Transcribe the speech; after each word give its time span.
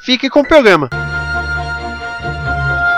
fique 0.00 0.28
com 0.28 0.40
o 0.40 0.48
programa. 0.48 0.88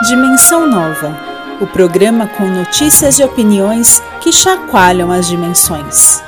Dimensão 0.09 0.66
Nova 0.66 1.33
o 1.62 1.66
programa 1.69 2.27
com 2.27 2.45
notícias 2.45 3.20
e 3.20 3.24
opiniões 3.24 4.02
que 4.20 4.33
chacoalham 4.33 5.12
as 5.12 5.29
dimensões. 5.29 6.20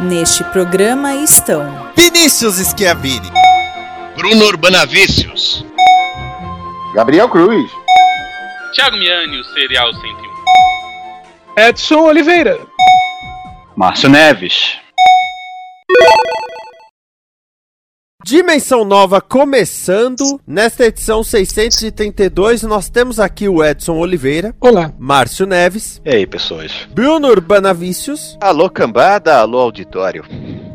Neste 0.00 0.42
programa 0.42 1.14
estão 1.14 1.92
Vinícius 1.96 2.56
Schiavini, 2.56 3.30
Bruno 4.16 4.44
Urbanavícios, 4.46 5.64
Gabriel 6.92 7.28
Cruz, 7.28 7.70
Thiago 8.74 8.96
Miani, 8.96 9.38
o 9.38 9.44
Serial 9.44 9.92
101, 9.92 11.68
Edson 11.68 12.00
Oliveira, 12.00 12.58
Márcio 13.76 14.08
Neves. 14.08 14.76
Dimensão 18.24 18.84
Nova 18.84 19.20
começando. 19.20 20.40
Nesta 20.46 20.86
edição 20.86 21.24
632, 21.24 22.62
nós 22.62 22.88
temos 22.88 23.18
aqui 23.18 23.48
o 23.48 23.64
Edson 23.64 23.98
Oliveira. 23.98 24.54
Olá. 24.60 24.92
Márcio 24.96 25.44
Neves. 25.44 26.00
E 26.04 26.10
aí, 26.14 26.26
pessoas? 26.26 26.86
Bruno 26.94 27.28
Urbanavícios. 27.28 28.38
Alô, 28.40 28.70
cambada. 28.70 29.38
Alô, 29.38 29.58
auditório. 29.58 30.24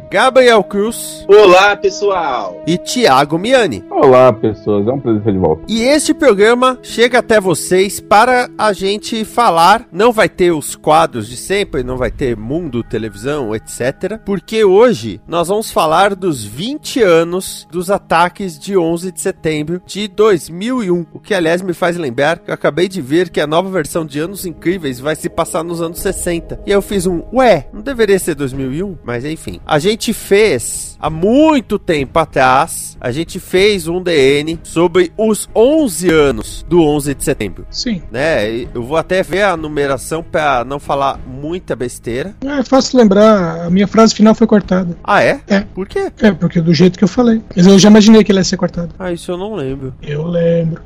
Gabriel 0.09 0.63
Cruz. 0.63 1.25
Olá, 1.27 1.75
pessoal. 1.75 2.63
E 2.65 2.77
Thiago 2.77 3.37
Miani. 3.37 3.83
Olá, 3.91 4.31
pessoas. 4.31 4.87
É 4.87 4.91
um 4.91 5.01
prazer 5.01 5.19
estar 5.19 5.31
de 5.33 5.37
volta. 5.37 5.63
E 5.67 5.81
este 5.83 6.13
programa 6.13 6.79
chega 6.81 7.19
até 7.19 7.41
vocês 7.41 7.99
para 7.99 8.49
a 8.57 8.71
gente 8.71 9.25
falar. 9.25 9.85
Não 9.91 10.13
vai 10.13 10.29
ter 10.29 10.51
os 10.51 10.77
quadros 10.77 11.27
de 11.27 11.35
sempre, 11.35 11.83
não 11.83 11.97
vai 11.97 12.09
ter 12.09 12.37
mundo, 12.37 12.83
televisão, 12.83 13.53
etc. 13.53 14.17
Porque 14.25 14.63
hoje 14.63 15.19
nós 15.27 15.49
vamos 15.49 15.71
falar 15.71 16.15
dos 16.15 16.41
20 16.41 17.03
anos 17.03 17.67
dos 17.69 17.91
ataques 17.91 18.57
de 18.57 18.77
11 18.77 19.11
de 19.11 19.19
setembro 19.19 19.81
de 19.85 20.07
2001. 20.07 21.05
O 21.11 21.19
que, 21.19 21.33
aliás, 21.33 21.61
me 21.61 21.73
faz 21.73 21.97
lembrar 21.97 22.39
que 22.39 22.49
eu 22.49 22.55
acabei 22.55 22.87
de 22.87 23.01
ver 23.01 23.29
que 23.29 23.41
a 23.41 23.47
nova 23.47 23.69
versão 23.69 24.05
de 24.05 24.19
Anos 24.19 24.45
Incríveis 24.45 25.01
vai 25.01 25.17
se 25.17 25.27
passar 25.27 25.65
nos 25.65 25.81
anos 25.81 25.99
60. 25.99 26.61
E 26.65 26.71
eu 26.71 26.81
fiz 26.81 27.05
um, 27.05 27.23
ué, 27.33 27.67
não 27.73 27.81
deveria 27.81 28.17
ser 28.17 28.35
2001? 28.35 28.99
Mas 29.03 29.25
enfim. 29.25 29.59
A 29.65 29.77
gente 29.77 29.96
gente 29.97 30.13
fez 30.13 30.95
há 30.99 31.09
muito 31.09 31.79
tempo 31.79 32.19
atrás, 32.19 32.95
a 33.01 33.11
gente 33.11 33.39
fez 33.39 33.87
um 33.87 34.01
DN 34.01 34.59
sobre 34.63 35.11
os 35.17 35.49
11 35.55 36.09
anos 36.09 36.65
do 36.67 36.81
11 36.83 37.15
de 37.15 37.23
setembro. 37.23 37.65
Sim. 37.69 38.01
Né? 38.11 38.67
Eu 38.73 38.83
vou 38.83 38.97
até 38.97 39.23
ver 39.23 39.43
a 39.43 39.57
numeração 39.57 40.23
para 40.23 40.63
não 40.63 40.79
falar 40.79 41.19
muita 41.25 41.75
besteira. 41.75 42.35
É 42.43 42.63
fácil 42.63 42.99
lembrar, 42.99 43.65
a 43.65 43.69
minha 43.69 43.87
frase 43.87 44.13
final 44.13 44.35
foi 44.35 44.47
cortada. 44.47 44.95
Ah, 45.03 45.23
é? 45.23 45.39
É. 45.47 45.61
Por 45.61 45.87
quê? 45.87 46.11
É, 46.21 46.31
porque 46.31 46.61
do 46.61 46.73
jeito 46.73 46.97
que 46.97 47.03
eu 47.03 47.07
falei. 47.07 47.41
Mas 47.55 47.65
eu 47.65 47.77
já 47.79 47.89
imaginei 47.89 48.23
que 48.23 48.31
ele 48.31 48.39
ia 48.39 48.43
ser 48.43 48.57
cortado. 48.57 48.93
Ah, 48.99 49.11
isso 49.11 49.31
eu 49.31 49.37
não 49.37 49.55
lembro. 49.55 49.93
Eu 50.01 50.27
lembro. 50.27 50.81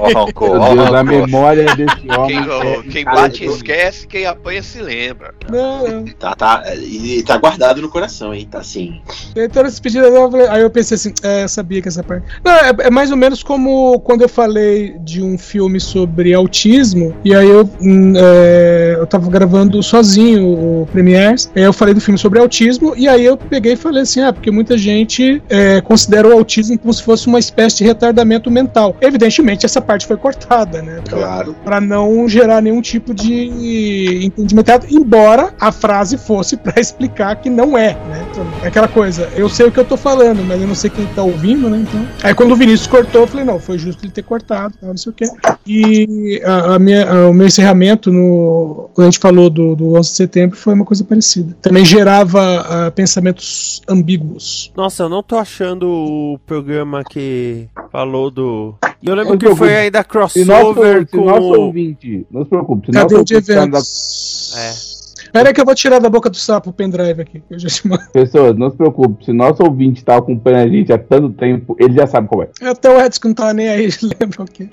Ó, 0.00 0.26
rancor, 0.26 0.58
ó, 0.58 0.74
Deus, 0.74 0.94
a 0.94 1.04
memória 1.04 1.64
desse 1.74 2.10
homem. 2.10 2.42
Quem, 2.44 2.68
é 2.68 2.82
quem 2.82 3.04
bate 3.04 3.44
esquece, 3.44 4.06
quem 4.06 4.26
apanha 4.26 4.62
se 4.62 4.80
lembra. 4.80 5.34
Não, 5.50 5.88
não. 5.88 6.04
Tá, 6.18 6.34
tá, 6.34 6.62
e 6.76 7.22
tá 7.22 7.36
guardado 7.36 7.82
no 7.82 7.88
coração, 7.88 8.01
hein? 8.34 8.46
Tá 8.50 8.58
assim. 8.58 9.00
Então, 9.36 9.62
eu 9.64 10.30
falei- 10.30 10.46
aí 10.48 10.62
eu 10.62 10.70
pensei 10.70 10.94
assim, 10.96 11.12
é, 11.22 11.44
eu 11.44 11.48
sabia 11.48 11.80
que 11.82 11.88
essa 11.88 12.02
parte. 12.02 12.24
Não, 12.44 12.52
é, 12.52 12.72
é 12.86 12.90
mais 12.90 13.10
ou 13.10 13.16
menos 13.16 13.42
como 13.42 13.98
quando 14.00 14.22
eu 14.22 14.28
falei 14.28 14.94
de 15.00 15.22
um 15.22 15.36
filme 15.38 15.80
sobre 15.80 16.32
autismo, 16.34 17.14
e 17.24 17.34
aí 17.34 17.48
eu, 17.48 17.68
hum, 17.80 18.12
é, 18.16 18.96
eu 18.98 19.06
tava 19.06 19.30
gravando 19.30 19.82
sozinho 19.82 20.46
o 20.46 20.88
Premiere, 20.92 21.36
aí 21.54 21.62
eu 21.62 21.72
falei 21.72 21.94
do 21.94 22.00
filme 22.00 22.18
sobre 22.18 22.38
autismo, 22.38 22.94
e 22.96 23.08
aí 23.08 23.24
eu 23.24 23.36
peguei 23.36 23.72
e 23.72 23.76
falei 23.76 24.02
assim, 24.02 24.20
ah, 24.20 24.32
porque 24.32 24.50
muita 24.50 24.76
gente 24.76 25.42
é, 25.48 25.80
considera 25.80 26.28
o 26.28 26.32
autismo 26.32 26.78
como 26.78 26.92
se 26.92 27.02
fosse 27.02 27.26
uma 27.26 27.38
espécie 27.38 27.78
de 27.78 27.84
retardamento 27.84 28.50
mental. 28.50 28.96
Evidentemente, 29.00 29.64
essa 29.66 29.80
parte 29.80 30.06
foi 30.06 30.16
cortada, 30.16 30.80
né? 30.82 31.00
Pra- 31.04 31.18
Claro. 31.18 31.56
Pra 31.64 31.80
não 31.80 32.28
gerar 32.28 32.60
nenhum 32.60 32.80
tipo 32.82 33.14
de 33.14 34.24
entendimento 34.24 34.86
embora 34.90 35.54
a 35.60 35.70
frase 35.72 36.16
fosse 36.18 36.56
pra 36.56 36.74
explicar 36.80 37.36
que 37.36 37.48
não 37.50 37.76
é? 37.76 37.91
Então, 38.32 38.46
é 38.62 38.68
aquela 38.68 38.88
coisa, 38.88 39.30
eu 39.36 39.46
sei 39.48 39.66
o 39.66 39.70
que 39.72 39.78
eu 39.78 39.84
tô 39.84 39.96
falando, 39.96 40.42
mas 40.42 40.58
eu 40.60 40.66
não 40.66 40.74
sei 40.74 40.88
quem 40.88 41.04
tá 41.08 41.22
ouvindo, 41.22 41.68
né? 41.68 41.84
Então. 41.86 42.06
Aí 42.22 42.34
quando 42.34 42.52
o 42.52 42.56
Vinícius 42.56 42.86
cortou, 42.86 43.20
eu 43.22 43.26
falei, 43.26 43.44
não, 43.44 43.60
foi 43.60 43.78
justo 43.78 44.02
ele 44.04 44.10
ter 44.12 44.22
cortado, 44.22 44.74
não 44.82 44.96
sei 44.96 45.10
o 45.10 45.14
quê. 45.14 45.26
E 45.66 46.40
a, 46.44 46.74
a 46.74 46.78
minha, 46.78 47.08
a- 47.10 47.28
o 47.28 47.34
meu 47.34 47.46
encerramento 47.46 48.10
no. 48.10 48.88
Quando 48.94 49.06
a 49.06 49.10
gente 49.10 49.18
falou 49.20 49.50
do, 49.50 49.76
do 49.76 49.94
11 49.96 50.10
de 50.10 50.16
setembro, 50.16 50.56
foi 50.56 50.72
uma 50.74 50.84
coisa 50.84 51.04
parecida. 51.04 51.54
Também 51.60 51.84
gerava 51.84 52.40
ah, 52.86 52.90
pensamentos 52.90 53.80
ambíguos. 53.88 54.72
Nossa, 54.76 55.02
eu 55.02 55.08
não 55.10 55.22
tô 55.22 55.36
achando 55.36 55.86
o 55.88 56.38
programa 56.46 57.04
que 57.04 57.68
falou 57.90 58.30
do. 58.30 58.74
E 59.02 59.08
eu 59.08 59.14
lembro 59.14 59.32
Não 59.32 59.38
que 59.38 59.54
foi 59.56 59.68
Se 59.68 59.90
nosso, 59.90 60.04
crossover 60.08 61.00
se 61.00 61.16
com. 61.16 61.24
nosso 61.26 61.42
o- 61.52 61.60
ouvinte, 61.66 62.26
não 62.30 62.44
se 62.44 62.48
preocupe, 62.48 62.86
se 62.86 62.92
Cadê 62.92 63.14
nosso 63.14 63.22
o 63.22 63.24
de 63.24 63.34
ouvinte 63.34 63.54
tá 63.54 63.66
da-? 63.66 63.78
É. 63.78 64.91
Pera 65.32 65.48
aí 65.48 65.54
que 65.54 65.60
eu 65.60 65.64
vou 65.64 65.74
tirar 65.74 65.98
da 65.98 66.10
boca 66.10 66.28
do 66.28 66.36
sapo 66.36 66.70
o 66.70 66.72
pendrive 66.72 67.22
aqui. 67.22 67.40
que 67.40 67.54
Eu 67.54 67.58
já 67.58 67.68
te 67.68 67.88
mando. 67.88 68.02
Pessoas, 68.12 68.56
não 68.56 68.70
se 68.70 68.76
preocupe, 68.76 69.24
se 69.24 69.32
nosso 69.32 69.62
ouvinte 69.62 70.04
tá 70.04 70.16
acompanhando 70.16 70.68
a 70.68 70.68
gente 70.68 70.92
há 70.92 70.98
tanto 70.98 71.30
tempo, 71.30 71.74
ele 71.80 71.94
já 71.94 72.06
sabe 72.06 72.28
qual 72.28 72.42
é. 72.42 72.48
Até 72.62 72.90
o 72.90 73.00
Edson 73.00 73.20
que 73.20 73.28
não 73.28 73.34
tava 73.34 73.54
nem 73.54 73.68
aí, 73.68 73.88
lembra 74.20 74.42
o 74.42 74.44
quê? 74.44 74.68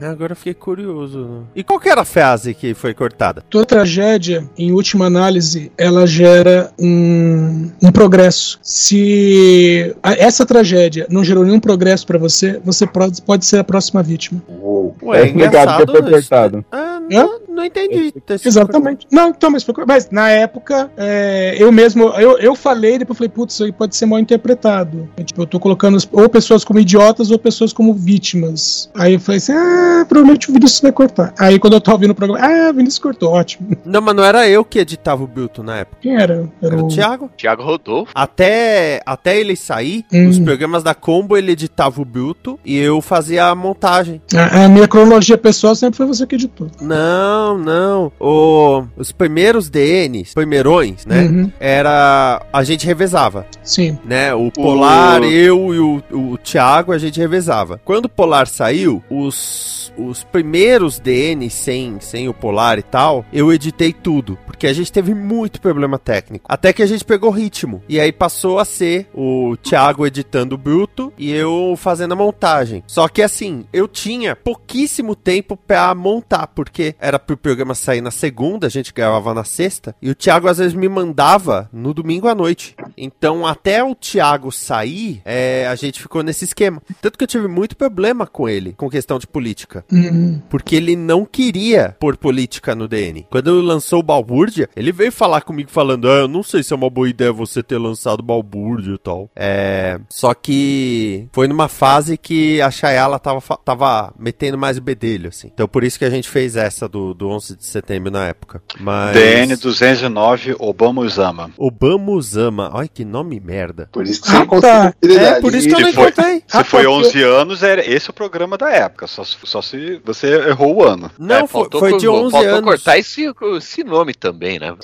Agora 0.00 0.32
eu 0.32 0.36
fiquei 0.36 0.54
curioso. 0.54 1.44
E 1.54 1.62
qual 1.62 1.78
que 1.78 1.88
era 1.88 2.00
a 2.00 2.04
frase 2.04 2.54
que 2.54 2.74
foi 2.74 2.94
cortada? 2.94 3.42
Toda 3.48 3.64
tragédia, 3.64 4.44
em 4.58 4.72
última 4.72 5.06
análise, 5.06 5.70
ela 5.78 6.06
gera 6.06 6.70
um, 6.78 7.70
um 7.82 7.92
progresso. 7.92 8.58
Se 8.62 9.94
a- 10.02 10.14
essa 10.14 10.44
tragédia 10.46 11.06
não 11.10 11.22
gerou 11.24 11.44
nenhum 11.44 11.60
progresso 11.60 12.06
pra 12.06 12.18
você, 12.18 12.60
você 12.64 12.86
pode, 12.86 13.20
pode 13.22 13.44
ser 13.46 13.58
a 13.58 13.64
próxima 13.64 14.02
vítima. 14.02 14.42
Uou. 14.48 14.94
Ué, 15.02 15.20
É 15.22 15.26
explicado 15.26 15.86
que 15.86 15.92
foi 15.92 16.02
cortado. 16.10 16.64
Ah, 16.72 17.00
não, 17.10 17.40
não 17.54 17.64
entendi. 17.64 18.12
sido 18.12 18.46
Exatamente. 18.48 19.06
Não, 19.10 19.28
então, 19.30 19.50
mas, 19.50 19.64
mas 19.86 20.10
na 20.10 20.28
época, 20.30 20.90
é, 20.96 21.56
eu 21.58 21.70
mesmo, 21.72 22.04
eu, 22.20 22.38
eu 22.38 22.54
falei, 22.54 22.98
depois 22.98 23.16
falei, 23.16 23.28
putz, 23.28 23.54
isso 23.54 23.64
aí 23.64 23.72
pode 23.72 23.96
ser 23.96 24.06
mal 24.06 24.18
interpretado. 24.18 25.08
Eu, 25.16 25.24
tipo, 25.24 25.42
eu 25.42 25.46
tô 25.46 25.58
colocando 25.60 25.98
ou 26.12 26.28
pessoas 26.28 26.64
como 26.64 26.78
idiotas 26.80 27.30
ou 27.30 27.38
pessoas 27.38 27.72
como 27.72 27.94
vítimas. 27.94 28.90
Aí 28.94 29.14
eu 29.14 29.20
falei 29.20 29.38
assim, 29.38 29.52
ah, 29.52 30.04
provavelmente 30.08 30.50
o 30.50 30.52
Vinícius 30.52 30.80
vai 30.80 30.92
cortar. 30.92 31.32
Aí 31.38 31.58
quando 31.58 31.74
eu 31.74 31.80
tava 31.80 31.96
ouvindo 31.96 32.10
o 32.10 32.14
programa, 32.14 32.44
ah, 32.44 32.70
o 32.70 32.74
Vinícius 32.74 32.98
cortou, 32.98 33.30
ótimo. 33.32 33.76
Não, 33.84 34.00
mas 34.00 34.14
não 34.16 34.24
era 34.24 34.48
eu 34.48 34.64
que 34.64 34.78
editava 34.78 35.22
o 35.22 35.26
Bilton 35.26 35.62
na 35.62 35.78
época. 35.78 35.98
Quem 36.00 36.16
era? 36.16 36.48
Era 36.62 36.74
Era 36.74 36.82
o 36.82 36.86
o... 36.86 36.88
Thiago. 36.88 37.30
Thiago 37.36 37.62
Rodolfo. 37.62 38.10
Até, 38.14 39.00
até 39.06 39.38
ele 39.38 39.54
sair, 39.56 40.04
Hum. 40.12 40.28
os 40.28 40.38
programas 40.38 40.82
da 40.82 40.94
Combo 40.94 41.36
ele 41.36 41.52
editava 41.52 42.00
o 42.00 42.04
Bilton 42.04 42.58
e 42.64 42.76
eu 42.78 43.00
fazia 43.00 43.46
a 43.46 43.54
montagem. 43.54 44.20
A, 44.34 44.64
a 44.64 44.68
minha 44.68 44.88
cronologia 44.88 45.36
pessoal 45.38 45.74
sempre 45.74 45.96
foi 45.96 46.06
você 46.06 46.26
que 46.26 46.34
editou. 46.34 46.68
Não, 46.80 47.43
não. 47.52 48.10
O, 48.18 48.84
os 48.96 49.12
primeiros 49.12 49.68
DNs, 49.68 50.32
primeirões, 50.32 51.04
né? 51.04 51.24
Uhum, 51.24 51.52
Era. 51.60 52.40
A 52.52 52.62
gente 52.64 52.86
revezava, 52.86 53.46
sim. 53.62 53.98
né? 54.04 54.32
O 54.32 54.50
Polar, 54.50 55.22
eu 55.24 55.74
e 55.74 55.78
o, 55.78 56.02
o 56.32 56.38
Thiago, 56.38 56.92
a 56.92 56.98
gente 56.98 57.18
revezava. 57.20 57.80
Quando 57.84 58.06
o 58.06 58.08
Polar 58.08 58.46
saiu, 58.46 59.02
os. 59.10 59.84
Os 59.96 60.24
primeiros 60.24 60.98
DNs 60.98 61.54
sem, 61.54 62.00
sem 62.00 62.28
o 62.28 62.34
Polar 62.34 62.80
e 62.80 62.82
tal, 62.82 63.24
eu 63.32 63.52
editei 63.52 63.92
tudo. 63.92 64.36
Porque 64.44 64.66
a 64.66 64.72
gente 64.72 64.90
teve 64.90 65.14
muito 65.14 65.60
problema 65.60 66.00
técnico. 66.00 66.46
Até 66.48 66.72
que 66.72 66.82
a 66.82 66.86
gente 66.86 67.04
pegou 67.04 67.30
ritmo. 67.30 67.80
E 67.88 68.00
aí 68.00 68.10
passou 68.10 68.58
a 68.58 68.64
ser 68.64 69.08
o 69.14 69.56
Thiago 69.62 70.04
editando 70.04 70.56
o 70.56 70.58
Bruto 70.58 71.12
e 71.16 71.30
eu 71.32 71.74
fazendo 71.76 72.12
a 72.12 72.16
montagem. 72.16 72.82
Só 72.86 73.06
que 73.06 73.22
assim, 73.22 73.66
eu 73.72 73.86
tinha 73.86 74.34
pouquíssimo 74.34 75.14
tempo 75.14 75.56
pra 75.56 75.94
montar, 75.94 76.48
porque 76.48 76.94
era 77.00 77.18
pro 77.18 77.33
programa 77.36 77.74
sair 77.74 78.00
na 78.00 78.10
segunda, 78.10 78.66
a 78.66 78.70
gente 78.70 78.92
gravava 78.92 79.34
na 79.34 79.44
sexta, 79.44 79.94
e 80.00 80.10
o 80.10 80.14
Thiago 80.14 80.48
às 80.48 80.58
vezes 80.58 80.74
me 80.74 80.88
mandava 80.88 81.68
no 81.72 81.94
domingo 81.94 82.28
à 82.28 82.34
noite. 82.34 82.76
Então, 82.96 83.46
até 83.46 83.82
o 83.82 83.94
Thiago 83.94 84.50
sair, 84.52 85.20
é, 85.24 85.66
a 85.68 85.74
gente 85.74 86.00
ficou 86.00 86.22
nesse 86.22 86.44
esquema. 86.44 86.82
Tanto 87.00 87.18
que 87.18 87.24
eu 87.24 87.28
tive 87.28 87.48
muito 87.48 87.76
problema 87.76 88.26
com 88.26 88.48
ele, 88.48 88.72
com 88.72 88.90
questão 88.90 89.18
de 89.18 89.26
política. 89.26 89.84
Hum, 89.92 90.40
Porque 90.48 90.76
ele 90.76 90.96
não 90.96 91.24
queria 91.24 91.96
pôr 91.98 92.16
política 92.16 92.74
no 92.74 92.88
DN. 92.88 93.26
Quando 93.30 93.60
lançou 93.60 94.00
o 94.00 94.02
Balbúrdia, 94.02 94.68
ele 94.76 94.92
veio 94.92 95.12
falar 95.12 95.42
comigo 95.42 95.70
falando: 95.70 96.08
Ah, 96.08 96.20
eu 96.20 96.28
não 96.28 96.42
sei 96.42 96.62
se 96.62 96.72
é 96.72 96.76
uma 96.76 96.90
boa 96.90 97.08
ideia 97.08 97.32
você 97.32 97.62
ter 97.62 97.78
lançado 97.78 98.22
Balbúrdia 98.22 98.94
e 98.94 98.98
tal. 98.98 99.30
É. 99.34 99.98
Só 100.08 100.34
que 100.34 101.28
foi 101.32 101.48
numa 101.48 101.68
fase 101.68 102.16
que 102.16 102.60
a 102.60 102.70
Chayala 102.70 103.18
tava, 103.18 103.40
tava 103.64 104.12
metendo 104.18 104.56
mais 104.58 104.78
o 104.78 104.82
bedelho, 104.82 105.28
assim. 105.28 105.50
Então 105.52 105.68
por 105.68 105.84
isso 105.84 105.98
que 105.98 106.04
a 106.04 106.10
gente 106.10 106.28
fez 106.28 106.56
essa 106.56 106.88
do, 106.88 107.14
do 107.14 107.28
11 107.28 107.56
de 107.56 107.64
setembro 107.64 108.10
na 108.10 108.26
época. 108.26 108.62
Mas. 108.80 109.16
DN 109.16 109.56
209 109.56 110.56
Obama 110.58 111.02
Usama. 111.02 111.50
Obama 111.56 112.12
Usama. 112.12 112.70
Ai, 112.84 112.88
que 112.92 113.02
nome 113.02 113.40
merda. 113.40 113.88
Por 113.90 114.04
isso 114.04 114.20
que 114.20 114.28
Ah, 114.28 114.30
você 114.30 114.36
tá. 114.36 114.40
não 114.40 114.46
consegue 114.46 115.24
É, 115.24 115.40
por 115.40 115.54
isso 115.54 115.68
que 115.68 115.74
eu 115.74 115.80
não 115.80 115.92
foi- 115.94 116.02
encontrei. 116.10 116.34
Se 116.46 116.56
Ah, 116.56 116.64
foi 116.64 116.82
tá, 116.84 116.90
11 116.90 117.22
anos, 117.22 117.62
era 117.62 117.80
esse 117.90 118.08
é 118.08 118.10
o 118.10 118.14
programa 118.14 118.58
da 118.58 118.68
época. 118.70 119.06
Só, 119.06 119.24
se- 119.24 119.36
só 119.44 119.62
se 119.62 120.00
você 120.04 120.26
errou 120.48 120.76
o 120.76 120.84
ano. 120.84 121.10
Não, 121.18 121.36
É, 121.36 121.38
foi, 121.40 121.62
faltou 121.62 121.80
foi 121.80 121.96
de 121.96 122.06
11 122.06 122.30
faltou 122.30 122.50
anos. 122.50 122.64
cortar 122.64 122.98
esse, 122.98 123.24
esse 123.56 123.82
nome 123.84 124.12
também, 124.12 124.58
né? 124.58 124.76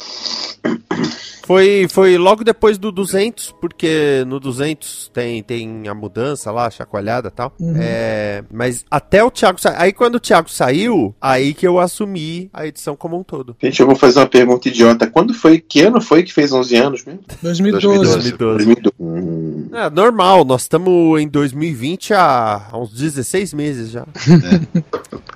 Foi, 1.50 1.88
foi 1.90 2.16
logo 2.16 2.44
depois 2.44 2.78
do 2.78 2.92
200, 2.92 3.56
porque 3.60 4.24
no 4.24 4.38
200 4.38 5.10
tem, 5.12 5.42
tem 5.42 5.88
a 5.88 5.92
mudança 5.92 6.52
lá, 6.52 6.66
a 6.66 6.70
chacoalhada 6.70 7.26
e 7.26 7.30
tal. 7.32 7.52
Uhum. 7.58 7.74
É, 7.76 8.44
mas 8.52 8.84
até 8.88 9.24
o 9.24 9.32
Thiago 9.32 9.60
sair. 9.60 9.74
Aí 9.76 9.92
quando 9.92 10.14
o 10.14 10.20
Thiago 10.20 10.48
saiu, 10.48 11.12
aí 11.20 11.52
que 11.52 11.66
eu 11.66 11.80
assumi 11.80 12.48
a 12.52 12.68
edição 12.68 12.94
como 12.94 13.18
um 13.18 13.24
todo. 13.24 13.56
Gente, 13.60 13.80
eu 13.80 13.86
vou 13.88 13.96
fazer 13.96 14.20
uma 14.20 14.28
pergunta 14.28 14.68
idiota. 14.68 15.08
Quando 15.08 15.34
foi, 15.34 15.58
que 15.58 15.80
ano 15.80 16.00
foi 16.00 16.22
que 16.22 16.32
fez 16.32 16.52
11 16.52 16.76
anos 16.76 17.04
mesmo? 17.04 17.22
2012. 17.42 17.98
2012. 17.98 18.36
2012. 18.36 18.92
2012. 18.94 18.94
Hum. 19.00 19.59
É, 19.72 19.88
normal, 19.90 20.44
nós 20.44 20.62
estamos 20.62 21.20
em 21.20 21.28
2020 21.28 22.12
há, 22.14 22.68
há 22.72 22.78
uns 22.78 22.90
16 22.92 23.54
meses 23.54 23.90
já. 23.90 24.04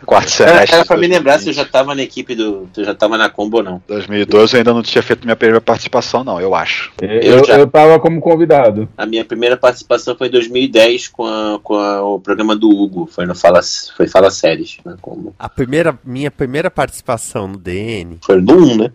Quarto 0.04 0.42
Era, 0.42 0.52
semestre. 0.52 0.74
era 0.76 0.84
pra 0.84 0.96
me 0.96 1.06
lembrar 1.06 1.38
se 1.38 1.48
eu 1.48 1.54
2020. 1.54 1.56
já 1.56 1.64
tava 1.64 1.94
na 1.94 2.02
equipe 2.02 2.34
do. 2.34 2.68
Se 2.74 2.80
eu 2.80 2.84
já 2.84 2.94
tava 2.94 3.16
na 3.16 3.30
combo 3.30 3.58
ou 3.58 3.62
não. 3.62 3.82
2012 3.88 4.54
eu 4.54 4.58
ainda 4.58 4.74
não 4.74 4.82
tinha 4.82 5.02
feito 5.02 5.24
minha 5.24 5.36
primeira 5.36 5.60
participação, 5.60 6.22
não, 6.22 6.40
eu 6.40 6.54
acho. 6.54 6.92
Eu, 7.00 7.08
Eu 7.38 7.44
já- 7.44 7.58
eu 7.58 7.66
tava 7.66 7.98
como 7.98 8.20
convidado. 8.20 8.88
A 8.98 9.06
minha 9.06 9.24
primeira 9.24 9.56
participação 9.56 10.14
foi 10.16 10.28
em 10.28 10.30
2010 10.30 11.08
com, 11.08 11.24
a- 11.26 11.58
com 11.62 11.74
a- 11.74 12.02
o 12.02 12.20
programa 12.20 12.54
do 12.54 12.68
Hugo. 12.68 13.08
Foi 13.10 13.24
no 13.24 13.34
Fala, 13.34 13.60
foi 13.96 14.06
Fala 14.06 14.30
Séries 14.30 14.76
na 14.84 14.96
combo. 14.98 15.34
A 15.38 15.48
primeira, 15.48 15.98
minha 16.04 16.30
primeira 16.30 16.70
participação 16.70 17.48
no 17.48 17.56
DN 17.56 18.18
Foi 18.24 18.40
no 18.42 18.52
1, 18.72 18.76
né? 18.76 18.92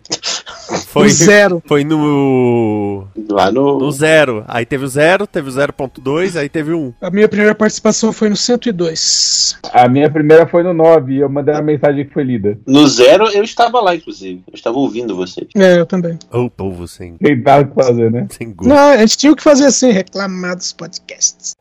foi, 0.86 1.06
O 1.06 1.10
zero. 1.10 1.62
foi 1.66 1.82
no, 1.82 3.06
Lá 3.28 3.50
no. 3.50 3.78
no 3.80 3.90
zero. 3.90 4.44
Aí 4.46 4.64
teve 4.64 4.84
o 4.84 4.88
zero, 4.88 5.26
teve 5.30 5.48
o 5.48 5.52
0.2, 5.52 6.36
aí 6.36 6.48
teve 6.48 6.72
o 6.72 6.78
1. 6.78 6.94
A 7.00 7.10
minha 7.10 7.28
primeira 7.28 7.54
participação 7.54 8.12
foi 8.12 8.28
no 8.28 8.36
102. 8.36 9.58
A 9.72 9.88
minha 9.88 10.10
primeira 10.10 10.46
foi 10.46 10.62
no 10.62 10.74
9 10.74 11.14
e 11.14 11.18
eu 11.20 11.28
mandei 11.28 11.54
uma 11.54 11.62
mensagem 11.62 12.04
que 12.04 12.12
foi 12.12 12.24
lida. 12.24 12.58
No 12.66 12.86
zero 12.86 13.28
eu 13.28 13.42
estava 13.42 13.80
lá, 13.80 13.94
inclusive. 13.94 14.42
Eu 14.46 14.54
estava 14.54 14.78
ouvindo 14.78 15.14
vocês. 15.14 15.48
É, 15.54 15.78
eu 15.78 15.86
também. 15.86 16.18
Ô, 16.32 16.50
povo 16.50 16.86
sem, 16.88 17.16
Tentaram 17.16 17.72
fazer, 17.74 18.10
né? 18.10 18.26
sem 18.30 18.52
gosto. 18.52 18.68
Não, 18.68 18.90
a 18.90 18.98
gente 18.98 19.16
tinha 19.16 19.32
o 19.32 19.36
que 19.36 19.42
fazer 19.42 19.66
assim, 19.66 19.90
reclamar 19.90 20.56
dos 20.56 20.72
podcasts. 20.72 21.54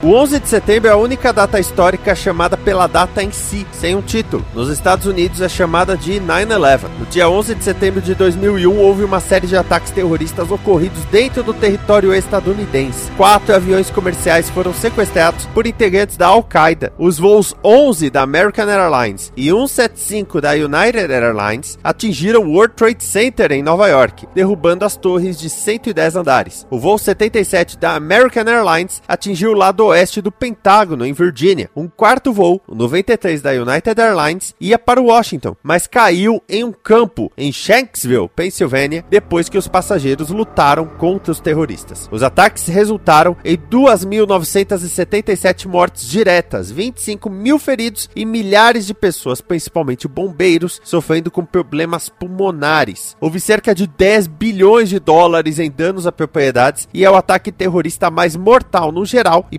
O 0.00 0.12
11 0.12 0.38
de 0.38 0.48
setembro 0.48 0.88
é 0.88 0.92
a 0.92 0.96
única 0.96 1.32
data 1.32 1.58
histórica 1.58 2.14
chamada 2.14 2.56
pela 2.56 2.86
data 2.86 3.20
em 3.20 3.32
si, 3.32 3.66
sem 3.72 3.96
um 3.96 4.00
título. 4.00 4.46
Nos 4.54 4.68
Estados 4.68 5.06
Unidos 5.06 5.40
é 5.40 5.48
chamada 5.48 5.96
de 5.96 6.20
9/11. 6.20 6.86
No 7.00 7.06
dia 7.06 7.28
11 7.28 7.56
de 7.56 7.64
setembro 7.64 8.00
de 8.00 8.14
2001 8.14 8.78
houve 8.78 9.02
uma 9.02 9.18
série 9.18 9.48
de 9.48 9.56
ataques 9.56 9.90
terroristas 9.90 10.52
ocorridos 10.52 11.02
dentro 11.06 11.42
do 11.42 11.52
território 11.52 12.14
estadunidense. 12.14 13.10
Quatro 13.16 13.52
aviões 13.52 13.90
comerciais 13.90 14.48
foram 14.48 14.72
sequestrados 14.72 15.46
por 15.46 15.66
integrantes 15.66 16.16
da 16.16 16.28
Al-Qaeda. 16.28 16.92
Os 16.96 17.18
voos 17.18 17.52
11 17.64 18.08
da 18.08 18.22
American 18.22 18.68
Airlines 18.68 19.32
e 19.36 19.50
175 19.50 20.40
da 20.40 20.52
United 20.52 21.12
Airlines 21.12 21.76
atingiram 21.82 22.42
o 22.42 22.52
World 22.52 22.74
Trade 22.76 23.02
Center 23.02 23.50
em 23.50 23.64
Nova 23.64 23.88
York, 23.88 24.28
derrubando 24.32 24.84
as 24.84 24.96
torres 24.96 25.36
de 25.36 25.50
110 25.50 26.14
andares. 26.14 26.64
O 26.70 26.78
voo 26.78 26.96
77 26.96 27.76
da 27.76 27.96
American 27.96 28.44
Airlines 28.46 29.02
atingiu 29.08 29.50
o 29.50 29.54
lado 29.54 29.87
oeste 29.88 30.20
do 30.20 30.30
Pentágono, 30.30 31.04
em 31.04 31.12
Virgínia. 31.12 31.68
Um 31.74 31.88
quarto 31.88 32.32
voo, 32.32 32.60
o 32.66 32.74
93 32.74 33.42
da 33.42 33.50
United 33.50 34.00
Airlines, 34.00 34.54
ia 34.60 34.78
para 34.78 35.00
Washington, 35.00 35.56
mas 35.62 35.86
caiu 35.86 36.42
em 36.48 36.64
um 36.64 36.72
campo 36.72 37.32
em 37.36 37.52
Shanksville, 37.52 38.28
Pensilvânia, 38.28 39.04
depois 39.10 39.48
que 39.48 39.58
os 39.58 39.68
passageiros 39.68 40.30
lutaram 40.30 40.86
contra 40.86 41.32
os 41.32 41.40
terroristas. 41.40 42.08
Os 42.10 42.22
ataques 42.22 42.66
resultaram 42.66 43.36
em 43.44 43.56
2.977 43.56 45.66
mortes 45.66 46.08
diretas, 46.08 46.70
25 46.70 47.30
mil 47.30 47.58
feridos 47.58 48.08
e 48.14 48.24
milhares 48.24 48.86
de 48.86 48.94
pessoas, 48.94 49.40
principalmente 49.40 50.08
bombeiros, 50.08 50.80
sofrendo 50.84 51.30
com 51.30 51.44
problemas 51.44 52.08
pulmonares. 52.08 53.16
Houve 53.20 53.40
cerca 53.40 53.74
de 53.74 53.86
10 53.86 54.26
bilhões 54.26 54.88
de 54.88 54.98
dólares 54.98 55.58
em 55.58 55.70
danos 55.70 56.06
a 56.06 56.12
propriedades 56.12 56.88
e 56.92 57.04
é 57.04 57.10
o 57.10 57.16
ataque 57.16 57.50
terrorista 57.50 58.10
mais 58.10 58.36
mortal 58.36 58.92
no 58.92 59.04
geral 59.04 59.46
e 59.50 59.58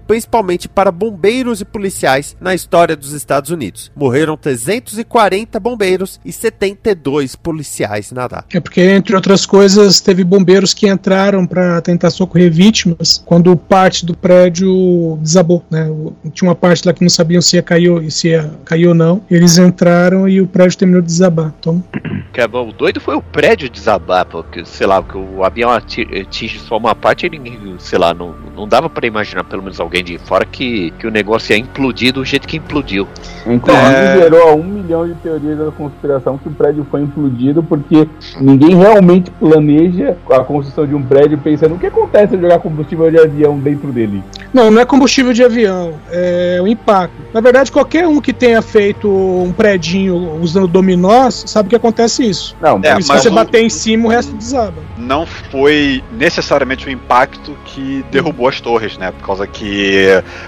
para 0.70 0.92
bombeiros 0.92 1.62
e 1.62 1.66
policiais 1.66 2.36
na 2.40 2.54
história 2.54 2.96
dos 2.96 3.14
Estados 3.14 3.50
Unidos. 3.52 3.92
Morreram 3.96 4.36
340 4.38 5.60
bombeiros 5.60 6.20
e 6.26 6.32
72 6.32 7.36
policiais 7.36 8.12
na 8.12 8.28
data. 8.28 8.46
É 8.58 8.60
porque, 8.60 8.82
entre 8.82 9.16
outras 9.16 9.46
coisas, 9.46 10.00
teve 10.02 10.24
bombeiros 10.24 10.74
que 10.74 10.88
entraram 10.88 11.46
para 11.46 11.82
tentar 11.82 12.10
socorrer 12.10 12.52
vítimas 12.52 13.22
quando 13.26 13.56
parte 13.56 14.06
do 14.06 14.16
prédio 14.16 15.18
desabou, 15.22 15.64
né? 15.70 15.88
Tinha 16.34 16.50
uma 16.50 16.56
parte 16.56 16.86
lá 16.88 16.94
que 16.94 17.02
não 17.02 17.10
sabiam 17.10 17.42
se 17.42 17.56
ia 17.56 17.64
cair, 17.64 17.90
ou- 17.90 18.10
se 18.10 18.30
ia 18.30 18.52
cair 18.66 18.88
ou 18.88 18.94
não. 18.94 19.22
Eles 19.30 19.58
entraram 19.58 20.28
e 20.28 20.42
o 20.42 20.48
prédio 20.48 20.78
terminou 20.78 21.02
de 21.02 21.08
desabar. 21.08 21.54
Então, 21.60 21.84
Que 22.34 22.42
é 22.42 22.48
bom, 22.48 22.70
o 22.70 22.72
doido 22.72 23.00
foi 23.02 23.16
o 23.16 23.22
prédio 23.22 23.70
desabar, 23.70 24.26
porque, 24.26 24.64
sei 24.64 24.86
lá, 24.86 25.02
porque 25.02 25.18
o 25.18 25.44
avião 25.44 25.72
ati- 25.72 26.08
atinge 26.22 26.60
só 26.60 26.78
uma 26.78 26.94
parte 26.94 27.26
e 27.26 27.30
ninguém, 27.30 27.76
sei 27.80 27.98
lá, 27.98 28.14
não, 28.14 28.36
não 28.56 28.68
dava 28.68 28.90
pra 28.90 29.08
imaginar, 29.08 29.44
pelo 29.46 29.64
menos 29.64 29.80
alguém 29.80 30.04
fora, 30.18 30.46
que, 30.46 30.92
que 30.98 31.06
o 31.08 31.12
negócio 31.12 31.54
ia 31.54 31.60
implodir 31.60 32.12
do 32.14 32.24
jeito 32.26 32.48
que 32.48 32.58
implodiu. 32.58 33.08
Inclusive 33.46 33.86
É. 33.96 34.18
gerou 34.18 34.58
um 34.60 34.64
milhão 34.64 35.08
de 35.08 35.14
teorias 35.16 35.58
da 35.58 35.72
conspiração 35.72 36.38
que 36.38 36.48
o 36.48 36.52
prédio 36.52 36.86
foi 36.90 37.02
implodido 37.02 37.62
porque 37.64 38.08
ninguém 38.40 38.76
realmente 38.76 39.30
planeja 39.32 40.18
a 40.32 40.40
construção 40.40 40.86
de 40.88 40.96
um 40.96 41.02
prédio 41.02 41.38
pensando 41.38 41.76
o 41.76 41.80
que 41.80 41.86
acontece 41.88 42.36
se 42.36 42.42
jogar 42.42 42.60
combustível 42.60 43.10
de 43.12 43.20
avião 43.20 43.58
dentro 43.60 43.92
dele. 43.92 44.24
não, 44.54 44.70
não 44.72 44.82
é 44.82 44.86
combustível 44.86 45.34
de 45.34 45.44
avião, 45.44 45.94
é 46.12 46.60
o 46.62 46.68
impacto. 46.68 47.16
Na 47.34 47.42
verdade, 47.42 47.72
qualquer 47.72 48.08
um 48.08 48.20
que 48.22 48.34
tenha 48.34 48.62
feito 48.62 49.08
um 49.10 49.52
predinho 49.52 50.40
usando 50.42 50.68
dominós 50.68 51.44
sabe 51.48 51.70
que 51.70 51.76
acontece 51.76 52.24
isso. 52.28 52.56
Não, 52.62 52.80
É, 52.84 52.98
e 52.98 53.02
se 53.04 53.10
mas 53.10 53.22
você 53.22 53.30
o- 53.30 53.34
bater 53.34 53.62
em 53.64 53.70
cima, 53.70 54.06
o 54.08 54.10
resto 54.10 54.34
desaba. 54.36 54.74
Não 55.00 55.26
foi 55.26 56.04
necessariamente 56.12 56.86
o 56.88 56.90
impacto 56.92 57.56
que 57.66 58.04
derrubou 58.12 58.48
as 58.48 58.60
torres, 58.60 58.98
né? 58.98 59.12
Por 59.12 59.26
causa 59.26 59.48
que 59.48 60.08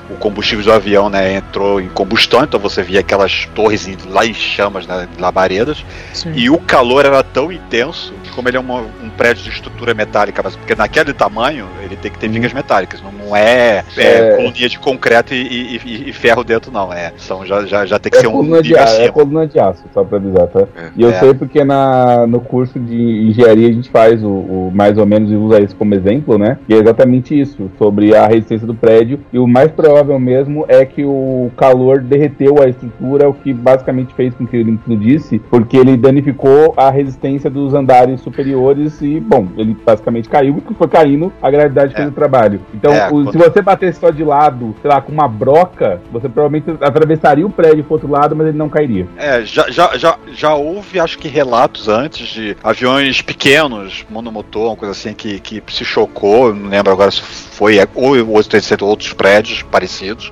o 0.10 0.16
combustível 0.16 0.66
do 0.66 0.72
avião, 0.74 1.10
né, 1.10 1.36
entrou 1.38 1.80
em 1.80 1.88
combustão, 1.90 2.44
então 2.44 2.60
você 2.60 2.84
via 2.84 3.00
aquelas 3.00 3.46
torres 3.56 3.88
em- 3.88 3.98
lá 4.10 4.26
em 4.26 4.34
chamas, 4.34 4.86
né, 4.86 5.08
labaredas, 5.18 5.84
Sim. 6.14 6.34
e 6.36 6.50
o 6.50 6.58
calor 6.58 7.06
era 7.06 7.24
tão 7.24 7.52
intenso 7.52 8.14
que 8.24 8.30
como 8.32 8.50
ele 8.50 8.58
é 8.58 8.60
uma- 8.60 8.82
um 8.82 9.10
prédio 9.18 9.44
de 9.44 9.50
estrutura 9.50 9.94
metálica, 9.94 10.42
mas 10.44 10.56
porque 10.56 10.76
naquele 10.76 11.14
tamanho 11.14 11.68
ele 11.84 11.96
tem 11.96 12.12
que 12.12 12.18
ter 12.20 12.28
vigas 12.28 12.54
metálicas, 12.54 13.02
não, 13.02 13.12
não 13.12 13.36
é, 13.36 13.84
é, 13.98 14.38
É. 14.46 14.52
de 14.68 14.78
concreto 14.80 15.34
e, 15.34 15.38
e- 15.42 15.82
e- 15.86 16.10
e 16.10 16.14
ferro 16.14 16.44
dentro, 16.44 16.72
não. 16.72 16.92
É, 16.94 17.14
são, 17.18 17.46
já, 17.46 17.66
já, 17.66 17.86
já 17.86 17.98
tem 18.00 18.12
que 18.12 18.18
É 18.18 18.22
ser 18.22 18.28
um 18.28 18.32
coluna, 18.32 18.62
de 18.62 18.76
aço, 18.78 19.02
é 19.02 19.08
coluna 19.10 19.48
de 19.48 19.60
aço, 19.60 19.84
só 19.94 20.04
pra 20.04 20.18
avisar, 20.18 20.48
tá? 20.48 20.68
E 20.96 21.02
eu 21.02 21.10
É. 21.12 21.20
sei 21.20 21.34
porque 21.34 21.64
na, 21.64 22.26
no 22.28 22.40
curso 22.42 22.80
de 22.80 22.96
engenharia 23.30 23.68
a 23.70 23.72
gente 23.72 23.90
faz 23.90 24.24
o, 24.24 24.41
o 24.42 24.72
mais 24.74 24.98
ou 24.98 25.06
menos 25.06 25.32
e 25.32 25.36
usa 25.36 25.60
isso 25.62 25.76
como 25.76 25.94
exemplo, 25.94 26.38
né? 26.38 26.58
E 26.68 26.74
é 26.74 26.78
exatamente 26.78 27.40
isso, 27.40 27.70
sobre 27.78 28.16
a 28.16 28.28
resistência 28.28 28.66
do 28.68 28.74
prédio. 28.76 29.20
E 29.32 29.40
o 29.40 29.48
mais 29.48 29.72
provável 29.72 30.20
mesmo 30.20 30.66
é 30.68 30.86
que 30.86 31.04
o 31.06 31.50
calor 31.58 32.00
derreteu 32.02 32.62
a 32.62 32.68
estrutura, 32.68 33.30
o 33.30 33.34
que 33.34 33.54
basicamente 33.54 34.14
fez 34.14 34.34
com 34.34 34.46
que 34.46 34.56
ele 34.58 34.72
implodisse, 34.72 35.40
porque 35.50 35.78
ele 35.78 35.96
danificou 35.98 36.74
a 36.78 36.90
resistência 36.90 37.50
dos 37.50 37.74
andares 37.74 38.22
superiores 38.22 39.02
e, 39.02 39.20
bom, 39.20 39.48
ele 39.58 39.76
basicamente 39.86 40.30
caiu 40.30 40.62
e 40.70 40.74
foi 40.74 40.88
caindo, 40.88 41.32
a 41.42 41.50
gravidade 41.52 41.94
fez 41.94 42.08
É. 42.08 42.10
o 42.10 42.14
trabalho. 42.14 42.62
Então, 42.74 42.92
É, 42.92 43.10
o- 43.12 43.32
se 43.32 43.38
você 43.38 43.62
batesse 43.62 44.00
só 44.00 44.10
de 44.10 44.24
lado, 44.24 44.76
sei 44.82 44.90
lá, 44.90 45.02
com 45.02 45.12
uma 45.12 45.28
broca, 45.28 46.02
você 46.12 46.28
provavelmente 46.28 46.70
atravessaria 46.82 47.46
o 47.46 47.50
prédio 47.50 47.84
pro 47.84 47.94
outro 47.94 48.10
lado, 48.10 48.36
mas 48.36 48.48
ele 48.48 48.58
não 48.58 48.70
cairia. 48.70 49.08
É, 49.18 49.44
já, 49.44 49.70
já, 49.70 49.98
já, 49.98 50.18
já 50.34 50.54
houve, 50.56 51.00
acho 51.00 51.18
que, 51.18 51.28
relatos 51.28 51.88
antes 51.88 52.28
de 52.28 52.56
aviões 52.64 53.22
pequenos, 53.22 54.06
monomotor, 54.32 54.70
uma 54.70 54.76
coisa 54.76 54.94
assim, 54.94 55.14
que, 55.14 55.40
que 55.40 55.62
se 55.72 55.84
chocou, 55.84 56.56
não 56.56 56.70
lembro 56.70 56.92
agora 56.92 57.12
se 57.12 57.22
foi 57.22 57.78
é, 57.78 57.88
ou 57.94 58.16
o 58.16 58.30
World 58.30 58.50
Trade 58.50 58.66
Center 58.66 58.86
ou 58.86 58.90
outros 58.90 59.14
prédios 59.14 59.62
parecidos. 59.64 60.32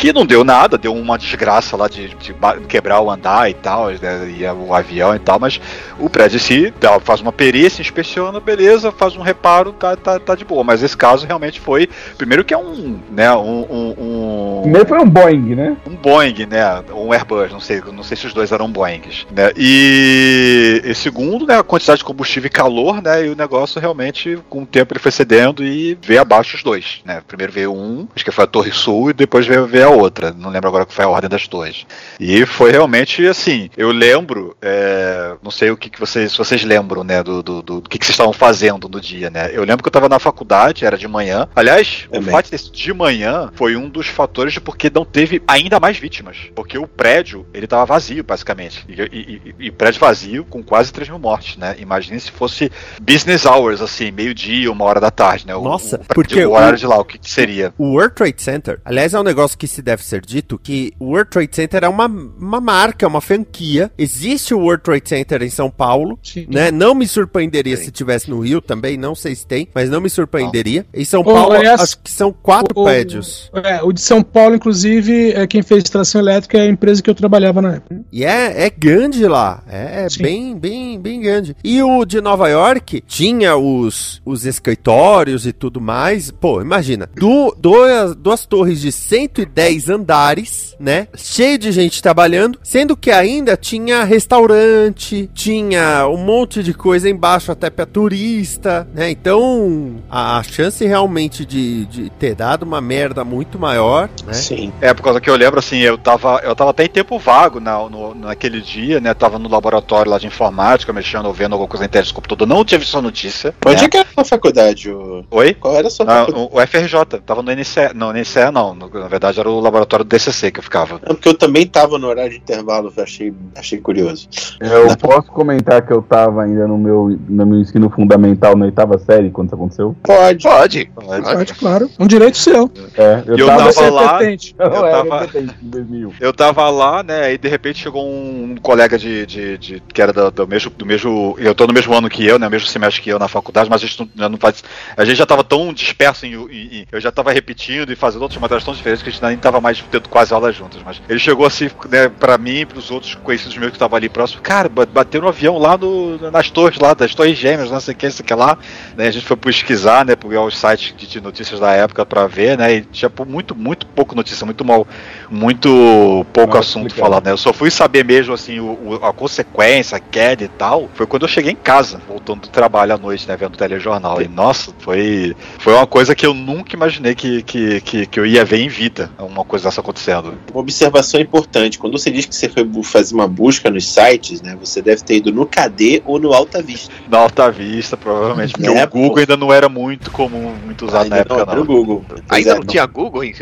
Que 0.00 0.14
não 0.14 0.24
deu 0.24 0.42
nada, 0.42 0.78
deu 0.78 0.94
uma 0.94 1.18
desgraça 1.18 1.76
lá 1.76 1.86
de, 1.86 2.08
de 2.14 2.34
quebrar 2.66 3.02
o 3.02 3.10
andar 3.10 3.50
e 3.50 3.54
tal, 3.54 3.88
né, 3.90 4.34
e 4.34 4.46
o 4.46 4.72
avião 4.74 5.14
e 5.14 5.18
tal, 5.18 5.38
mas 5.38 5.60
o 5.98 6.08
prédio 6.08 6.36
em 6.36 6.40
si 6.40 6.72
dá- 6.80 6.98
faz 6.98 7.20
uma 7.20 7.30
perícia, 7.32 7.82
inspeciona, 7.82 8.40
beleza, 8.40 8.90
faz 8.90 9.14
um 9.14 9.20
reparo, 9.20 9.72
tá, 9.72 9.94
tá, 9.96 10.18
tá 10.18 10.34
de 10.34 10.42
boa. 10.42 10.64
Mas 10.64 10.82
esse 10.82 10.96
caso 10.96 11.26
realmente 11.26 11.60
foi. 11.60 11.86
Primeiro 12.16 12.42
que 12.44 12.54
é 12.54 12.56
um. 12.56 12.98
né, 13.10 13.30
um, 13.34 13.66
um, 13.70 13.94
um- 13.98 14.60
Primeiro 14.62 14.88
foi 14.88 14.98
um 15.00 15.08
Boeing, 15.08 15.54
né? 15.54 15.76
um 15.86 15.94
Boeing, 15.94 16.46
né? 16.46 16.82
Ou 16.92 17.08
um 17.08 17.12
Airbus, 17.12 17.52
não 17.52 17.60
sei, 17.60 17.82
não 17.92 18.02
sei 18.02 18.16
se 18.16 18.26
os 18.26 18.32
dois 18.32 18.52
eram 18.52 18.70
Boeings, 18.72 19.26
né? 19.36 19.50
E, 19.54 20.80
e 20.82 20.94
segundo, 20.94 21.46
né, 21.46 21.58
a 21.58 21.62
quantidade 21.62 21.98
de 21.98 22.04
combustível 22.04 22.46
e 22.46 22.50
calor, 22.50 23.02
né? 23.02 23.26
E 23.26 23.28
o 23.28 23.36
negócio 23.36 23.78
realmente, 23.78 24.38
com 24.48 24.62
o 24.62 24.66
tempo, 24.66 24.94
ele 24.94 25.00
foi 25.00 25.12
cedendo 25.12 25.62
e 25.62 25.98
veio 26.02 26.22
abaixo 26.22 26.56
os 26.56 26.62
dois, 26.62 27.00
né? 27.04 27.20
Primeiro 27.28 27.52
veio 27.52 27.74
um, 27.74 28.08
acho 28.16 28.24
que 28.24 28.30
foi 28.30 28.44
a 28.44 28.46
Torre 28.46 28.72
Sul, 28.72 29.10
e 29.10 29.12
depois 29.12 29.46
veio, 29.46 29.66
veio 29.66 29.88
a 29.88 29.89
outra. 29.90 30.32
Não 30.32 30.50
lembro 30.50 30.68
agora 30.68 30.86
que 30.86 30.94
foi 30.94 31.04
a 31.04 31.08
ordem 31.08 31.28
das 31.30 31.46
torres. 31.48 31.86
E 32.18 32.44
foi 32.46 32.70
realmente 32.70 33.26
assim. 33.26 33.70
Eu 33.76 33.90
lembro, 33.90 34.56
é, 34.62 35.34
não 35.42 35.50
sei 35.50 35.70
o 35.70 35.76
que, 35.76 35.88
que 35.90 35.98
vocês, 36.00 36.32
se 36.32 36.38
vocês 36.38 36.64
lembram, 36.64 37.02
né? 37.04 37.22
Do, 37.22 37.42
do, 37.42 37.62
do, 37.62 37.80
do 37.80 37.88
que, 37.88 37.98
que 37.98 38.04
vocês 38.04 38.14
estavam 38.14 38.32
fazendo 38.32 38.88
no 38.88 39.00
dia, 39.00 39.30
né? 39.30 39.50
Eu 39.52 39.62
lembro 39.64 39.82
que 39.82 39.88
eu 39.88 39.90
estava 39.90 40.08
na 40.08 40.18
faculdade, 40.18 40.84
era 40.84 40.96
de 40.96 41.06
manhã. 41.08 41.48
Aliás, 41.54 42.06
o 42.08 42.12
Também. 42.12 42.30
fato 42.30 42.44
de 42.46 42.50
ter 42.52 42.58
sido 42.58 42.72
de 42.76 42.92
manhã 42.92 43.50
foi 43.54 43.76
um 43.76 43.88
dos 43.88 44.06
fatores 44.06 44.52
de 44.52 44.60
porque 44.60 44.90
não 44.94 45.04
teve 45.04 45.42
ainda 45.46 45.78
mais 45.80 45.98
vítimas. 45.98 46.36
Porque 46.54 46.78
o 46.78 46.86
prédio, 46.86 47.46
ele 47.52 47.66
tava 47.66 47.84
vazio, 47.86 48.22
basicamente. 48.24 48.84
E, 48.88 48.92
e- 48.92 49.42
e- 49.60 49.66
e 49.66 49.70
prédio 49.70 50.00
vazio 50.00 50.44
com 50.44 50.62
quase 50.62 50.92
3 50.92 51.08
mil 51.08 51.18
mortes, 51.18 51.56
né? 51.56 51.76
Imagine 51.78 52.18
se 52.20 52.30
fosse 52.30 52.70
business 53.00 53.44
hours, 53.44 53.80
assim, 53.80 54.10
meio-dia, 54.10 54.70
uma 54.70 54.84
hora 54.84 55.00
da 55.00 55.10
tarde, 55.10 55.46
né? 55.46 55.54
O- 55.54 55.62
Nossa, 55.62 55.96
o, 55.96 56.14
porque 56.14 56.44
o 56.44 56.52
horário 56.52 56.74
o- 56.76 56.78
de 56.78 56.86
lá, 56.86 56.98
o 56.98 57.04
que, 57.04 57.18
que 57.18 57.30
seria? 57.30 57.72
O 57.78 57.92
World 57.94 58.14
Trade 58.14 58.42
Center, 58.42 58.80
aliás, 58.84 59.14
é 59.14 59.20
um 59.20 59.22
negócio 59.22 59.56
que 59.58 59.66
se 59.66 59.79
deve 59.82 60.04
ser 60.04 60.20
dito, 60.24 60.58
que 60.62 60.92
o 60.98 61.06
World 61.06 61.30
Trade 61.30 61.54
Center 61.54 61.84
é 61.84 61.88
uma, 61.88 62.06
uma 62.06 62.60
marca, 62.60 63.06
uma 63.06 63.20
franquia. 63.20 63.90
Existe 63.98 64.54
o 64.54 64.58
World 64.60 64.82
Trade 64.82 65.08
Center 65.08 65.42
em 65.42 65.50
São 65.50 65.70
Paulo, 65.70 66.18
Sim. 66.22 66.46
né? 66.50 66.70
Não 66.70 66.94
me 66.94 67.06
surpreenderia 67.06 67.76
Sim. 67.76 67.84
se 67.84 67.90
tivesse 67.90 68.30
no 68.30 68.40
Rio 68.40 68.60
também, 68.60 68.96
não 68.96 69.14
sei 69.14 69.34
se 69.34 69.46
tem, 69.46 69.68
mas 69.74 69.88
não 69.90 70.00
me 70.00 70.10
surpreenderia. 70.10 70.86
Em 70.92 71.04
São 71.04 71.22
Paulo, 71.24 71.52
aliás, 71.52 71.80
acho 71.80 71.98
que 71.98 72.10
são 72.10 72.32
quatro 72.32 72.78
o- 72.80 72.84
prédios. 72.84 73.50
É, 73.64 73.82
o 73.82 73.92
de 73.92 74.00
São 74.00 74.22
Paulo, 74.22 74.54
inclusive, 74.56 75.32
é 75.32 75.46
quem 75.46 75.62
fez 75.62 75.84
tração 75.84 76.20
elétrica 76.20 76.58
é 76.58 76.62
a 76.62 76.66
empresa 76.66 77.02
que 77.02 77.10
eu 77.10 77.14
trabalhava 77.14 77.60
na 77.62 77.74
época. 77.76 78.00
E 78.12 78.24
é, 78.24 78.66
é 78.66 78.70
grande 78.70 79.26
lá. 79.26 79.62
É, 79.68 80.04
é 80.04 80.08
Sim. 80.08 80.22
bem, 80.22 80.58
bem, 80.58 81.00
bem 81.00 81.20
grande. 81.20 81.56
E 81.62 81.82
o 81.82 82.04
de 82.04 82.20
Nova 82.20 82.48
York 82.48 83.02
tinha 83.06 83.56
os, 83.56 84.20
os 84.24 84.44
escritórios 84.46 85.46
e 85.46 85.52
tudo 85.52 85.80
mais. 85.80 86.30
Pô, 86.30 86.60
imagina. 86.60 87.08
Du, 87.14 87.54
duas, 87.58 88.14
duas 88.14 88.46
torres 88.46 88.80
de 88.80 88.90
110 88.92 89.69
andares, 89.88 90.74
né? 90.80 91.08
Cheio 91.16 91.58
de 91.58 91.70
gente 91.72 92.02
trabalhando. 92.02 92.58
Sendo 92.62 92.96
que 92.96 93.10
ainda 93.10 93.56
tinha 93.56 94.02
restaurante, 94.04 95.28
tinha 95.34 96.06
um 96.08 96.16
monte 96.16 96.62
de 96.62 96.72
coisa 96.74 97.08
embaixo 97.08 97.52
até 97.52 97.70
pra 97.70 97.86
turista, 97.86 98.86
né? 98.94 99.10
Então, 99.10 99.96
a, 100.10 100.38
a 100.38 100.42
chance 100.42 100.84
realmente 100.86 101.44
de, 101.44 101.84
de 101.86 102.10
ter 102.10 102.34
dado 102.34 102.62
uma 102.64 102.80
merda 102.80 103.24
muito 103.24 103.58
maior, 103.58 104.08
né? 104.26 104.32
Sim. 104.32 104.72
É, 104.80 104.92
por 104.94 105.02
causa 105.02 105.20
que 105.20 105.28
eu 105.30 105.36
lembro, 105.36 105.58
assim, 105.58 105.78
eu 105.78 105.96
tava, 105.98 106.40
eu 106.44 106.54
tava 106.54 106.70
até 106.70 106.84
em 106.84 106.88
tempo 106.88 107.18
vago 107.18 107.60
na, 107.60 107.78
no, 107.88 108.14
naquele 108.14 108.60
dia, 108.60 109.00
né? 109.00 109.14
Tava 109.14 109.38
no 109.38 109.48
laboratório 109.48 110.10
lá 110.10 110.18
de 110.18 110.26
informática, 110.26 110.92
mexendo 110.92 111.32
vendo 111.32 111.52
alguma 111.52 111.68
coisa 111.68 111.82
na 111.82 111.86
internet 111.86 112.08
do 112.08 112.14
computador. 112.14 112.46
Não 112.48 112.64
tive 112.64 112.84
essa 112.84 113.00
notícia. 113.00 113.54
Onde 113.64 113.80
né? 113.82 113.84
é 113.84 113.88
que 113.88 113.96
era 113.96 114.08
a 114.08 114.14
sua 114.14 114.24
faculdade? 114.24 114.90
o- 114.90 115.24
Oi? 115.30 115.54
Qual 115.54 115.76
era 115.76 115.88
a 115.88 115.90
sua 115.90 116.06
Ah, 116.06 116.26
faculdade? 116.26 116.48
o, 116.52 116.56
o 116.58 116.66
FRJ, 116.66 117.20
tava 117.24 117.42
no 117.42 117.50
NCE, 117.52 117.92
não, 117.94 118.12
NCE 118.12 118.50
não, 118.52 118.74
no- 118.74 118.88
na 118.88 119.08
verdade 119.08 119.38
era 119.40 119.49
o 119.56 119.60
laboratório 119.60 120.04
do 120.04 120.08
DCC 120.08 120.50
que 120.50 120.60
eu 120.60 120.62
ficava. 120.64 120.94
Não, 121.06 121.14
porque 121.14 121.28
eu 121.28 121.34
também 121.34 121.66
tava 121.66 121.98
no 121.98 122.06
horário 122.08 122.30
de 122.32 122.38
intervalo, 122.38 122.92
achei, 122.98 123.32
achei 123.56 123.78
curioso. 123.78 124.28
Eu 124.60 124.96
posso 124.96 125.30
comentar 125.30 125.82
que 125.86 125.92
eu 125.92 126.02
tava 126.02 126.42
ainda 126.44 126.66
no 126.66 126.78
meu, 126.78 127.18
no 127.28 127.46
meu 127.46 127.58
ensino 127.60 127.90
fundamental 127.90 128.56
na 128.56 128.66
oitava 128.66 128.98
série 128.98 129.30
quando 129.30 129.48
isso 129.48 129.54
aconteceu? 129.54 129.96
Pode. 130.02 130.42
Pode. 130.44 130.90
Pode, 130.94 131.54
claro. 131.54 131.90
Um 131.98 132.06
direito 132.06 132.36
seu. 132.38 132.70
É, 132.96 133.22
eu 133.26 133.36
eu 133.38 133.46
tava. 133.46 133.72
tava 133.72 133.90
lá-. 133.90 134.22
Eu 134.22 134.36
eu 134.58 134.86
era 134.86 134.90
tava- 135.04 135.20
repetente 135.20 135.54
em 135.62 135.68
2000. 135.68 136.14
Eu 136.20 136.32
tava 136.32 136.68
lá, 136.70 137.02
né, 137.02 137.32
e 137.34 137.38
de 137.38 137.48
repente 137.48 137.78
chegou 137.80 138.06
um, 138.06 138.52
um 138.52 138.56
colega 138.56 138.98
de, 138.98 139.26
de, 139.26 139.58
de- 139.58 139.82
que 139.92 140.00
era 140.02 140.12
do, 140.12 140.30
do 140.30 140.46
mesmo, 140.46 140.70
do 140.70 140.86
mesmo, 140.86 141.34
eu 141.38 141.54
tô 141.54 141.66
no 141.66 141.72
mesmo 141.72 141.92
ano 141.94 142.08
que 142.08 142.26
eu, 142.26 142.38
né, 142.38 142.46
o 142.46 142.50
mesmo 142.50 142.68
semestre 142.68 143.02
que 143.02 143.10
eu 143.10 143.18
na 143.18 143.28
faculdade, 143.28 143.68
mas 143.70 143.82
a 143.82 143.86
gente 143.86 144.00
não, 144.00 144.08
já 144.14 144.28
não 144.28 144.38
faz, 144.38 144.62
a 144.96 145.04
gente 145.04 145.16
já 145.16 145.26
tava 145.26 145.42
tão 145.44 145.72
disperso 145.72 146.26
em, 146.26 146.34
em- 146.34 146.80
em- 146.80 146.86
eu 146.92 147.00
já 147.00 147.10
tava 147.10 147.32
repetindo 147.32 147.92
e 147.92 147.96
fazendo 147.96 148.22
outras 148.22 148.40
matérias 148.40 148.64
tão 148.64 148.74
diferentes 148.74 149.02
que 149.02 149.08
a 149.08 149.12
gente 149.12 149.20
nem 149.40 149.42
tava 149.42 149.60
mais 149.60 149.82
tendo 149.90 150.08
quase 150.08 150.34
aulas 150.34 150.54
juntas, 150.54 150.80
mas 150.84 151.00
ele 151.08 151.18
chegou 151.18 151.46
assim, 151.46 151.70
né, 151.90 152.08
pra 152.08 152.36
mim 152.36 152.58
e 152.60 152.66
pros 152.66 152.90
outros 152.90 153.14
conhecidos 153.14 153.56
meus 153.56 153.70
que 153.70 153.76
estavam 153.76 153.96
ali 153.96 154.08
próximo, 154.08 154.42
cara, 154.42 154.68
ba- 154.68 154.84
bateu 154.86 155.22
no 155.22 155.28
avião 155.28 155.56
lá 155.58 155.76
no, 155.78 156.30
nas 156.30 156.50
torres 156.50 156.78
lá, 156.78 156.92
das 156.92 157.14
torres 157.14 157.38
gêmeas, 157.38 157.70
não 157.70 157.80
sei 157.80 157.94
o 157.94 157.96
que, 157.96 158.06
isso 158.06 158.22
que 158.22 158.34
lá, 158.34 158.58
né, 158.96 159.06
a 159.08 159.10
gente 159.10 159.24
foi 159.24 159.36
pesquisar, 159.36 160.04
né, 160.04 160.14
pegar 160.14 160.42
os 160.42 160.56
sites 160.58 160.94
de 161.08 161.20
notícias 161.20 161.58
da 161.58 161.72
época 161.72 162.04
pra 162.04 162.26
ver, 162.26 162.58
né, 162.58 162.74
e 162.74 162.80
tinha 162.82 163.10
muito, 163.26 163.54
muito 163.56 163.86
pouco 163.86 164.14
notícia, 164.14 164.44
muito 164.44 164.64
mal, 164.64 164.86
muito 165.30 166.26
pouco 166.32 166.56
assunto 166.58 166.94
falado, 166.94 167.24
né? 167.24 167.32
Eu 167.32 167.36
só 167.38 167.52
fui 167.52 167.70
saber 167.70 168.04
mesmo, 168.04 168.34
assim, 168.34 168.60
o, 168.60 168.98
o- 169.00 169.04
a 169.06 169.12
consequência, 169.12 169.96
a 169.96 170.00
queda 170.00 170.44
e 170.44 170.48
tal, 170.48 170.90
foi 170.94 171.06
quando 171.06 171.22
eu 171.22 171.28
cheguei 171.28 171.52
em 171.52 171.56
casa, 171.56 172.00
voltando 172.06 172.42
do 172.42 172.48
trabalho 172.48 172.94
à 172.94 172.98
noite, 172.98 173.26
né, 173.26 173.36
vendo 173.36 173.54
o 173.54 173.56
telejornal. 173.56 174.20
E, 174.20 174.28
nossa, 174.28 174.72
foi, 174.80 175.34
foi 175.58 175.72
uma 175.72 175.86
coisa 175.86 176.14
que 176.14 176.26
eu 176.26 176.34
nunca 176.34 176.74
imaginei 176.76 177.14
que, 177.14 177.42
que, 177.42 177.80
que, 177.80 178.06
que 178.06 178.20
eu 178.20 178.26
ia 178.26 178.44
ver 178.44 178.58
em 178.60 178.68
vida, 178.68 179.10
uma 179.30 179.44
coisa 179.44 179.64
dessa 179.66 179.80
acontecendo. 179.80 180.34
Uma 180.52 180.60
observação 180.60 181.20
importante: 181.20 181.78
quando 181.78 181.98
você 181.98 182.10
diz 182.10 182.26
que 182.26 182.34
você 182.34 182.48
foi 182.48 182.68
fazer 182.82 183.14
uma 183.14 183.28
busca 183.28 183.70
nos 183.70 183.86
sites, 183.86 184.40
né? 184.42 184.56
Você 184.60 184.82
deve 184.82 185.02
ter 185.02 185.16
ido 185.16 185.32
no 185.32 185.46
KD 185.46 186.02
ou 186.04 186.18
no 186.18 186.32
Alta 186.32 186.62
Vista. 186.62 186.92
Na 187.08 187.18
alta 187.18 187.50
vista, 187.50 187.96
provavelmente, 187.96 188.52
porque 188.52 188.66
É, 188.68 188.84
o 188.84 188.88
Google 188.88 189.12
pô. 189.14 189.18
ainda 189.20 189.36
não 189.36 189.52
era 189.52 189.68
muito 189.68 190.10
comum, 190.10 190.54
muito 190.64 190.86
usado 190.86 191.08
na 191.08 191.16
Ainda 191.16 191.34
época, 191.34 191.34
não, 191.46 191.52
era 191.52 191.60
o 191.60 191.64
não. 191.64 191.66
Google. 191.66 192.04
Ainda 192.28 192.50
é, 192.50 192.54
não 192.54 192.62
tinha 192.64 192.86
Google, 192.86 193.24
hein? 193.24 193.34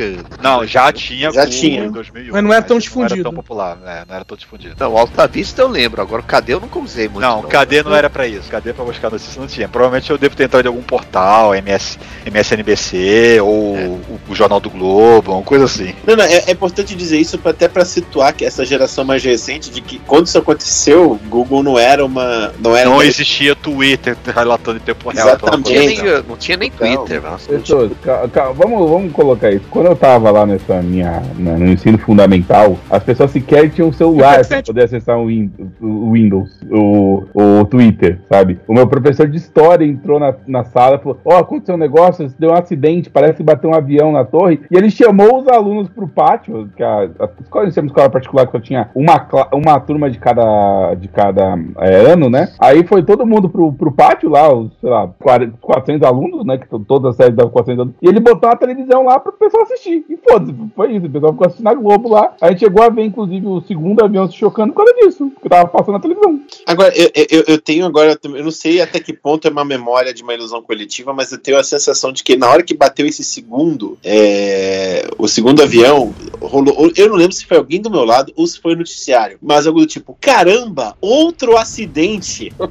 Não, 0.42 0.66
já 0.66 0.92
tinha 0.92 1.30
Já 1.30 1.45
Google 1.45 1.59
tinha. 1.61 1.85
em 1.85 1.90
2001. 1.90 2.33
Mas 2.33 2.42
não 2.45 2.52
era 2.52 2.62
tão 2.62 2.75
Não 2.76 2.80
difundido. 2.80 3.14
era 3.14 3.23
tão 3.23 3.33
popular, 3.35 3.76
né? 3.76 4.04
Não 4.09 4.14
era 4.14 4.25
tão 4.25 4.37
difundido. 4.37 4.75
Não, 4.78 4.97
Alta 4.97 5.26
Vista 5.26 5.62
eu 5.62 5.68
lembro. 5.68 6.00
Agora, 6.02 6.23
cadê 6.23 6.54
eu 6.54 6.61
nunca 6.61 6.78
usei 6.78 7.09
muito. 7.09 7.21
Não, 7.21 7.42
KD 7.42 7.83
não 7.83 7.95
era 7.95 8.09
pra 8.11 8.26
isso. 8.26 8.49
KD 8.50 8.73
pra 8.73 8.85
buscar 8.85 9.11
notícia 9.11 9.40
não 9.40 9.47
tinha. 9.49 9.68
Provavelmente 9.68 10.11
eu 10.11 10.18
devo 10.18 10.35
ter 10.37 10.45
entrado 10.45 10.64
em 10.64 10.68
algum 10.68 10.83
portal, 10.83 11.54
MS, 11.54 11.99
MSNBC 12.26 13.40
ou 13.42 13.76
É. 13.76 13.85
o, 13.87 14.00
o 14.30 14.35
Jornal 14.35 14.61
do 14.61 14.71
Globo, 14.71 15.33
uma 15.33 15.42
coisa 15.42 15.64
assim. 15.66 15.77
Não, 16.06 16.16
não, 16.16 16.25
é, 16.25 16.44
é 16.47 16.50
importante 16.52 16.94
dizer 16.94 17.18
isso 17.18 17.38
até 17.44 17.68
para 17.68 17.85
situar 17.85 18.35
que 18.35 18.44
essa 18.44 18.64
geração 18.64 19.04
mais 19.04 19.23
recente 19.25 19.70
de 19.70 19.80
que 19.80 19.99
quando 20.00 20.26
isso 20.26 20.38
aconteceu, 20.38 21.12
o 21.12 21.18
Google 21.28 21.62
não 21.62 21.78
era 21.78 22.04
uma. 22.04 22.52
Não 22.58 22.76
era 22.76 22.88
Não 22.88 22.97
uma- 22.97 23.04
existia 23.06 23.54
Twitter 23.54 24.16
relatando 24.35 24.78
em 24.78 24.80
tempo 24.80 25.08
real. 25.11 25.28
aquela 25.28 25.56
Exatamente. 25.56 25.68
Não 25.68 25.87
tinha 25.97 26.12
nem, 26.12 26.23
não 26.28 26.37
tinha 26.37 26.56
nem 26.56 26.70
Não. 26.70 26.76
Twitter, 26.97 27.23
nossa. 27.23 27.49
Pessoas, 27.49 27.92
ca- 28.02 28.28
ca- 28.28 28.52
vamos, 28.52 28.88
vamos 28.90 29.12
colocar 29.12 29.50
isso. 29.50 29.64
Quando 29.70 29.87
eu 29.87 29.97
tava 29.97 30.30
lá 30.30 30.44
nessa 30.47 30.80
minha, 30.82 31.23
na- 31.38 31.56
no 31.58 31.66
ensino 31.70 31.99
fundamental, 31.99 32.78
as 32.90 33.02
pessoas 33.02 33.30
sequer 33.30 33.70
tinham 33.70 33.88
um 33.88 33.92
celular 33.92 34.44
pra 34.47 34.62
poder 34.62 34.85
acessar 34.85 35.18
o, 35.18 35.26
Win- 35.26 35.50
o 35.80 36.12
Windows, 36.12 36.50
o, 36.70 37.25
o 37.35 37.64
Twitter, 37.64 38.18
sabe? 38.28 38.58
O 38.66 38.73
meu 38.75 38.87
professor 38.87 39.26
de 39.28 39.37
história 39.37 39.85
entrou 39.85 40.18
na, 40.18 40.35
na 40.47 40.64
sala 40.64 40.97
e 40.97 40.99
falou: 40.99 41.18
Ó, 41.25 41.37
aconteceu 41.38 41.75
um 41.75 41.78
negócio, 41.78 42.32
deu 42.38 42.50
um 42.50 42.54
acidente, 42.54 43.11
parece 43.11 43.35
que 43.38 43.42
bateu 43.42 43.70
um 43.70 43.75
avião 43.75 44.12
na 44.12 44.25
torre. 44.25 44.61
E 44.70 44.76
ele 44.76 44.90
chamou 44.90 45.40
os 45.40 45.49
alunos 45.49 45.67
pro 45.94 46.08
pátio, 46.08 46.70
que 46.76 46.82
a, 46.82 47.02
a 47.18 47.28
escola, 47.40 47.70
tínhamos 47.70 47.90
escola 47.92 48.10
particular 48.10 48.46
que 48.46 48.52
só 48.52 48.60
tinha 48.60 48.90
uma, 48.94 49.28
uma 49.52 49.80
turma 49.80 50.10
de 50.10 50.18
cada, 50.18 50.94
de 50.94 51.08
cada 51.08 51.58
é, 51.78 52.12
ano, 52.12 52.28
né? 52.28 52.52
Aí 52.58 52.87
foi 52.87 53.02
todo 53.02 53.26
mundo 53.26 53.48
pro, 53.48 53.72
pro 53.72 53.92
pátio 53.92 54.30
lá, 54.30 54.52
os, 54.52 54.70
sei 54.80 54.90
lá, 54.90 55.08
40, 55.20 55.58
400 55.60 56.06
alunos, 56.06 56.44
né? 56.44 56.58
Que 56.58 56.68
to- 56.68 56.84
toda 56.87 57.10
a 57.10 57.12
série 57.12 57.32
dava 57.32 57.50
400 57.50 57.80
alunos. 57.80 57.96
E 58.02 58.08
ele 58.08 58.20
botou 58.20 58.48
a 58.48 58.56
televisão 58.56 59.04
lá 59.04 59.18
pro 59.18 59.32
pessoal 59.32 59.62
assistir. 59.64 60.04
E 60.08 60.16
foda-se, 60.16 60.54
foi 60.75 60.92
isso. 60.92 61.06
O 61.06 61.10
pessoal 61.10 61.32
ficou 61.32 61.46
assistindo 61.46 61.68
a 61.68 61.75
Globo 61.75 62.08
lá. 62.08 62.32
A 62.40 62.50
gente 62.50 62.60
chegou 62.60 62.82
a 62.82 62.88
ver, 62.88 63.04
inclusive, 63.04 63.46
o 63.46 63.60
segundo 63.62 64.04
avião 64.04 64.28
se 64.28 64.37
chocando 64.37 64.72
por 64.72 64.84
causa 64.84 64.94
disso. 65.00 65.30
Porque 65.34 65.48
tava 65.48 65.68
passando 65.68 65.92
na 65.94 66.00
televisão. 66.00 66.40
Agora, 66.66 66.92
eu, 66.96 67.10
eu, 67.30 67.44
eu 67.48 67.60
tenho 67.60 67.87
agora, 67.87 68.18
eu 68.22 68.44
não 68.44 68.50
sei 68.50 68.80
até 68.80 69.00
que 69.00 69.12
ponto 69.12 69.46
é 69.46 69.50
uma 69.50 69.64
memória 69.64 70.12
de 70.12 70.22
uma 70.22 70.34
ilusão 70.34 70.62
coletiva, 70.62 71.12
mas 71.12 71.32
eu 71.32 71.38
tenho 71.38 71.58
a 71.58 71.64
sensação 71.64 72.12
de 72.12 72.22
que 72.22 72.37
na 72.37 72.48
hora 72.48 72.62
que 72.62 72.75
bateu 72.75 73.06
esse 73.06 73.25
segundo, 73.25 73.98
é, 74.04 75.06
o 75.18 75.26
segundo 75.28 75.57
avião, 75.62 76.14
rolou. 76.40 76.90
Eu 76.96 77.08
não 77.08 77.16
lembro 77.16 77.32
se 77.34 77.44
foi 77.46 77.56
alguém 77.56 77.80
do 77.80 77.90
meu 77.90 78.04
lado 78.04 78.32
ou 78.36 78.46
se 78.46 78.60
foi 78.60 78.74
o 78.74 78.76
noticiário, 78.76 79.38
mas 79.42 79.66
algo 79.66 79.80
do 79.80 79.86
tipo: 79.86 80.16
caramba, 80.20 80.96
outro 81.00 81.56
acidente. 81.56 82.52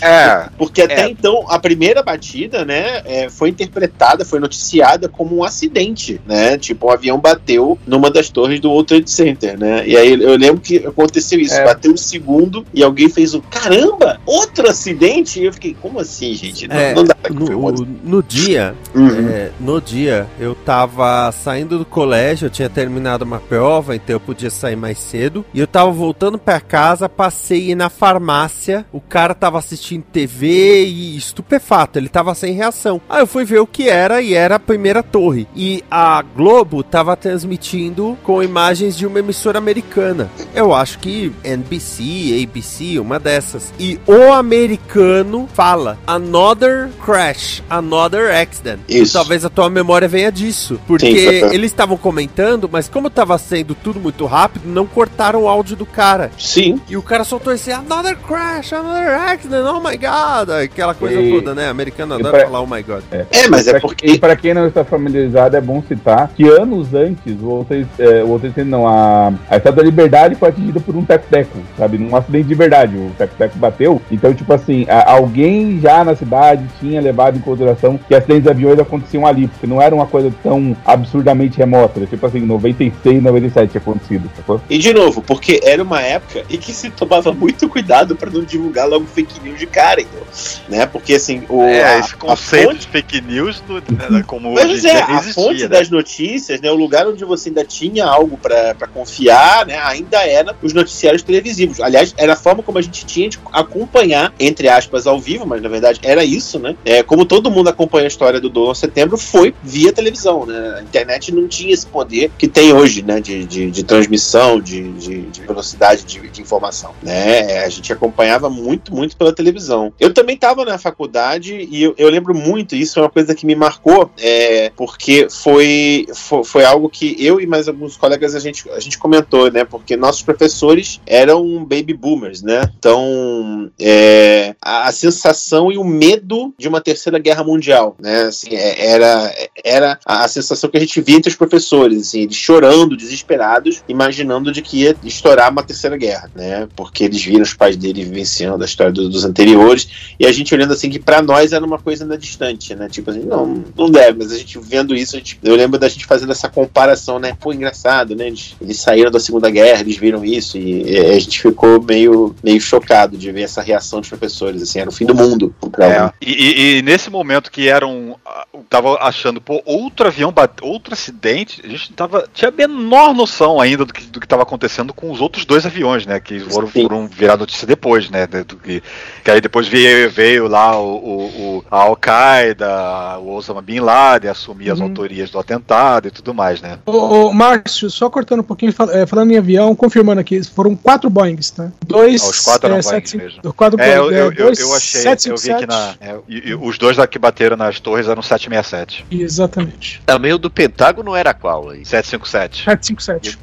É, 0.00 0.48
Porque 0.56 0.82
até 0.82 1.02
É. 1.06 1.08
então, 1.10 1.44
a 1.48 1.58
primeira 1.58 2.02
batida, 2.02 2.64
né, 2.64 3.02
é, 3.04 3.28
foi 3.28 3.48
interpretada, 3.50 4.24
foi 4.24 4.38
noticiada 4.40 5.08
como 5.08 5.36
um 5.36 5.44
acidente, 5.44 6.20
né? 6.26 6.56
Tipo, 6.58 6.88
um 6.88 6.90
avião 6.90 7.18
bateu 7.18 7.78
numa 7.86 8.10
das 8.10 8.28
torres 8.28 8.60
do 8.60 8.70
World 8.70 8.88
Trade 8.88 9.10
Center, 9.10 9.58
né? 9.58 9.86
E 9.86 9.96
aí 9.96 10.12
eu 10.12 10.36
lembro 10.36 10.60
que 10.60 10.78
aconteceu 10.78 11.38
isso, 11.40 11.54
É. 11.54 11.64
bateu 11.64 11.92
o 11.92 11.98
segundo 11.98 12.64
e 12.74 12.82
alguém 12.82 13.08
fez 13.08 13.34
o 13.34 13.40
caramba, 13.42 14.20
outro 14.26 14.68
acidente? 14.68 15.40
E 15.40 15.44
eu 15.46 15.52
fiquei, 15.52 15.74
como 15.80 15.98
assim, 16.00 16.34
gente? 16.34 16.66
Não, 16.68 16.76
É, 16.76 16.94
não 16.94 17.04
dá 17.04 17.14
pra 17.14 17.32
um 17.32 17.36
No, 17.36 17.60
outro. 17.62 17.86
no 18.04 18.22
dia, 18.22 18.74
Uhum. 18.94 19.28
É, 19.28 19.50
no 19.60 19.80
dia, 19.80 20.26
eu 20.40 20.54
tava 20.54 21.30
saindo 21.32 21.78
do 21.78 21.84
colégio, 21.84 22.17
eu 22.44 22.50
tinha 22.50 22.68
terminado 22.68 23.24
uma 23.24 23.38
prova, 23.40 23.94
então 23.96 24.14
eu 24.16 24.20
podia 24.20 24.50
sair 24.50 24.76
mais 24.76 24.98
cedo. 24.98 25.44
E 25.54 25.60
eu 25.60 25.66
tava 25.66 25.90
voltando 25.90 26.38
pra 26.38 26.60
casa, 26.60 27.08
passei 27.08 27.74
na 27.74 27.88
farmácia, 27.88 28.84
o 28.92 29.00
cara 29.00 29.34
tava 29.34 29.58
assistindo 29.58 30.02
TV 30.12 30.84
e 30.86 31.16
estupefato, 31.16 31.98
ele 31.98 32.08
tava 32.08 32.34
sem 32.34 32.52
reação. 32.54 33.00
Aí 33.08 33.20
eu 33.22 33.26
fui 33.26 33.44
ver 33.44 33.58
o 33.60 33.66
que 33.66 33.88
era 33.88 34.20
e 34.20 34.34
era 34.34 34.56
a 34.56 34.60
primeira 34.60 35.02
torre. 35.02 35.46
E 35.54 35.82
a 35.90 36.22
Globo 36.22 36.82
tava 36.82 37.16
transmitindo 37.16 38.16
com 38.22 38.42
imagens 38.42 38.96
de 38.96 39.06
uma 39.06 39.18
emissora 39.18 39.58
americana. 39.58 40.30
Eu 40.54 40.74
acho 40.74 40.98
que 40.98 41.32
NBC, 41.44 42.44
ABC, 42.48 42.98
uma 42.98 43.18
dessas. 43.18 43.72
E 43.78 43.98
o 44.06 44.32
americano 44.32 45.48
fala 45.52 45.98
Another 46.06 46.88
Crash, 47.04 47.62
Another 47.68 48.34
Accident. 48.34 48.80
Isso. 48.88 49.12
Talvez 49.14 49.44
a 49.44 49.50
tua 49.50 49.68
memória 49.70 50.08
venha 50.08 50.30
disso. 50.30 50.80
Porque 50.86 51.06
Sim, 51.06 51.40
foi- 51.40 51.54
eles 51.54 51.70
estavam 51.70 51.96
comentando, 52.08 52.70
mas 52.72 52.88
como 52.88 53.10
tava 53.10 53.36
sendo 53.36 53.74
tudo 53.74 54.00
muito 54.00 54.24
rápido, 54.24 54.62
não 54.66 54.86
cortaram 54.86 55.42
o 55.42 55.48
áudio 55.48 55.76
do 55.76 55.84
cara. 55.84 56.30
Sim. 56.38 56.80
E 56.88 56.96
o 56.96 57.02
cara 57.02 57.22
soltou 57.22 57.52
esse 57.52 57.70
Another 57.70 58.16
Crash, 58.16 58.72
Another 58.72 59.14
Accident, 59.28 59.62
oh 59.66 59.78
my 59.78 59.94
god. 59.98 60.48
Aquela 60.64 60.94
coisa 60.94 61.20
E- 61.20 61.30
toda, 61.30 61.54
né? 61.54 61.68
Americano 61.68 62.14
adora 62.14 62.30
pra- 62.38 62.46
falar 62.46 62.62
oh 62.62 62.66
my 62.66 62.82
god. 62.82 63.02
É, 63.12 63.26
mas 63.50 63.68
é 63.68 63.78
porque- 63.78 64.06
E 64.06 64.18
pra 64.18 64.34
quem 64.36 64.54
não 64.54 64.66
está 64.66 64.82
familiarizado, 64.84 65.54
é 65.54 65.60
bom 65.60 65.82
citar 65.86 66.30
que 66.34 66.48
anos 66.48 66.94
antes, 66.94 67.38
o 67.42 67.44
World 67.46 67.86
é, 67.98 68.24
o 68.24 68.40
não, 68.64 68.88
a, 68.88 69.28
a 69.50 69.56
Estátua 69.58 69.72
da 69.72 69.82
Liberdade 69.82 70.34
foi 70.34 70.48
atingida 70.48 70.80
por 70.80 70.96
um 70.96 71.04
teco-teco, 71.04 71.58
sabe? 71.76 71.98
Num 71.98 72.16
acidente 72.16 72.48
de 72.48 72.54
verdade. 72.54 72.96
O 72.96 73.10
teco-teco 73.18 73.58
bateu. 73.58 74.00
Então, 74.10 74.32
tipo 74.32 74.50
assim, 74.54 74.86
a- 74.88 75.12
alguém 75.12 75.78
já 75.78 76.02
na 76.04 76.16
cidade 76.16 76.64
tinha 76.80 77.02
levado 77.02 77.36
em 77.36 77.40
consideração 77.40 77.98
que 78.08 78.14
acidentes 78.14 78.44
de 78.44 78.48
aviões 78.50 78.78
aconteciam 78.78 79.26
ali, 79.26 79.46
porque 79.46 79.66
não 79.66 79.82
era 79.82 79.94
uma 79.94 80.06
coisa 80.06 80.32
tão 80.42 80.74
absurdamente 80.86 81.58
remota. 81.58 81.97
Tipo 82.06 82.26
assim, 82.26 82.40
96, 82.40 83.22
97 83.22 83.70
tinha 83.70 83.80
acontecido, 83.80 84.30
sacou? 84.36 84.60
E 84.68 84.78
de 84.78 84.92
novo, 84.92 85.22
porque 85.22 85.60
era 85.62 85.82
uma 85.82 86.00
época 86.00 86.44
em 86.50 86.56
que 86.58 86.72
se 86.72 86.90
tomava 86.90 87.32
muito 87.32 87.68
cuidado 87.68 88.14
pra 88.16 88.30
não 88.30 88.42
divulgar 88.42 88.88
logo 88.88 89.06
fake 89.06 89.40
news 89.42 89.58
de 89.58 89.66
cara, 89.66 90.00
então, 90.00 90.20
né? 90.68 90.86
Porque 90.86 91.14
assim, 91.14 91.42
o 91.48 91.62
É, 91.62 91.82
a- 91.94 91.98
esse 92.00 92.14
a 92.14 92.16
conceito 92.16 92.68
fonte- 92.68 92.80
de 92.80 92.86
fake 92.88 93.20
news, 93.20 93.62
no, 93.68 93.74
né, 94.10 94.22
como 94.26 94.52
hoje 94.54 94.66
Mas 94.66 94.80
dia, 94.82 94.90
é, 94.92 95.06
nem 95.06 95.16
a 95.16 95.22
fonte 95.22 95.62
né? 95.62 95.68
das 95.68 95.90
notícias, 95.90 96.60
né, 96.60 96.70
o 96.70 96.74
lugar 96.76 97.06
onde 97.06 97.24
você 97.24 97.48
ainda 97.48 97.64
tinha 97.64 98.04
algo 98.06 98.36
pra 98.38 98.74
pra 98.74 98.86
confiar, 98.88 99.66
né, 99.66 99.78
ainda 99.82 100.18
era 100.26 100.54
os 100.62 100.72
noticiários 100.72 101.22
televisivos. 101.22 101.80
Aliás, 101.80 102.14
era 102.16 102.32
a 102.34 102.36
forma 102.36 102.62
como 102.62 102.78
a 102.78 102.82
gente 102.82 103.04
tinha 103.06 103.28
de 103.28 103.38
acompanhar, 103.52 104.32
entre 104.38 104.68
aspas, 104.68 105.06
ao 105.06 105.18
vivo, 105.20 105.46
mas 105.46 105.60
na 105.62 105.68
verdade 105.68 106.00
era 106.02 106.24
isso, 106.24 106.58
né? 106.58 106.74
É, 106.84 107.02
como 107.02 107.24
todo 107.24 107.50
mundo 107.50 107.68
acompanha 107.68 108.04
a 108.04 108.08
história 108.08 108.40
do 108.40 108.48
12 108.48 108.72
de 108.72 108.78
setembro, 108.78 109.16
foi 109.18 109.54
via 109.62 109.92
televisão, 109.92 110.46
né? 110.46 110.76
A 110.78 110.82
internet 110.82 111.32
não 111.32 111.46
tinha 111.48 111.72
esse 111.78 111.86
poder 111.86 112.30
que 112.36 112.46
tem 112.46 112.72
hoje, 112.72 113.02
né, 113.02 113.20
de, 113.20 113.44
de, 113.44 113.70
de 113.70 113.82
transmissão, 113.82 114.60
de, 114.60 114.92
de, 114.92 115.22
de 115.22 115.40
velocidade 115.42 116.04
de, 116.04 116.28
de 116.28 116.42
informação, 116.42 116.92
né? 117.02 117.52
É, 117.52 117.64
A 117.64 117.68
gente 117.68 117.92
acompanhava 117.92 118.50
muito, 118.50 118.94
muito 118.94 119.16
pela 119.16 119.32
televisão. 119.32 119.92
Eu 119.98 120.12
também 120.12 120.34
estava 120.34 120.64
na 120.64 120.78
faculdade 120.78 121.68
e 121.70 121.82
eu, 121.82 121.94
eu 121.96 122.08
lembro 122.08 122.34
muito, 122.34 122.74
isso 122.74 122.98
é 122.98 123.02
uma 123.02 123.10
coisa 123.10 123.34
que 123.34 123.46
me 123.46 123.54
marcou, 123.54 124.10
é, 124.18 124.70
porque 124.76 125.28
foi, 125.30 126.06
foi, 126.14 126.44
foi 126.44 126.64
algo 126.64 126.88
que 126.88 127.16
eu 127.18 127.40
e 127.40 127.46
mais 127.46 127.68
alguns 127.68 127.96
colegas 127.96 128.34
a 128.34 128.40
gente, 128.40 128.68
a 128.70 128.80
gente 128.80 128.98
comentou, 128.98 129.50
né? 129.50 129.64
Porque 129.64 129.96
nossos 129.96 130.22
professores 130.22 131.00
eram 131.06 131.64
baby 131.64 131.94
boomers, 131.94 132.42
né? 132.42 132.62
Então, 132.78 133.70
é, 133.80 134.54
a, 134.60 134.88
a 134.88 134.92
sensação 134.92 135.70
e 135.70 135.78
o 135.78 135.84
medo 135.84 136.52
de 136.58 136.68
uma 136.68 136.80
terceira 136.80 137.18
guerra 137.18 137.44
mundial, 137.44 137.96
né? 137.98 138.22
Assim, 138.22 138.54
é, 138.54 138.86
era, 138.86 139.34
era 139.64 139.98
a, 140.04 140.24
a 140.24 140.28
sensação 140.28 140.68
que 140.70 140.76
a 140.76 140.80
gente 140.80 141.00
via 141.00 141.16
entre 141.16 141.30
os 141.30 141.36
professores, 141.36 141.67
assim, 141.76 142.22
eles 142.22 142.36
chorando, 142.36 142.96
desesperados, 142.96 143.82
imaginando 143.88 144.50
de 144.52 144.62
que 144.62 144.82
ia 144.82 144.96
estourar 145.04 145.50
uma 145.50 145.62
terceira 145.62 145.96
guerra, 145.96 146.30
né? 146.34 146.68
Porque 146.76 147.04
eles 147.04 147.22
viram 147.22 147.42
os 147.42 147.54
pais 147.54 147.76
dele 147.76 148.04
vivenciando 148.04 148.62
a 148.62 148.66
história 148.66 148.92
do- 148.92 149.08
dos 149.08 149.24
anteriores 149.24 149.88
e 150.18 150.26
a 150.26 150.32
gente 150.32 150.54
olhando 150.54 150.72
assim 150.72 150.90
que 150.90 150.98
pra 150.98 151.20
nós 151.22 151.52
era 151.52 151.64
uma 151.64 151.78
coisa 151.78 152.04
ainda 152.04 152.16
distante, 152.18 152.74
né? 152.74 152.88
Tipo 152.88 153.10
assim, 153.10 153.20
não, 153.24 153.64
não 153.76 153.90
deve, 153.90 154.18
mas 154.18 154.32
a 154.32 154.38
gente 154.38 154.58
vendo 154.58 154.94
isso, 154.94 155.16
a 155.16 155.18
gente- 155.18 155.38
eu 155.42 155.54
lembro 155.56 155.78
da 155.78 155.88
gente 155.88 156.06
fazendo 156.06 156.32
essa 156.32 156.48
comparação, 156.48 157.18
né? 157.18 157.36
Pô, 157.40 157.52
engraçado, 157.52 158.14
né? 158.14 158.26
Eles, 158.28 158.54
eles 158.60 158.80
saíram 158.80 159.10
da 159.10 159.20
Segunda 159.20 159.50
Guerra, 159.50 159.80
eles 159.80 159.96
viram 159.96 160.24
isso 160.24 160.56
e, 160.58 160.82
e 160.90 160.98
a 160.98 161.18
gente 161.18 161.40
ficou 161.40 161.82
meio, 161.82 162.34
meio 162.42 162.60
chocado 162.60 163.16
de 163.16 163.30
ver 163.32 163.42
essa 163.42 163.60
reação 163.62 164.00
dos 164.00 164.08
professores, 164.08 164.62
assim, 164.62 164.78
era 164.80 164.88
o 164.88 164.92
fim 164.92 165.04
do 165.06 165.14
mundo. 165.14 165.54
pra 165.72 165.86
É, 165.86 165.98
alguns. 165.98 166.12
e, 166.20 166.32
e- 166.32 166.78
e 166.78 166.82
nesse 166.82 167.10
momento 167.10 167.50
que 167.50 167.68
era 167.68 167.86
um. 167.86 168.14
ah, 168.26 168.46
Tava 168.68 168.98
achando, 169.00 169.40
pô, 169.40 169.62
outro 169.64 170.06
avião, 170.08 170.30
bate, 170.32 170.62
outro 170.62 170.92
acidente, 170.92 171.57
a 171.64 171.68
gente 171.68 171.92
tava, 171.92 172.28
tinha 172.32 172.48
a 172.48 172.52
menor 172.52 173.14
noção 173.14 173.60
ainda 173.60 173.84
do 173.84 173.92
que, 173.92 174.04
do 174.06 174.20
que 174.20 174.26
tava 174.28 174.42
acontecendo 174.42 174.92
com 174.92 175.10
os 175.10 175.20
outros 175.20 175.44
dois 175.44 175.64
aviões, 175.66 176.06
né? 176.06 176.18
Que 176.20 176.40
foram, 176.40 176.68
foram 176.68 177.06
virar 177.06 177.36
notícia 177.36 177.66
depois, 177.66 178.08
né? 178.10 178.26
do 178.26 178.56
que, 178.56 178.82
que 179.24 179.30
aí 179.30 179.40
depois 179.40 179.66
veio, 179.68 180.10
veio 180.10 180.46
lá 180.48 180.78
o, 180.78 180.86
o, 180.96 181.24
o- 181.58 181.64
a 181.70 181.78
Al-Qaeda, 181.82 183.18
o 183.20 183.34
Osama 183.34 183.62
Bin 183.62 183.80
Laden 183.80 184.30
assumir 184.30 184.70
as 184.70 184.78
Uhum. 184.78 184.86
autorias 184.86 185.30
do 185.30 185.38
atentado 185.38 186.08
e 186.08 186.10
tudo 186.10 186.32
mais, 186.34 186.60
né? 186.60 186.78
Ô, 186.86 186.92
ô, 187.26 187.32
Márcio, 187.32 187.90
só 187.90 188.08
cortando 188.08 188.40
um 188.40 188.44
pouquinho, 188.44 188.72
fal- 188.72 188.90
é, 188.90 189.06
falando 189.06 189.30
em 189.32 189.38
avião, 189.38 189.74
confirmando 189.74 190.20
aqui, 190.20 190.42
foram 190.44 190.76
quatro 190.76 191.08
Boeings, 191.10 191.50
tá? 191.50 191.70
Dois. 191.84 192.22
Ah, 192.22 192.26
os 192.28 192.40
quatro 192.44 192.66
eram 192.66 192.78
é, 192.78 192.82
Boeings 192.82 193.10
sete- 193.10 193.16
mesmo. 193.16 193.52
Quatro 193.54 193.80
É, 193.80 193.96
eu, 193.98 194.02
Boeing, 194.04 194.14
eu, 194.14 194.24
eu, 194.26 194.32
dois 194.32 194.58
eu 194.60 194.74
achei, 194.74 195.00
757. 195.00 195.28
eu 195.30 195.36
vi 195.36 195.52
aqui 195.52 195.66
na. 195.66 195.94
é, 196.00 196.16
e- 196.28 196.48
e 196.50 196.54
os 196.54 196.78
dois 196.78 196.96
lá 196.96 197.06
que 197.06 197.18
bateram 197.18 197.56
nas 197.56 197.80
torres 197.80 198.06
eram 198.08 198.22
767. 198.22 199.04
Exatamente. 199.10 200.00
Também 200.06 200.32
o 200.32 200.38
do 200.38 200.50
Pentágono 200.50 201.14
era 201.14 201.32
qual 201.48 201.70
aí? 201.70 201.84
757. 201.84 202.64
757. 202.64 203.38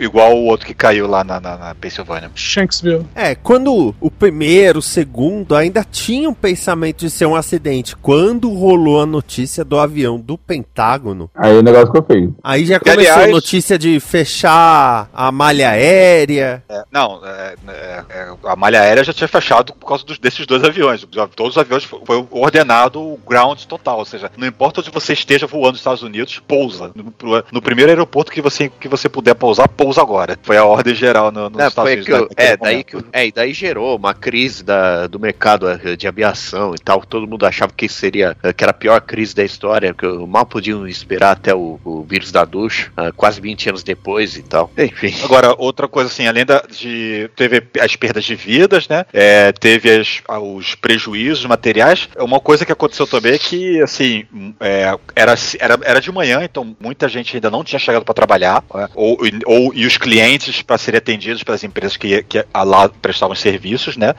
I- 0.00 0.04
Igual 0.04 0.36
o 0.36 0.44
outro 0.44 0.66
que 0.66 0.74
caiu 0.74 1.06
lá 1.06 1.24
na, 1.24 1.40
na, 1.40 1.56
na 1.56 1.74
Pensilvânia. 1.74 2.30
Shanksville. 2.34 3.06
É, 3.14 3.34
quando 3.34 3.94
o 4.00 4.10
primeiro, 4.10 4.80
o 4.80 4.82
segundo 4.82 5.54
ainda 5.56 5.82
tinha 5.84 6.28
um 6.28 6.34
pensamento 6.34 6.98
de 6.98 7.10
ser 7.10 7.24
um 7.26 7.34
acidente. 7.34 7.96
Quando 7.96 8.52
rolou 8.52 9.00
a 9.00 9.06
notícia 9.06 9.64
do 9.64 9.78
avião 9.78 10.18
do 10.20 10.36
Pentágono, 10.36 11.30
Aí 11.34 11.56
o 11.56 11.62
negócio 11.62 11.86
ficou 11.86 12.02
feio. 12.04 12.34
aí 12.44 12.66
já 12.66 12.76
E, 12.76 12.80
começou 12.80 13.12
a 13.12 13.14
aliás- 13.16 13.30
notícia 13.32 13.78
de 13.78 13.98
fechar 14.00 15.08
a 15.14 15.32
malha 15.32 15.70
aérea. 15.70 16.62
É, 16.68 16.82
não, 16.92 17.20
é, 17.24 17.54
é, 17.68 18.04
é, 18.10 18.28
a 18.44 18.56
malha 18.56 18.80
aérea 18.80 19.02
já 19.04 19.12
tinha 19.12 19.28
fechado 19.28 19.72
por 19.74 19.86
causa 19.88 20.04
dos- 20.04 20.18
desses 20.18 20.46
dois 20.46 20.62
aviões. 20.62 21.02
Os- 21.02 21.08
Todos 21.34 21.52
os 21.56 21.58
aviões 21.58 21.84
fo- 21.84 22.02
foi 22.04 22.24
ordenado 22.30 23.00
o 23.00 23.18
ground 23.26 23.62
total, 23.64 23.98
ou 23.98 24.04
seja, 24.04 24.30
não 24.36 24.46
importa 24.46 24.80
onde 24.80 24.90
você 24.90 25.12
esteja 25.12 25.46
voando 25.46 25.72
nos 25.72 25.80
Estados 25.80 26.02
Unidos, 26.02 26.40
pousa. 26.46 26.90
No, 26.94 27.10
pro- 27.10 27.44
no 27.52 27.60
primeiro 27.62 27.90
aeroporto 27.90 28.30
que 28.32 28.40
você, 28.40 28.68
que 28.68 28.88
você 28.88 29.08
puder 29.08 29.34
pousar, 29.34 29.68
pousa 29.68 30.00
agora. 30.00 30.38
Foi 30.42 30.56
a 30.56 30.64
ordem 30.64 30.94
geral 30.94 31.30
no, 31.30 31.48
nos 31.50 31.58
Não, 31.58 31.68
Estados 31.68 31.92
Unidos. 31.92 32.08
eu- 32.08 32.28
é, 32.36 32.56
daí 32.56 32.84
que, 32.84 32.96
é, 33.12 33.26
e 33.26 33.32
daí 33.32 33.52
gerou 33.52 33.96
uma 33.96 34.14
crise 34.14 34.62
da, 34.64 35.06
do 35.06 35.18
mercado 35.20 35.68
eh, 35.68 35.96
de 35.96 36.06
aviação 36.08 36.74
e 36.74 36.78
tal. 36.78 37.00
Todo 37.04 37.26
mundo 37.26 37.46
achava 37.46 37.72
que 37.76 37.88
seria 37.88 38.36
eh, 38.42 38.52
que 38.52 38.64
era 38.64 38.70
a 38.70 38.74
pior 38.74 39.00
crise 39.00 39.34
da 39.34 39.44
história, 39.44 39.94
que 39.94 40.06
mal 40.26 40.46
podiam 40.46 40.86
esperar 40.86 41.32
até 41.32 41.54
o, 41.54 41.78
o 41.84 42.02
vírus 42.08 42.30
da 42.32 42.44
ducha, 42.44 42.90
ah, 42.96 43.12
quase 43.12 43.40
20 43.40 43.68
anos 43.70 43.82
depois 43.82 44.36
e 44.36 44.42
tal. 44.42 44.70
Enfim. 44.76 45.14
Agora, 45.24 45.54
outra 45.58 45.88
coisa 45.88 46.10
assim, 46.10 46.26
além 46.26 46.44
da, 46.44 46.62
de. 46.70 47.30
Teve 47.36 47.62
as 47.80 47.94
perdas 47.96 48.24
de 48.24 48.34
vidas, 48.34 48.88
né? 48.88 49.04
É, 49.12 49.52
teve 49.52 49.90
as- 49.90 50.22
os 50.42 50.74
prejuízos 50.74 51.44
materiais. 51.46 52.08
Uma 52.18 52.40
coisa 52.40 52.64
que 52.64 52.72
aconteceu 52.72 53.06
também 53.06 53.32
é 53.34 53.38
que, 53.38 53.80
assim, 53.82 54.24
é, 54.60 54.96
era, 55.14 55.34
era, 55.58 55.78
era 55.82 56.00
de 56.00 56.10
manhã, 56.12 56.40
então 56.42 56.76
muita 56.80 57.08
gente 57.08 57.35
ainda 57.36 57.50
não 57.50 57.64
tinha 57.64 57.78
chegado 57.78 58.04
para 58.04 58.14
trabalhar, 58.14 58.64
né? 58.74 58.88
ou, 58.94 59.18
ou 59.44 59.74
e 59.74 59.86
os 59.86 59.96
clientes 59.96 60.62
para 60.62 60.78
serem 60.78 60.98
atendidos 60.98 61.42
pelas 61.42 61.62
empresas 61.64 61.96
que, 61.96 62.22
que 62.24 62.44
lá 62.54 62.88
prestavam 62.88 63.34
serviços, 63.34 63.96
né? 63.96 64.14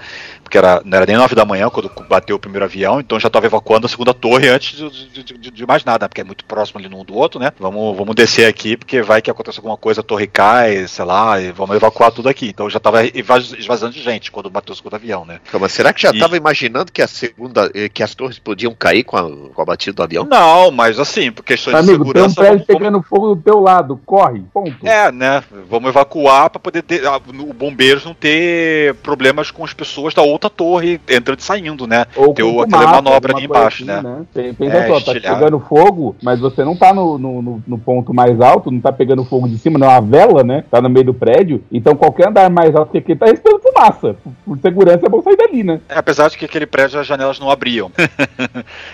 Porque 0.48 0.58
era, 0.58 0.82
não 0.86 0.96
era 0.98 1.06
nem 1.06 1.18
9 1.18 1.36
da 1.36 1.44
manhã 1.44 1.70
quando 1.70 1.92
bateu 2.08 2.38
o 2.38 2.40
primeiro 2.40 2.64
avião, 2.64 3.02
então 3.02 3.20
já 3.20 3.28
estava 3.28 3.46
evacuando 3.46 3.86
a 3.86 3.90
segunda 3.90 4.14
torre 4.14 4.48
antes 4.48 4.78
de, 4.78 5.24
de- 5.24 5.34
de- 5.38 5.52
de 5.52 5.66
mais 5.68 5.84
nada, 5.84 6.08
porque 6.08 6.22
é 6.22 6.24
muito 6.24 6.46
próximo 6.46 6.80
ali 6.80 6.88
no 6.88 7.02
um 7.02 7.04
do 7.04 7.14
outro, 7.16 7.38
né? 7.38 7.52
Vamos, 7.60 7.98
vamos 7.98 8.16
descer 8.16 8.46
aqui, 8.48 8.78
porque 8.78 9.02
vai 9.02 9.22
que 9.22 9.30
acontece 9.30 9.60
alguma 9.60 9.76
coisa, 9.76 10.00
a 10.00 10.04
torre 10.04 10.26
cai, 10.26 10.88
sei 10.88 11.04
lá, 11.04 11.38
e 11.42 11.52
vamos 11.52 11.76
evacuar 11.76 12.14
tudo 12.14 12.30
aqui. 12.30 12.48
Então 12.48 12.70
já 12.70 12.78
estava 12.78 13.04
esvazando 13.06 13.92
de 13.92 14.02
gente 14.02 14.32
quando 14.32 14.50
bateu 14.50 14.72
o 14.72 14.76
segundo 14.78 14.94
avião, 14.96 15.26
né? 15.26 15.42
Mas 15.60 15.74
será 15.74 15.92
que 15.92 16.02
já 16.02 16.12
E- 16.12 16.14
estava 16.14 16.38
imaginando 16.38 16.94
que 16.94 17.02
a 17.02 17.08
segunda, 17.08 17.70
eh, 17.76 17.90
que 17.90 18.02
as 18.02 18.16
torres 18.16 18.40
podiam 18.40 18.74
cair 18.74 19.04
com 19.04 19.18
a, 19.18 19.24
com 19.54 19.62
a 19.62 19.66
batida 19.66 19.94
do 19.98 20.04
avião? 20.04 20.24
Não, 20.24 20.72
mas 20.72 20.98
assim, 20.98 21.30
por 21.30 21.44
questões 21.44 21.76
de 21.76 21.90
Amigo, 21.92 22.06
tem 22.14 22.24
um 22.24 22.30
segurança. 22.30 22.36
prédio 22.36 22.52
vamos- 22.60 22.68
vamos- 22.68 22.80
pegando 22.80 23.04
fogo 23.04 23.36
do 23.36 23.42
teu 23.42 23.60
lado. 23.60 24.00
Corre. 24.06 24.42
Ponto. 24.54 24.88
É, 24.88 25.12
né? 25.12 25.44
Vamos 25.70 25.90
evacuar 25.90 26.50
para 26.50 26.60
poder 26.62 26.84
ter, 26.84 27.06
ah, 27.06 27.18
o 27.18 27.54
bombeiros 27.54 28.06
não 28.06 28.14
ter 28.14 28.94
problemas 29.04 29.52
com 29.52 29.66
as 29.66 29.74
pessoas 29.74 30.14
da 30.14 30.22
outra 30.22 30.37
outra 30.38 30.50
torre 30.50 31.00
entrando 31.10 31.40
e 31.40 31.44
saindo, 31.44 31.86
né? 31.88 32.06
Ou 32.16 32.34
Tem 32.34 32.46
o- 32.46 32.62
aquela 32.62 32.82
fumaça, 32.84 33.02
manobra 33.02 33.34
ali 33.36 33.46
embaixo, 33.46 33.84
assim, 33.84 34.02
né? 34.04 34.26
Tem- 34.34 34.54
Pensa 34.54 34.78
É, 34.78 34.88
só, 34.88 34.94
tá 35.02 35.12
estilhado. 35.14 35.36
pegando 35.40 35.60
fogo, 35.60 36.16
mas 36.24 36.40
você 36.40 36.64
não 36.64 36.76
tá 36.76 36.94
no, 36.94 37.18
no, 37.18 37.42
no- 37.42 37.64
no 37.68 37.78
ponto 37.78 38.14
mais 38.14 38.40
alto, 38.40 38.72
não 38.72 38.80
tá 38.80 38.92
pegando 38.92 39.24
fogo 39.26 39.48
de 39.48 39.58
cima, 39.58 39.78
não 39.80 39.88
é 39.88 40.00
uma 40.00 40.02
vela, 40.02 40.44
né? 40.44 40.64
Tá 40.72 40.82
no 40.82 40.90
meio 40.90 41.06
do 41.08 41.14
prédio. 41.14 41.64
Então 41.72 41.96
qualquer 41.96 42.30
andar 42.30 42.50
mais 42.50 42.76
alto 42.76 42.92
que 42.92 42.98
aquele 43.00 43.20
tá 43.20 43.26
respirando 43.26 43.62
fumaça. 43.62 44.16
Por, 44.24 44.34
por 44.46 44.58
segurança 44.60 45.06
é 45.06 45.10
bom 45.10 45.22
sair 45.22 45.36
dali, 45.36 45.64
né? 45.64 45.80
É, 45.90 45.98
apesar 45.98 46.30
de 46.30 46.38
que 46.38 46.46
aquele 46.46 46.66
prédio 46.66 47.00
as 47.00 47.08
janelas 47.08 47.40
não 47.40 47.50
abriam. 47.50 47.92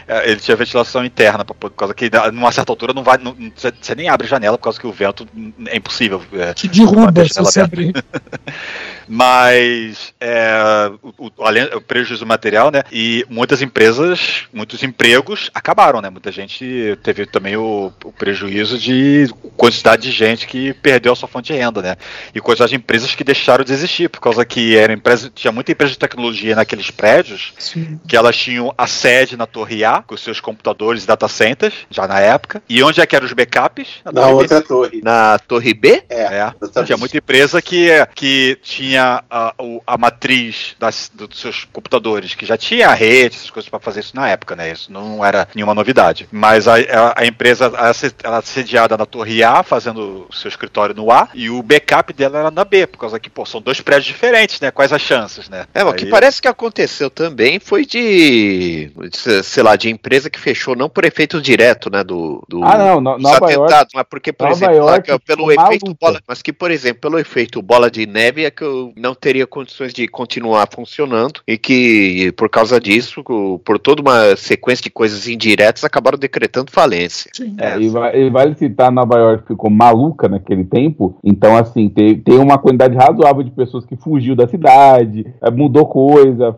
É, 0.07 0.29
Ele 0.29 0.39
tinha 0.39 0.55
ventilação 0.57 1.03
interna, 1.05 1.43
por 1.45 1.69
causa 1.71 1.93
que 1.93 2.09
numa 2.33 2.51
certa 2.51 2.71
altura 2.71 2.93
não 2.93 3.03
vai. 3.03 3.17
não- 3.17 3.35
você, 3.55 3.95
nem 3.95 4.09
abre 4.09 4.27
janela 4.27 4.57
por 4.57 4.65
causa 4.65 4.79
que 4.79 4.87
o 4.87 4.91
vento 4.91 5.25
é 5.67 5.77
impossível. 5.77 6.21
é, 6.33 6.53
Te 6.53 6.67
derruba 6.67 7.11
se 7.25 7.33
janela 7.33 7.51
você 7.51 7.61
abrir. 7.61 7.93
Mas 9.07 10.13
é, 10.19 10.91
o- 11.17 11.29
além, 11.39 11.63
o 11.65 11.81
prejuízo 11.81 12.25
material, 12.25 12.71
né? 12.71 12.83
E 12.91 13.25
muitas 13.29 13.61
empresas, 13.61 14.43
muitos 14.53 14.83
empregos 14.83 15.49
acabaram, 15.53 16.01
né? 16.01 16.09
Muita 16.09 16.31
gente 16.31 16.97
teve 17.03 17.25
também 17.25 17.55
o, 17.55 17.91
o 18.03 18.11
prejuízo 18.11 18.77
de 18.77 19.29
quantidade 19.55 20.03
de 20.03 20.11
gente 20.11 20.47
que 20.47 20.73
perdeu 20.73 21.13
a 21.13 21.15
sua 21.15 21.27
fonte 21.27 21.51
de 21.51 21.59
renda, 21.59 21.81
né? 21.81 21.95
E 22.33 22.39
quantidade 22.39 22.71
de 22.71 22.77
empresas 22.77 23.15
que 23.15 23.23
deixaram 23.23 23.63
de 23.63 23.73
existir, 23.73 24.09
por 24.09 24.19
causa 24.19 24.45
que 24.45 24.75
era 24.75 24.93
empresa, 24.93 25.31
tinha 25.33 25.51
muita 25.51 25.71
empresa 25.71 25.93
de 25.93 25.99
tecnologia 25.99 26.55
naqueles 26.55 26.91
prédios 26.91 27.53
Sim. 27.57 27.99
que 28.07 28.15
elas 28.15 28.35
tinham 28.35 28.73
a 28.77 28.87
sede 28.87 29.37
na 29.37 29.45
Torre 29.45 29.83
A, 29.83 30.01
com 30.01 30.15
os 30.15 30.21
seus 30.21 30.39
computadores 30.39 31.03
e 31.03 31.07
data 31.07 31.27
centers, 31.27 31.73
já 31.89 32.07
na 32.07 32.19
época. 32.19 32.61
E 32.67 32.81
onde 32.83 33.01
é 33.01 33.05
que 33.05 33.15
eram 33.15 33.25
os 33.25 33.33
backups? 33.33 34.01
Na 34.05 34.11
B. 34.11 34.33
outra 34.33 34.61
torre. 34.61 35.01
Na 35.03 35.39
Torre 35.39 35.73
B? 35.73 36.03
É, 36.09 36.23
É, 36.23 36.83
tinha 36.83 36.97
muita 36.97 37.17
empresa 37.17 37.61
que, 37.61 37.89
que 38.15 38.57
tinha 38.61 39.23
a, 39.29 39.53
a 39.85 39.97
matriz 39.97 40.75
das, 40.79 41.11
dos 41.27 41.39
seus 41.39 41.65
computadores, 41.65 42.35
que 42.35 42.45
já 42.45 42.57
tinha 42.57 42.89
a 42.89 42.93
rede, 42.93 43.35
essas 43.35 43.49
coisas 43.49 43.69
para 43.69 43.79
fazer 43.79 43.99
isso 44.01 44.15
na 44.15 44.27
época, 44.29 44.55
né? 44.55 44.71
Isso 44.71 44.91
não 44.91 45.23
era 45.23 45.47
nenhuma 45.55 45.73
novidade. 45.73 46.27
Mas 46.31 46.67
a, 46.67 46.75
a, 46.75 47.21
a 47.21 47.25
empresa 47.25 47.65
ela, 47.65 47.91
ela 48.23 48.41
sediada 48.41 48.97
na 48.97 49.05
torre 49.05 49.43
A, 49.43 49.63
fazendo 49.63 50.27
o 50.29 50.35
seu 50.35 50.49
escritório 50.49 50.93
no 50.95 51.11
A, 51.11 51.29
e 51.33 51.49
o 51.49 51.61
backup 51.63 52.11
dela 52.13 52.39
era 52.39 52.51
na 52.51 52.63
B, 52.65 52.87
por 52.87 52.97
causa 52.97 53.19
que, 53.19 53.29
pô, 53.29 53.45
são 53.45 53.61
dois 53.61 53.79
prédios 53.81 54.05
diferentes, 54.07 54.59
né? 54.59 54.71
Quais 54.71 54.91
as 54.93 55.01
chances, 55.01 55.49
né? 55.49 55.65
É, 55.73 55.83
o 55.83 55.93
que 55.93 56.05
Aí- 56.05 56.09
parece 56.11 56.41
que 56.41 56.47
aconteceu 56.47 57.09
também 57.09 57.59
foi 57.59 57.85
de, 57.85 58.91
de, 59.11 59.43
sei 59.43 59.63
lá, 59.63 59.75
de 59.75 59.89
empresa 59.89 60.29
que 60.29 60.39
fechou 60.39 60.75
não 60.75 60.89
por 60.89 61.05
efeito 61.05 61.41
direto, 61.41 61.89
né, 61.89 62.03
do, 62.03 62.43
do 62.47 62.63
Ah, 62.63 62.77
não, 62.77 63.01
no- 63.01 63.17
Nova 63.17 63.51
York- 63.51 63.87
mas 63.93 64.05
porque, 64.09 64.31
por 64.33 64.45
Nova 64.49 64.57
exemplo, 64.57 64.75
York 64.75 65.11
que, 65.11 65.19
pelo 65.19 65.51
efeito 65.51 65.95
bola, 65.99 66.21
mas 66.27 66.41
que, 66.41 66.53
por 66.53 66.71
exemplo, 66.71 67.01
pelo 67.01 67.19
efeito 67.19 67.61
bola 67.61 67.89
de 67.89 68.05
neve 68.05 68.45
é 68.45 68.51
que 68.51 68.63
eu 68.63 68.93
não 68.95 69.13
teria 69.15 69.45
condições 69.47 69.93
de 69.93 70.07
continuar 70.07 70.67
funcionando 70.73 71.12
e 71.47 71.57
que, 71.57 72.31
por 72.37 72.49
causa 72.49 72.79
disso, 72.79 73.23
por 73.63 73.79
toda 73.79 74.01
uma 74.01 74.35
sequência 74.35 74.83
de 74.83 74.89
coisas 74.89 75.27
indiretas, 75.27 75.83
acabaram 75.83 76.17
decretando 76.17 76.71
falência. 76.71 77.29
Sim. 77.33 77.55
É, 77.59 77.79
E, 77.79 77.89
va- 77.89 78.15
e 78.15 78.29
vale 78.29 78.55
citar 78.55 78.91
Nova 78.91 79.17
York 79.17 79.47
ficou 79.47 79.69
maluca 79.69 80.27
naquele 80.27 80.63
tempo. 80.63 81.17
Então, 81.23 81.55
assim, 81.57 81.89
tem, 81.89 82.15
tem 82.19 82.37
uma 82.37 82.57
quantidade 82.57 82.95
razoável 82.95 83.43
de 83.43 83.51
pessoas 83.51 83.85
que 83.85 83.95
fugiu 83.95 84.35
da 84.35 84.47
cidade, 84.47 85.25
eh, 85.41 85.51
mudou 85.51 85.85
coisa, 85.85 86.55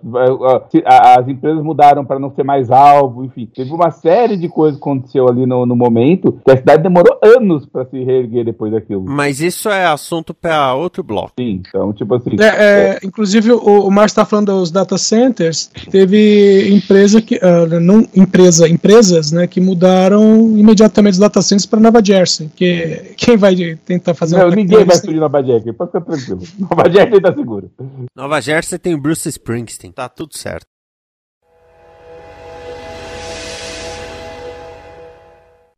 a- 0.86 1.20
as 1.20 1.28
empresas 1.28 1.64
mudaram 1.64 2.06
para 2.06 2.20
não 2.20 2.32
ser 2.34 2.44
mais 2.44 2.70
alvo, 2.72 3.24
enfim. 3.26 3.50
Teve 3.54 3.72
uma 3.72 3.92
série 3.92 4.38
de 4.38 4.48
coisas 4.48 4.78
que 4.80 4.84
aconteceu 4.84 5.28
ali 5.28 5.46
no, 5.46 5.66
no 5.66 5.76
momento 5.76 6.40
que 6.46 6.52
a 6.52 6.58
cidade 6.58 6.84
demorou 6.84 7.18
anos 7.24 7.66
para 7.66 7.86
se 7.86 8.04
reerguer 8.04 8.46
depois 8.46 8.72
daquilo. 8.72 9.04
Mas 9.08 9.40
isso 9.42 9.70
é 9.70 9.86
assunto 9.86 10.34
para 10.34 10.74
outro 10.74 11.04
bloco. 11.04 11.32
Sim, 11.40 11.62
então, 11.68 11.94
tipo 11.94 12.14
assim. 12.16 12.32
É, 12.40 12.46
é, 12.46 13.00
inclusive, 13.04 13.52
o, 13.52 13.58
o 13.88 13.92
Márcio 13.92 14.14
está 14.14 14.26
falando 14.26 14.45
dos 14.46 14.72
data 14.72 14.98
centers. 14.98 15.70
Teve 15.90 16.70
empresa 16.70 17.22
que. 17.22 17.40
ah, 17.42 17.66
não 17.80 18.08
empresa, 18.16 18.68
empresas 18.68 19.32
né, 19.32 19.48
que 19.48 19.60
mudaram 19.60 20.58
imediatamente 20.58 21.14
os 21.14 21.20
data 21.20 21.42
centers 21.42 21.66
para 21.66 21.80
Nova 21.80 22.04
Jersey. 22.04 22.50
Que 22.56 23.14
quem 23.18 23.38
vai 23.38 23.56
tentar 23.86 24.14
fazer 24.14 24.38
Não, 24.38 24.50
ninguém 24.50 24.86
vai 24.86 24.98
fugir 24.98 25.20
Nova 25.20 25.44
Jersey, 25.44 25.74
pode 25.74 25.92
ficar 25.92 26.02
tranquilo. 26.02 26.42
Nova 26.60 26.90
Jersey 26.90 27.22
tá 27.22 27.34
seguro. 27.34 27.72
Nova 28.16 28.42
Jersey 28.42 28.80
tem 28.80 28.98
Bruce 28.98 29.28
Springsteen. 29.28 29.92
Tá 29.92 30.08
tudo 30.08 30.38
certo. 30.38 30.75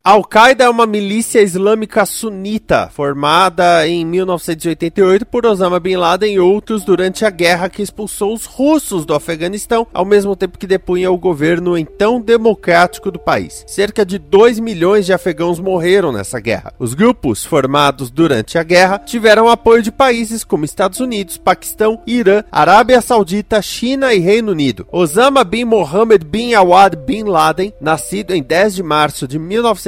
Al-Qaeda 0.08 0.64
é 0.64 0.70
uma 0.70 0.86
milícia 0.86 1.42
islâmica 1.42 2.06
sunita, 2.06 2.90
formada 2.94 3.86
em 3.86 4.06
1988 4.06 5.26
por 5.26 5.46
Osama 5.46 5.82
Bin 5.82 5.98
Laden 5.98 6.34
e 6.34 6.40
outros 6.40 6.86
durante 6.86 7.26
a 7.26 7.30
guerra 7.30 7.68
que 7.68 7.82
expulsou 7.82 8.34
os 8.34 8.46
russos 8.46 9.06
do 9.06 9.14
Afeganistão, 9.14 9.86
ao 9.94 10.06
mesmo 10.06 10.34
tempo 10.34 10.58
que 10.58 10.66
depunha 10.66 11.12
o 11.12 11.18
governo 11.18 11.78
então 11.78 12.22
democrático 12.22 13.12
do 13.12 13.20
país. 13.20 13.66
Cerca 13.68 14.06
de 14.06 14.18
2 14.18 14.62
milhões 14.62 15.06
de 15.06 15.12
afegãos 15.12 15.60
morreram 15.60 16.14
nessa 16.14 16.40
guerra. 16.40 16.72
Os 16.80 16.94
grupos 16.94 17.44
formados 17.44 18.10
durante 18.10 18.58
a 18.58 18.64
guerra 18.64 19.00
tiveram 19.00 19.50
apoio 19.50 19.84
de 19.84 19.92
países 19.92 20.42
como 20.42 20.64
Estados 20.64 21.02
Unidos, 21.02 21.38
Paquistão, 21.38 22.02
Irã, 22.08 22.46
Arábia 22.50 23.02
Saudita, 23.02 23.62
China 23.62 24.14
e 24.14 24.20
Reino 24.20 24.54
Unido. 24.54 24.88
Osama 24.90 25.44
bin 25.44 25.66
Mohammed 25.66 26.24
bin 26.24 26.54
Awad 26.54 26.96
bin 26.96 27.24
Laden, 27.26 27.74
nascido 27.82 28.32
em 28.32 28.42
10 28.42 28.76
de 28.76 28.84
março 28.84 29.28
de 29.28 29.38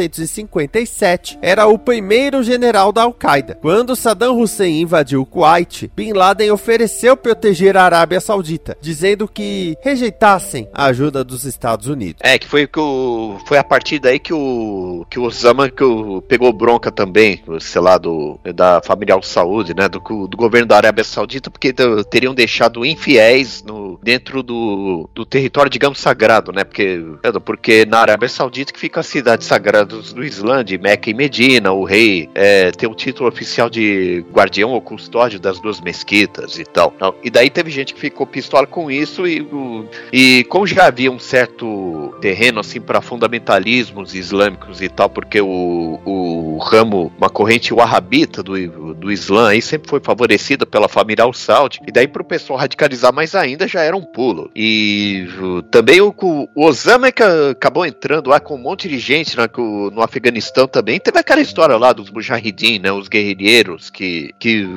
1957, 0.09 1.37
era 1.41 1.67
o 1.67 1.77
primeiro 1.77 2.43
general 2.43 2.91
da 2.91 3.03
Al-Qaeda. 3.03 3.57
Quando 3.61 3.95
Saddam 3.95 4.39
Hussein 4.39 4.81
invadiu 4.81 5.21
o 5.21 5.25
Kuwait, 5.25 5.89
Bin 5.95 6.13
Laden 6.13 6.51
ofereceu 6.51 7.15
proteger 7.15 7.77
a 7.77 7.83
Arábia 7.83 8.19
Saudita, 8.19 8.77
dizendo 8.81 9.27
que 9.27 9.77
rejeitassem 9.81 10.67
a 10.73 10.85
ajuda 10.85 11.23
dos 11.23 11.43
Estados 11.45 11.87
Unidos. 11.87 12.19
É, 12.21 12.37
que 12.37 12.47
foi 12.47 12.67
que 12.67 12.79
o, 12.79 13.37
foi 13.45 13.57
a 13.57 13.63
partir 13.63 13.99
daí 13.99 14.19
que 14.19 14.33
o 14.33 15.05
que 15.09 15.19
o 15.19 15.23
Osama 15.23 15.69
que 15.69 15.83
o, 15.83 16.21
pegou 16.21 16.51
bronca 16.51 16.91
também, 16.91 17.41
sei 17.59 17.81
lá, 17.81 17.97
do 17.97 18.39
da 18.55 18.81
família 18.83 19.15
Al 19.15 19.23
Saúde, 19.23 19.73
né, 19.75 19.87
do, 19.87 19.99
do 19.99 20.37
governo 20.37 20.67
da 20.67 20.77
Arábia 20.77 21.03
Saudita, 21.03 21.49
porque 21.49 21.73
teriam 22.09 22.33
deixado 22.33 22.85
infiéis 22.85 23.63
no, 23.63 23.99
dentro 24.01 24.41
do, 24.41 25.09
do 25.13 25.25
território, 25.25 25.69
digamos, 25.69 25.99
sagrado, 25.99 26.51
né, 26.51 26.63
porque 26.63 27.01
porque 27.45 27.85
na 27.85 27.99
Arábia 27.99 28.29
Saudita 28.29 28.73
que 28.73 28.79
fica 28.79 28.99
a 28.99 29.03
cidade 29.03 29.43
sagrada 29.43 29.98
do 30.13 30.23
Islã, 30.23 30.63
de 30.63 30.77
Meca 30.77 31.09
e 31.09 31.13
Medina, 31.13 31.71
o 31.71 31.83
rei 31.83 32.29
é, 32.33 32.71
tem 32.71 32.89
o 32.89 32.95
título 32.95 33.29
oficial 33.29 33.69
de 33.69 34.23
guardião 34.31 34.71
ou 34.71 34.81
custódio 34.81 35.39
das 35.39 35.59
duas 35.59 35.79
mesquitas 35.81 36.57
e 36.57 36.63
tal. 36.65 36.93
Então, 36.95 37.13
E 37.23 37.29
daí 37.29 37.49
teve 37.49 37.69
gente 37.69 37.93
que 37.93 37.99
ficou 37.99 38.25
pistola 38.25 38.65
com 38.65 38.89
isso 38.89 39.27
e, 39.27 39.41
o- 39.41 39.85
e 40.11 40.43
como 40.49 40.65
já 40.65 40.85
havia 40.87 41.11
um 41.11 41.19
certo 41.19 42.13
terreno 42.21 42.59
assim 42.59 42.79
para 42.81 43.01
fundamentalismos 43.01 44.13
islâmicos 44.15 44.81
e 44.81 44.89
tal, 44.89 45.09
porque 45.09 45.41
o, 45.41 45.99
o 46.05 46.57
ramo, 46.61 47.11
uma 47.17 47.29
corrente 47.29 47.73
wahhabita 47.73 48.41
do, 48.43 48.93
do 48.93 49.11
Islã 49.11 49.49
aí 49.49 49.61
sempre 49.61 49.89
foi 49.89 49.99
favorecida 49.99 50.65
pela 50.65 50.87
família 50.87 51.23
Al-Saud, 51.23 51.79
e 51.87 51.91
daí 51.91 52.07
pro 52.07 52.23
pessoal 52.23 52.59
radicalizar 52.59 53.13
mais 53.13 53.35
ainda 53.35 53.67
já 53.67 53.81
era 53.81 53.95
um 53.95 54.03
pulo. 54.03 54.49
E 54.55 55.27
o- 55.41 55.61
também 55.63 56.01
o, 56.01 56.13
o 56.21 56.65
Osama 56.65 57.07
é 57.07 57.11
que 57.11 57.23
acabou 57.23 57.85
entrando 57.85 58.29
lá 58.29 58.39
com 58.39 58.55
um 58.55 58.61
monte 58.61 58.87
de 58.87 58.97
gente 58.99 59.37
né, 59.37 59.47
que 59.47 59.59
o- 59.61 59.88
no 59.89 60.01
Afeganistão 60.01 60.67
também. 60.67 60.99
Teve 60.99 61.19
aquela 61.19 61.41
história 61.41 61.75
lá 61.77 61.93
dos 61.93 62.09
mujahideen, 62.11 62.79
né, 62.79 62.91
os 62.91 63.07
guerrilheiros 63.07 63.89
que, 63.89 64.31
que 64.39 64.67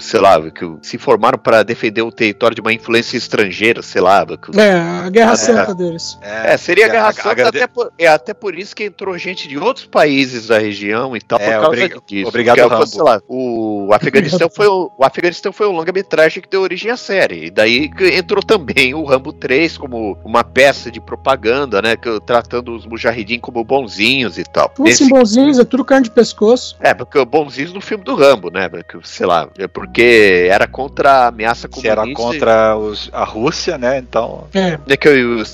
sei 0.00 0.20
lá, 0.20 0.50
que 0.50 0.64
se 0.82 0.98
formaram 0.98 1.38
para 1.38 1.62
defender 1.62 2.02
o 2.02 2.12
território 2.12 2.54
de 2.54 2.60
uma 2.60 2.72
influência 2.72 3.16
estrangeira, 3.16 3.82
sei 3.82 4.00
lá. 4.00 4.20
que- 4.26 4.58
É, 4.60 4.72
a 4.72 5.08
guerra 5.10 5.32
É. 5.32 5.36
santa 5.36 5.74
deles. 5.74 6.18
é, 6.22 6.56
seria 6.56 6.86
a- 6.86 6.88
Guerra 6.88 7.08
a- 7.08 7.12
Santa, 7.12 7.30
agrade- 7.30 7.58
até, 7.58 7.66
por, 7.66 7.92
é 7.98 8.06
até 8.06 8.34
por 8.34 8.58
isso 8.58 8.74
que 8.76 8.84
entrou 8.84 9.16
gente 9.18 9.48
de 9.48 9.58
outros 9.58 9.86
países 9.86 10.48
da 10.48 10.58
região 10.58 11.16
e 11.16 11.20
tal, 11.20 11.38
É, 11.38 11.44
por 11.44 11.50
causa 11.52 11.68
obrig- 11.68 12.00
disso. 12.06 12.28
obrigado, 12.28 12.58
Porque, 12.58 12.74
Rambo. 12.74 12.86
sei 12.86 13.02
lá, 13.02 13.20
o 13.28 13.90
Afeganistão 13.92 14.48
foi 14.54 14.66
o, 14.66 14.90
o 14.98 15.04
Afeganistão 15.04 15.52
foi 15.52 15.66
o 15.66 15.72
longa-metragem 15.72 16.42
que 16.42 16.48
deu 16.48 16.60
origem 16.62 16.90
à 16.90 16.96
série. 16.96 17.46
E 17.46 17.50
daí 17.50 17.88
que 17.88 18.08
entrou 18.08 18.42
também 18.42 18.94
o 18.94 19.04
Rambo 19.04 19.32
3 19.32 19.76
como 19.78 20.18
uma 20.24 20.44
peça 20.44 20.90
de 20.90 21.00
propaganda, 21.00 21.80
né, 21.82 21.96
que- 21.96 22.20
tratando 22.26 22.74
os 22.74 22.86
mujahideen 22.86 23.40
como 23.40 23.62
bonzinhos 23.64 24.38
e 24.40 24.44
tal. 24.44 24.70
Assim, 24.72 24.82
Nesse- 24.82 25.08
bonzinhos, 25.08 25.58
é 25.58 25.64
tudo 25.64 25.84
carne 25.84 26.04
de 26.04 26.10
pescoço. 26.10 26.76
é, 26.80 26.92
porque 26.94 27.18
o 27.18 27.24
bonzinhos 27.24 27.72
no 27.72 27.80
filme 27.80 28.04
do 28.04 28.14
Rambo, 28.14 28.50
né? 28.50 28.68
porque, 28.68 28.98
Sei 29.04 29.26
lá, 29.26 29.48
é 29.58 29.66
porque 29.68 30.46
era 30.50 30.66
contra 30.66 31.10
a 31.10 31.26
ameaça 31.28 31.68
Se 31.72 31.86
era 31.86 32.00
comunista. 32.02 32.22
contra 32.22 32.76
os- 32.76 33.10
a 33.12 33.24
Rússia, 33.24 33.76
né? 33.78 33.98
Então. 33.98 34.46
É, 34.54 34.78
É 34.88 34.96
que, 34.96 35.08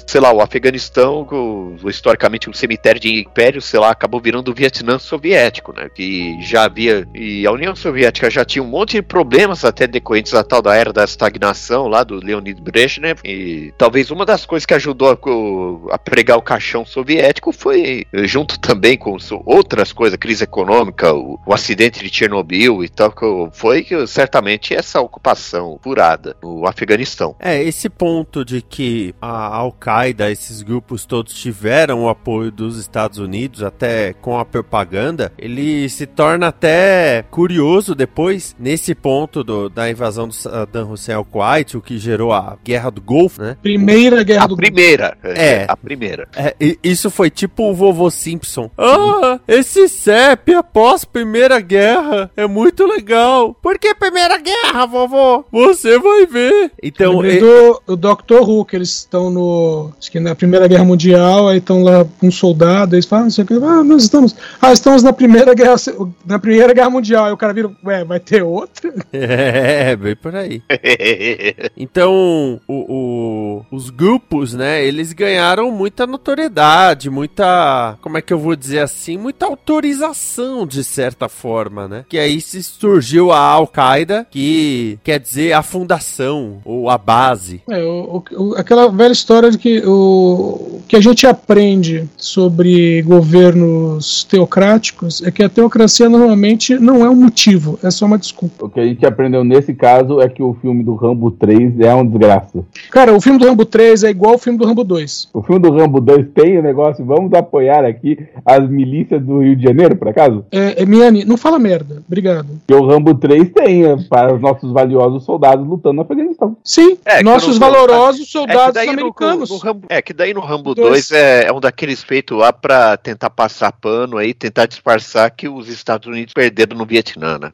sei 0.07 0.21
lá, 0.21 0.33
o 0.33 0.41
Afeganistão, 0.41 1.27
o- 1.31 1.77
o- 1.83 1.91
historicamente 1.91 2.49
um 2.49 2.53
cemitério 2.53 3.01
de 3.01 3.21
império, 3.21 3.61
sei 3.63 3.81
lá, 3.81 3.91
acabou 3.91 4.21
virando 4.21 4.51
o 4.51 4.55
Vietnã 4.55 4.99
soviético, 4.99 5.73
né? 5.73 5.89
Que 5.95 6.37
já 6.43 6.65
havia. 6.65 7.07
E 7.15 7.47
a 7.47 7.53
União 7.53 7.75
Soviética 7.75 8.31
já 8.31 8.45
tinha 8.45 8.63
um 8.63 8.67
monte 8.69 8.93
de 8.93 9.03
problemas 9.03 9.65
até 9.65 9.87
decorrentes 9.87 10.33
da 10.33 10.43
tal 10.45 10.61
da 10.63 10.75
era 10.75 10.93
da 10.93 11.05
estagnação 11.05 11.89
lá 11.89 12.03
do 12.05 12.17
Leonid 12.25 12.61
Brezhnev. 12.61 13.21
E 13.25 13.73
talvez 13.79 14.11
uma 14.11 14.25
das 14.25 14.45
coisas 14.47 14.65
que 14.67 14.75
ajudou 14.75 15.11
a, 15.11 15.95
a 15.95 15.99
pregar 15.99 16.37
o 16.39 16.43
caixão 16.43 16.85
soviético 16.85 17.53
foi, 17.53 18.05
junto 18.25 18.59
também 18.59 18.76
com 18.99 19.19
su- 19.19 19.43
outras 19.45 19.93
coisas, 19.93 20.19
crise 20.19 20.45
econômica, 20.45 21.13
o, 21.15 21.39
o 21.47 21.53
acidente 21.55 22.03
de 22.03 22.15
Chernobyl 22.15 22.83
e 22.85 22.89
tal, 22.89 23.11
que 23.11 23.25
foi 23.53 23.87
certamente 24.07 24.75
essa 24.75 25.01
ocupação 25.01 25.79
furada 25.83 26.37
no 26.43 26.67
Afeganistão. 26.67 27.35
É, 27.41 27.63
esse 27.63 27.89
ponto 27.89 28.45
de 28.45 28.61
que 28.63 29.15
a 29.21 29.57
Al-Qaeda, 29.57 30.31
esses 30.31 30.63
grupos 30.63 31.05
todos 31.07 31.35
tiveram 31.35 32.05
o 32.05 32.09
apoio 32.09 32.51
dos 32.51 32.79
Estados 32.79 33.19
Unidos, 33.19 33.63
até 33.63 34.13
com 34.15 34.39
a 34.39 34.45
propaganda, 34.45 35.33
ele 35.39 35.89
se 35.89 36.07
torna 36.07 36.49
até 36.49 37.25
curioso 37.31 37.95
depois, 37.95 38.55
nesse 38.59 38.95
ponto 38.95 39.43
do- 39.43 39.69
da 39.69 39.91
invasão 39.91 40.29
do 40.29 40.35
Saddam 40.35 40.93
Hussein 40.93 41.15
ao 41.15 41.25
Kuwait, 41.25 41.77
o 41.77 41.81
que 41.81 41.99
gerou 41.99 42.33
a 42.33 42.57
Guerra 42.65 42.91
do 42.91 43.01
Golfo, 43.01 43.43
né? 43.43 43.57
Primeira 43.63 44.23
guerra 44.23 44.45
A 44.45 44.47
do 44.47 44.57
primeira. 44.57 45.17
É. 45.23 45.65
A 45.69 45.77
primeira. 45.77 46.29
É, 46.37 46.55
isso 46.83 47.11
foi 47.11 47.31
tipo 47.31 47.65
o 47.71 47.75
vovô 47.75 48.11
Simpson. 48.11 48.66
Ah, 48.77 49.39
esse 49.49 49.89
CEP 49.89 50.55
após 50.55 51.05
Primeira 51.05 51.61
Guerra 51.61 52.31
é 52.37 52.47
muito 52.47 52.87
legal. 52.87 53.55
Por 53.63 53.79
que 53.79 53.95
Primeira 53.95 54.39
Guerra, 54.39 54.87
vovô? 54.87 55.45
Você 55.53 55.99
vai 55.99 56.27
ver. 56.27 56.73
Então, 56.83 57.25
e- 57.25 57.39
do 57.41 57.83
o 57.87 57.97
Doctor 57.97 58.49
Who, 58.49 58.65
que 58.65 58.77
eles 58.77 58.91
estão 58.91 59.31
no. 59.31 59.93
Acho 59.99 60.11
que 60.11 60.21
na 60.21 60.35
Primeira 60.35 60.67
Guerra 60.69 60.85
Mundial, 60.85 61.49
aí 61.49 61.59
estão 61.59 61.83
lá 61.83 62.05
com 62.19 62.27
um 62.29 62.31
soldado, 62.31 62.95
eles 62.95 63.07
falam, 63.07 63.25
não 63.25 63.31
sei 63.31 63.45
o 63.45 63.47
que, 63.47 63.55
ah, 63.55 63.83
nós 63.85 64.03
estamos. 64.05 64.35
Ah, 64.61 64.73
estamos 64.73 65.03
na 65.03 65.13
Primeira 65.13 65.55
Guerra, 65.55 65.77
na 66.25 66.39
primeira 66.39 66.73
guerra 66.73 66.91
Mundial. 66.91 67.25
Aí 67.27 67.33
o 67.33 67.37
cara 67.37 67.53
vira, 67.53 67.71
ué, 67.85 68.05
vai 68.05 68.21
ter 68.21 68.43
outra? 68.43 68.93
é, 69.13 69.95
bem 69.97 70.17
por 70.17 70.35
aí. 70.35 70.63
Então, 71.77 72.61
o- 72.67 72.95
o- 72.95 73.67
os 73.71 73.91
grupos, 73.91 74.55
né, 74.55 74.85
eles 74.85 75.13
ganharam 75.13 75.71
muita 75.71 76.07
notoriedade, 76.07 77.11
muita, 77.11 77.97
como 78.01 78.17
é 78.19 78.23
que 78.23 78.33
eu 78.33 78.39
vou 78.39 78.56
dizer 78.57 78.81
assim, 78.81 79.17
muita 79.17 79.47
autorização 79.47 80.67
de 80.67 80.83
certa 80.83 81.29
forma, 81.29 81.87
né? 81.89 82.05
Que 82.09 82.19
aí 82.19 82.41
se 82.41 82.63
surgiu 82.63 83.31
a 83.33 83.39
Al-Qaeda, 83.39 84.27
que 84.31 84.99
quer 85.05 85.19
dizer 85.21 85.53
a 85.53 85.63
fundação 85.63 86.59
ou 86.65 86.89
a 86.91 86.99
base. 86.99 87.63
É, 87.71 87.83
o- 87.83 88.23
o- 88.33 88.55
aquela 88.57 88.89
velha 88.89 89.13
história 89.13 89.51
de 89.51 89.59
que 89.59 89.83
o, 89.87 90.79
o 90.79 90.83
que 90.89 90.97
a 90.97 91.01
gente 91.01 91.27
aprende 91.27 92.09
sobre 92.17 93.03
governos 93.03 94.25
teocráticos 94.25 95.23
é 95.23 95.31
que 95.31 95.43
a 95.43 95.49
teocracia 95.49 96.09
normalmente 96.09 96.79
não 96.79 97.05
é 97.05 97.11
um 97.11 97.15
motivo, 97.15 97.79
é 97.83 97.91
só 97.91 98.07
uma 98.07 98.19
desculpa. 98.19 98.67
O 98.67 98.69
que 98.69 98.81
a 98.81 98.87
gente 98.87 99.05
aprendeu 99.07 99.45
nesse 99.45 99.75
caso 99.75 100.21
é 100.21 100.29
que 100.29 100.43
o 100.43 100.55
filme 100.61 100.83
do 100.83 100.95
Rambo 100.95 101.31
3 101.31 101.79
é 101.81 101.93
uma 101.95 102.05
desgraça. 102.05 102.65
Cara, 102.91 103.15
o 103.15 103.21
filme 103.21 103.39
do 103.39 103.47
Rambo 103.47 103.65
3 103.65 104.05
é 104.05 104.11
igual 104.11 104.33
ao 104.35 104.39
filme 104.39 104.59
do 104.59 104.65
Rambo 104.67 104.85
2. 104.85 105.29
O 105.33 105.43
filme 105.43 105.61
do 105.61 105.71
Rambo 105.73 106.01
2 106.01 106.27
tem 106.35 106.59
o 106.59 106.63
negócio, 106.63 107.05
vamos 107.05 107.33
apoiar 107.33 107.85
aqui 107.85 108.19
as 108.47 108.69
milícias 108.69 109.21
do 109.23 109.41
Rio 109.41 109.57
de 109.57 109.65
Janeiro, 109.65 109.97
por 109.97 110.09
acaso? 110.09 110.47
É, 110.53 110.83
é 110.83 110.87
Miane, 110.87 111.25
não 111.25 111.37
fala 111.37 111.59
merda, 111.59 112.03
obrigado. 112.07 112.47
E 112.69 112.73
o 112.73 112.87
Rambo 112.87 113.13
3 113.15 113.51
tem, 113.51 113.85
é, 113.85 113.97
para 114.09 114.33
os 114.35 114.41
nossos 114.41 114.71
valiosos 114.73 115.25
soldados 115.25 115.67
lutando 115.67 115.95
no 115.97 116.03
Afeganistão. 116.03 116.57
Sim, 116.63 116.97
É, 117.05 117.23
nossos 117.23 117.59
no- 117.59 117.67
valorosos 117.67 118.21
É 118.21 118.25
que 118.25 118.31
soldados 118.31 118.85
no- 118.85 118.91
americanos. 118.93 119.51
no 119.51 119.57
Rambo- 119.57 119.87
é 119.89 120.01
que 120.01 120.13
daí 120.13 120.33
no 120.33 120.41
Rambo 120.41 120.75
Dois. 120.75 121.09
2 121.09 121.13
é, 121.13 121.47
é 121.49 121.53
um 121.53 121.59
daqueles 121.61 122.03
feitos 122.05 122.39
lá 122.39 122.53
pra 122.53 122.97
tentar 122.97 123.31
passar 123.31 123.73
pano 123.73 124.17
aí, 124.17 124.33
tentar 124.33 124.67
disfarçar 124.67 125.29
que 125.31 125.49
os 125.49 125.69
Estados 125.69 126.07
Unidos 126.07 126.33
perderam 126.33 126.77
no 126.79 126.87
Vietnã, 126.87 127.39
né? 127.39 127.51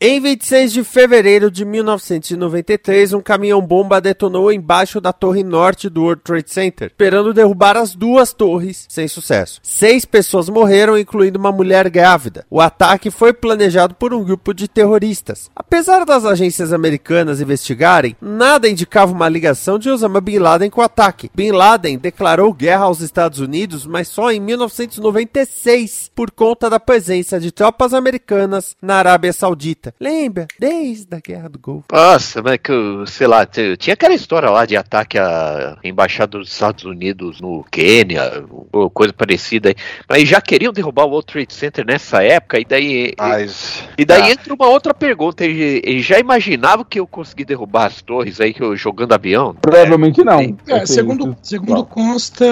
Em 0.00 0.20
26 0.20 0.72
de 0.74 0.84
fevereiro 0.84 1.50
de 1.50 1.64
1993, 1.64 3.14
um 3.14 3.20
caminhão-bomba 3.20 4.00
detonou 4.00 4.52
embaixo 4.52 5.00
da 5.00 5.12
torre 5.12 5.42
norte 5.42 5.88
do 5.88 6.02
World 6.02 6.22
Trade 6.22 6.52
Center, 6.52 6.86
esperando 6.86 7.34
derrubar 7.34 7.76
as 7.76 7.96
duas 7.96 8.32
torres, 8.32 8.86
sem 8.88 9.08
sucesso. 9.08 9.58
Seis 9.60 10.04
pessoas 10.04 10.48
morreram, 10.48 10.96
incluindo 10.96 11.36
uma 11.36 11.50
mulher 11.50 11.90
grávida. 11.90 12.46
O 12.48 12.60
ataque 12.60 13.10
foi 13.10 13.32
planejado 13.32 13.96
por 13.96 14.14
um 14.14 14.22
grupo 14.22 14.54
de 14.54 14.68
terroristas. 14.68 15.50
Apesar 15.56 16.04
das 16.04 16.24
agências 16.24 16.72
americanas 16.72 17.40
investigarem, 17.40 18.16
nada 18.22 18.68
indicava 18.68 19.10
uma 19.10 19.28
ligação 19.28 19.80
de 19.80 19.90
Osama 19.90 20.20
Bin 20.20 20.38
Laden 20.38 20.70
com 20.70 20.80
o 20.80 20.84
ataque. 20.84 21.28
Bin 21.34 21.50
Laden 21.50 21.98
declarou 21.98 22.52
guerra 22.52 22.84
aos 22.84 23.00
Estados 23.00 23.40
Unidos, 23.40 23.84
mas 23.84 24.06
só 24.06 24.30
em 24.30 24.38
1996, 24.38 26.12
por 26.14 26.30
conta 26.30 26.70
da 26.70 26.78
presença 26.78 27.40
de 27.40 27.50
tropas 27.50 27.92
americanas 27.92 28.76
na 28.80 28.94
Arábia 28.94 29.32
Saudita. 29.32 29.87
Lembra? 30.00 30.46
Desde 30.58 31.14
a 31.14 31.20
Guerra 31.20 31.48
do 31.48 31.58
Golfo. 31.58 31.84
Nossa, 31.92 32.42
mas 32.42 32.58
que, 32.58 32.72
sei 33.06 33.26
lá, 33.26 33.46
tinha 33.46 33.94
aquela 33.94 34.14
história 34.14 34.50
lá 34.50 34.64
de 34.64 34.76
ataque 34.76 35.18
à 35.18 35.76
embaixada 35.82 36.38
dos 36.38 36.52
Estados 36.52 36.84
Unidos 36.84 37.40
no 37.40 37.64
Quênia, 37.70 38.44
ou 38.72 38.90
coisa 38.90 39.12
parecida. 39.12 39.70
aí. 39.70 39.74
Mas 40.08 40.28
já 40.28 40.40
queriam 40.40 40.72
derrubar 40.72 41.04
o 41.04 41.10
World 41.10 41.26
Trade 41.26 41.52
Center 41.52 41.86
nessa 41.86 42.22
época, 42.22 42.58
e 42.58 42.64
daí. 42.64 43.14
Mas. 43.18 43.82
E 43.96 44.04
daí 44.04 44.22
é. 44.22 44.32
entra 44.32 44.54
uma 44.54 44.68
outra 44.68 44.94
pergunta. 44.94 45.44
Eles 45.44 46.04
já 46.04 46.18
imaginavam 46.18 46.84
que 46.84 47.00
eu 47.00 47.06
consegui 47.06 47.44
derrubar 47.44 47.86
as 47.86 48.02
torres 48.02 48.40
aí, 48.40 48.52
que 48.52 48.62
eu 48.62 48.76
jogando 48.76 49.12
avião? 49.12 49.54
Provavelmente 49.60 50.24
não. 50.24 50.56
É, 50.66 50.86
segundo, 50.86 51.36
segundo 51.42 51.74
não. 51.74 51.84
consta, 51.84 52.46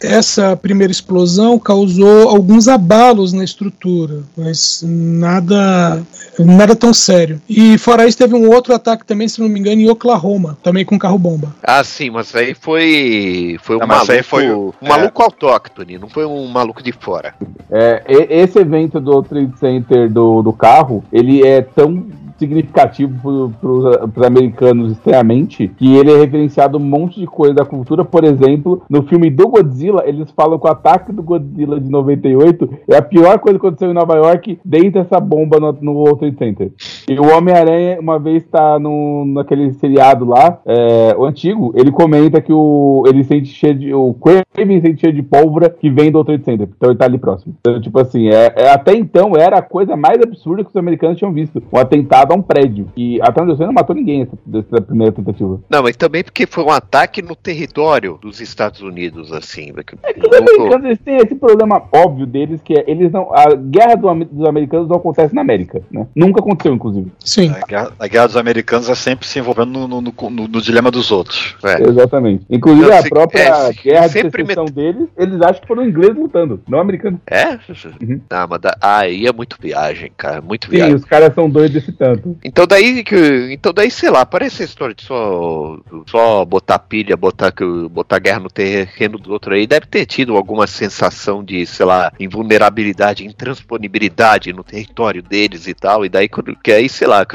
essa 0.00 0.56
primeira 0.56 0.90
explosão 0.90 1.58
causou 1.58 2.28
alguns 2.28 2.68
abalos 2.68 3.32
na 3.32 3.44
estrutura, 3.44 4.22
mas 4.36 4.84
nada, 4.86 6.02
nada 6.48 6.74
tão 6.74 6.92
sério. 6.94 7.40
E 7.48 7.76
fora 7.78 8.06
isso, 8.06 8.18
teve 8.18 8.34
um 8.34 8.48
outro 8.50 8.74
ataque 8.74 9.04
também, 9.04 9.28
se 9.28 9.40
não 9.40 9.48
me 9.48 9.58
engano, 9.60 9.80
em 9.80 9.88
Oklahoma, 9.90 10.56
também 10.62 10.84
com 10.84 10.98
carro-bomba. 10.98 11.54
Ah, 11.62 11.82
sim, 11.84 12.10
mas 12.10 12.34
aí 12.34 12.54
foi. 12.54 13.58
Foi 13.62 13.76
um 13.76 13.80
Não, 13.80 13.86
mas 13.86 13.96
maluco. 13.98 14.12
aí 14.12 14.22
foi 14.22 14.50
um 14.50 14.58
o- 14.68 14.74
maluco 14.80 15.22
autóctone, 15.22 15.98
não 15.98 16.08
foi 16.08 16.24
um 16.26 16.46
maluco 16.46 16.82
de 16.82 16.92
fora. 16.92 17.34
É, 17.70 18.02
esse 18.30 18.58
evento 18.58 19.00
do 19.00 19.22
Trade 19.22 19.52
Center 19.58 20.10
do, 20.10 20.42
do 20.42 20.52
carro, 20.52 21.04
ele 21.12 21.46
é 21.46 21.60
tão 21.62 22.06
significativo 22.38 23.52
para 23.60 23.70
os 23.70 24.26
americanos 24.26 24.92
estranhamente 24.92 25.68
que 25.76 25.96
ele 25.96 26.12
é 26.12 26.18
referenciado 26.18 26.78
um 26.78 26.80
monte 26.80 27.20
de 27.20 27.26
coisa 27.26 27.54
da 27.54 27.64
cultura. 27.64 28.04
Por 28.04 28.24
exemplo, 28.24 28.82
no 28.88 29.02
filme 29.02 29.30
do 29.30 29.48
Godzilla, 29.48 30.04
eles 30.06 30.30
falam 30.30 30.58
que 30.58 30.66
o 30.66 30.70
ataque 30.70 31.12
do 31.12 31.22
Godzilla 31.22 31.80
de 31.80 31.90
98 31.90 32.68
é 32.88 32.96
a 32.96 33.02
pior 33.02 33.38
coisa 33.38 33.58
que 33.58 33.66
aconteceu 33.66 33.90
em 33.90 33.94
Nova 33.94 34.16
York 34.16 34.58
desde 34.64 34.98
essa 34.98 35.18
bomba 35.20 35.58
no, 35.58 35.72
no 35.80 35.92
World 35.92 36.20
Trade 36.20 36.38
Center. 36.38 36.72
E 37.08 37.18
o 37.18 37.36
Homem-Aranha, 37.36 37.98
uma 38.00 38.18
vez 38.18 38.44
tá 38.44 38.78
no, 38.78 39.24
naquele 39.24 39.72
seriado 39.74 40.24
lá, 40.24 40.60
é, 40.66 41.14
o 41.16 41.24
antigo, 41.24 41.72
ele 41.74 41.90
comenta 41.90 42.40
que 42.40 42.52
o, 42.52 43.04
ele 43.06 43.24
sente 43.24 43.48
cheio 43.48 43.74
de. 43.74 43.94
O 43.94 44.14
Craven 44.14 44.80
sente 44.80 45.00
cheio 45.00 45.12
de 45.12 45.22
pólvora 45.22 45.70
que 45.70 45.90
vem 45.90 46.10
do 46.10 46.18
World 46.18 46.26
Trade 46.26 46.44
Center. 46.44 46.68
Então 46.76 46.90
ele 46.90 46.98
tá 46.98 47.04
ali 47.04 47.18
próximo. 47.18 47.54
Então, 47.60 47.80
tipo 47.80 47.98
assim, 47.98 48.28
é, 48.28 48.52
é- 48.56 48.70
até 48.70 48.94
então 48.94 49.36
era 49.36 49.58
a 49.58 49.62
coisa 49.62 49.96
mais 49.96 50.20
absurda 50.20 50.62
que 50.62 50.70
os 50.70 50.76
americanos 50.76 51.18
tinham 51.18 51.32
visto. 51.32 51.62
Um 51.72 51.78
atentado 51.78 52.27
a 52.34 52.36
um 52.36 52.42
prédio. 52.42 52.88
E 52.96 53.20
até 53.22 53.40
onde 53.42 53.52
eu 53.52 53.56
sei, 53.56 53.66
não 53.66 53.72
matou 53.72 53.94
ninguém 53.94 54.22
essa, 54.22 54.32
dessa 54.44 54.80
primeira 54.80 55.12
tentativa. 55.12 55.60
Não, 55.70 55.82
mas 55.82 55.96
também 55.96 56.22
porque 56.24 56.46
foi 56.46 56.64
um 56.64 56.70
ataque 56.70 57.22
no 57.22 57.34
território 57.36 58.18
dos 58.20 58.40
Estados 58.40 58.80
Unidos, 58.80 59.32
assim. 59.32 59.72
Os 59.72 60.36
americanos 60.36 60.84
eles 60.84 60.98
têm 61.04 61.16
esse 61.18 61.34
problema 61.34 61.82
óbvio 61.92 62.26
deles, 62.26 62.60
que 62.62 62.74
é 62.78 62.84
eles 62.86 63.12
não. 63.12 63.32
A 63.34 63.54
guerra 63.54 63.94
do 63.94 64.08
dos 64.24 64.48
americanos 64.48 64.88
não 64.88 64.96
acontece 64.96 65.34
na 65.34 65.40
América, 65.42 65.82
né? 65.90 66.06
Nunca 66.16 66.40
aconteceu, 66.40 66.72
inclusive. 66.74 67.10
Sim. 67.20 67.50
A 67.50 67.66
guerra, 67.66 67.92
a 67.98 68.06
guerra 68.08 68.26
dos 68.26 68.36
americanos 68.36 68.88
é 68.88 68.94
sempre 68.94 69.26
se 69.26 69.38
envolvendo 69.38 69.86
no, 69.86 70.00
no- 70.00 70.00
no- 70.30 70.48
no- 70.48 70.60
dilema 70.62 70.90
dos 70.90 71.10
outros. 71.10 71.54
É. 71.62 71.82
Exatamente. 71.82 72.44
Inclusive 72.50 72.88
Não, 72.88 72.96
a 72.96 73.02
se- 73.02 73.08
própria 73.08 73.40
é, 73.42 73.72
se- 73.72 73.82
guerra 73.82 74.06
de 74.06 74.12
secessão 74.12 74.64
deles, 74.64 75.08
eles 75.16 75.40
acham 75.42 75.60
que 75.60 75.66
foram 75.68 75.84
ingleses 75.86 76.16
lutando, 76.16 76.60
não 76.68 76.78
americanos. 76.80 77.20
É? 77.30 77.58
Uhum. 78.02 78.20
Ah, 78.30 78.46
mas 78.48 78.60
da- 78.60 78.76
aí 78.80 79.26
é 79.26 79.32
muito 79.32 79.56
viagem, 79.60 80.10
cara. 80.16 80.40
Muito 80.40 80.66
Sim, 80.66 80.72
viagem. 80.76 80.94
os 80.94 81.04
caras 81.04 81.34
são 81.34 81.48
doidos 81.48 81.72
desse 81.74 81.92
tanto. 81.92 82.17
Então 82.44 82.66
daí 82.66 83.04
que. 83.04 83.48
Então 83.52 83.72
daí, 83.72 83.90
sei 83.90 84.10
lá, 84.10 84.24
parece 84.24 84.62
a 84.62 84.66
história 84.66 84.94
de 84.94 85.04
só, 85.04 85.78
só 86.06 86.44
botar 86.44 86.78
pilha, 86.78 87.16
botar, 87.16 87.52
botar 87.90 88.18
guerra 88.18 88.40
no 88.40 88.50
terreno 88.50 89.18
do 89.18 89.32
outro 89.32 89.54
aí. 89.54 89.66
Deve 89.66 89.86
ter 89.86 90.06
tido 90.06 90.36
alguma 90.36 90.66
sensação 90.66 91.44
de, 91.44 91.66
sei 91.66 91.86
lá, 91.86 92.12
invulnerabilidade, 92.18 93.26
intransponibilidade 93.26 94.52
no 94.52 94.64
território 94.64 95.22
deles 95.22 95.66
e 95.66 95.74
tal. 95.74 96.04
E 96.04 96.08
daí, 96.08 96.28
quando, 96.28 96.54
que 96.56 96.72
aí, 96.72 96.88
sei 96.88 97.06
lá, 97.06 97.26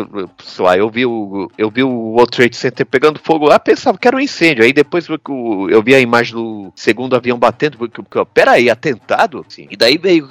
lá, 0.59 0.77
eu 0.77 0.89
vi 0.89 1.05
o. 1.05 1.49
Eu 1.57 1.69
vi 1.69 1.83
o 1.83 1.89
World 1.89 2.31
Trade 2.31 2.55
Center 2.55 2.85
pegando 2.85 3.19
fogo 3.19 3.45
lá, 3.45 3.59
pensava 3.59 3.97
que 3.97 4.07
era 4.07 4.17
um 4.17 4.19
incêndio. 4.19 4.63
Aí 4.63 4.73
depois 4.73 5.07
eu 5.07 5.83
vi 5.83 5.95
a 5.95 5.99
imagem 5.99 6.33
do 6.33 6.71
segundo 6.75 7.15
avião 7.15 7.37
batendo, 7.37 7.77
porque, 7.77 8.01
peraí, 8.33 8.69
atentado? 8.69 9.45
Sim. 9.47 9.67
E 9.69 9.77
daí 9.77 9.97
veio. 9.97 10.27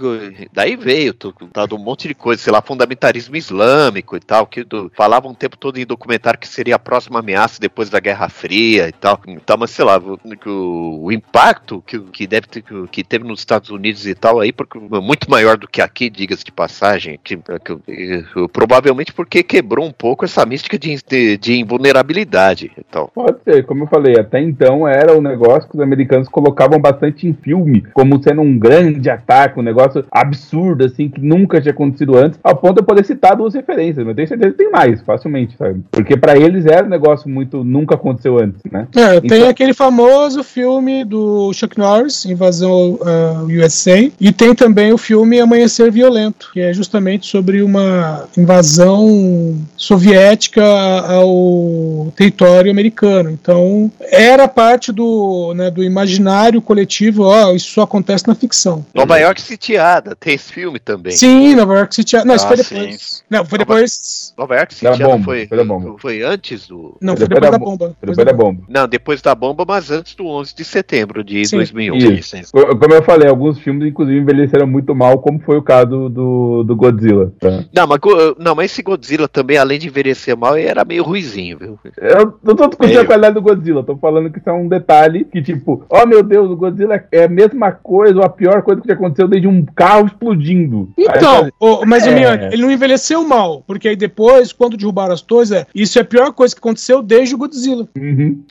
Daí 0.52 0.76
veio, 0.76 1.14
tá, 1.14 1.66
um 1.72 1.78
monte 1.78 2.08
de 2.08 2.14
coisa, 2.14 2.42
sei 2.42 2.52
lá, 2.52 2.60
fundamentalismo 2.62 3.36
islâmico 3.36 4.16
e 4.16 4.20
tal. 4.20 4.41
Tal, 4.42 4.46
que 4.46 4.64
do, 4.64 4.90
falavam 4.94 5.30
o 5.30 5.34
tempo 5.34 5.56
todo 5.56 5.78
em 5.78 5.86
documentário 5.86 6.38
que 6.38 6.48
seria 6.48 6.76
a 6.76 6.78
próxima 6.78 7.20
ameaça 7.20 7.60
depois 7.60 7.88
da 7.88 8.00
Guerra 8.00 8.28
Fria 8.28 8.88
e 8.88 8.92
tal. 8.92 9.20
Então, 9.26 9.56
mas 9.58 9.70
sei 9.70 9.84
lá, 9.84 9.98
o, 9.98 11.04
o, 11.04 11.12
impacto 11.12 11.82
que, 11.86 11.98
que 11.98 12.26
deve 12.26 12.46
ter, 12.46 12.64
que, 12.90 13.04
teve 13.04 13.24
nos 13.24 13.40
Estados 13.40 13.70
Unidos 13.70 14.06
e 14.06 14.14
tal 14.14 14.40
aí, 14.40 14.52
porque 14.52 14.78
é 14.78 15.00
muito 15.00 15.30
maior 15.30 15.56
do 15.56 15.68
que 15.68 15.80
aqui, 15.80 16.10
diga-se 16.10 16.44
de 16.44 16.52
passagem, 16.52 17.18
que, 17.22 17.36
que, 17.36 18.24
provavelmente 18.52 19.12
porque 19.12 19.42
quebrou 19.42 19.86
um 19.86 19.92
pouco 19.92 20.24
essa 20.24 20.44
mística 20.44 20.78
de, 20.78 20.96
de, 21.06 21.36
de 21.36 21.60
invulnerabilidade 21.60 22.70
e 22.76 22.82
tal. 22.84 23.08
Pode 23.14 23.42
ser, 23.44 23.64
como 23.66 23.84
eu 23.84 23.88
falei, 23.88 24.18
até 24.18 24.40
então 24.40 24.86
era 24.86 25.16
um 25.16 25.20
negócio 25.20 25.68
que 25.68 25.76
os 25.76 25.82
americanos 25.82 26.28
colocavam 26.28 26.78
bastante 26.80 27.26
em 27.26 27.32
filme, 27.32 27.82
como 27.92 28.22
sendo 28.22 28.40
um 28.40 28.58
grande 28.58 29.08
ataque, 29.10 29.58
um 29.58 29.62
negócio 29.62 30.04
absurdo, 30.10 30.84
assim, 30.84 31.08
que 31.08 31.20
nunca 31.20 31.60
tinha 31.60 31.72
acontecido 31.72 32.16
antes, 32.16 32.38
ao 32.42 32.56
ponto 32.56 32.74
de 32.74 32.80
eu 32.80 32.86
poder 32.86 33.04
citar 33.04 33.36
duas 33.36 33.54
referências, 33.54 34.04
mas 34.04 34.14
tenho 34.14 34.28
certeza 34.36 34.54
tem 34.56 34.70
mais, 34.70 35.00
facilmente, 35.02 35.56
sabe? 35.56 35.82
Porque 35.90 36.16
pra 36.16 36.36
eles 36.36 36.66
era 36.66 36.84
um 36.86 36.88
negócio 36.88 37.28
muito, 37.28 37.62
nunca 37.64 37.94
aconteceu 37.94 38.38
antes, 38.38 38.60
né? 38.70 38.86
É, 38.96 39.20
tem 39.20 39.38
Então- 39.38 39.48
aquele 39.48 39.74
famoso 39.74 40.42
filme 40.42 41.04
do 41.04 41.52
Chuck 41.52 41.78
Norris, 41.78 42.24
Invasão 42.24 42.98
ah, 43.02 43.44
USA, 43.44 44.10
e 44.20 44.32
tem 44.32 44.54
também 44.54 44.92
o 44.92 44.98
filme 44.98 45.40
Amanhecer 45.40 45.90
Violento, 45.90 46.50
que 46.52 46.60
é 46.60 46.72
justamente 46.72 47.26
sobre 47.26 47.62
uma 47.62 48.24
invasão 48.36 49.56
soviética 49.76 50.62
ao 50.64 52.12
território 52.16 52.70
americano. 52.70 53.30
Então, 53.30 53.90
era 54.10 54.48
parte 54.48 54.92
do, 54.92 55.52
né, 55.54 55.70
do 55.70 55.82
imaginário 55.82 56.60
coletivo, 56.62 57.24
ó, 57.24 57.52
isso 57.52 57.72
só 57.72 57.82
acontece 57.82 58.26
na 58.26 58.34
ficção. 58.34 58.84
Nova 58.94 59.18
York 59.18 59.40
Sitiada, 59.40 60.16
tem 60.18 60.34
esse 60.34 60.52
filme 60.52 60.78
também. 60.78 61.12
Sim, 61.12 61.54
Nova 61.54 61.74
York 61.74 61.94
City. 61.94 62.16
Não, 62.24 62.34
isso 62.34 62.44
Ah, 62.44 62.48
foi 62.48 62.56
sim. 62.58 62.74
depois. 62.74 63.22
Não, 63.30 63.44
foi 63.44 63.58
depois. 63.58 64.00
Nova 64.36 64.56
York 64.56 64.74
Sitiada 64.74 65.04
bomba, 65.06 65.24
foi, 65.24 65.46
foi 65.46 65.64
bomba. 65.64 65.96
antes 66.26 66.66
do. 66.68 66.96
Não, 67.00 67.16
Foi 67.16 67.26
depois 67.26 67.28
depois 67.28 67.42
da 67.42 67.50
da 67.50 67.58
bo- 67.58 67.64
bomba. 67.64 67.96
Depois 68.00 68.16
da 68.26 68.32
bomba. 68.32 68.62
Não, 68.68 68.88
depois 68.88 69.22
da 69.22 69.34
bomba, 69.34 69.64
mas 69.66 69.90
antes 69.90 70.14
do 70.14 70.26
11 70.26 70.54
de 70.54 70.64
setembro 70.64 71.22
de 71.24 71.44
Sim. 71.44 71.56
2001. 71.56 71.96
Isso. 71.96 72.36
Co- 72.52 72.76
Como 72.76 72.94
eu 72.94 73.02
falei, 73.02 73.28
alguns 73.28 73.58
filmes, 73.58 73.88
inclusive, 73.88 74.18
envelheceram 74.18 74.66
muito 74.66 74.94
mal, 74.94 75.18
como 75.20 75.38
foi 75.40 75.56
o 75.58 75.62
caso 75.62 76.08
do, 76.08 76.62
do 76.64 76.76
Godzilla. 76.76 77.32
tá? 77.40 77.64
Não 77.74 77.86
mas, 77.86 78.00
não, 78.38 78.54
mas 78.54 78.70
esse 78.72 78.82
Godzilla 78.82 79.28
também, 79.28 79.56
além 79.58 79.78
de 79.78 79.88
envelhecer 79.88 80.36
mal, 80.36 80.56
era 80.56 80.84
meio 80.84 81.02
ruizinho, 81.02 81.58
viu? 81.58 81.78
Eu 81.98 82.38
não 82.42 82.54
tô 82.56 82.66
discutindo 82.66 82.94
Meio. 82.96 83.02
a 83.02 83.06
qualidade 83.06 83.34
do 83.34 83.42
Godzilla, 83.42 83.82
tô 83.84 83.96
falando 83.96 84.30
que 84.30 84.38
isso 84.38 84.48
é 84.48 84.52
um 84.52 84.68
detalhe 84.68 85.24
que, 85.24 85.42
tipo, 85.42 85.84
oh 85.88 86.06
meu 86.06 86.22
Deus, 86.22 86.50
o 86.50 86.56
Godzilla 86.56 87.04
é 87.12 87.24
a 87.24 87.28
mesma 87.28 87.72
coisa, 87.72 88.18
ou 88.18 88.24
a 88.24 88.28
pior 88.28 88.62
coisa 88.62 88.80
que 88.80 88.88
já 88.88 88.94
aconteceu 88.94 89.28
desde 89.28 89.46
um 89.48 89.64
carro 89.64 90.06
explodindo. 90.06 90.90
Então, 90.98 91.44
Aí, 91.44 91.50
o- 91.60 91.84
mas 91.86 92.04
o 92.06 92.08
É. 92.10 92.14
Miane, 92.14 92.44
ele 92.52 92.62
não 92.62 92.70
envelheceu 92.70 93.26
mal, 93.26 93.62
porque 93.66 93.88
aí 93.88 93.96
depois, 94.02 94.52
quando 94.52 94.76
derrubaram 94.76 95.14
as 95.14 95.22
torres, 95.22 95.52
é, 95.52 95.66
isso 95.74 95.98
é 95.98 96.02
a 96.02 96.04
pior 96.04 96.32
coisa 96.32 96.54
que 96.54 96.58
aconteceu 96.58 97.02
desde 97.02 97.34
o 97.34 97.38
Godzilla. 97.38 97.88
Uhum. 97.96 98.44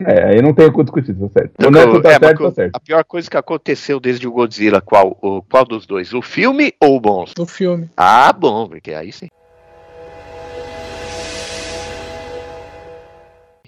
É, 0.00 0.24
aí 0.30 0.42
não 0.42 0.52
tem 0.52 0.66
o 0.66 0.72
que 0.72 0.82
discutir, 0.82 1.14
tá 1.14 1.28
certo. 1.28 1.52
Não, 1.58 1.70
Quando 1.70 1.78
é 1.78 1.86
que 1.86 2.02
tá 2.02 2.10
é, 2.10 2.18
certo, 2.18 2.42
tá 2.42 2.50
certo. 2.52 2.76
A 2.76 2.80
pior 2.80 3.04
coisa 3.04 3.30
que 3.30 3.36
aconteceu 3.36 4.00
desde 4.00 4.26
o 4.26 4.32
Godzilla, 4.32 4.80
qual, 4.80 5.16
o, 5.22 5.42
qual 5.42 5.64
dos 5.64 5.86
dois? 5.86 6.12
O 6.12 6.22
filme 6.22 6.72
ou 6.80 6.98
o 6.98 7.00
monstro? 7.00 7.44
do 7.44 7.50
filme. 7.50 7.88
Ah, 7.96 8.32
bom, 8.32 8.68
porque 8.68 8.92
aí 8.92 9.12
sim. 9.12 9.28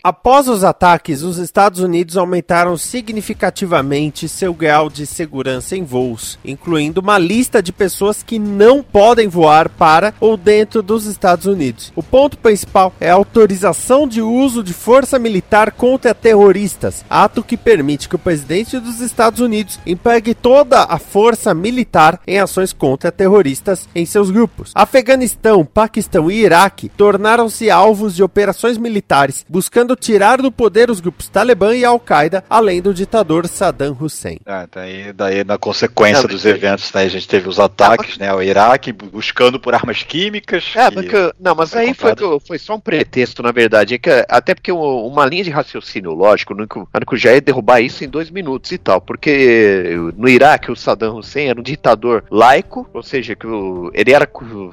Após 0.09 0.47
os 0.47 0.63
ataques, 0.63 1.25
os 1.25 1.37
Estados 1.37 1.81
Unidos 1.81 2.17
aumentaram 2.17 2.77
significativamente 2.77 4.29
seu 4.29 4.55
grau 4.55 4.89
de 4.89 5.05
segurança 5.05 5.77
em 5.77 5.83
voos, 5.83 6.39
incluindo 6.45 7.01
uma 7.01 7.19
lista 7.19 7.61
de 7.61 7.73
pessoas 7.73 8.23
que 8.23 8.39
não 8.39 8.85
podem 8.85 9.27
voar 9.27 9.69
para 9.69 10.15
ou 10.21 10.37
dentro 10.37 10.81
dos 10.81 11.07
Estados 11.07 11.47
Unidos. 11.47 11.93
O 11.97 12.05
ponto 12.05 12.39
principal 12.39 12.95
é 13.01 13.11
a 13.11 13.15
autorização 13.15 14.07
de 14.07 14.23
uso 14.23 14.63
de 14.63 14.73
força 14.73 15.19
militar 15.19 15.73
contra 15.73 16.15
terroristas, 16.15 17.05
ato 17.11 17.43
que 17.43 17.57
permite 17.57 18.09
que 18.09 18.15
o 18.15 18.21
presidente 18.21 18.79
dos 18.79 19.01
Estados 19.01 19.41
Unidos 19.41 19.81
empregue 19.85 20.35
toda 20.35 20.85
a 20.85 21.01
força 21.01 21.53
militar 21.53 22.21
em 22.29 22.39
ações 22.39 22.73
contra 22.73 23.11
terroristas 23.11 23.89
em 23.93 24.07
seus 24.07 24.31
grupos. 24.31 24.71
Afeganistão, 24.73 25.65
Paquistão 25.65 26.31
e 26.31 26.45
Iraque 26.45 26.89
tornaram-se 26.91 27.73
alvos 27.73 28.15
de 28.15 28.23
operações 28.23 28.79
militares, 28.79 29.45
buscando 29.49 29.96
tirar 29.97 30.41
do 30.43 30.53
poder 30.53 30.91
os 30.91 31.01
grupos 31.01 31.29
Talibã 31.29 31.75
e 31.75 31.85
Al-Qaeda, 31.85 32.45
além 32.49 32.81
do 32.81 32.93
ditador 32.95 33.47
Saddam 33.47 33.97
Hussein. 34.01 34.39
Ah, 34.47 34.67
daí, 34.73 35.13
daí, 35.13 35.45
na 35.45 35.59
consequência 35.59 36.23
Não, 36.23 36.29
dos 36.29 36.45
mas- 36.45 36.55
eventos, 36.55 36.93
né, 36.93 37.03
a 37.03 37.09
gente 37.09 37.27
teve 37.29 37.49
os 37.49 37.59
ataques, 37.59 38.19
né? 38.19 38.33
O 38.33 38.43
Iraque 38.43 38.93
buscando 38.93 39.59
por 39.59 39.75
armas 39.75 40.03
químicas. 40.03 40.73
É, 40.75 40.91
porque, 40.91 41.33
não, 41.41 41.55
mas 41.55 41.75
aí 41.75 41.95
foi, 41.95 42.13
foi 42.47 42.59
só 42.59 42.75
um 42.75 42.81
pretexto, 42.81 43.43
na 43.43 43.53
verdade. 43.53 43.95
É 43.95 43.99
que, 43.99 44.11
até 44.29 44.55
porque 44.55 44.71
uma 44.73 45.27
linha 45.27 45.45
de 45.45 45.51
raciocínio 45.51 46.13
lógico, 46.13 46.55
o- 46.55 46.87
já 47.17 47.33
ia 47.33 47.41
derrubar 47.41 47.81
isso 47.81 48.05
em 48.05 48.09
dois 48.09 48.31
minutos 48.31 48.73
e 48.73 48.79
tal. 48.79 49.01
Porque 49.01 49.95
no 50.17 50.29
Iraque 50.29 50.71
o 50.71 50.77
Saddam 50.77 51.17
Hussein 51.17 51.49
era 51.49 51.59
um 51.59 51.63
ditador 51.63 52.25
laico, 52.31 52.89
ou 52.93 53.03
seja, 53.03 53.35
que 53.35 53.47
o- 53.47 53.91
ele 53.95 54.13
era 54.13 54.27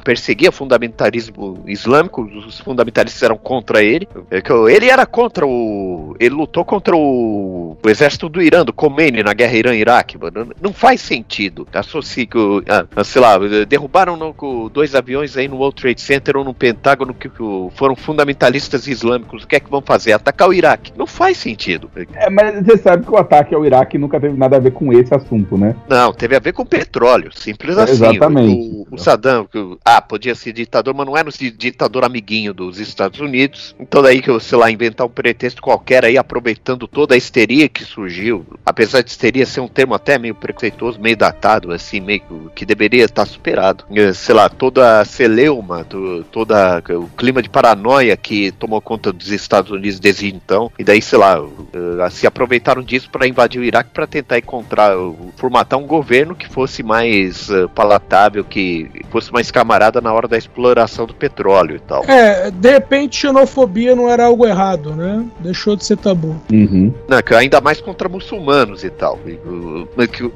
perseguia 0.04 0.52
fundamentalismo 0.52 1.64
islâmico, 1.68 2.22
os 2.24 2.60
fundamentalistas 2.60 3.22
eram 3.24 3.38
contra 3.38 3.82
ele. 3.84 4.08
É 4.30 4.42
ele 4.70 4.90
era 4.90 5.06
contra 5.14 5.46
o. 5.46 6.16
Ele 6.20 6.34
lutou 6.34 6.66
contra 6.66 6.96
o, 6.96 7.78
o 7.82 7.90
exército 7.90 8.28
do 8.28 8.42
Irã, 8.42 8.66
do 8.66 8.74
Khomeini, 8.74 9.22
na 9.24 9.34
guerra 9.34 9.54
Irã-Iraque, 9.56 10.18
mano. 10.18 10.50
Não 10.60 10.74
faz 10.74 11.00
sentido. 11.02 11.68
Associe 11.72 12.26
que, 12.26 12.38
o- 12.38 12.64
ah, 12.68 12.86
ah, 12.96 13.04
sei 13.04 13.22
lá, 13.22 13.38
derrubaram 13.68 14.18
no- 14.18 14.70
dois 14.70 14.96
aviões 14.96 15.38
aí 15.38 15.48
no 15.48 15.58
World 15.58 15.80
Trade 15.80 16.02
Center 16.02 16.36
ou 16.38 16.44
no 16.44 16.54
Pentágono 16.54 17.14
que, 17.14 17.30
que 17.30 17.44
foram 17.76 17.96
fundamentalistas 17.96 18.88
islâmicos. 18.88 19.44
O 19.44 19.48
que 19.48 19.56
é 19.56 19.60
que 19.60 19.70
vão 19.70 19.82
fazer? 19.82 20.14
Atacar 20.14 20.50
o 20.50 20.54
Iraque? 20.54 20.92
Não 20.98 21.06
faz 21.06 21.38
sentido. 21.38 21.90
É, 22.16 22.30
mas 22.30 22.66
você 22.66 22.78
sabe 22.78 23.06
que 23.06 23.12
o 23.12 23.18
ataque 23.18 23.54
ao 23.54 23.64
Iraque 23.66 23.98
nunca 24.00 24.20
teve 24.20 24.36
nada 24.38 24.58
a 24.58 24.60
ver 24.60 24.72
com 24.72 24.92
esse 24.92 25.14
assunto, 25.14 25.58
né? 25.58 25.76
Não, 25.88 26.12
teve 26.12 26.36
a 26.36 26.40
ver 26.40 26.54
com 26.54 26.66
petróleo, 26.66 27.32
simples 27.36 27.78
É, 27.78 27.84
assim. 27.84 27.94
exatamente. 27.94 28.54
O, 28.90 28.96
o 28.96 28.98
Saddam, 28.98 29.46
que 29.46 29.58
o- 29.60 29.78
ah, 29.86 30.02
podia 30.02 30.34
ser 30.34 30.54
ditador, 30.54 30.94
mas 30.96 31.06
não 31.06 31.16
era 31.16 31.28
um 31.28 31.32
di- 31.32 31.52
ditador 31.52 32.04
amiguinho 32.04 32.54
dos 32.54 32.80
Estados 32.80 33.20
Unidos. 33.20 33.76
Então 33.80 34.02
daí 34.02 34.22
que, 34.22 34.30
eu, 34.30 34.40
sei 34.40 34.58
lá, 34.58 34.72
inventar 35.04 35.06
um 35.06 35.10
pretexto 35.10 35.62
qualquer 35.62 36.06
aí, 36.06 36.18
aproveitando 36.18 36.88
toda 36.88 37.14
a 37.14 37.18
histeria 37.18 37.68
que 37.70 37.84
surgiu, 37.84 38.46
apesar 38.66 39.02
de 39.02 39.10
histeria 39.12 39.46
ser 39.46 39.60
um 39.62 39.68
termo 39.68 39.94
até 39.94 40.18
meio 40.18 40.36
preconceituoso, 40.36 41.00
meio 41.00 41.18
datado, 41.18 41.72
assim, 41.72 42.00
meio 42.00 42.22
que- 42.56 42.64
deveria 42.66 43.04
estar 43.04 43.26
superado. 43.26 43.84
Eh, 43.94 44.14
Sei 44.14 44.34
lá, 44.34 44.48
toda 44.48 45.02
a 45.02 45.06
celeuma, 45.06 45.84
to- 45.84 46.24
toda 46.32 46.82
o 46.92 47.08
clima 47.18 47.42
de 47.42 47.50
paranoia 47.50 48.16
que 48.16 48.52
tomou 48.54 48.80
conta 48.82 49.12
dos 49.12 49.30
Estados 49.32 49.70
Unidos 49.70 50.00
desde 50.00 50.34
então, 50.34 50.72
e 50.80 50.84
daí, 50.84 51.02
sei 51.02 51.20
lá, 51.20 51.38
eh, 51.74 52.10
se 52.10 52.26
aproveitaram 52.26 52.82
disso 52.82 53.10
para 53.12 53.28
invadir 53.28 53.60
o 53.60 53.64
Iraque 53.66 53.90
para 53.94 54.08
tentar 54.08 54.38
encontrar, 54.38 54.96
formatar 55.36 55.78
um 55.78 55.86
governo 55.86 56.36
que 56.36 56.48
fosse 56.48 56.82
mais 56.82 57.50
eh, 57.50 57.68
palatável, 57.76 58.44
que 58.46 58.90
fosse 59.12 59.32
mais 59.34 59.52
camarada 59.52 60.00
na 60.00 60.14
hora 60.14 60.28
da 60.28 60.38
exploração 60.38 61.06
do 61.06 61.14
petróleo 61.14 61.76
e 61.76 61.80
tal. 61.80 62.04
É, 62.06 62.50
de 62.50 62.72
repente 62.72 63.18
xenofobia 63.18 63.96
não 63.96 64.10
era 64.10 64.26
algo 64.26 64.46
errado, 64.46 64.83
né? 64.92 65.26
Deixou 65.40 65.76
de 65.76 65.86
ser 65.86 65.98
tabu. 65.98 66.36
Uhum. 66.52 66.94
Não, 67.08 67.38
ainda 67.38 67.60
mais 67.62 67.80
contra 67.82 68.08
muçulmanos 68.10 68.84
e 68.84 68.90
tal. 68.90 69.20
E, 69.26 69.38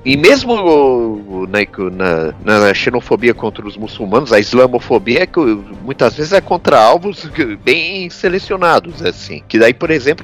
e 0.05 0.17
mesmo 0.17 0.53
o- 0.53 1.47
na, 1.47 2.33
na- 2.43 2.73
xenofobia 2.73 3.33
contra 3.33 3.65
os 3.67 3.77
muçulmanos, 3.77 4.31
a 4.33 4.39
islamofobia 4.39 5.23
é 5.23 5.25
que 5.25 5.39
muitas 5.83 6.15
vezes 6.15 6.33
é 6.33 6.41
contra 6.41 6.79
alvos 6.79 7.29
bem 7.63 8.09
selecionados, 8.09 9.03
assim. 9.03 9.41
Que 9.47 9.57
daí, 9.59 9.73
por 9.73 9.89
exemplo, 9.91 10.23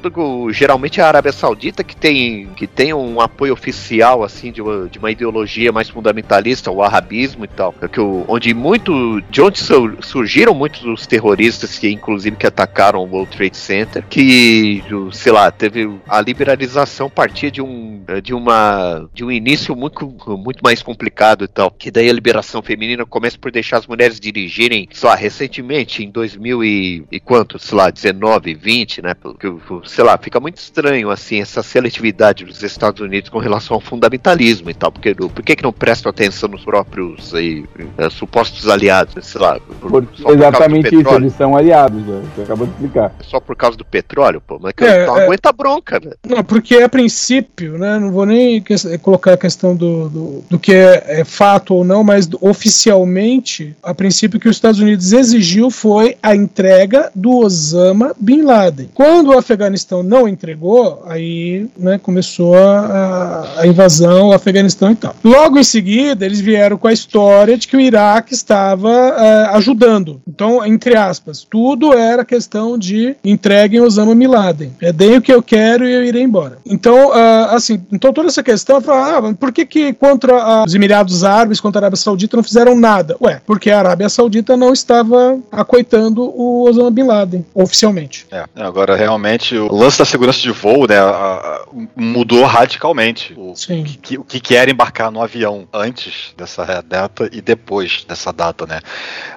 geralmente 0.52 1.00
é 1.00 1.02
a 1.04 1.08
Arábia 1.08 1.32
Saudita 1.32 1.82
que 1.84 1.96
tem, 1.96 2.48
que 2.56 2.66
tem 2.66 2.92
um 2.94 3.20
apoio 3.20 3.52
oficial, 3.52 4.22
assim, 4.22 4.50
de 4.52 4.60
uma, 4.62 4.88
de 4.88 4.98
uma 4.98 5.10
ideologia 5.10 5.72
mais 5.72 5.88
fundamentalista, 5.88 6.70
o 6.70 6.82
arabismo 6.82 7.44
e 7.44 7.48
tal. 7.48 7.74
É 7.80 7.88
que 7.88 8.00
o- 8.00 8.24
onde 8.28 8.52
muito. 8.54 9.20
De 9.30 9.40
onde 9.42 9.58
sur- 9.58 9.96
surgiram 10.02 10.54
muitos 10.54 10.82
dos 10.82 11.06
terroristas 11.06 11.78
que, 11.78 11.88
inclusive, 11.90 12.36
que 12.36 12.46
atacaram 12.46 13.00
o 13.00 13.06
World 13.10 13.36
Trade 13.36 13.56
Center, 13.56 14.04
que, 14.14 14.80
sei 15.10 15.32
lá, 15.32 15.50
teve 15.50 15.90
a 16.08 16.20
liberalização 16.20 17.10
partia 17.10 17.50
de 17.50 17.60
um 17.60 18.04
de 18.22 18.32
uma 18.32 19.08
de 19.12 19.24
um 19.24 19.30
início 19.30 19.74
muito 19.74 20.06
muito 20.38 20.60
mais 20.62 20.80
complicado 20.82 21.42
e 21.44 21.48
tal. 21.48 21.68
Que 21.70 21.90
daí 21.90 22.08
a 22.08 22.12
liberação 22.12 22.62
feminina 22.62 23.04
começa 23.04 23.36
por 23.36 23.50
deixar 23.50 23.78
as 23.78 23.88
mulheres 23.88 24.20
dirigirem 24.20 24.88
só 24.92 25.12
recentemente 25.14 26.04
em 26.04 26.10
2000 26.10 26.62
e, 26.62 27.04
e 27.10 27.18
quanto? 27.18 27.58
Sei 27.58 27.76
lá 27.76 27.90
19 27.90 28.54
20 28.54 29.02
né? 29.02 29.14
Porque 29.14 29.52
sei 29.84 30.04
lá 30.04 30.16
fica 30.16 30.38
muito 30.38 30.58
estranho 30.58 31.10
assim 31.10 31.40
essa 31.40 31.60
seletividade 31.62 32.44
dos 32.44 32.62
Estados 32.62 33.00
Unidos 33.00 33.28
com 33.30 33.38
relação 33.38 33.74
ao 33.74 33.80
fundamentalismo 33.80 34.70
e 34.70 34.74
tal. 34.74 34.92
Porque 34.92 35.12
por 35.12 35.42
que 35.42 35.56
que 35.56 35.62
não 35.64 35.72
prestam 35.72 36.10
atenção 36.10 36.48
nos 36.48 36.64
próprios 36.64 37.34
aí, 37.34 37.64
eh, 37.98 38.10
supostos 38.10 38.68
aliados 38.68 39.26
sei 39.26 39.40
lá 39.40 39.58
por- 39.80 39.90
Por- 39.90 40.08
só 40.14 40.24
por 40.24 40.34
exatamente 40.36 40.94
isso, 40.94 41.14
eles 41.14 41.32
são 41.32 41.56
aliados, 41.56 42.00
né? 42.06 42.22
Você 42.36 42.42
acabou 42.42 42.66
de 42.66 42.72
explicar. 42.74 43.12
só 43.22 43.40
por 43.40 43.56
causa 43.56 43.76
do 43.76 43.84
petróleo, 43.84 44.03
pô. 44.46 44.58
Mas 44.60 44.72
que 44.72 44.84
É, 44.84 45.06
não 45.06 45.18
é. 45.18 45.24
aguenta 45.24 45.52
bronca, 45.52 45.98
velho. 45.98 46.16
Não, 46.28 46.44
porque 46.44 46.76
a 46.76 46.88
princípio, 46.88 47.78
né, 47.78 47.98
não 47.98 48.10
vou 48.12 48.24
nem 48.26 48.60
que- 48.60 48.98
colocar 48.98 49.32
a 49.34 49.36
questão 49.36 49.74
do, 49.74 50.08
do, 50.08 50.44
do 50.50 50.58
que 50.58 50.72
é, 50.72 51.20
é 51.20 51.24
fato 51.24 51.74
ou 51.74 51.84
não, 51.84 52.04
mas 52.04 52.28
oficialmente, 52.40 53.74
a 53.82 53.94
princípio 53.94 54.38
que 54.38 54.48
os 54.48 54.56
Estados 54.56 54.80
Unidos 54.80 55.12
exigiu 55.12 55.70
foi 55.70 56.16
a 56.22 56.34
entrega 56.34 57.10
do 57.14 57.38
Osama 57.38 58.14
Bin 58.18 58.42
Laden. 58.42 58.90
Quando 58.94 59.28
o 59.28 59.38
Afeganistão 59.38 60.02
não 60.02 60.28
entregou, 60.28 61.02
aí 61.06 61.66
né, 61.76 61.98
começou 62.02 62.54
a, 62.56 63.54
a 63.58 63.66
invasão 63.66 64.26
ao 64.26 64.32
Afeganistão 64.32 64.92
e 64.92 64.96
tal. 64.96 65.14
Logo 65.24 65.58
em 65.58 65.64
seguida, 65.64 66.24
eles 66.24 66.40
vieram 66.40 66.76
com 66.76 66.88
a 66.88 66.92
história 66.92 67.56
de 67.56 67.66
que 67.66 67.76
o 67.76 67.80
Iraque 67.80 68.34
estava 68.34 68.90
eh, 68.90 69.48
ajudando. 69.56 70.20
Então, 70.28 70.64
entre 70.64 70.96
aspas, 70.96 71.46
tudo 71.48 71.92
era 71.94 72.24
questão 72.24 72.78
de 72.78 73.16
entreguem 73.24 73.80
Osama 73.94 74.14
Bin 74.14 74.26
Laden. 74.26 74.72
É 74.80 74.92
deem 74.92 75.16
o 75.16 75.22
que 75.22 75.32
eu 75.32 75.42
quero 75.42 75.86
e 75.88 75.92
eu 75.92 76.04
irei 76.04 76.22
embora. 76.22 76.58
Então, 76.66 77.12
ah, 77.12 77.50
assim, 77.54 77.80
então 77.92 78.12
toda 78.12 78.28
essa 78.28 78.42
questão, 78.42 78.80
fala, 78.80 79.28
ah, 79.30 79.34
por 79.34 79.52
que 79.52 79.64
que 79.64 79.92
contra 79.92 80.64
os 80.64 80.74
Emirados 80.74 81.22
Árabes, 81.24 81.60
contra 81.60 81.78
a 81.78 81.82
Arábia 81.82 81.96
Saudita 81.96 82.36
não 82.36 82.42
fizeram 82.44 82.74
nada? 82.76 83.16
Ué, 83.20 83.40
porque 83.46 83.70
a 83.70 83.78
Arábia 83.78 84.08
Saudita 84.08 84.56
não 84.56 84.72
estava 84.72 85.38
acoitando 85.52 86.22
o 86.34 86.68
Osama 86.68 86.90
Bin 86.90 87.04
Laden, 87.04 87.44
oficialmente. 87.54 88.26
É, 88.30 88.44
agora 88.56 88.96
realmente 88.96 89.56
o 89.56 89.72
lance 89.72 89.98
da 89.98 90.04
segurança 90.04 90.40
de 90.40 90.50
voo, 90.50 90.86
né, 90.88 90.98
a- 90.98 91.04
a- 91.10 91.64
mudou 91.96 92.44
radicalmente. 92.44 93.34
O 93.36 93.54
Sim. 93.54 93.84
que, 93.84 94.18
o 94.18 94.24
que 94.24 94.40
que 94.40 94.54
era 94.56 94.70
embarcar 94.70 95.10
no 95.10 95.22
avião 95.22 95.66
antes 95.72 96.32
dessa 96.36 96.82
data 96.86 97.28
e 97.32 97.40
depois 97.40 98.04
dessa 98.08 98.32
data, 98.32 98.66
né? 98.66 98.80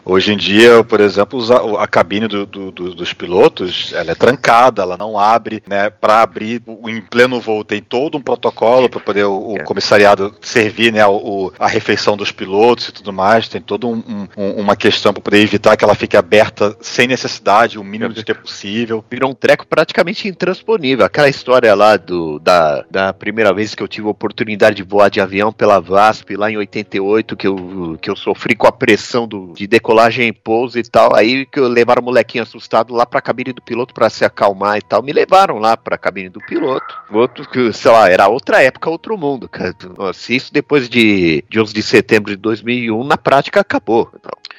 Hoje 0.05 0.33
em 0.33 0.37
dia, 0.37 0.83
por 0.83 0.99
exemplo, 0.99 1.39
a 1.77 1.87
cabine 1.87 2.27
do- 2.27 2.45
do- 2.45 2.71
do- 2.71 2.95
dos 2.95 3.13
pilotos, 3.13 3.91
ela 3.93 4.11
é 4.11 4.15
trancada, 4.15 4.46
ela 4.81 4.97
não 4.97 5.17
abre, 5.19 5.61
né? 5.67 5.89
Para 5.89 6.21
abrir 6.21 6.61
em 6.87 7.01
pleno 7.01 7.39
voo 7.41 7.63
tem 7.63 7.81
todo 7.81 8.17
um 8.17 8.21
protocolo 8.21 8.89
para 8.89 8.99
poder 8.99 9.25
o, 9.25 9.53
o 9.55 9.63
comissariado 9.63 10.33
servir, 10.41 10.91
né? 10.93 11.05
O, 11.05 11.51
a 11.59 11.67
refeição 11.67 12.15
dos 12.15 12.31
pilotos 12.31 12.89
e 12.89 12.91
tudo 12.91 13.11
mais, 13.13 13.47
tem 13.47 13.61
toda 13.61 13.87
um, 13.87 14.27
um- 14.37 14.51
uma 14.61 14.75
questão 14.75 15.13
para 15.13 15.21
poder 15.21 15.39
evitar 15.41 15.75
que 15.75 15.83
ela 15.83 15.95
fique 15.95 16.15
aberta 16.17 16.75
sem 16.81 17.07
necessidade, 17.07 17.77
o 17.79 17.83
mínimo 17.83 18.13
de 18.13 18.23
tempo 18.23 18.41
possível. 18.41 19.03
Virou 19.09 19.31
um 19.31 19.35
treco 19.35 19.65
praticamente 19.67 20.27
intransponível. 20.27 21.05
Aquela 21.05 21.29
história 21.29 21.73
lá 21.75 21.97
do, 21.97 22.39
da, 22.39 22.83
da 22.89 23.13
primeira 23.13 23.53
vez 23.53 23.75
que 23.75 23.83
eu 23.83 23.87
tive 23.87 24.07
a 24.07 24.11
oportunidade 24.11 24.77
de 24.77 24.83
voar 24.83 25.09
de 25.09 25.19
avião 25.21 25.51
pela 25.51 25.79
VASP, 25.79 26.35
lá 26.35 26.49
em 26.51 26.57
88, 26.57 27.35
que 27.35 27.47
eu, 27.47 27.97
que 28.01 28.09
eu 28.09 28.15
sofri 28.15 28.55
com 28.55 28.67
a 28.67 28.71
pressão 28.71 29.27
do, 29.27 29.53
de 29.53 29.67
decolagem 29.67 30.27
em 30.27 30.33
pouso 30.33 30.77
e 30.79 30.83
tal. 30.83 31.15
Aí 31.15 31.45
que 31.45 31.59
eu 31.59 31.67
levaram 31.67 32.01
o 32.01 32.05
molequinho 32.05 32.43
assustado 32.43 32.93
lá 32.93 33.05
pra 33.05 33.21
cabine 33.21 33.53
do 33.53 33.61
piloto 33.61 33.93
pra 33.93 34.09
se 34.09 34.23
acalmar 34.37 34.77
e 34.77 34.81
tal. 34.81 35.01
Me 35.01 35.11
levaram 35.11 35.57
lá 35.57 35.75
pra 35.75 35.97
cabine 35.97 36.29
do 36.29 36.39
piloto. 36.39 36.95
Outro 37.11 37.47
que, 37.49 37.73
sei 37.73 37.91
lá, 37.91 38.07
era 38.09 38.27
outra 38.27 38.61
época, 38.61 38.89
outro 38.89 39.17
mundo, 39.17 39.49
cara. 39.49 39.73
Se 40.13 40.35
isso 40.35 40.53
depois 40.53 40.87
de, 40.87 41.43
de 41.49 41.59
11 41.59 41.73
de 41.73 41.81
setembro 41.83 42.31
de 42.31 42.37
2001, 42.37 43.03
na 43.03 43.17
prática 43.17 43.59
acabou. 43.61 44.09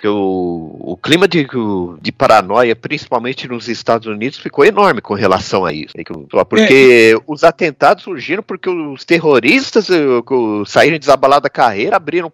Então, 0.01 0.15
o, 0.15 0.93
o 0.93 0.97
clima 0.97 1.27
de, 1.27 1.47
de 2.01 2.13
paranoia, 2.13 2.75
principalmente 2.77 3.49
nos 3.49 3.69
Estados 3.69 4.07
Unidos, 4.07 4.39
ficou 4.39 4.65
enorme 4.65 5.01
com 5.01 5.15
relação 5.15 5.65
a 5.65 5.73
isso. 5.73 5.93
É 5.97 6.05
o- 6.13 6.27
Porque 6.45 7.21
os 7.27 7.45
atentados 7.45 8.05
surgiram 8.05 8.43
porque 8.43 8.69
os 8.71 9.05
terroristas 9.05 9.89
eh, 9.91 9.97
saíram 10.67 10.99
desabalados 10.99 11.43
da 11.45 11.51
carreira, 11.51 11.97
abriram 11.97 12.31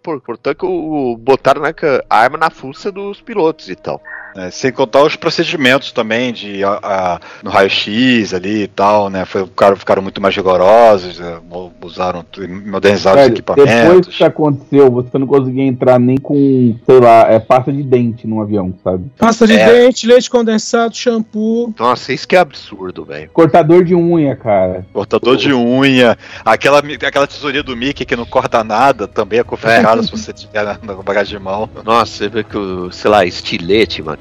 o- 0.63 1.17
botaram 1.17 1.61
né, 1.61 1.73
que 1.73 1.85
a 1.85 2.17
arma 2.17 2.37
na 2.37 2.49
fuça 2.49 2.91
dos 2.91 3.19
pilotos 3.21 3.69
e 3.69 3.75
tal. 3.75 4.01
É, 4.35 4.51
sem 4.51 4.69
contar 4.71 5.01
os 5.03 5.15
procedimentos 5.15 5.93
também 5.93 6.33
de 6.33 6.61
a- 6.61 6.79
a- 6.83 7.19
no 7.41 7.49
raio-x 7.49 8.33
ali 8.33 8.63
e 8.63 8.67
tal, 8.67 9.09
né? 9.09 9.23
Foi, 9.23 9.45
ficaram, 9.45 9.75
ficaram 9.77 10.01
muito 10.01 10.21
mais 10.21 10.35
rigorosos, 10.35 11.21
é, 11.21 11.37
mo- 11.49 11.71
usaram, 11.81 12.25
modernizaram 12.65 13.17
os 13.21 13.23
Velho, 13.27 13.35
depois 13.35 13.57
equipamentos. 13.59 14.17
que 14.17 14.23
aconteceu, 14.23 14.91
você 14.91 15.17
não 15.17 15.25
conseguia 15.25 15.63
entrar 15.63 15.97
nem 15.99 16.17
com, 16.17 16.75
sei 16.85 16.99
lá, 16.99 17.31
é, 17.31 17.39
pasta 17.39 17.71
de 17.71 17.81
dente 17.81 18.27
num 18.27 18.41
avião, 18.41 18.73
sabe? 18.83 19.09
Pasta 19.17 19.47
de 19.47 19.53
É. 19.55 19.65
dente, 19.85 20.05
leite 20.05 20.29
condensado, 20.29 20.93
shampoo. 20.95 21.73
Nossa, 21.79 22.11
isso 22.11 22.27
que 22.27 22.35
é 22.35 22.39
absurdo, 22.39 23.05
velho. 23.05 23.29
Cortador 23.31 23.85
de 23.85 23.95
unha, 23.95 24.35
cara. 24.35 24.85
Cortador 24.91 25.37
de 25.37 25.53
unha, 25.53 26.17
aquela, 26.43 26.79
aquela 26.79 27.25
tesourinha 27.27 27.63
do 27.63 27.75
Mickey 27.77 28.03
que 28.05 28.15
não 28.17 28.25
corta 28.25 28.65
nada, 28.65 29.07
também 29.07 29.39
é 29.39 29.43
confiscada 29.43 30.03
se 30.03 30.11
você 30.11 30.33
tiver 30.33 30.63
na, 30.65 30.77
na 30.83 30.93
bagagem 30.95 31.37
de 31.37 31.43
mão. 31.43 31.69
Nossa, 31.85 32.11
você 32.11 32.27
vê 32.27 32.43
que, 32.43 32.57
o, 32.57 32.91
sei 32.91 33.09
lá, 33.09 33.25
estilete, 33.25 34.01
mano, 34.03 34.17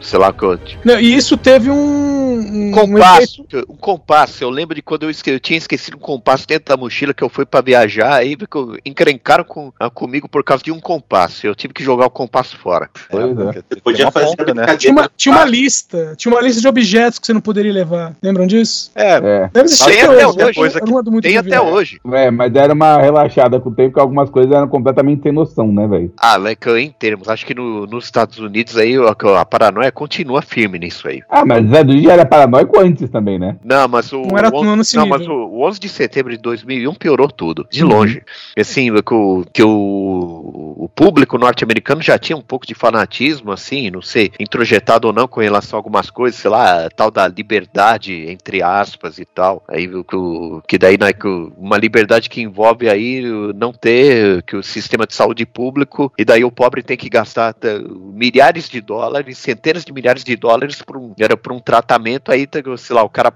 sei 0.00 0.18
lá, 0.18 0.32
que 0.32 0.44
o- 0.44 0.58
Não, 0.84 0.98
e 0.98 1.14
isso 1.14 1.36
teve 1.36 1.70
um, 1.70 1.74
um, 1.76 2.68
um 2.68 2.70
compasso, 2.72 3.44
um 3.68 3.76
compasso. 3.76 4.42
Eu 4.44 4.50
lembro 4.50 4.74
de 4.74 4.82
quando 4.82 5.04
eu, 5.04 5.10
esque- 5.10 5.30
eu 5.30 5.40
tinha 5.40 5.56
esquecido 5.58 5.96
um 5.96 6.00
compasso 6.00 6.46
dentro 6.46 6.66
da 6.66 6.76
mochila 6.76 7.12
que 7.14 7.22
eu 7.22 7.28
fui 7.28 7.44
pra 7.46 7.60
viajar, 7.60 8.14
aí 8.14 8.36
que 8.36 8.46
encrencaram 8.84 9.44
com, 9.44 9.72
ah, 9.78 9.90
comigo 9.90 10.28
por 10.28 10.42
causa 10.44 10.62
de 10.62 10.72
um 10.72 10.80
compasso. 10.80 11.46
Eu 11.46 11.54
tive 11.54 11.72
que 11.74 11.82
jogar 11.84 12.06
o 12.06 12.10
compasso 12.10 12.56
fora. 12.58 12.88
Pois 13.10 13.38
é. 13.38 13.62
tem 13.62 13.80
Podia 13.82 14.04
uma 14.06 14.12
fazer 14.12 14.36
ponta, 14.36 14.54
né? 14.54 14.76
Tinha 14.76 14.92
uma, 14.92 15.10
tinha 15.16 15.34
uma 15.34 15.44
lista, 15.44 16.14
tinha 16.16 16.32
uma 16.32 16.40
lista 16.40 16.60
de 16.60 16.68
objetos 16.68 17.18
que 17.18 17.26
você 17.26 17.32
não 17.32 17.40
poderia 17.40 17.72
levar. 17.72 18.14
Lembram 18.22 18.46
disso? 18.46 18.90
É, 18.94 19.16
É. 19.16 19.50
Deve 19.52 19.66
existir 19.66 19.86
Tem 19.86 20.02
até 20.02 20.26
hoje. 20.26 20.80
não 20.86 20.98
ando 20.98 21.10
muito 21.10 21.24
Tem 21.24 21.32
de 21.32 21.38
até 21.38 21.60
hoje. 21.60 22.00
É, 22.12 22.30
mas 22.30 22.54
era 22.54 22.72
uma 22.72 22.98
relaxada 22.98 23.58
com 23.60 23.70
o 23.70 23.74
tempo 23.74 23.94
que 23.94 24.00
algumas 24.00 24.28
coisas 24.30 24.52
eram 24.52 24.68
completamente 24.68 25.22
sem 25.22 25.32
noção, 25.32 25.72
né, 25.72 25.86
velho? 25.86 26.12
Ah, 26.18 26.38
é 26.46 26.54
que 26.54 26.70
em 26.78 26.90
termos, 26.90 27.28
acho 27.28 27.44
que 27.46 27.54
no- 27.54 27.86
nos 27.86 28.04
Estados 28.04 28.38
Unidos 28.38 28.76
aí 28.76 28.94
a, 28.96 29.14
a 29.36 29.44
paranoia 29.44 29.90
continua 29.92 30.42
firme 30.42 30.78
nisso 30.78 31.08
aí. 31.08 31.22
Ah, 31.28 31.44
mas 31.44 31.66
Zé 31.68 31.84
do 31.84 31.98
já 32.00 32.12
era 32.12 32.26
paranoico 32.26 32.78
antes 32.80 33.08
também, 33.10 33.38
né? 33.38 33.56
Não, 33.64 33.88
mas 33.88 34.12
o, 34.12 34.22
Não 34.22 34.38
era 34.38 34.48
o, 34.54 34.64
no 34.64 34.76
nesse 34.76 34.96
não, 34.96 35.04
nível. 35.04 35.18
mas 35.18 35.28
o, 35.28 35.32
o 35.32 35.66
11 35.66 35.80
de 35.80 35.88
setembro 35.88 36.32
de 36.32 36.38
2001 36.38 36.94
piorou 36.94 37.28
tudo, 37.28 37.66
de 37.70 37.82
Uhum. 37.84 37.90
longe. 37.90 38.22
Assim, 38.58 38.92
que 39.02 39.14
o, 39.14 39.44
que 39.52 39.62
o, 39.62 40.74
o 40.78 40.88
público 40.94 41.38
norte-americano 41.38 42.02
já 42.02 42.18
tinha 42.18 42.36
um 42.36 42.42
pouco 42.42 42.66
de 42.66 42.74
fanatismo, 42.74 43.52
assim, 43.52 43.90
não 43.90 44.02
sei, 44.02 44.30
introjetado 44.38 45.06
ou 45.08 45.12
não 45.12 45.26
com 45.28 45.40
relação 45.40 45.76
a 45.76 45.80
algumas 45.80 46.10
coisas, 46.10 46.40
sei 46.40 46.50
lá, 46.50 46.88
tal 46.94 47.10
da 47.10 47.26
liberdade, 47.28 48.28
entre 48.30 48.62
aspas 48.62 49.18
e 49.18 49.24
tal. 49.24 49.62
Aí 49.68 49.86
que, 49.88 50.16
que 50.68 50.78
daí 50.78 50.96
né, 50.98 51.12
que 51.12 51.26
uma 51.56 51.76
liberdade 51.76 52.28
que 52.28 52.40
envolve 52.40 52.88
aí 52.88 53.22
não 53.54 53.72
ter 53.72 54.42
que 54.42 54.56
o 54.56 54.62
sistema 54.62 55.06
de 55.06 55.14
saúde 55.14 55.44
público 55.46 56.12
e 56.18 56.24
daí 56.24 56.44
o 56.44 56.50
pobre 56.50 56.82
tem 56.82 56.96
que 56.96 57.08
gastar 57.08 57.54
milhares 58.12 58.68
de 58.68 58.80
dólares, 58.80 59.25
centenas 59.34 59.84
de 59.84 59.92
milhares 59.92 60.24
de 60.24 60.36
dólares 60.36 60.82
por 60.82 60.96
um, 60.96 61.14
era 61.18 61.36
por 61.36 61.52
um 61.52 61.58
tratamento 61.58 62.30
aí, 62.32 62.46
tá, 62.46 62.58
sei 62.76 62.94
lá, 62.96 63.02
o 63.02 63.08
cara 63.08 63.32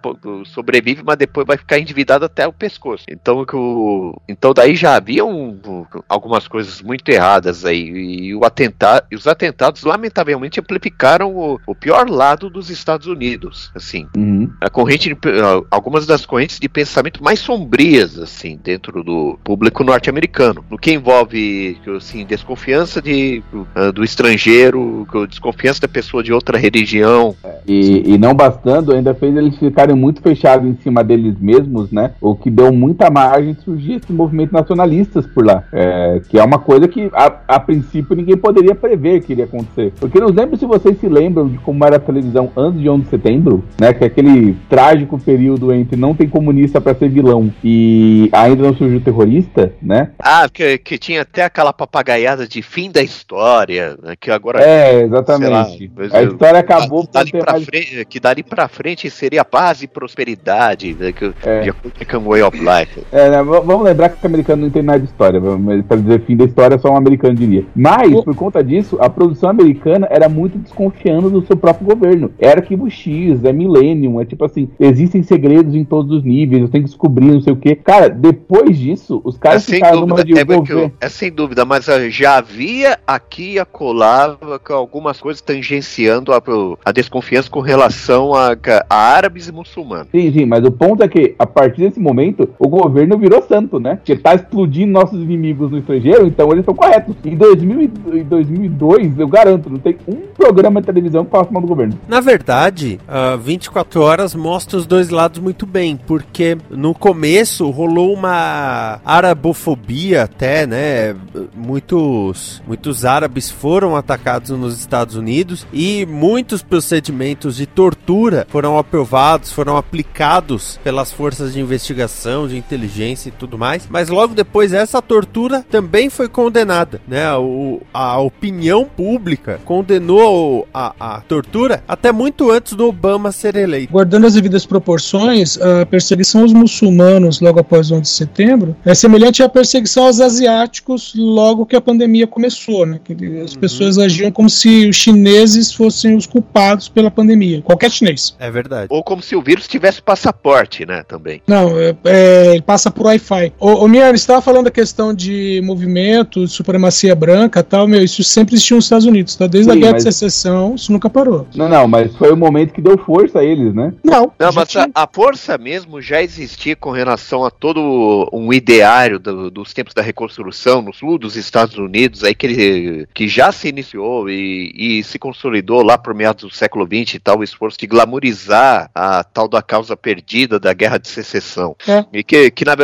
sobrevive, 0.46 1.02
mas 1.04 1.16
depois 1.16 1.46
vai 1.46 1.56
ficar 1.56 1.78
endividado 1.78 2.24
até 2.24 2.46
o 2.46 2.52
pescoço. 2.52 3.04
Então 3.08 3.44
o, 3.52 4.20
então 4.28 4.52
daí 4.52 4.74
já 4.74 4.94
havia 4.96 5.24
um- 5.24 5.84
algumas 6.08 6.46
coisas 6.48 6.80
muito 6.82 7.08
erradas 7.08 7.64
aí 7.64 7.80
e 7.88 8.34
o 8.34 8.44
atentado, 8.44 9.06
e 9.10 9.16
os 9.16 9.26
atentados 9.26 9.82
lamentavelmente 9.84 10.60
amplificaram 10.60 11.34
o, 11.34 11.60
o 11.66 11.74
pior 11.74 12.08
lado 12.08 12.48
dos 12.50 12.70
Estados 12.70 13.06
Unidos, 13.06 13.70
assim 13.74 14.06
Uhum. 14.16 14.50
a 14.60 14.68
corrente 14.70 15.08
de 15.08 15.14
ah, 15.14 15.62
algumas 15.70 16.06
das 16.06 16.24
correntes 16.26 16.58
de 16.58 16.68
pensamento 16.68 17.22
mais 17.22 17.38
sombrias 17.38 18.18
assim 18.18 18.58
dentro 18.62 19.02
do 19.04 19.38
público 19.44 19.84
norte-americano 19.84 20.64
no 20.70 20.78
que 20.78 20.92
envolve 20.92 21.78
assim 21.96 22.24
desconfiança 22.24 23.00
de 23.00 23.42
ah, 23.74 23.90
do 23.92 24.02
estrangeiro 24.04 25.06
desconfiança 25.28 25.69
da 25.78 25.88
pessoa 25.88 26.22
de 26.22 26.32
outra 26.32 26.58
religião 26.58 27.34
E, 27.66 28.14
e 28.14 28.18
não 28.18 28.34
bastando, 28.34 28.92
ainda 28.92 29.14
fez 29.14 29.36
eles 29.36 29.56
ficarem 29.58 29.94
muito 29.94 30.20
fechados 30.22 30.66
em 30.66 30.76
cima 30.82 31.04
deles 31.04 31.36
mesmos, 31.38 31.92
né? 31.92 32.12
O 32.20 32.34
que 32.34 32.50
deu 32.50 32.72
muita 32.72 33.10
margem 33.10 33.54
de 33.54 33.62
surgir 33.62 33.94
esse 33.94 34.12
movimento 34.12 34.52
nacionalistas 34.52 35.26
por 35.26 35.44
lá. 35.44 35.64
É, 35.72 36.20
que 36.28 36.38
é 36.38 36.42
uma 36.42 36.58
coisa 36.58 36.88
que, 36.88 37.10
a, 37.12 37.32
a 37.48 37.60
princípio, 37.60 38.16
ninguém 38.16 38.36
poderia 38.36 38.74
prever 38.74 39.20
que 39.20 39.32
iria 39.32 39.44
acontecer. 39.44 39.92
Porque 40.00 40.18
não 40.18 40.28
lembro 40.28 40.56
se 40.56 40.66
vocês 40.66 40.98
se 40.98 41.08
lembram 41.08 41.48
de 41.48 41.58
como 41.58 41.84
era 41.84 41.96
a 41.96 42.00
televisão 42.00 42.50
antes 42.56 42.80
de 42.80 42.88
11 42.88 43.02
de 43.02 43.08
setembro, 43.10 43.64
né? 43.78 43.92
Que 43.92 44.04
é 44.04 44.06
aquele 44.06 44.56
trágico 44.68 45.18
período 45.18 45.72
entre 45.72 45.96
não 45.96 46.14
tem 46.14 46.28
comunista 46.28 46.80
pra 46.80 46.94
ser 46.94 47.08
vilão 47.08 47.52
e 47.62 48.28
ainda 48.32 48.62
não 48.62 48.74
surgiu 48.74 49.00
terrorista, 49.00 49.72
né? 49.82 50.10
ah 50.18 50.48
que, 50.52 50.78
que 50.78 50.98
tinha 50.98 51.22
até 51.22 51.44
aquela 51.44 51.72
papagaiada 51.72 52.46
de 52.46 52.62
fim 52.62 52.90
da 52.90 53.02
história 53.02 53.96
né, 54.02 54.14
que 54.18 54.30
agora 54.30 54.60
É, 54.60 55.02
exatamente. 55.02 55.50
Mas 55.96 56.14
a 56.14 56.22
eu- 56.22 56.28
história 56.32 56.60
acabou 56.60 57.00
que 57.02 57.06
por 57.08 57.12
dali, 57.12 57.30
ter 57.32 57.38
pra 57.40 57.52
mais 57.52 57.64
frente, 57.64 58.04
que 58.04 58.20
dali 58.20 58.42
pra 58.42 58.68
frente 58.68 59.10
seria 59.10 59.44
paz 59.44 59.82
e 59.82 59.86
prosperidade 59.86 60.94
né, 60.98 61.12
que, 61.12 61.32
É. 61.42 61.60
de 61.62 61.70
American 61.70 62.20
Way 62.24 62.42
of 62.42 62.58
Life 62.58 63.00
É, 63.12 63.30
né, 63.30 63.42
vamos 63.42 63.82
lembrar 63.82 64.08
que 64.10 64.22
o 64.22 64.26
americano 64.26 64.62
não 64.62 64.68
entende 64.68 64.86
nada 64.86 65.00
de 65.00 65.06
história, 65.06 65.40
mas 65.40 65.84
pra 65.84 65.96
dizer 65.96 66.20
fim 66.24 66.36
da 66.36 66.44
história, 66.44 66.78
só 66.78 66.90
um 66.92 66.96
americano 66.96 67.34
diria. 67.34 67.64
Mas, 67.74 68.12
O- 68.12 68.22
por 68.24 68.34
conta 68.34 68.62
disso, 68.62 68.96
a 69.00 69.08
produção 69.08 69.50
americana 69.50 70.06
era 70.10 70.28
muito 70.28 70.58
desconfiando 70.58 71.30
do 71.30 71.44
seu 71.46 71.56
próprio 71.56 71.86
governo. 71.86 72.30
Era 72.38 72.60
Arquivo 72.60 72.88
X, 72.90 73.44
é 73.44 73.52
Millennium, 73.52 74.20
é 74.20 74.24
tipo 74.24 74.44
assim, 74.44 74.68
existem 74.78 75.22
segredos 75.22 75.74
em 75.74 75.84
todos 75.84 76.10
os 76.18 76.24
níveis, 76.24 76.62
eu 76.62 76.68
tenho 76.68 76.84
que 76.84 76.90
descobrir, 76.90 77.26
não 77.26 77.40
sei 77.40 77.52
o 77.52 77.56
quê. 77.56 77.74
Cara, 77.74 78.08
depois 78.08 78.76
disso, 78.78 79.20
os 79.24 79.36
É 79.36 79.38
caras 79.38 79.62
sem, 79.64 79.76
ficaram 79.76 80.00
numa 80.00 80.16
dúvida, 80.16 80.44
de 80.44 80.52
é, 80.52 80.74
eu- 80.74 80.92
é 81.00 81.08
sem 81.08 81.30
dúvida, 81.32 81.64
mas 81.64 81.88
ah, 81.88 82.08
já 82.08 82.36
havia 82.36 82.98
aqui 83.06 83.58
a 83.58 83.64
colava 83.64 84.58
com 84.58 84.72
algumas 84.72 85.20
coisas, 85.20 85.40
tangenciando 85.50 86.32
a, 86.32 86.40
a 86.84 86.92
desconfiança 86.92 87.50
com 87.50 87.60
relação 87.60 88.34
a, 88.34 88.56
a 88.88 88.96
árabes 88.96 89.48
e 89.48 89.52
muçulmanos. 89.52 90.06
Sim, 90.12 90.32
sim, 90.32 90.44
mas 90.46 90.64
o 90.64 90.70
ponto 90.70 91.02
é 91.02 91.08
que, 91.08 91.34
a 91.38 91.46
partir 91.46 91.80
desse 91.82 91.98
momento, 91.98 92.48
o 92.58 92.68
governo 92.68 93.18
virou 93.18 93.42
santo, 93.42 93.80
né? 93.80 93.96
Porque 93.96 94.16
tá 94.16 94.34
explodindo 94.34 94.92
nossos 94.92 95.20
inimigos 95.20 95.70
no 95.70 95.78
estrangeiro, 95.78 96.26
então 96.26 96.46
eles 96.52 96.60
estão 96.60 96.74
corretos. 96.74 97.16
Em 97.24 97.36
2000 97.36 97.80
e- 97.82 98.20
em 98.20 98.24
2002, 98.24 99.18
eu 99.18 99.26
garanto, 99.28 99.68
não 99.68 99.78
tem 99.78 99.96
um 100.06 100.16
programa 100.36 100.80
de 100.80 100.86
televisão 100.86 101.24
que 101.24 101.30
fala 101.30 101.48
mal 101.50 101.62
do 101.62 101.68
governo. 101.68 101.98
Na 102.08 102.20
verdade, 102.20 102.98
a 103.08 103.34
24 103.36 104.00
horas 104.00 104.34
mostra 104.34 104.78
os 104.78 104.86
dois 104.86 105.10
lados 105.10 105.40
muito 105.40 105.66
bem, 105.66 105.98
porque 106.06 106.56
no 106.70 106.94
começo 106.94 107.68
rolou 107.70 108.12
uma 108.14 109.00
arabofobia 109.04 110.22
até, 110.24 110.66
né? 110.66 111.16
Muitos, 111.54 112.62
muitos 112.66 113.04
árabes 113.04 113.50
foram 113.50 113.96
atacados 113.96 114.50
nos 114.50 114.78
Estados 114.78 115.16
Unidos 115.16 115.39
e 115.72 116.06
muitos 116.06 116.62
procedimentos 116.62 117.56
de 117.56 117.66
tortura 117.66 118.46
foram 118.48 118.78
aprovados, 118.78 119.52
foram 119.52 119.76
aplicados 119.76 120.78
pelas 120.82 121.12
forças 121.12 121.52
de 121.52 121.60
investigação, 121.60 122.46
de 122.46 122.56
inteligência 122.56 123.28
e 123.28 123.32
tudo 123.32 123.58
mais. 123.58 123.86
Mas 123.88 124.08
logo 124.08 124.34
depois 124.34 124.72
essa 124.72 125.00
tortura 125.00 125.64
também 125.70 126.10
foi 126.10 126.28
condenada, 126.28 127.00
né? 127.06 127.32
O, 127.36 127.80
a 127.92 128.18
opinião 128.20 128.84
pública 128.84 129.60
condenou 129.64 130.66
a, 130.72 130.94
a 130.98 131.20
tortura 131.20 131.82
até 131.86 132.12
muito 132.12 132.50
antes 132.50 132.74
do 132.74 132.86
Obama 132.86 133.32
ser 133.32 133.56
eleito. 133.56 133.92
Guardando 133.92 134.26
as 134.26 134.34
devidas 134.34 134.66
proporções, 134.66 135.58
a 135.60 135.86
perseguição 135.86 136.42
aos 136.42 136.52
muçulmanos 136.52 137.40
logo 137.40 137.60
após 137.60 137.90
o 137.90 137.94
11 137.94 138.02
de 138.02 138.08
setembro 138.08 138.76
é 138.84 138.94
semelhante 138.94 139.42
à 139.42 139.48
perseguição 139.48 140.06
aos 140.06 140.20
asiáticos 140.20 141.12
logo 141.16 141.66
que 141.66 141.76
a 141.76 141.80
pandemia 141.80 142.26
começou, 142.26 142.86
né? 142.86 143.00
As 143.44 143.54
pessoas 143.54 143.98
agiam 143.98 144.30
como 144.30 144.48
se 144.48 144.88
os 144.88 144.96
chineses 145.30 145.72
fossem 145.72 146.16
os 146.16 146.26
culpados 146.26 146.88
pela 146.88 147.10
pandemia. 147.10 147.62
Qualquer 147.62 147.90
chinês. 147.90 148.34
É 148.38 148.50
verdade. 148.50 148.86
Ou 148.90 149.02
como 149.02 149.22
se 149.22 149.36
o 149.36 149.42
vírus 149.42 149.68
tivesse 149.68 150.02
passaporte, 150.02 150.84
né, 150.84 151.02
também. 151.06 151.40
Não, 151.46 151.78
é, 151.78 151.94
é, 152.04 152.46
ele 152.52 152.62
passa 152.62 152.90
por 152.90 153.06
Wi-Fi. 153.06 153.52
Ô, 153.58 153.84
ô 153.84 153.88
Miane, 153.88 154.10
você 154.18 154.22
estava 154.22 154.42
falando 154.42 154.64
da 154.64 154.70
questão 154.70 155.14
de 155.14 155.60
movimento, 155.64 156.44
de 156.44 156.50
supremacia 156.52 157.14
branca 157.14 157.60
e 157.60 157.62
tal, 157.62 157.86
meu, 157.86 158.02
isso 158.02 158.22
sempre 158.24 158.54
existiu 158.54 158.76
nos 158.76 158.84
Estados 158.86 159.06
Unidos, 159.06 159.36
tá? 159.36 159.46
Desde 159.46 159.70
Sim, 159.70 159.76
a 159.78 159.80
Guerra 159.80 159.92
mas- 159.94 160.04
de 160.04 160.12
Secessão, 160.12 160.74
isso 160.74 160.92
nunca 160.92 161.08
parou. 161.08 161.46
Não, 161.54 161.68
não, 161.68 161.86
mas 161.88 162.14
foi 162.16 162.32
o 162.32 162.36
momento 162.36 162.72
que 162.72 162.80
deu 162.80 162.98
força 162.98 163.38
a 163.40 163.44
eles, 163.44 163.74
né? 163.74 163.92
Não, 164.02 164.32
Não, 164.38 164.52
mas 164.52 164.68
tinha- 164.68 164.88
a 164.94 165.06
força 165.10 165.56
mesmo 165.58 166.00
já 166.00 166.22
existia 166.22 166.74
com 166.76 166.90
relação 166.90 167.44
a 167.44 167.50
todo 167.50 168.28
um 168.32 168.52
ideário 168.52 169.18
do- 169.18 169.50
dos 169.50 169.72
tempos 169.72 169.94
da 169.94 170.02
reconstrução 170.02 170.82
no 170.82 170.92
sul 170.92 171.18
dos 171.18 171.36
Estados 171.36 171.76
Unidos, 171.78 172.24
aí 172.24 172.34
que, 172.34 172.46
ele, 172.46 173.06
que 173.14 173.28
já 173.28 173.52
se 173.52 173.68
iniciou 173.68 174.28
e, 174.28 174.72
e 174.76 175.04
se 175.04 175.18
consolidou 175.20 175.82
lá 175.82 175.96
por 175.96 176.14
meados 176.14 176.44
do 176.44 176.54
século 176.54 176.84
XX 176.86 177.14
e 177.14 177.18
tal, 177.18 177.38
o 177.38 177.44
esforço 177.44 177.78
de 177.78 177.86
glamorizar 177.86 178.90
a 178.94 179.22
tal 179.22 179.46
da 179.46 179.62
causa 179.62 179.96
perdida 179.96 180.58
da 180.58 180.72
guerra 180.72 180.98
de 180.98 181.08
secessão. 181.08 181.76
É. 181.86 182.04
E 182.12 182.24
que, 182.24 182.50
que 182.50 182.64
na, 182.64 182.74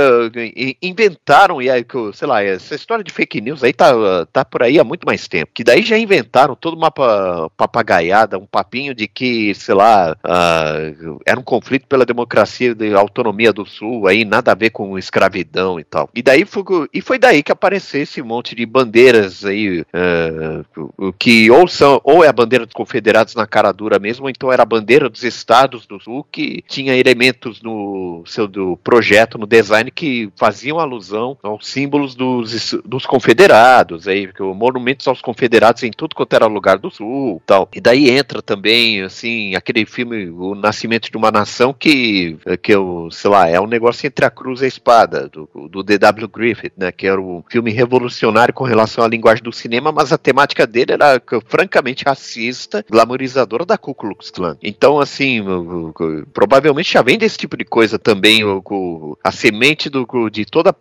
inventaram, 0.82 1.61
e 1.61 1.70
aí, 1.70 1.84
sei 2.12 2.28
lá, 2.28 2.43
essa 2.43 2.74
história 2.74 3.03
de 3.03 3.12
fake 3.12 3.41
news 3.41 3.64
aí 3.64 3.72
tá, 3.72 3.93
tá 4.32 4.45
por 4.45 4.62
aí 4.62 4.78
há 4.78 4.84
muito 4.84 5.07
mais 5.07 5.26
tempo. 5.26 5.51
Que 5.55 5.64
daí 5.64 5.82
já 5.82 5.97
inventaram 5.97 6.55
toda 6.55 6.76
uma 6.76 6.91
pa- 6.91 7.49
papagaiada, 7.57 8.39
um 8.39 8.47
papinho 8.47 8.95
de 8.95 9.09
que, 9.09 9.55
sei 9.55 9.74
lá, 9.74 10.16
ah, 10.22 10.76
era 11.24 11.41
um 11.41 11.45
conflito 11.45 11.87
pela 11.87 12.05
democracia 12.05 12.76
e 12.78 12.95
autonomia 12.95 13.53
do 13.53 13.64
Sul, 13.64 14.07
aí 14.07 14.24
nada 14.24 14.53
a 14.53 14.55
ver 14.55 14.70
com 14.70 14.99
escravidão 14.99 15.80
e 15.80 15.84
tal. 15.84 16.11
E 16.14 16.22
daí 16.22 16.45
foi, 16.45 16.62
e 16.93 17.01
foi 17.01 17.18
daí 17.18 17.43
que 17.43 17.53
apareceu 17.53 18.03
esse 18.03 18.22
monte 18.22 18.55
de 18.55 18.66
bandeiras 18.66 19.45
aí, 19.45 19.84
o 20.99 21.12
que 21.12 21.51
ou 21.51 21.66
são, 21.66 22.01
ou 22.05 22.24
a 22.27 22.33
bandeira 22.33 22.66
dos 22.66 22.74
confederados 22.74 23.35
na 23.35 23.47
cara 23.47 23.72
dura 23.72 23.99
mesmo, 23.99 24.29
então 24.29 24.53
era 24.53 24.62
a 24.62 24.66
bandeira 24.66 25.09
dos 25.09 25.22
estados 25.22 25.87
do 25.87 26.01
Sul 26.01 26.27
que 26.31 26.62
tinha 26.68 26.97
elementos 26.97 27.62
no 27.62 28.22
seu 28.27 28.47
do 28.47 28.77
projeto, 28.79 29.39
no 29.39 29.47
design 29.47 29.91
que 29.91 30.31
faziam 30.37 30.79
alusão 30.79 31.37
aos 31.43 31.66
símbolos 31.66 32.14
dos, 32.14 32.74
dos 32.85 33.07
confederados, 33.07 34.09
aí, 34.09 34.29
monumentos 34.55 35.07
aos 35.07 35.20
confederados 35.20 35.83
em 35.83 35.91
tudo 35.91 36.14
quanto 36.14 36.35
era 36.35 36.47
lugar 36.47 36.79
do 36.79 36.91
Sul, 36.91 37.43
tal. 37.47 37.68
E 37.74 37.81
daí 37.81 38.11
entra 38.11 38.41
também, 38.43 39.03
assim, 39.03 39.55
aquele 39.55 39.85
filme 39.87 40.29
O 40.31 40.55
Nascimento 40.55 41.11
de 41.11 41.16
uma 41.16 41.31
Nação 41.31 41.72
que 41.72 42.39
que 42.62 42.72
eu, 42.72 43.09
sei 43.11 43.31
lá, 43.31 43.49
é 43.49 43.61
um 43.61 43.66
negócio 43.66 44.07
entre 44.07 44.24
a 44.24 44.31
cruz 44.31 44.61
e 44.61 44.64
a 44.64 44.68
espada 44.68 45.29
do, 45.29 45.49
do 45.68 45.83
D.W. 45.83 46.29
Griffith, 46.29 46.72
né, 46.77 46.93
que 46.93 47.07
era 47.07 47.20
um 47.20 47.43
filme 47.49 47.70
revolucionário 47.70 48.55
com 48.55 48.64
relação 48.64 49.05
à 49.05 49.09
linguagem 49.09 49.43
do 49.43 49.53
cinema, 49.53 49.93
mas 49.93 50.12
a 50.12 50.18
temática 50.18 50.66
dele 50.66 50.93
era 50.93 51.20
francamente 51.47 52.09
racista, 52.17 52.85
glamorizadora 52.91 53.67
da 53.67 53.77
Ku 53.77 53.95
Klux 53.95 54.31
Klan. 54.31 54.57
Então, 54.62 54.99
assim, 54.99 55.45
provavelmente 56.33 56.93
já 56.93 57.03
vem 57.03 57.19
desse 57.19 57.37
tipo 57.37 57.57
de 57.57 57.64
coisa 57.64 57.99
também, 57.99 58.43
a 59.23 59.31
semente 59.31 59.91
do, 59.91 60.07
de 60.31 60.47
toda 60.47 60.71
a 60.71 60.75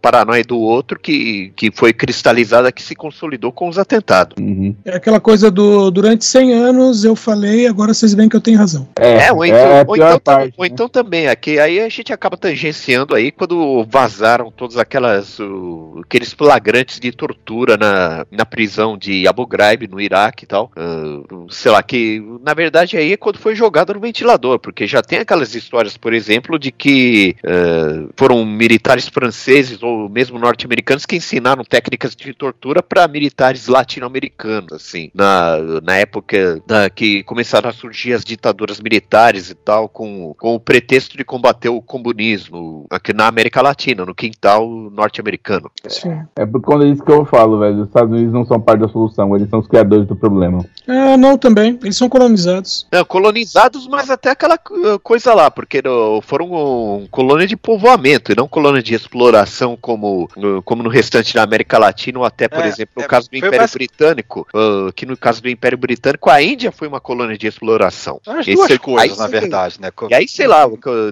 paranoia 0.00 0.42
do 0.42 0.58
outro 0.58 0.98
que, 0.98 1.52
que 1.54 1.70
foi 1.70 1.92
cristalizada, 1.92 2.72
que 2.72 2.82
se 2.82 2.94
consolidou 2.94 3.52
com 3.52 3.68
os 3.68 3.78
atentados. 3.78 4.36
Uhum. 4.40 4.74
É 4.84 4.96
aquela 4.96 5.20
coisa 5.20 5.50
do 5.50 5.90
durante 5.90 6.24
100 6.24 6.52
anos 6.52 7.04
eu 7.04 7.14
falei, 7.14 7.66
agora 7.66 7.94
vocês 7.94 8.12
veem 8.12 8.28
que 8.28 8.36
eu 8.36 8.40
tenho 8.40 8.58
razão. 8.58 8.88
É, 8.96 9.32
ou 9.32 9.44
então, 9.44 9.58
é 9.58 9.84
ou 9.86 9.96
então, 9.96 10.18
parte, 10.20 10.54
ou 10.56 10.64
né? 10.64 10.70
então 10.72 10.88
também, 10.88 11.28
aqui, 11.28 11.58
aí 11.58 11.80
a 11.80 11.88
gente 11.88 12.12
acaba 12.12 12.36
tangenciando 12.36 13.14
aí 13.14 13.30
quando 13.30 13.84
vazaram 13.88 14.50
todos 14.50 14.76
aquelas, 14.76 15.38
o- 15.38 16.00
aqueles 16.04 16.32
flagrantes 16.32 16.98
de 16.98 17.12
tortura 17.12 17.76
na, 17.76 18.26
na 18.30 18.44
prisão 18.44 18.96
de 18.98 19.26
Abu 19.28 19.46
Ghraib, 19.46 19.86
no 19.88 20.00
Iraque 20.00 20.44
e 20.44 20.46
tal. 20.46 20.69
Ah, 20.76 21.22
sei 21.50 21.70
lá, 21.70 21.82
que 21.82 22.22
na 22.42 22.54
verdade 22.54 22.96
aí 22.96 23.12
é 23.12 23.16
quando 23.16 23.38
foi 23.38 23.54
jogado 23.54 23.94
no 23.94 24.00
ventilador, 24.00 24.58
porque 24.58 24.86
já 24.86 25.02
tem 25.02 25.20
aquelas 25.20 25.54
histórias, 25.54 25.96
por 25.96 26.12
exemplo, 26.12 26.58
de 26.58 26.70
que 26.70 27.36
ah, 27.44 28.08
foram 28.16 28.44
militares 28.44 29.08
franceses 29.08 29.82
ou 29.82 30.08
mesmo 30.08 30.38
norte-americanos 30.38 31.06
que 31.06 31.16
ensinaram 31.16 31.64
técnicas 31.64 32.14
de 32.14 32.32
tortura 32.34 32.82
para 32.82 33.06
militares 33.08 33.68
latino-americanos, 33.68 34.72
assim, 34.72 35.10
na, 35.14 35.58
na 35.82 35.96
época 35.96 36.62
da, 36.66 36.88
que 36.90 37.22
começaram 37.24 37.68
a 37.68 37.72
surgir 37.72 38.12
as 38.12 38.24
ditaduras 38.24 38.80
militares 38.80 39.50
e 39.50 39.54
tal, 39.54 39.88
com, 39.88 40.34
com 40.38 40.54
o 40.54 40.60
pretexto 40.60 41.16
de 41.16 41.24
combater 41.24 41.68
o 41.68 41.82
comunismo 41.82 42.86
aqui 42.90 43.12
na 43.12 43.26
América 43.26 43.62
Latina, 43.62 44.04
no 44.04 44.14
quintal 44.14 44.68
norte-americano. 44.90 45.70
Sim. 45.88 46.20
É 46.36 46.46
por 46.46 46.60
conta 46.60 46.86
disso 46.86 47.04
que 47.04 47.12
eu 47.12 47.24
falo, 47.24 47.58
velho. 47.58 47.80
Os 47.82 47.88
Estados 47.88 48.12
Unidos 48.12 48.32
não 48.32 48.44
são 48.44 48.60
parte 48.60 48.80
da 48.80 48.88
solução, 48.88 49.34
eles 49.36 49.48
são 49.48 49.58
os 49.58 49.66
criadores 49.66 50.06
do 50.06 50.16
problema. 50.16 50.59
Ah, 50.86 51.16
não, 51.16 51.38
também. 51.38 51.78
Eles 51.82 51.96
são 51.96 52.08
colonizados. 52.08 52.86
Não, 52.90 53.04
colonizados, 53.04 53.86
mas 53.86 54.10
até 54.10 54.30
aquela 54.30 54.58
co- 54.58 54.98
coisa 55.00 55.32
lá, 55.34 55.50
porque 55.50 55.80
no- 55.82 56.20
foram 56.22 56.52
um, 56.52 57.06
colônia 57.10 57.46
de 57.46 57.56
povoamento 57.56 58.32
e 58.32 58.34
não 58.36 58.48
colônia 58.48 58.82
de 58.82 58.94
exploração 58.94 59.76
como, 59.80 60.28
no- 60.36 60.62
como 60.62 60.82
no 60.82 60.88
restante 60.88 61.34
da 61.34 61.42
América 61.42 61.78
Latina, 61.78 62.18
ou 62.18 62.24
até, 62.24 62.48
por 62.48 62.64
É, 62.64 62.68
exemplo, 62.68 62.94
no 62.96 63.02
é, 63.04 63.06
caso 63.08 63.30
do 63.30 63.36
Império 63.36 63.58
mais- 63.58 63.72
Britânico, 63.72 64.46
ah, 64.54 64.90
que 64.94 65.06
no 65.06 65.16
caso 65.16 65.40
do 65.42 65.48
Império 65.48 65.78
Britânico, 65.78 66.28
a 66.28 66.42
Índia 66.42 66.72
foi 66.72 66.88
uma 66.88 67.00
colônia 67.00 67.38
de 67.38 67.46
exploração. 67.46 68.20
As 68.26 68.40
Esse- 68.46 68.54
duas 68.54 68.70
aí 68.70 68.78
coisas, 68.78 69.18
na 69.18 69.26
sim, 69.26 69.30
verdade, 69.30 69.80
né? 69.80 69.90
E 70.10 70.14
aí, 70.14 70.26
sei 70.28 70.46
lá, 70.46 70.66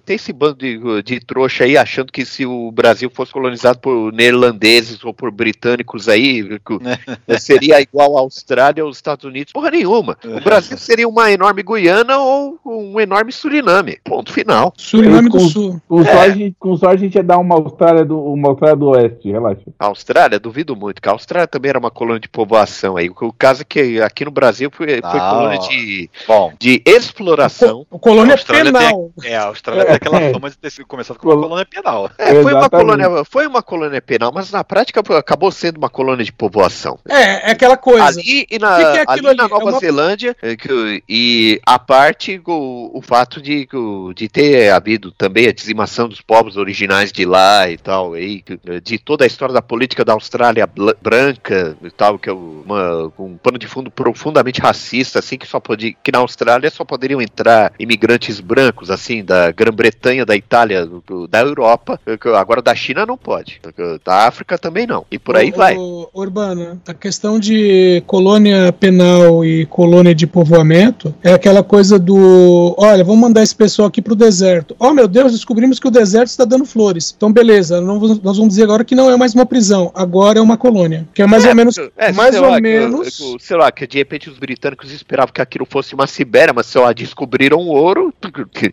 tem 0.04 0.16
esse 0.16 0.32
bando 0.32 0.56
de, 0.56 1.02
de 1.02 1.20
trouxa 1.20 1.64
aí 1.64 1.76
achando 1.76 2.12
que 2.12 2.24
se 2.24 2.44
o 2.44 2.70
Brasil 2.72 3.10
fosse 3.14 3.32
colonizado 3.32 3.78
por 3.78 4.12
neerlandeses 4.12 5.04
ou 5.04 5.14
por 5.14 5.30
britânicos 5.30 6.08
aí, 6.08 6.42
seria 7.38 7.80
igual 7.80 8.16
à 8.16 8.20
Austrália 8.20 8.82
ou 8.82 8.88
aos 8.88 8.96
Estados 8.96 9.24
Unidos. 9.24 9.37
Porra 9.46 9.70
nenhuma. 9.70 10.16
O 10.24 10.40
Brasil 10.40 10.76
seria 10.78 11.08
uma 11.08 11.30
enorme 11.30 11.62
Guiana 11.62 12.18
ou 12.18 12.58
um 12.64 13.00
enorme 13.00 13.32
Suriname. 13.32 13.98
Ponto 14.04 14.32
final. 14.32 14.72
Suriname 14.76 15.30
com, 15.30 15.38
do 15.38 15.48
Sul. 15.48 15.80
Com, 15.88 16.02
É. 16.02 16.12
a 16.20 16.28
gente- 16.30 16.56
com 16.58 16.76
sorte 16.76 16.96
a 16.96 16.98
gente 16.98 17.14
ia 17.16 17.22
dar 17.22 17.38
uma 17.38 17.54
Austrália 17.56 18.04
do, 18.04 18.18
uma 18.22 18.48
Austrália 18.50 18.76
do 18.76 18.88
Oeste, 18.88 19.30
relaxa. 19.30 19.62
A 19.78 19.86
Austrália, 19.86 20.38
duvido 20.38 20.74
muito, 20.76 21.00
que 21.02 21.08
a 21.08 21.12
Austrália 21.12 21.46
também 21.46 21.70
era 21.70 21.78
uma 21.78 21.90
colônia 21.90 22.20
de 22.20 22.28
povoação 22.28 22.96
aí. 22.96 23.08
O 23.10 23.32
caso 23.32 23.62
é 23.62 23.64
que 23.64 24.00
aqui 24.00 24.24
no 24.24 24.30
Brasil 24.30 24.70
foi, 24.72 24.86
foi 24.88 25.00
Não. 25.20 25.30
colônia 25.30 25.58
de, 25.60 26.10
Bom, 26.26 26.52
de 26.58 26.82
exploração. 26.86 27.86
O 27.90 27.98
colônia 27.98 28.34
A 28.34 28.36
Austrália 28.36 28.72
penal. 28.72 29.10
é, 29.24 29.36
a 29.36 29.44
Austrália 29.44 29.84
tem 29.84 29.94
aquela 29.94 30.20
fama 30.32 30.50
de 30.50 30.58
ter 30.58 30.70
sido 30.70 30.86
começado 30.86 31.18
com 31.18 31.28
uma 31.28 31.40
colônia 31.40 31.66
penal. 31.66 32.10
É, 32.18 32.42
foi 32.42 32.54
uma, 32.54 32.70
colônia, 32.70 33.24
foi 33.24 33.46
uma 33.46 33.62
colônia 33.62 34.00
penal, 34.02 34.30
mas 34.34 34.50
na 34.50 34.62
prática 34.64 35.00
acabou 35.16 35.50
sendo 35.50 35.78
uma 35.78 35.88
colônia 35.88 36.24
de 36.24 36.32
povoação. 36.32 36.98
É, 37.08 37.48
é 37.48 37.50
aquela 37.52 37.76
coisa. 37.76 38.04
Ali 38.04 38.46
e 38.50 38.58
na, 38.58 38.74
O 38.74 38.76
que 38.78 38.92
que 38.92 38.98
é 38.98 39.04
ali 39.06 39.20
na 39.34 39.44
ali? 39.44 39.52
É 39.52 39.54
Nova 39.54 39.70
uma- 39.70 39.78
Zelândia, 39.80 40.36
é, 40.42 40.56
que- 40.56 41.02
e 41.08 41.60
a 41.66 41.78
parte, 41.78 42.40
o, 42.46 42.90
o 42.94 43.02
fato 43.02 43.40
de, 43.40 43.66
de 44.14 44.28
ter 44.28 44.70
havido 44.70 45.10
também 45.12 45.46
a 45.48 45.52
dizimação 45.52 46.08
dos 46.08 46.20
povos 46.20 46.56
originais 46.56 47.12
de 47.12 47.24
lá 47.24 47.68
e 47.70 47.76
tal, 47.76 48.16
e, 48.16 48.42
que- 48.42 48.58
de 48.82 48.98
toda 48.98 49.24
a 49.24 49.26
história 49.26 49.52
da 49.54 49.62
política 49.62 50.04
da 50.04 50.12
Austrália 50.12 50.68
branca 51.02 51.76
e 51.82 51.90
tal, 51.90 52.18
que 52.18 52.28
é 52.28 52.32
uma, 52.32 53.12
um 53.18 53.36
pano 53.36 53.58
de 53.58 53.66
fundo 53.66 53.90
profundamente 53.90 54.60
racista, 54.60 55.18
assim, 55.18 55.38
que 55.38 55.46
só 55.46 55.60
podia, 55.60 55.92
que 56.02 56.12
na 56.12 56.18
Austrália 56.18 56.70
só 56.70 56.84
poderiam 56.84 57.20
entrar 57.20 57.72
imigrantes 57.78 58.40
brancos, 58.40 58.90
assim, 58.90 59.24
da 59.24 59.50
Grã-Bretanha, 59.52 60.24
da 60.26 60.36
Itália, 60.36 60.84
do- 60.86 61.26
da 61.26 61.40
Europa, 61.40 62.00
que 62.20 62.28
agora 62.28 62.60
da 62.62 62.74
China 62.74 63.06
não 63.06 63.16
pode, 63.16 63.60
da 64.04 64.26
África 64.26 64.58
também 64.58 64.86
não, 64.86 65.04
e 65.10 65.18
por 65.18 65.36
aí 65.36 65.50
Ô, 65.52 65.56
vai. 65.56 65.76
ô, 65.76 66.08
Urbana, 66.14 66.80
a 66.86 66.94
questão 66.94 67.38
de 67.38 68.02
colônia 68.06 68.72
penal 68.72 69.17
espacial 69.18 69.44
e 69.44 69.66
colônia 69.66 70.14
de 70.14 70.26
povoamento 70.26 71.14
é 71.22 71.32
aquela 71.32 71.62
coisa 71.62 71.98
do: 71.98 72.74
olha, 72.78 73.04
vamos 73.04 73.20
mandar 73.20 73.42
esse 73.42 73.54
pessoal 73.54 73.88
aqui 73.88 74.00
pro 74.00 74.14
deserto. 74.14 74.74
Oh 74.78 74.92
meu 74.92 75.08
Deus, 75.08 75.32
descobrimos 75.32 75.78
que 75.78 75.88
o 75.88 75.90
deserto 75.90 76.28
está 76.28 76.44
dando 76.44 76.64
flores. 76.64 77.12
Então, 77.16 77.32
beleza, 77.32 77.80
não 77.80 77.98
nós 77.98 78.36
vamos 78.36 78.48
dizer 78.48 78.64
agora 78.64 78.84
que 78.84 78.94
não 78.94 79.10
é 79.10 79.16
mais 79.16 79.34
uma 79.34 79.46
prisão, 79.46 79.90
agora 79.94 80.38
é 80.38 80.42
uma 80.42 80.56
colônia. 80.56 81.06
Que 81.14 81.22
é 81.22 81.26
mais 81.26 81.44
ou 81.44 81.54
menos. 81.54 81.76
É, 81.96 82.12
mais 82.12 82.34
ou 82.36 82.42
lá, 82.42 82.56
que- 82.56 82.62
menos. 82.62 83.16
que- 83.18 83.36
sei 83.40 83.56
lá, 83.56 83.70
que 83.72 83.86
de 83.86 83.98
repente 83.98 84.30
os 84.30 84.38
britânicos 84.38 84.92
esperavam 84.92 85.32
que 85.32 85.40
aquilo 85.42 85.66
fosse 85.68 85.94
uma 85.94 86.06
Sibéria, 86.06 86.52
mas 86.54 86.66
sei 86.66 86.80
lá, 86.80 86.92
descobriram 86.92 87.58
ouro, 87.66 88.12
que, 88.52 88.72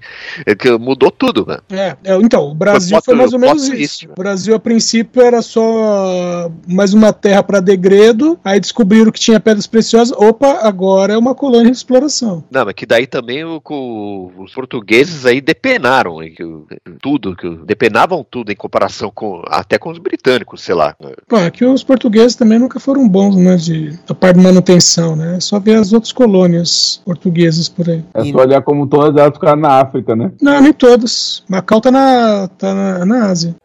que 0.55 0.77
mudou 0.77 1.11
tudo, 1.11 1.45
né? 1.47 1.57
É, 1.69 1.95
é, 2.03 2.15
então, 2.17 2.51
o 2.51 2.55
Brasil 2.55 2.97
Foi 3.03 3.13
foi, 3.13 3.15
mais 3.15 3.33
ou 3.33 3.39
menos 3.39 3.67
isso. 3.69 4.07
né? 4.07 4.13
O 4.17 4.21
Brasil, 4.21 4.55
a 4.55 4.59
princípio, 4.59 5.21
era 5.21 5.41
só 5.41 6.51
mais 6.67 6.93
uma 6.93 7.11
terra 7.13 7.43
para 7.43 7.59
degredo, 7.59 8.39
aí 8.43 8.59
descobriram 8.59 9.11
que 9.11 9.19
tinha 9.19 9.39
pedras 9.39 9.67
preciosas. 9.67 10.15
Opa, 10.35 10.59
agora 10.67 11.13
é 11.13 11.17
uma 11.17 11.33
colônia 11.33 11.71
de 11.71 11.77
exploração. 11.77 12.43
Não, 12.51 12.65
mas 12.65 12.73
que 12.73 12.85
daí 12.85 13.07
também 13.07 13.43
o, 13.45 13.61
co- 13.61 14.31
os 14.37 14.53
portugueses 14.53 15.25
aí 15.25 15.39
depenaram, 15.39 16.17
que 16.35 16.43
o- 16.43 16.67
tudo, 17.01 17.35
que 17.35 17.47
o- 17.47 17.65
depenavam 17.65 18.25
tudo 18.29 18.51
em 18.51 18.55
comparação 18.55 19.09
com 19.13 19.41
até 19.47 19.77
com 19.77 19.89
os 19.89 19.97
britânicos, 19.97 20.61
sei 20.61 20.75
lá. 20.75 20.95
Bom, 21.29 21.37
é 21.37 21.49
que 21.49 21.63
os 21.63 21.83
portugueses 21.83 22.35
também 22.35 22.59
nunca 22.59 22.79
foram 22.79 23.07
bons, 23.07 23.35
né, 23.37 23.55
de, 23.55 23.97
da 24.05 24.13
parte 24.13 24.37
de 24.37 24.43
manutenção, 24.43 25.15
né? 25.15 25.37
É 25.37 25.39
só 25.39 25.59
ver 25.59 25.75
as 25.75 25.93
outras 25.93 26.11
colônias 26.11 27.01
portuguesas 27.05 27.69
por 27.69 27.89
aí. 27.89 28.03
É 28.13 28.23
só 28.25 28.37
olhar 28.39 28.61
como 28.61 28.87
todas 28.87 29.15
elas 29.15 29.33
ficaram 29.33 29.61
na 29.61 29.79
África, 29.79 30.15
né? 30.15 30.31
Não, 30.41 30.59
nem 30.61 30.73
todas. 30.73 31.43
Macau 31.47 31.79
tá 31.79 31.91
na, 31.91 32.47
tá 32.57 32.73
na, 32.73 33.05
na 33.05 33.25
Ásia. 33.29 33.55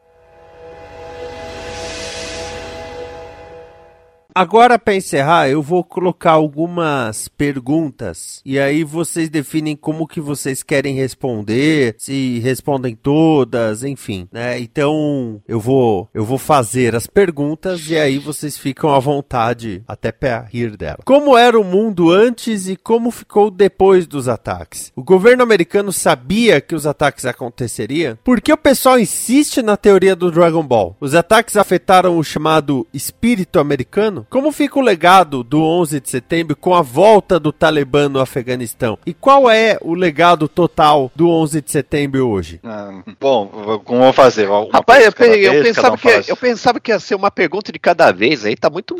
Agora, 4.40 4.78
para 4.78 4.94
encerrar, 4.94 5.50
eu 5.50 5.60
vou 5.60 5.84
colocar 5.84 6.30
algumas 6.30 7.28
perguntas 7.28 8.40
e 8.42 8.58
aí 8.58 8.82
vocês 8.84 9.28
definem 9.28 9.76
como 9.76 10.06
que 10.06 10.18
vocês 10.18 10.62
querem 10.62 10.94
responder, 10.94 11.94
se 11.98 12.38
respondem 12.38 12.96
todas, 12.96 13.84
enfim, 13.84 14.26
né? 14.32 14.58
Então, 14.58 15.42
eu 15.46 15.60
vou 15.60 16.08
eu 16.14 16.24
vou 16.24 16.38
fazer 16.38 16.96
as 16.96 17.06
perguntas 17.06 17.90
e 17.90 17.98
aí 17.98 18.18
vocês 18.18 18.56
ficam 18.56 18.94
à 18.94 18.98
vontade 18.98 19.82
até 19.86 20.10
para 20.10 20.46
rir 20.50 20.74
dela. 20.74 21.00
Como 21.04 21.36
era 21.36 21.60
o 21.60 21.62
mundo 21.62 22.10
antes 22.10 22.66
e 22.66 22.76
como 22.76 23.10
ficou 23.10 23.50
depois 23.50 24.06
dos 24.06 24.26
ataques? 24.26 24.90
O 24.96 25.04
governo 25.04 25.42
americano 25.42 25.92
sabia 25.92 26.62
que 26.62 26.74
os 26.74 26.86
ataques 26.86 27.26
aconteceriam? 27.26 28.16
Por 28.24 28.40
que 28.40 28.50
o 28.50 28.56
pessoal 28.56 28.98
insiste 28.98 29.60
na 29.60 29.76
teoria 29.76 30.16
do 30.16 30.30
Dragon 30.30 30.66
Ball? 30.66 30.96
Os 30.98 31.14
ataques 31.14 31.58
afetaram 31.58 32.16
o 32.16 32.24
chamado 32.24 32.86
espírito 32.90 33.58
americano? 33.58 34.26
Como 34.30 34.52
fica 34.52 34.78
o 34.78 34.82
legado 34.82 35.42
do 35.42 35.60
11 35.60 35.98
de 36.00 36.08
setembro 36.08 36.54
com 36.54 36.72
a 36.72 36.82
volta 36.82 37.40
do 37.40 37.50
Talibã 37.52 38.08
no 38.08 38.20
Afeganistão? 38.20 38.96
E 39.04 39.12
qual 39.12 39.50
é 39.50 39.76
o 39.80 39.92
legado 39.92 40.46
total 40.46 41.10
do 41.16 41.28
11 41.28 41.60
de 41.60 41.72
setembro 41.72 42.28
hoje? 42.28 42.60
Ah, 42.62 43.02
bom, 43.20 43.48
como 43.84 43.98
eu 43.98 44.04
vou 44.04 44.12
fazer? 44.12 44.48
Uma 44.48 44.68
Rapaz, 44.72 45.04
eu, 45.04 45.12
eu 45.26 45.52
vez, 45.62 45.74
cada 45.74 45.90
pensava 45.90 45.94
um 45.94 45.96
que, 45.96 46.30
eu 46.30 46.36
pensava 46.36 46.78
que 46.78 46.92
ia 46.92 47.00
ser 47.00 47.16
uma 47.16 47.28
pergunta 47.28 47.72
de 47.72 47.78
cada 47.80 48.12
vez, 48.12 48.44
aí 48.44 48.54
tá 48.54 48.70
muito, 48.70 48.96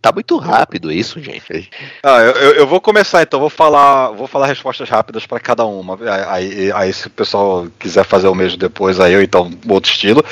tá 0.00 0.12
muito 0.12 0.36
rápido 0.38 0.92
isso, 0.92 1.20
gente. 1.20 1.68
Ah, 2.00 2.20
eu, 2.20 2.30
eu- 2.32 2.54
eu 2.54 2.66
vou 2.68 2.80
começar 2.80 3.22
então, 3.24 3.40
vou 3.40 3.50
falar, 3.50 4.10
vou 4.12 4.28
falar 4.28 4.46
respostas 4.46 4.88
rápidas 4.88 5.26
para 5.26 5.40
cada 5.40 5.64
uma. 5.66 5.98
Aí, 6.28 6.70
aí, 6.70 6.92
se 6.92 7.08
o 7.08 7.10
pessoal 7.10 7.66
quiser 7.76 8.04
fazer 8.04 8.28
o 8.28 8.34
mesmo 8.36 8.56
depois, 8.56 9.00
aí 9.00 9.14
eu 9.14 9.22
então 9.22 9.50
outro 9.68 9.90
estilo. 9.90 10.24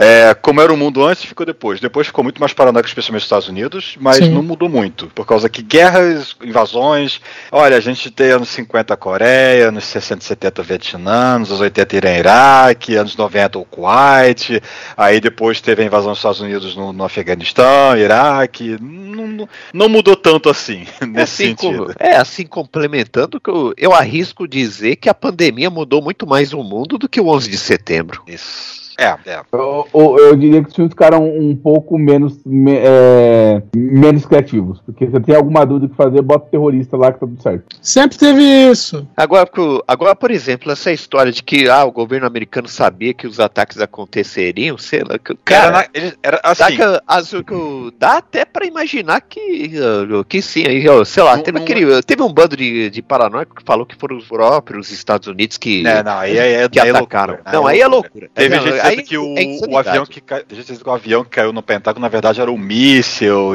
É, 0.00 0.32
como 0.32 0.60
era 0.60 0.72
o 0.72 0.76
mundo 0.76 1.04
antes, 1.04 1.24
ficou 1.24 1.44
depois. 1.44 1.80
Depois 1.80 2.06
ficou 2.06 2.22
muito 2.22 2.38
mais 2.38 2.52
paranoico, 2.52 2.86
especialmente 2.88 3.22
nos 3.22 3.24
Estados 3.26 3.48
Unidos, 3.48 3.96
mas 4.00 4.18
Sim. 4.18 4.30
não 4.30 4.44
mudou 4.44 4.68
muito, 4.68 5.08
por 5.08 5.26
causa 5.26 5.48
que 5.48 5.60
guerras, 5.60 6.36
invasões. 6.40 7.20
Olha, 7.50 7.76
a 7.76 7.80
gente 7.80 8.08
tem 8.08 8.30
anos 8.30 8.48
50 8.50 8.94
a 8.94 8.96
Coreia, 8.96 9.68
anos 9.68 9.82
60 9.84 10.22
e 10.22 10.26
70 10.26 10.60
o 10.60 10.64
Vietnã, 10.64 11.34
anos 11.34 11.50
80 11.50 11.96
Irã 11.96 12.10
e 12.12 12.18
Iraque, 12.20 12.94
anos 12.94 13.16
90 13.16 13.58
o 13.58 13.64
Kuwait, 13.64 14.62
aí 14.96 15.20
depois 15.20 15.60
teve 15.60 15.82
a 15.82 15.86
invasão 15.86 16.10
dos 16.10 16.18
Estados 16.20 16.40
Unidos 16.40 16.76
no, 16.76 16.92
no 16.92 17.02
Afeganistão, 17.04 17.96
Iraque. 17.96 18.76
Não, 18.80 19.26
não, 19.26 19.48
não 19.74 19.88
mudou 19.88 20.14
tanto 20.14 20.48
assim, 20.48 20.86
nesse 21.08 21.44
assim, 21.44 21.56
sentido. 21.56 21.86
co- 21.86 21.92
é, 21.98 22.14
assim, 22.16 22.46
complementando, 22.46 23.40
que 23.40 23.50
eu, 23.50 23.74
eu 23.76 23.92
arrisco 23.92 24.46
dizer 24.46 24.94
que 24.94 25.08
a 25.08 25.14
pandemia 25.14 25.68
mudou 25.70 26.00
muito 26.00 26.24
mais 26.24 26.52
o 26.52 26.62
mundo 26.62 26.96
do 26.98 27.08
que 27.08 27.20
o 27.20 27.26
11 27.26 27.50
de 27.50 27.58
setembro. 27.58 28.22
Isso. 28.28 28.77
É, 28.98 29.16
é. 29.26 29.40
Eu, 29.52 29.86
eu- 29.94 30.18
eu 30.18 30.36
diria 30.36 30.60
que 30.60 30.68
os 30.70 30.74
filmes 30.74 30.92
ficaram 30.92 31.24
um 31.24 31.54
pouco 31.54 31.96
menos, 31.96 32.36
me- 32.44 32.76
é, 32.76 33.62
menos 33.76 34.26
criativos. 34.26 34.80
Porque 34.84 35.06
se 35.06 35.12
você 35.12 35.20
tem 35.20 35.36
alguma 35.36 35.64
dúvida 35.64 35.88
que 35.88 35.94
fazer, 35.94 36.20
bota 36.20 36.46
o 36.46 36.50
terrorista 36.50 36.96
lá 36.96 37.12
que 37.12 37.20
tá 37.20 37.26
tudo 37.26 37.40
certo. 37.40 37.64
Sempre 37.80 38.18
teve 38.18 38.42
isso. 38.42 39.06
Agora, 39.16 39.48
agora, 39.86 40.16
por 40.16 40.32
exemplo, 40.32 40.72
essa 40.72 40.90
história 40.90 41.30
de 41.30 41.44
que 41.44 41.68
ah, 41.70 41.84
o 41.84 41.92
governo 41.92 42.26
americano 42.26 42.66
sabia 42.66 43.14
que 43.14 43.26
os 43.28 43.38
ataques 43.38 43.80
aconteceriam, 43.80 44.76
sei 44.76 45.04
lá, 45.08 45.16
que, 45.16 45.32
Cara, 45.44 45.86
ele- 45.94 46.14
era 46.20 46.40
dá, 46.42 46.50
assim. 46.50 46.76
que, 46.76 46.82
as- 47.06 47.30
que- 47.30 47.94
dá 48.00 48.16
até 48.18 48.44
pra 48.44 48.66
imaginar 48.66 49.20
que, 49.20 49.74
ah, 49.78 50.24
que 50.28 50.42
sim, 50.42 50.64
aí, 50.66 50.84
sei 51.06 51.22
lá, 51.22 51.36
Não- 51.36 51.42
teve, 51.44 51.58
não- 51.58 51.64
aquele, 51.64 52.02
teve 52.02 52.22
um 52.22 52.32
bando 52.32 52.56
de, 52.56 52.90
de 52.90 53.00
paranoico 53.00 53.54
que 53.54 53.62
falou 53.64 53.86
que 53.86 53.94
foram 53.96 54.16
os 54.16 54.26
próprios 54.26 54.90
Estados 54.90 55.28
Unidos 55.28 55.56
que, 55.56 55.86
É, 55.86 56.02
não, 56.02 56.18
aí 56.18 56.36
é, 56.36 56.68
que 56.68 56.80
aí 56.80 56.88
é 56.88 56.90
atacaram. 56.90 57.34
loucura, 57.34 57.52
não, 57.52 57.64
aí 57.66 57.80
é 57.80 57.86
loucura. 57.86 58.28
Teve 58.34 58.56
Não, 58.56 58.62
gente 58.64 58.80
aí 58.80 58.87
dizendo 58.90 59.06
que 59.06 59.18
o, 59.18 59.34
é 59.38 59.44
o 59.68 59.76
avião 59.78 60.06
que, 60.06 60.20
cai- 60.20 60.44
o 60.84 60.90
avião 60.90 61.24
que 61.24 61.30
caiu 61.30 61.52
no 61.52 61.62
Pentágono, 61.62 62.02
na 62.02 62.08
verdade, 62.08 62.40
era 62.40 62.50
um 62.50 62.58
míssil. 62.58 63.52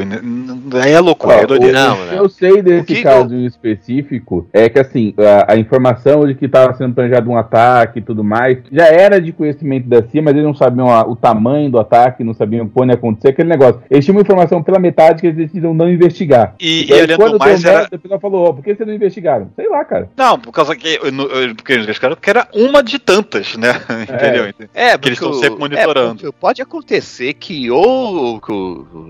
Aí 0.82 0.92
é 0.92 1.00
loucura, 1.00 1.36
Ó, 1.36 1.40
é 1.40 1.46
doideira. 1.46 1.78
Não, 1.78 1.94
o 1.94 1.96
que 1.96 2.14
né? 2.14 2.18
eu 2.18 2.28
sei 2.28 2.62
desse 2.62 3.02
caso 3.02 3.34
em 3.34 3.44
específico 3.46 4.48
é 4.52 4.68
que 4.68 4.78
assim, 4.78 5.14
a, 5.18 5.52
a 5.52 5.56
informação 5.56 6.26
de 6.26 6.34
que 6.34 6.46
estava 6.46 6.74
sendo 6.74 6.94
planejado 6.94 7.30
um 7.30 7.36
ataque 7.36 7.98
e 7.98 8.02
tudo 8.02 8.22
mais 8.24 8.58
já 8.72 8.86
era 8.86 9.20
de 9.20 9.32
conhecimento 9.32 9.88
da 9.88 10.02
CIA, 10.02 10.22
mas 10.22 10.34
eles 10.34 10.44
não 10.44 10.54
sabiam 10.54 10.90
a- 10.90 11.06
o 11.06 11.16
tamanho 11.16 11.70
do 11.70 11.78
ataque, 11.78 12.24
não 12.24 12.34
sabiam 12.34 12.68
quando 12.68 12.90
ia 12.90 12.94
acontecer, 12.94 13.28
aquele 13.28 13.48
negócio. 13.48 13.80
Eles 13.90 14.04
tinham 14.04 14.16
uma 14.16 14.22
informação 14.22 14.62
pela 14.62 14.78
metade 14.78 15.20
que 15.20 15.26
eles 15.26 15.36
decidiram 15.36 15.74
não 15.74 15.90
investigar. 15.90 16.54
E, 16.60 16.86
e 16.88 16.92
aí, 16.92 17.00
além 17.02 17.16
do 17.16 17.16
quando 17.16 17.38
mais, 17.38 17.64
era. 17.64 17.78
merda, 17.80 17.96
o 17.96 17.98
pessoal 17.98 18.20
falou, 18.20 18.48
ó, 18.48 18.52
por 18.52 18.62
que 18.64 18.74
vocês 18.74 18.86
não 18.86 18.94
investigaram? 18.94 19.50
Sei 19.56 19.68
lá, 19.68 19.84
cara. 19.84 20.08
Não, 20.16 20.38
por 20.38 20.52
causa 20.52 20.74
que. 20.76 20.98
eu 21.02 21.12
não- 21.12 21.24
eu- 21.26 21.54
Porque 21.54 21.72
eles 21.72 21.84
investigaram, 21.84 22.16
porque 22.16 22.30
era 22.30 22.46
uma 22.54 22.82
de 22.82 22.98
tantas, 22.98 23.56
né? 23.56 23.74
Entendeu? 24.02 24.44
É, 24.74 24.96
Que 24.98 25.08
eles 25.08 25.18
porque 25.30 25.36
estão 25.36 25.42
sempre 25.42 25.58
monitorando. 25.60 26.28
é, 26.28 26.32
pode 26.32 26.62
acontecer 26.62 27.34
que 27.34 27.70
ou, 27.70 28.40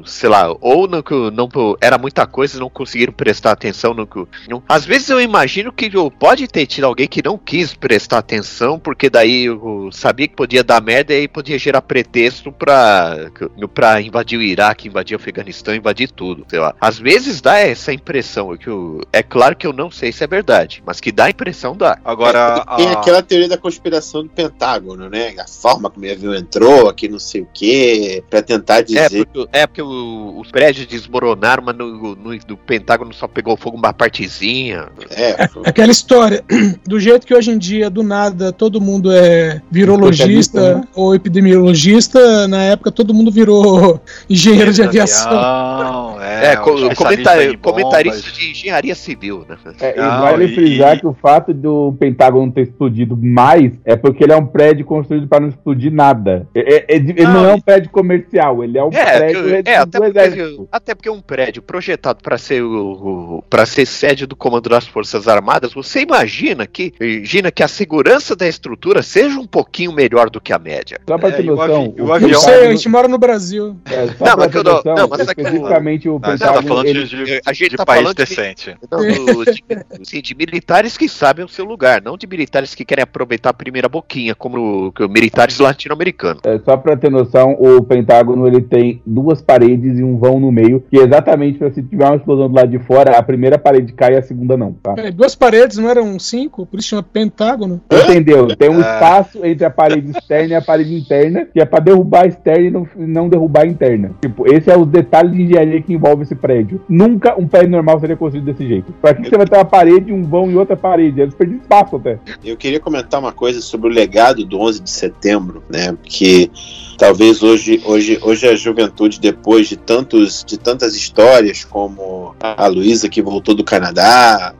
sei 0.04 0.28
lá, 0.28 0.54
ou 0.60 0.86
não, 0.88 1.02
não 1.32 1.48
era 1.80 1.98
muita 1.98 2.26
coisa 2.26 2.56
e 2.56 2.60
não 2.60 2.68
conseguiram 2.70 3.12
prestar 3.12 3.52
atenção 3.52 3.94
no 3.94 4.06
que. 4.06 4.24
Às 4.68 4.84
vezes 4.84 5.08
eu 5.10 5.20
imagino 5.20 5.72
que 5.72 5.90
pode 6.18 6.46
ter 6.48 6.66
tido 6.66 6.84
alguém 6.84 7.06
que 7.06 7.22
não 7.24 7.36
quis 7.38 7.74
prestar 7.74 8.18
atenção, 8.18 8.78
porque 8.78 9.08
daí 9.10 9.46
sabia 9.92 10.28
que 10.28 10.34
podia 10.36 10.62
dar 10.64 10.80
merda 10.82 11.12
e 11.12 11.18
aí 11.18 11.28
podia 11.28 11.58
gerar 11.58 11.82
pretexto 11.82 12.52
pra, 12.52 13.30
pra 13.72 14.00
invadir 14.00 14.38
o 14.38 14.42
Iraque, 14.42 14.88
invadir 14.88 15.14
o 15.16 15.20
Afeganistão, 15.20 15.74
invadir 15.74 16.10
tudo, 16.10 16.44
sei 16.48 16.58
lá. 16.58 16.74
Às 16.80 16.98
vezes 16.98 17.40
dá 17.40 17.58
essa 17.58 17.92
impressão, 17.92 18.56
que 18.56 18.70
o- 18.70 19.00
é 19.12 19.22
claro 19.22 19.56
que 19.56 19.66
eu 19.66 19.72
não 19.72 19.90
sei 19.90 20.12
se 20.12 20.22
é 20.24 20.26
verdade, 20.26 20.82
mas 20.86 21.00
que 21.00 21.12
dá 21.12 21.24
a 21.26 21.30
impressão 21.30 21.76
dá. 21.76 21.98
Agora. 22.04 22.64
Tem 22.76 22.88
a- 22.88 22.92
aquela 22.92 23.22
teoria 23.22 23.48
da 23.48 23.56
conspiração 23.58 24.22
do 24.22 24.28
Pentágono, 24.28 25.08
né? 25.08 25.34
A 25.38 25.46
forma 25.46 25.90
como 25.90 26.03
o 26.08 26.12
avião 26.12 26.34
entrou, 26.34 26.88
aqui 26.88 27.08
não 27.08 27.18
sei 27.18 27.42
o 27.42 27.48
quê, 27.52 28.22
pra 28.28 28.42
tentar 28.42 28.78
É 28.78 28.82
dizer. 28.82 29.26
porque, 29.26 29.48
é 29.52 29.66
porque 29.66 29.82
o- 29.82 30.38
os 30.40 30.50
prédios 30.50 30.86
desmoronaram, 30.86 31.62
mas 31.64 31.76
no, 31.76 32.14
no, 32.16 32.38
do 32.40 32.56
Pentágono 32.56 33.12
só 33.12 33.26
pegou 33.28 33.56
fogo 33.56 33.76
uma 33.76 33.92
partezinha. 33.92 34.88
É, 35.10 35.36
Aquela 35.64 35.92
história, 35.92 36.44
do 36.86 36.98
jeito 37.00 37.26
que 37.26 37.34
hoje 37.34 37.50
em 37.50 37.58
dia, 37.58 37.88
do 37.88 38.02
nada, 38.02 38.52
todo 38.52 38.80
mundo 38.80 39.10
é 39.12 39.60
virologista 39.70 40.76
né? 40.76 40.84
ou 40.94 41.14
epidemiologista, 41.14 42.46
na 42.48 42.62
época 42.62 42.90
todo 42.90 43.14
mundo 43.14 43.30
virou 43.30 44.00
engenheiro 44.28 44.72
de 44.72 44.82
aviação. 44.82 46.16
É, 46.24 46.46
é, 46.46 46.52
especialistas 46.52 46.96
comentar- 46.96 47.56
comentarista 47.58 48.30
de 48.32 48.50
engenharia 48.50 48.94
civil, 48.94 49.44
né? 49.48 49.56
É, 49.80 49.94
e 49.96 50.00
Não, 50.00 50.20
vale 50.20 50.44
e- 50.46 50.54
frisar 50.54 50.96
e- 50.96 51.00
que 51.00 51.06
o 51.06 51.12
fato 51.14 51.52
do 51.52 51.94
Pentágono 51.98 52.50
ter 52.50 52.62
explodido 52.62 53.16
mais 53.16 53.72
é 53.84 53.96
porque 53.96 54.24
ele 54.24 54.32
é 54.32 54.36
um 54.36 54.46
prédio 54.46 54.84
construído 54.84 55.26
para 55.28 55.40
não 55.40 55.48
explodir 55.48 55.92
nada. 55.92 56.46
É- 56.54 56.74
é- 56.76 56.84
é 56.88 56.96
ele 56.96 57.22
não, 57.24 57.32
Não, 57.34 57.46
é 57.46 57.50
e- 57.52 57.54
um 57.54 57.60
prédio 57.60 57.90
comercial, 57.90 58.62
ele 58.64 58.78
é 58.78 58.84
um 58.84 58.90
É, 58.92 59.18
prédio 59.18 59.42
que- 59.62 59.70
é, 59.70 59.76
até, 59.76 59.98
do 59.98 60.04
porque, 60.12 60.66
até 60.72 60.94
porque 60.94 61.10
um 61.10 61.20
prédio 61.20 61.62
projetado 61.62 62.22
para 62.22 62.38
ser 62.38 62.62
o, 62.62 63.42
para 63.50 63.66
ser 63.66 63.86
sede 63.86 64.26
do 64.26 64.36
comando 64.36 64.68
das 64.68 64.86
forças 64.86 65.28
armadas, 65.28 65.72
você 65.72 66.00
imagina 66.00 66.66
que 66.66 66.92
imagina 67.00 67.50
que 67.50 67.62
a 67.62 67.68
segurança 67.68 68.34
da 68.36 68.46
estrutura 68.46 69.02
seja 69.02 69.38
um 69.38 69.46
pouquinho 69.46 69.92
melhor 69.92 70.30
do 70.30 70.40
que 70.40 70.52
a 70.52 70.58
média. 70.58 70.98
Só 71.08 71.18
pra 71.18 71.28
É, 71.28 71.32
ter 71.32 71.44
e 71.44 71.50
o 71.50 71.56
noção, 71.56 71.82
avi- 71.82 72.00
o 72.00 72.06
o 72.06 72.12
avião- 72.12 72.30
Não 72.30 72.40
sei, 72.40 72.66
a 72.66 72.70
gente 72.70 72.88
mora 72.88 73.08
no 73.08 73.18
Brasil. 73.18 73.76
É, 73.86 74.06
só 74.06 74.24
Não, 74.24 74.34
pra 74.34 74.36
mas 74.36 74.46
ter 74.46 74.50
que 74.52 74.58
eu 74.58 74.64
noção, 74.64 74.94
não, 74.94 75.08
mas 75.08 75.20
é 75.20 75.22
especificamente 75.24 76.08
o 76.16 76.20
Não, 76.20 76.28
é 76.28 76.32
mas 76.32 76.40
ela 76.40 76.54
tá 76.54 76.62
falando 76.62 76.86
ele- 76.86 77.04
de, 77.04 77.24
de, 77.24 77.40
a 77.44 77.52
gente 77.52 77.70
de 77.70 77.76
tá 77.76 77.84
país 77.86 78.02
falando 78.02 78.16
de- 78.16 78.24
decente. 78.24 78.76
Não, 78.90 79.00
de, 79.44 79.64
sim, 80.08 80.20
de 80.20 80.34
militares 80.34 80.96
que 80.96 81.08
sabem 81.08 81.44
o 81.44 81.48
seu 81.48 81.64
lugar, 81.64 82.00
não 82.02 82.16
de 82.16 82.26
militares 82.26 82.74
que 82.74 82.84
querem 82.84 83.02
aproveitar 83.02 83.50
a 83.50 83.54
primeira 83.54 83.88
boquinha, 83.88 84.34
como 84.34 84.92
o- 84.98 85.08
militares 85.08 85.58
latino-americanos. 85.58 86.40
É, 86.44 86.58
só 86.60 86.76
pra 86.76 86.96
ter 86.96 87.10
noção, 87.10 87.52
o 87.58 87.82
Pentágono 87.82 88.46
ele 88.46 88.60
tem 88.60 89.02
duas 89.06 89.40
paredes 89.42 89.98
e 89.98 90.02
um 90.04 90.18
vão 90.18 90.38
no 90.40 90.50
meio, 90.52 90.84
que 90.90 90.98
é 90.98 91.02
exatamente 91.02 91.58
pra 91.58 91.70
se 91.70 91.82
tiver 91.82 92.04
uma 92.06 92.16
explosão 92.16 92.48
do 92.48 92.54
lado 92.54 92.70
de 92.70 92.78
fora, 92.78 93.16
a 93.18 93.22
primeira 93.22 93.58
parede 93.58 93.92
cai 93.92 94.14
e 94.14 94.16
a 94.18 94.22
segunda 94.22 94.56
não, 94.56 94.72
tá? 94.72 94.92
Peraí, 94.94 95.10
duas 95.10 95.34
paredes, 95.34 95.78
não 95.78 95.88
eram 95.90 96.18
cinco? 96.18 96.66
Por 96.66 96.78
isso 96.80 96.88
chama 96.90 97.02
pentágono? 97.02 97.80
Entendeu? 97.92 98.48
Tem 98.56 98.68
um 98.70 98.76
Ah. 98.80 98.94
espaço 98.94 99.44
entre 99.44 99.64
a 99.64 99.70
parede 99.70 100.10
externa 100.10 100.54
e 100.54 100.56
a 100.56 100.62
parede 100.62 100.94
interna, 100.94 101.46
que 101.52 101.60
é 101.60 101.64
pra 101.64 101.80
derrubar 101.80 102.24
a 102.24 102.26
externa 102.26 102.66
e 102.66 102.70
não, 102.70 102.86
não 102.96 103.28
derrubar 103.28 103.62
a 103.62 103.66
interna. 103.66 104.12
Tipo, 104.20 104.46
esse 104.52 104.70
é 104.70 104.76
o 104.76 104.84
detalhe 104.84 105.30
de 105.30 105.42
engenharia 105.42 105.82
que 105.82 105.92
envolve 105.92 106.03
esse 106.22 106.34
prédio. 106.34 106.80
Nunca 106.88 107.38
um 107.38 107.46
prédio 107.46 107.70
normal 107.70 107.98
seria 108.00 108.16
construído 108.16 108.44
desse 108.44 108.66
jeito. 108.66 108.92
Pra 109.00 109.14
que 109.14 109.28
você 109.28 109.36
vai 109.36 109.46
ter 109.46 109.56
uma 109.56 109.64
parede, 109.64 110.12
um 110.12 110.22
vão 110.22 110.50
e 110.50 110.56
outra 110.56 110.76
parede? 110.76 111.20
Eles 111.20 111.34
perdem 111.34 111.56
espaço 111.56 111.96
até. 111.96 112.18
Eu 112.44 112.56
queria 112.56 112.80
comentar 112.80 113.20
uma 113.20 113.32
coisa 113.32 113.60
sobre 113.60 113.88
o 113.88 113.92
legado 113.92 114.44
do 114.44 114.60
11 114.60 114.80
de 114.80 114.90
setembro, 114.90 115.62
né? 115.68 115.96
Que 116.02 116.50
talvez 116.98 117.42
hoje, 117.42 117.82
hoje, 117.84 118.18
hoje 118.22 118.48
a 118.48 118.54
juventude, 118.54 119.20
depois 119.20 119.68
de 119.68 119.76
tantos, 119.76 120.44
de 120.44 120.58
tantas 120.58 120.94
histórias 120.94 121.64
como 121.64 122.34
a 122.40 122.66
Luísa 122.66 123.08
que 123.08 123.22
voltou 123.22 123.54
do 123.54 123.64
Canadá, 123.64 124.54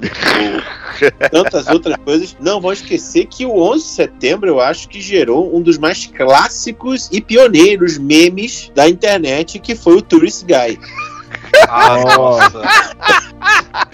tantas 1.31 1.67
outras 1.69 1.97
coisas, 1.97 2.37
não 2.41 2.61
vão 2.61 2.73
esquecer 2.73 3.27
que 3.27 3.45
o 3.45 3.57
11 3.61 3.85
de 3.85 3.91
setembro 3.91 4.49
eu 4.49 4.61
acho 4.61 4.89
que 4.89 5.01
gerou 5.01 5.57
um 5.57 5.61
dos 5.61 5.79
mais 5.79 6.07
clássicos 6.07 7.09
e 7.13 7.21
pioneiros 7.21 7.99
memes 7.99 8.71
da 8.75 8.89
internet, 8.89 9.59
que 9.59 9.75
foi 9.75 9.97
o 9.97 10.03
Tourist 10.03 10.45
Guy. 10.45 10.79
Ah, 11.69 12.17
nossa. 12.17 12.63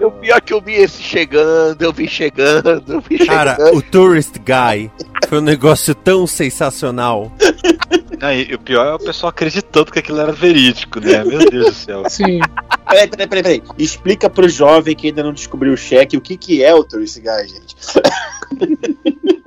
O 0.00 0.10
pior 0.10 0.38
é 0.38 0.40
que 0.40 0.52
eu 0.52 0.60
vi 0.60 0.74
esse 0.74 1.02
chegando, 1.02 1.82
eu 1.82 1.92
vi 1.92 2.08
chegando, 2.08 2.82
eu 2.88 3.00
vi 3.00 3.18
Cara, 3.26 3.56
chegando. 3.56 3.76
o 3.76 3.82
Tourist 3.82 4.34
Guy 4.38 4.90
foi 5.28 5.38
um 5.38 5.42
negócio 5.42 5.94
tão 5.94 6.26
sensacional. 6.26 7.30
Não, 8.18 8.32
e, 8.32 8.50
e 8.50 8.54
o 8.54 8.58
pior 8.58 8.86
é 8.86 8.94
o 8.94 8.98
pessoal 8.98 9.30
acreditando 9.30 9.92
que 9.92 9.98
aquilo 9.98 10.20
era 10.20 10.32
verídico, 10.32 11.00
né? 11.00 11.22
Meu 11.24 11.38
Deus 11.50 11.66
do 11.66 11.74
céu. 11.74 12.02
Sim. 12.08 12.40
Peraí, 12.88 13.08
peraí, 13.08 13.26
peraí, 13.28 13.42
peraí. 13.42 13.62
Explica 13.78 14.28
pro 14.28 14.48
jovem 14.48 14.96
que 14.96 15.08
ainda 15.08 15.22
não 15.22 15.32
descobriu 15.32 15.72
o 15.72 15.76
cheque 15.76 16.16
o 16.16 16.20
que, 16.20 16.36
que 16.36 16.64
é 16.64 16.74
o 16.74 16.82
Tourist 16.82 17.18
Guy, 17.18 17.48
gente. 17.48 17.76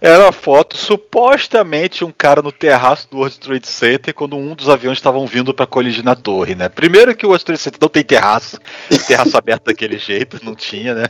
Era 0.00 0.24
uma 0.24 0.32
foto, 0.32 0.76
supostamente, 0.76 2.04
um 2.04 2.12
cara 2.12 2.42
no 2.42 2.52
terraço 2.52 3.08
do 3.10 3.18
World 3.18 3.38
Trade 3.38 3.66
Center 3.66 4.14
quando 4.14 4.36
um 4.36 4.54
dos 4.54 4.68
aviões 4.68 4.98
estavam 4.98 5.26
vindo 5.26 5.52
para 5.54 5.66
coligir 5.66 6.04
na 6.04 6.14
torre, 6.14 6.54
né? 6.54 6.68
Primeiro 6.68 7.14
que 7.14 7.24
o 7.26 7.28
World 7.30 7.44
Trade 7.44 7.60
Center 7.60 7.78
não 7.80 7.88
tem 7.88 8.02
terraço, 8.02 8.58
terraço 9.06 9.36
aberto 9.36 9.64
daquele 9.64 9.98
jeito, 9.98 10.38
não 10.42 10.54
tinha, 10.54 10.94
né? 10.94 11.04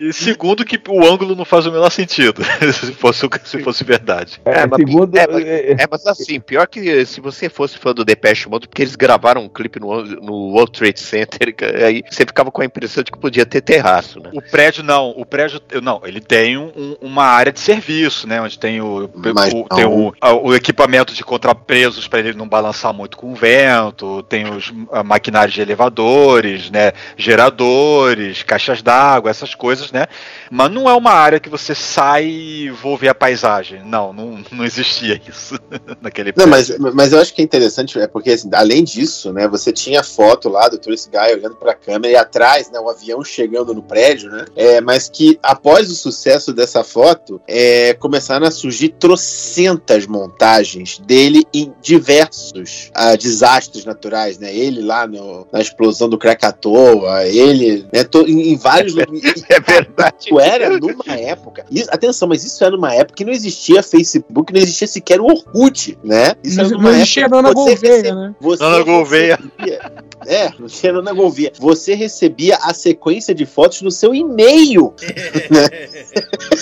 E 0.00 0.12
segundo 0.12 0.64
que 0.64 0.80
o 0.88 1.04
ângulo 1.04 1.34
não 1.36 1.44
faz 1.44 1.66
o 1.66 1.72
menor 1.72 1.90
sentido, 1.90 2.42
se 2.72 2.92
fosse, 2.92 3.28
se 3.44 3.58
fosse 3.62 3.84
verdade. 3.84 4.40
É, 4.44 4.60
É, 4.60 4.66
mas- 4.66 4.78
segundo. 4.78 5.16
é, 5.16 5.26
mas- 5.26 5.44
é, 5.44 5.72
É, 5.72 5.86
mas 5.90 6.06
assim, 6.06 6.40
pior 6.40 6.66
que 6.66 7.04
se 7.06 7.20
você 7.20 7.48
fosse 7.48 7.78
fã 7.78 7.92
do 7.92 8.04
Depeche 8.04 8.48
Mode, 8.48 8.68
porque 8.68 8.82
eles 8.82 8.96
gravaram 8.96 9.42
um 9.44 9.48
clipe 9.48 9.78
no, 9.80 10.02
no 10.04 10.32
World 10.52 10.72
Trade 10.72 11.00
Center, 11.00 11.54
aí 11.86 12.02
você 12.10 12.24
ficava 12.26 12.50
com 12.50 12.62
a 12.62 12.64
impressão 12.64 13.02
de 13.02 13.10
que 13.10 13.18
podia 13.18 13.46
ter 13.46 13.60
terraço, 13.60 14.20
né? 14.20 14.30
O 14.32 14.42
prédio 14.42 14.82
não, 14.82 15.10
o 15.10 15.24
prédio 15.24 15.60
não, 15.82 16.00
ele 16.04 16.20
tem 16.20 16.56
um- 16.56 16.96
uma 17.00 17.24
área 17.24 17.52
de 17.52 17.60
serviço, 17.74 18.26
né? 18.26 18.40
Onde 18.40 18.58
tem 18.58 18.80
o, 18.80 19.08
o- 19.54 19.68
tem 19.76 19.84
o, 19.84 20.12
a- 20.20 20.34
o 20.34 20.54
equipamento 20.54 21.14
de 21.14 21.24
contrapesos 21.24 22.06
para 22.08 22.20
ele 22.20 22.32
não 22.34 22.48
balançar 22.48 22.92
muito 22.92 23.16
com 23.16 23.32
o 23.32 23.34
vento, 23.34 24.22
tem 24.24 24.48
os 24.48 24.72
maquinários 25.04 25.54
de 25.54 25.60
elevadores, 25.60 26.70
né? 26.70 26.92
Geradores, 27.16 28.42
caixas 28.42 28.82
d'água, 28.82 29.30
essas 29.30 29.54
coisas, 29.54 29.90
né? 29.92 30.06
Mas 30.50 30.70
não 30.70 30.88
é 30.88 30.94
uma 30.94 31.12
área 31.12 31.40
que 31.40 31.48
você 31.48 31.74
sai 31.74 32.26
e 32.26 32.70
vou 32.70 32.96
ver 32.96 33.08
a 33.08 33.14
paisagem. 33.14 33.82
Não, 33.84 34.12
não, 34.12 34.42
não 34.50 34.64
existia 34.64 35.20
isso 35.28 35.58
naquele 36.00 36.32
Não, 36.36 36.46
mas, 36.46 36.76
mas 36.78 37.12
eu 37.12 37.20
acho 37.20 37.34
que 37.34 37.40
é 37.40 37.44
interessante, 37.44 37.98
é 37.98 38.06
porque, 38.06 38.30
assim, 38.30 38.48
além 38.52 38.84
disso, 38.84 39.32
né, 39.32 39.48
você 39.48 39.72
tinha 39.72 40.00
a 40.00 40.04
foto 40.04 40.48
lá 40.48 40.68
do 40.68 40.78
Tourist 40.78 41.08
Guy 41.10 41.34
olhando 41.34 41.56
pra 41.56 41.74
câmera 41.74 42.12
e 42.12 42.16
atrás, 42.16 42.70
né, 42.70 42.78
o 42.78 42.88
avião 42.88 43.22
chegando 43.24 43.74
no 43.74 43.82
prédio, 43.82 44.30
né, 44.30 44.44
é, 44.56 44.80
mas 44.80 45.08
que 45.08 45.38
após 45.42 45.90
o 45.90 45.94
sucesso 45.94 46.52
dessa 46.52 46.84
foto, 46.84 47.40
é, 47.48 47.59
começaram 47.98 48.46
a 48.46 48.50
surgir 48.50 48.90
trocentas 48.98 50.06
montagens 50.06 50.98
dele 50.98 51.44
em 51.52 51.72
diversos 51.82 52.90
ah, 52.94 53.16
desastres 53.16 53.84
naturais, 53.84 54.38
né, 54.38 54.54
ele 54.54 54.80
lá 54.82 55.06
no- 55.06 55.46
na 55.52 55.60
explosão 55.60 56.08
do 56.08 56.18
Krakatoa, 56.18 57.26
ele, 57.26 57.86
né, 57.92 58.04
to- 58.04 58.26
em, 58.28 58.52
em 58.52 58.56
vários 58.56 58.94
lugares. 58.94 59.44
É 59.50 59.60
verdade. 59.60 60.14
Isso 60.26 60.40
era 60.40 60.78
numa 60.78 61.16
época. 61.16 61.64
Isso, 61.70 61.88
atenção, 61.90 62.28
mas 62.28 62.44
isso 62.44 62.62
era 62.62 62.76
numa 62.76 62.94
época 62.94 63.16
que 63.16 63.24
não 63.24 63.32
existia 63.32 63.82
Facebook, 63.82 64.52
não 64.52 64.60
existia 64.60 64.86
sequer 64.86 65.20
o 65.20 65.24
Orkut, 65.26 65.98
né? 66.04 66.34
Isso 66.44 66.56
Não, 66.58 66.64
era 66.64 66.72
não 66.74 66.78
numa 66.82 66.92
existia 66.96 67.24
época 67.24 67.42
Nana 67.42 67.54
você 67.54 67.70
Gouveia, 67.74 67.92
recebia- 67.96 68.14
né? 68.14 68.34
você 68.40 68.62
Nana 68.62 68.82
Gouveia. 68.84 69.38
recebia- 69.58 69.92
É, 70.26 70.50
não 70.58 70.66
tinha 70.68 70.92
Nana 70.92 71.12
Gouveia. 71.12 71.52
Você 71.58 71.94
recebia 71.94 72.56
a 72.62 72.72
sequência 72.74 73.34
de 73.34 73.44
fotos 73.46 73.82
no 73.82 73.90
seu 73.90 74.14
e-mail. 74.14 74.94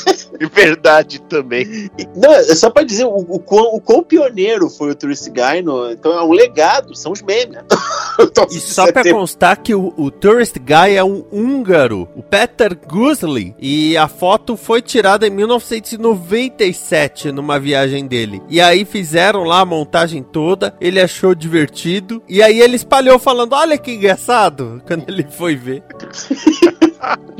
É 0.07 0.14
verdade 0.53 1.20
também. 1.22 1.91
Não, 2.14 2.32
é 2.32 2.55
só 2.55 2.70
pra 2.70 2.82
dizer 2.82 3.05
o, 3.05 3.16
o, 3.16 3.39
quão, 3.39 3.74
o 3.74 3.80
quão 3.80 4.03
pioneiro 4.03 4.70
foi 4.70 4.91
o 4.91 4.95
Tourist 4.95 5.28
Guy. 5.28 5.62
No, 5.62 5.91
então 5.91 6.12
é 6.12 6.22
um 6.22 6.32
legado, 6.32 6.95
são 6.95 7.12
os 7.12 7.22
memes. 7.22 7.59
Então, 8.20 8.47
E 8.51 8.59
só 8.59 8.91
pra 8.91 9.09
constar 9.09 9.62
que 9.62 9.72
o, 9.72 9.95
o 9.97 10.11
Tourist 10.11 10.59
Guy 10.59 10.97
é 10.97 11.05
um 11.05 11.24
húngaro, 11.30 12.09
o 12.16 12.22
Peter 12.22 12.76
Guzli, 12.76 13.55
e 13.61 13.97
a 13.97 14.09
foto 14.09 14.57
foi 14.57 14.82
tirada 14.82 15.24
em 15.24 15.30
1997 15.30 17.30
numa 17.30 17.61
viagem 17.61 18.09
dele. 18.09 18.43
E 18.49 18.61
aí 18.61 18.84
fizeram 18.84 19.45
lá 19.45 19.61
a 19.61 19.64
montagem 19.64 20.20
toda, 20.20 20.74
ele 20.80 21.01
achou 21.01 21.32
divertido, 21.32 22.20
e 22.28 22.43
aí 22.43 22.61
ele 22.61 22.74
espalhou 22.74 23.20
falando, 23.20 23.53
olha 23.53 23.78
que 23.78 23.93
engraçado, 23.93 24.82
quando 24.84 25.09
ele 25.09 25.24
foi 25.30 25.55
ver. 25.55 25.84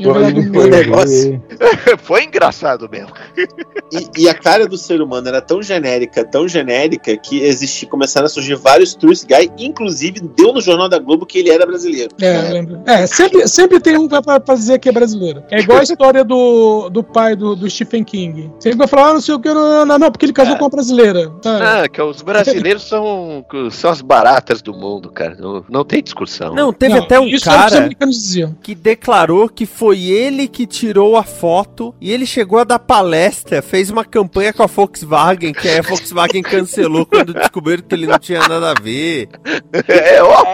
Quando 0.01 0.53
foi 0.53 0.69
Negro. 0.69 0.69
negócio. 0.69 1.43
Foi 2.03 2.23
engraçado 2.23 2.87
mesmo. 2.89 3.11
E, 3.91 4.23
e 4.23 4.29
a 4.29 4.33
cara 4.33 4.65
do 4.67 4.77
ser 4.77 5.01
humano 5.01 5.27
era 5.27 5.41
tão 5.41 5.61
genérica, 5.61 6.23
tão 6.23 6.47
genérica, 6.47 7.17
que 7.17 7.41
existi, 7.41 7.85
começaram 7.85 8.25
a 8.25 8.29
surgir 8.29 8.55
vários 8.55 8.95
Tourist 8.95 9.25
Guy, 9.27 9.51
inclusive 9.57 10.21
deu 10.21 10.53
no 10.53 10.61
Jornal 10.61 10.87
da 10.87 10.99
Globo 10.99 11.25
que 11.25 11.39
ele 11.39 11.49
era 11.49 11.65
brasileiro. 11.65 12.13
É, 12.21 12.47
eu 12.47 12.53
lembro. 12.53 12.81
É, 12.85 13.05
sempre, 13.07 13.47
sempre 13.47 13.79
tem 13.79 13.97
um 13.97 14.07
pra, 14.07 14.39
pra- 14.39 14.55
dizer 14.55 14.79
que 14.79 14.87
é 14.87 14.91
brasileiro. 14.91 15.43
É 15.51 15.59
igual 15.59 15.79
a 15.79 15.83
história 15.83 16.23
do, 16.23 16.89
do 16.89 17.03
pai 17.03 17.35
do, 17.35 17.55
do 17.55 17.69
Stephen 17.69 18.03
King. 18.03 18.51
Sempre 18.59 18.77
vai 18.77 18.87
falar, 18.87 19.09
ah, 19.09 19.13
não 19.15 19.21
sei 19.21 19.35
o 19.35 19.39
que, 19.39 19.53
não, 19.53 19.85
não, 19.85 19.99
não, 19.99 20.11
porque 20.11 20.25
ele 20.25 20.33
casou 20.33 20.55
com 20.55 20.63
uma 20.63 20.69
brasileira. 20.69 21.31
Ah, 21.45 21.87
que 21.89 22.01
os 22.01 22.21
brasileiros 22.21 22.87
são, 22.87 23.45
são 23.71 23.89
as 23.91 24.01
baratas 24.01 24.61
do 24.61 24.73
mundo, 24.73 25.11
cara. 25.11 25.35
Não, 25.37 25.63
não 25.69 25.83
tem 25.83 26.01
discussão. 26.01 26.53
Não, 26.53 26.71
teve 26.71 26.95
Não, 26.95 27.03
até 27.03 27.19
um 27.19 27.25
os 27.33 27.43
cara 27.43 27.89
que 28.61 28.75
declarou 28.75 29.48
que 29.49 29.65
foi 29.65 30.03
ele 30.05 30.47
que 30.47 30.65
tirou 30.65 31.15
a 31.17 31.23
foto 31.23 31.93
e 31.99 32.11
ele 32.11 32.25
chegou 32.25 32.59
a 32.59 32.63
dar 32.63 32.79
palestra, 32.79 33.61
fez 33.61 33.89
uma 33.89 34.05
campanha 34.05 34.53
com 34.53 34.63
a 34.63 34.67
Volkswagen, 34.67 35.53
que 35.53 35.67
aí 35.67 35.79
a 35.79 35.81
Volkswagen 35.81 36.41
cancelou 36.41 37.05
quando 37.05 37.33
descobriram 37.33 37.83
que 37.83 37.93
ele 37.95 38.07
não 38.07 38.19
tinha 38.19 38.39
nada 38.47 38.71
a 38.71 38.73
ver. 38.81 39.27
É 39.87 40.21
óbvio, 40.23 40.49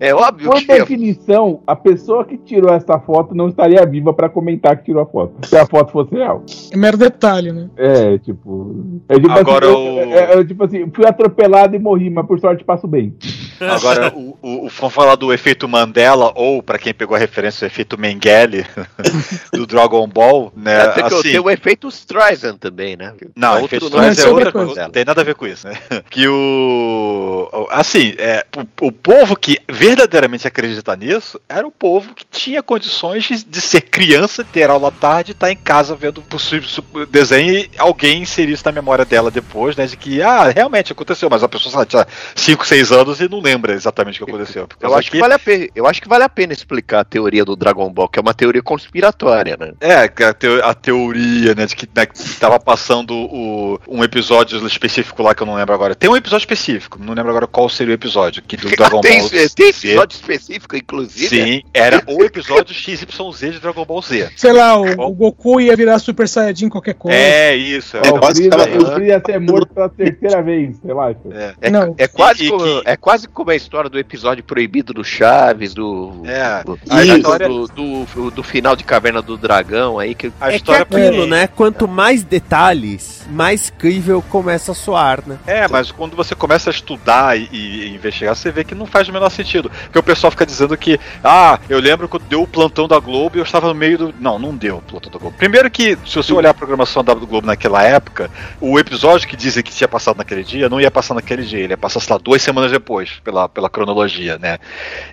É, 0.00 0.08
é 0.10 0.14
óbvio 0.14 0.50
por 0.50 0.60
que 0.62 0.72
é. 0.72 0.78
definição, 0.80 1.62
a 1.66 1.74
pessoa 1.76 2.24
que 2.24 2.36
tirou 2.38 2.72
essa 2.72 2.98
foto 3.00 3.34
não 3.34 3.48
estaria 3.48 3.84
viva 3.86 4.12
pra 4.12 4.28
comentar 4.28 4.76
que 4.76 4.84
tirou 4.84 5.02
a 5.02 5.06
foto. 5.06 5.46
Se 5.46 5.56
a 5.56 5.66
foto 5.66 5.92
fosse 5.92 6.10
real. 6.14 6.44
É 6.70 6.76
mero 6.76 6.96
detalhe, 6.96 7.52
né? 7.52 7.68
É, 7.76 8.18
tipo. 8.18 9.00
É 9.08 9.14
tipo 9.14 9.30
Agora 9.30 9.66
assim, 9.66 9.76
o- 9.76 10.00
eu- 10.00 10.12
é, 10.12 10.32
é, 10.40 10.44
tipo 10.44 10.64
assim, 10.64 10.90
fui 10.94 11.06
atropelado 11.06 11.74
e 11.74 11.78
morri, 11.78 12.10
mas 12.10 12.26
por 12.26 12.38
sorte 12.40 12.64
passo 12.64 12.86
bem. 12.86 13.14
Agora, 13.60 14.12
o, 14.16 14.36
o, 14.42 14.66
o- 14.66 14.68
vamos 14.68 14.94
falar 14.94 15.16
do 15.16 15.32
efeito 15.32 15.68
Mandela, 15.68 16.32
ou, 16.34 16.62
pra 16.62 16.78
quem 16.78 16.94
pegou 16.94 17.14
a 17.16 17.18
referência, 17.18 17.64
o 17.64 17.68
efeito 17.68 17.98
Mengele, 18.14 18.66
do 19.52 19.66
Dragon 19.66 20.06
Ball, 20.06 20.52
né? 20.56 20.84
É, 20.84 20.88
tem, 20.88 21.04
que- 21.08 21.14
assim, 21.14 21.30
tem 21.30 21.40
o 21.40 21.50
efeito 21.50 21.88
Streisand 21.88 22.56
também, 22.58 22.96
né? 22.96 23.14
Não, 23.36 23.50
Outro 23.52 23.66
efeito 23.66 23.86
Streisand 23.86 24.22
é 24.22 24.26
é 24.28 24.32
outra 24.32 24.52
coisa. 24.52 24.82
Não 24.82 24.90
tem 24.90 25.04
nada 25.04 25.20
a 25.20 25.24
ver 25.24 25.34
com 25.34 25.46
isso, 25.46 25.66
né? 25.68 25.74
Que 26.10 26.26
o. 26.28 27.48
o- 27.52 27.66
Assim, 27.70 28.14
é, 28.18 28.44
o, 28.80 28.86
o 28.88 28.92
povo 28.92 29.36
que 29.36 29.58
verdadeiramente 29.70 30.46
acredita 30.46 30.96
nisso 30.96 31.40
era 31.48 31.66
o 31.66 31.70
povo 31.70 32.14
que 32.14 32.24
tinha 32.24 32.62
condições 32.62 33.44
de, 33.46 33.60
ser 33.60 33.82
criança, 33.82 34.42
ter 34.44 34.68
aula 34.68 34.88
à 34.88 34.90
tarde 34.90 35.30
e 35.30 35.32
estar 35.32 35.50
em 35.52 35.56
casa 35.56 35.94
vendo 35.94 36.20
possível 36.22 36.68
desenho 37.08 37.54
e 37.54 37.70
alguém 37.78 38.22
inserir 38.22 38.52
isso 38.52 38.64
na 38.64 38.72
memória 38.72 39.04
dela 39.04 39.30
depois, 39.30 39.76
né? 39.76 39.86
De 39.86 39.96
que, 39.96 40.20
ah, 40.22 40.48
realmente 40.48 40.92
aconteceu, 40.92 41.28
mas 41.30 41.42
a 41.42 41.48
pessoa 41.48 41.86
tinha 41.86 42.06
5, 42.34 42.66
6 42.66 42.92
anos 42.92 43.20
e 43.20 43.28
não 43.28 43.40
lembra 43.40 43.72
exatamente 43.72 44.20
o 44.22 44.26
que 44.26 44.30
aconteceu. 44.32 44.68
Eu 44.80 44.94
acho, 44.94 45.10
que 45.10 45.18
vale 45.18 45.34
a 45.34 45.38
pena, 45.38 45.68
eu 45.74 45.86
acho 45.86 46.00
que 46.02 46.08
vale 46.08 46.24
a 46.24 46.28
pena 46.28 46.52
explicar 46.52 47.00
a 47.00 47.04
teoria 47.04 47.44
do 47.44 47.54
Dragon 47.54 47.88
Ball, 47.92 47.99
que 48.08 48.18
é 48.18 48.22
uma 48.22 48.34
teoria 48.34 48.62
conspiratória, 48.62 49.56
né? 49.58 49.72
É, 49.80 50.08
que 50.08 50.22
a, 50.22 50.32
teo- 50.32 50.64
a 50.64 50.74
teoria, 50.74 51.54
né, 51.54 51.66
de 51.66 51.74
que, 51.76 51.88
né, 51.94 52.06
que 52.06 52.18
tava 52.38 52.58
passando 52.58 53.14
o- 53.14 53.78
um 53.88 54.02
episódio 54.04 54.64
específico 54.66 55.22
lá 55.22 55.34
que 55.34 55.42
eu 55.42 55.46
não 55.46 55.54
lembro 55.54 55.74
agora. 55.74 55.94
Tem 55.94 56.08
um 56.10 56.16
episódio 56.16 56.42
específico, 56.44 56.98
não 57.00 57.14
lembro 57.14 57.30
agora 57.30 57.46
qual 57.46 57.68
seria 57.68 57.92
o 57.92 57.94
episódio, 57.94 58.42
que 58.42 58.56
do 58.56 58.68
Dragon 58.70 59.00
tem, 59.00 59.20
Ball 59.20 59.30
tem 59.30 59.48
Z. 59.48 59.54
episódio 59.68 60.14
específico, 60.16 60.76
inclusive. 60.76 61.28
Sim, 61.28 61.62
era 61.72 62.02
o 62.06 62.22
episódio 62.24 62.74
XYZ 62.74 63.52
de 63.54 63.60
Dragon 63.60 63.84
Ball 63.84 64.02
Z. 64.02 64.30
Sei 64.36 64.52
lá, 64.52 64.76
o, 64.78 64.84
o 65.08 65.10
Goku 65.12 65.60
ia 65.60 65.76
virar 65.76 65.98
Super 65.98 66.28
Saiyajin 66.28 66.68
qualquer 66.68 66.94
coisa. 66.94 67.16
É 67.16 67.54
isso. 67.56 67.96
Quase 68.18 68.42
que 68.42 68.48
tava- 68.48 68.62
o 68.64 68.86
Freeza 68.94 69.04
ia 69.04 69.22
ser 69.24 69.40
morto 69.40 69.72
pela 69.74 69.88
terceira 69.88 70.42
vez, 70.42 70.76
relaxa. 70.84 71.18
É. 71.32 71.54
É, 71.62 71.70
Não. 71.70 71.94
é 71.98 72.06
quase 72.08 72.44
E- 72.46 72.50
como, 72.50 72.64
que- 72.64 72.82
é 72.84 72.96
quase 72.96 73.28
como 73.28 73.50
a 73.50 73.56
história 73.56 73.88
do 73.90 73.98
episódio 73.98 74.42
proibido 74.44 74.92
do 74.92 75.04
Chaves, 75.04 75.74
do. 75.74 76.22
É. 76.24 76.62
do, 76.64 76.78
A 76.88 76.96
do- 77.02 77.16
história- 77.16 77.48
do, 77.48 77.66
do- 77.68 77.89
do 78.34 78.42
final 78.42 78.74
de 78.74 78.84
Caverna 78.84 79.22
do 79.22 79.36
Dragão 79.36 79.98
aí, 79.98 80.14
que 80.14 80.32
A 80.40 80.48
É 80.48 80.50
que 80.50 80.56
história 80.56 80.82
aquilo, 80.82 81.26
né? 81.26 81.46
Quanto 81.46 81.86
mais 81.86 82.22
detalhes, 82.22 83.26
mais 83.30 83.70
crível 83.70 84.22
começa 84.22 84.72
a 84.72 84.74
soar, 84.74 85.22
né? 85.26 85.38
É, 85.46 85.68
mas 85.68 85.90
quando 85.90 86.16
você 86.16 86.34
começa 86.34 86.70
a 86.70 86.72
estudar 86.72 87.38
e, 87.38 87.48
e 87.52 87.94
investigar, 87.94 88.34
você 88.34 88.50
vê 88.50 88.64
que 88.64 88.74
não 88.74 88.86
faz 88.86 89.08
o 89.08 89.12
menor 89.12 89.30
sentido. 89.30 89.70
Porque 89.84 89.98
o 89.98 90.02
pessoal 90.02 90.30
fica 90.30 90.46
dizendo 90.46 90.76
que, 90.76 90.98
ah, 91.22 91.58
eu 91.68 91.78
lembro 91.80 92.08
quando 92.08 92.24
deu 92.24 92.42
o 92.42 92.46
plantão 92.46 92.86
da 92.86 92.98
Globo 92.98 93.36
e 93.36 93.40
eu 93.40 93.44
estava 93.44 93.68
no 93.68 93.74
meio 93.74 93.98
do. 93.98 94.14
Não, 94.20 94.38
não 94.38 94.54
deu 94.54 94.78
o 94.78 94.82
plantão 94.82 95.10
da 95.10 95.18
Globo. 95.18 95.36
Primeiro 95.36 95.70
que, 95.70 95.96
se 96.06 96.16
você 96.16 96.32
olhar 96.32 96.50
a 96.50 96.54
programação 96.54 97.04
da 97.04 97.14
Globo 97.14 97.46
naquela 97.46 97.82
época, 97.82 98.30
o 98.60 98.78
episódio 98.78 99.28
que 99.28 99.36
dizem 99.36 99.62
que 99.62 99.72
tinha 99.72 99.88
passado 99.88 100.16
naquele 100.16 100.42
dia, 100.42 100.68
não 100.68 100.80
ia 100.80 100.90
passar 100.90 101.14
naquele 101.14 101.42
dia, 101.42 101.60
ele 101.60 101.72
ia 101.72 101.78
passar, 101.78 102.00
sei 102.00 102.12
lá, 102.12 102.18
duas 102.22 102.42
semanas 102.42 102.70
depois, 102.70 103.20
pela, 103.24 103.48
pela 103.48 103.68
cronologia, 103.68 104.38
né? 104.38 104.58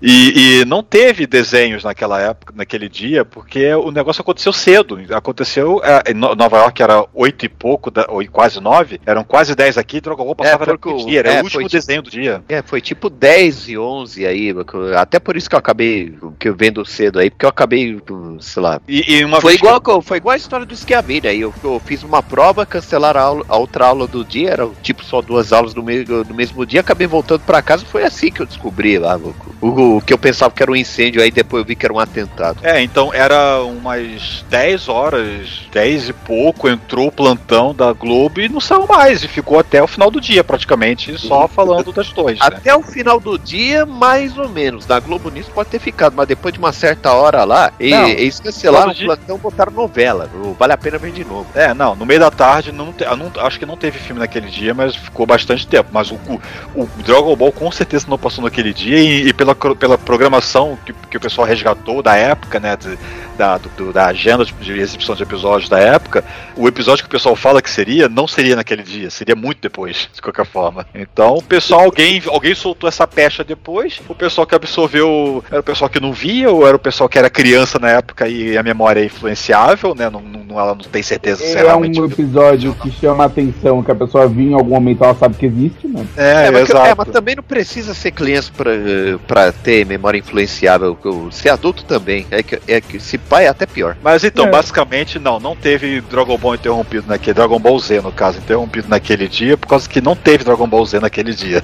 E, 0.02 0.62
e 0.62 0.66
não 0.66 0.84
teve 0.84 1.26
desenhos 1.28 1.84
naquela 1.84 2.20
época, 2.20 2.54
naquele 2.68 2.90
dia, 2.90 3.24
porque 3.24 3.74
o 3.76 3.92
negócio 3.92 4.22
aconteceu 4.22 4.52
cedo. 4.52 5.00
Aconteceu 5.12 5.82
é, 5.84 6.12
em 6.12 6.14
No- 6.14 6.36
Nova 6.36 6.58
York 6.58 6.84
era 6.84 7.06
oito 7.14 7.46
e 7.46 7.50
pouco, 7.50 7.90
da, 7.90 8.06
ou 8.10 8.22
quase 8.30 8.60
nove, 8.60 9.00
eram 9.06 9.24
quase 9.24 9.56
dez 9.56 9.78
aqui, 9.78 10.02
Dragon 10.02 10.26
Ball 10.26 10.36
passava 10.36 10.64
É, 10.66 10.68
porque 10.78 10.94
dia, 11.06 11.20
era 11.20 11.32
é, 11.34 11.40
o 11.40 11.44
último 11.46 11.62
foi- 11.62 11.70
desenho 11.70 12.02
do 12.02 12.10
dia. 12.12 12.44
É, 12.50 12.62
foi 12.62 12.82
tipo 12.82 13.10
10 13.10 13.70
e 13.70 13.78
11 13.78 14.26
aí, 14.28 14.54
até 14.98 15.18
por 15.20 15.38
isso 15.38 15.50
que 15.50 15.56
eu 15.56 15.60
acabei, 15.60 16.14
que 16.38 16.50
eu 16.50 16.56
vendo 16.56 16.86
cedo 16.86 17.20
aí, 17.20 17.30
porque 17.30 17.46
eu 17.46 17.50
acabei, 17.50 17.98
sei 18.42 18.62
lá. 18.62 18.82
E, 18.88 19.00
e 19.24 19.42
Foi 19.42 19.56
igual, 19.56 19.80
que- 19.80 20.02
foi 20.02 20.18
igual 20.18 20.34
a 20.34 20.38
história 20.38 20.66
do 20.66 20.76
Schiavini 20.76 21.28
aí, 21.28 21.40
eu, 21.42 21.54
eu 21.64 21.82
fiz 21.86 22.04
uma 22.04 22.22
prova, 22.22 22.66
cancelaram 22.66 23.20
a, 23.20 23.24
aula- 23.24 23.46
a 23.48 23.58
outra 23.58 23.86
aula 23.88 24.08
do 24.08 24.26
dia, 24.26 24.50
era 24.52 24.68
tipo 24.84 25.04
só 25.06 25.22
duas 25.22 25.54
aulas 25.54 25.74
no, 25.74 25.82
me- 25.82 26.04
no 26.04 26.34
mesmo 26.36 26.66
dia, 26.66 26.82
acabei 26.82 27.08
voltando 27.08 27.42
pra 27.42 27.62
casa, 27.62 27.86
foi 27.86 28.04
assim 28.04 28.30
que 28.32 28.42
eu 28.42 28.46
descobri 28.46 29.00
lá, 29.00 29.16
o, 29.18 29.34
o- 29.62 29.98
o 29.98 30.02
que 30.02 30.14
eu 30.14 30.18
pensava 30.18 30.54
que 30.54 30.62
era 30.62 30.72
um 30.72 30.76
incêndio, 30.76 31.22
aí 31.22 31.32
depois 31.32 31.62
eu 31.62 31.68
vi 31.68 31.76
que 31.76 31.86
era 31.86 31.94
um 31.94 32.00
atentado. 32.00 32.57
É, 32.64 32.82
então 32.82 33.14
era 33.14 33.62
umas 33.64 34.44
10 34.50 34.88
horas, 34.90 35.62
10 35.72 36.10
e 36.10 36.14
pouco, 36.14 36.68
entrou 36.68 37.08
o 37.08 37.12
plantão 37.12 37.74
da 37.74 37.94
Globo 37.94 38.40
e 38.42 38.50
não 38.50 38.60
saiu 38.60 38.88
mais. 38.88 39.24
E 39.24 39.28
ficou 39.28 39.60
até 39.60 39.82
o 39.82 39.88
final 39.88 40.10
do 40.10 40.20
dia, 40.20 40.44
praticamente, 40.44 41.18
só 41.20 41.48
falando 41.48 41.92
das 41.92 42.10
torres. 42.10 42.40
Né? 42.40 42.46
Até 42.48 42.76
o 42.76 42.82
final 42.82 43.20
do 43.20 43.38
dia, 43.38 43.86
mais 43.86 44.38
ou 44.38 44.50
menos. 44.50 44.88
Na 44.88 45.00
Globo 45.00 45.30
News 45.30 45.48
pode 45.50 45.70
ter 45.70 45.80
ficado, 45.80 46.14
mas 46.16 46.28
depois 46.28 46.54
de 46.54 46.60
uma 46.60 46.74
certa 46.74 47.12
hora 47.14 47.44
lá, 47.44 47.72
e- 47.80 47.92
Não, 47.92 48.08
eles 48.08 48.40
cancelaram 48.40 48.92
o 48.92 48.94
dia- 48.94 49.06
plantão 49.06 49.38
botaram 49.38 49.72
novela. 49.72 50.30
Vale 50.58 50.74
a 50.74 50.78
pena 50.78 50.98
ver 50.98 51.12
de 51.12 51.24
novo. 51.24 51.48
É, 51.54 51.74
não, 51.74 51.96
no 51.96 52.06
meio 52.06 52.20
da 52.20 52.32
tarde, 52.32 52.72
não, 52.72 52.92
te- 52.92 53.06
não- 53.06 53.32
acho 53.46 53.60
que 53.60 53.66
não 53.66 53.78
teve 53.78 54.00
filme 54.00 54.20
naquele 54.20 54.48
dia, 54.50 54.74
mas 54.74 54.96
ficou 54.96 55.26
bastante 55.26 55.68
tempo. 55.68 55.90
Mas 55.92 56.12
o, 56.12 56.16
o, 56.16 56.40
o 56.84 56.90
Dragon 57.04 57.36
Ball 57.36 57.52
com 57.52 57.72
certeza 57.72 58.06
não 58.10 58.18
passou 58.18 58.44
naquele 58.44 58.74
dia 58.74 58.98
e, 59.00 59.28
e 59.28 59.34
pela, 59.34 59.54
pela 59.56 59.98
programação 59.98 60.78
que, 60.86 60.94
que 61.10 61.18
o 61.18 61.20
pessoal 61.20 61.46
resgatou 61.48 62.02
da 62.02 62.16
época, 62.16 62.37
né, 62.62 62.76
de- 62.76 62.98
da, 63.38 63.58
do- 63.58 63.94
da 63.94 64.08
agenda 64.08 64.44
de, 64.44 64.52
de 64.54 64.80
exibição 64.80 65.14
de 65.16 65.22
episódios 65.24 65.70
da 65.70 65.78
época, 65.80 66.24
o 66.56 66.68
episódio 66.68 67.04
que 67.04 67.08
o 67.08 67.12
pessoal 67.12 67.36
fala 67.36 67.62
que 67.62 67.70
seria, 67.70 68.10
não 68.10 68.28
seria 68.28 68.56
naquele 68.56 68.82
dia, 68.82 69.10
seria 69.12 69.36
muito 69.36 69.60
depois, 69.62 70.10
de 70.14 70.22
qualquer 70.22 70.46
forma. 70.46 70.86
Então, 70.96 71.36
o 71.36 71.42
pessoal, 71.44 71.82
alguém, 71.82 72.22
alguém 72.28 72.56
soltou 72.56 72.88
essa 72.88 73.06
pecha 73.08 73.44
depois, 73.44 74.00
o 74.10 74.16
pessoal 74.16 74.48
que 74.48 74.56
absorveu 74.56 75.44
era 75.52 75.60
o 75.60 75.64
pessoal 75.64 75.90
que 75.90 76.00
não 76.00 76.12
via, 76.14 76.50
ou 76.52 76.66
era 76.68 76.76
o 76.76 76.80
pessoal 76.80 77.08
que 77.08 77.18
era 77.20 77.30
criança 77.30 77.78
na 77.80 77.90
época 77.90 78.28
e 78.28 78.58
a 78.58 78.64
memória 78.64 79.02
é 79.02 79.06
influenciável, 79.06 79.94
né, 79.96 80.10
não, 80.10 80.22
não, 80.22 80.60
ela 80.60 80.74
não 80.74 80.84
tem 80.84 81.04
certeza 81.04 81.44
se 81.44 81.56
É 81.56 81.62
realmente 81.62 82.00
um 82.02 82.06
episódio 82.06 82.74
que 82.76 82.90
chama 82.92 83.24
a 83.24 83.28
atenção, 83.28 83.84
que 83.84 83.92
a 83.92 83.96
pessoa 83.96 84.28
viu 84.28 84.50
em 84.52 84.54
algum 84.54 84.72
momento, 84.72 85.04
ela 85.04 85.14
sabe 85.16 85.36
que 85.38 85.46
existe, 85.46 85.88
né? 85.88 86.06
É, 86.18 86.48
É, 86.48 86.52
mas, 86.52 86.70
exato. 86.70 86.88
é, 86.88 86.96
mas 86.96 87.08
também 87.10 87.36
não 87.36 87.44
precisa 87.44 87.94
ser 87.94 88.12
criança 88.12 88.52
pra, 88.56 88.72
pra 89.28 89.52
ter 89.52 89.86
memória 89.86 90.18
influenciável. 90.18 90.98
Ser 91.32 91.50
adulto 91.50 91.84
também. 91.84 92.26
É 92.30 92.44
que, 92.44 92.60
é 92.68 92.82
que 92.82 93.00
se 93.00 93.18
pai 93.18 93.46
é 93.46 93.48
até 93.50 93.66
pior. 93.66 93.96
Mas 94.04 94.24
então, 94.24 94.46
É. 94.48 94.50
basicamente, 94.52 95.18
não, 95.20 95.40
não 95.40 95.56
teve 95.56 96.02
Dragon 96.02 96.38
Ball 96.38 96.56
interrompido 96.56 97.06
naquele. 97.08 97.34
Dragon 97.34 97.60
Ball 97.60 97.80
Z, 97.80 98.02
no 98.02 98.12
caso, 98.12 98.38
interrompido 98.40 98.88
naquele 98.90 99.28
dia, 99.28 99.58
por 99.58 99.68
causa 99.68 99.88
que 99.88 100.02
não 100.02 100.16
teve 100.16 100.44
Dragon 100.44 100.68
Ball 100.68 100.86
Z 100.86 101.00
naquele 101.00 101.34
dia. 101.34 101.64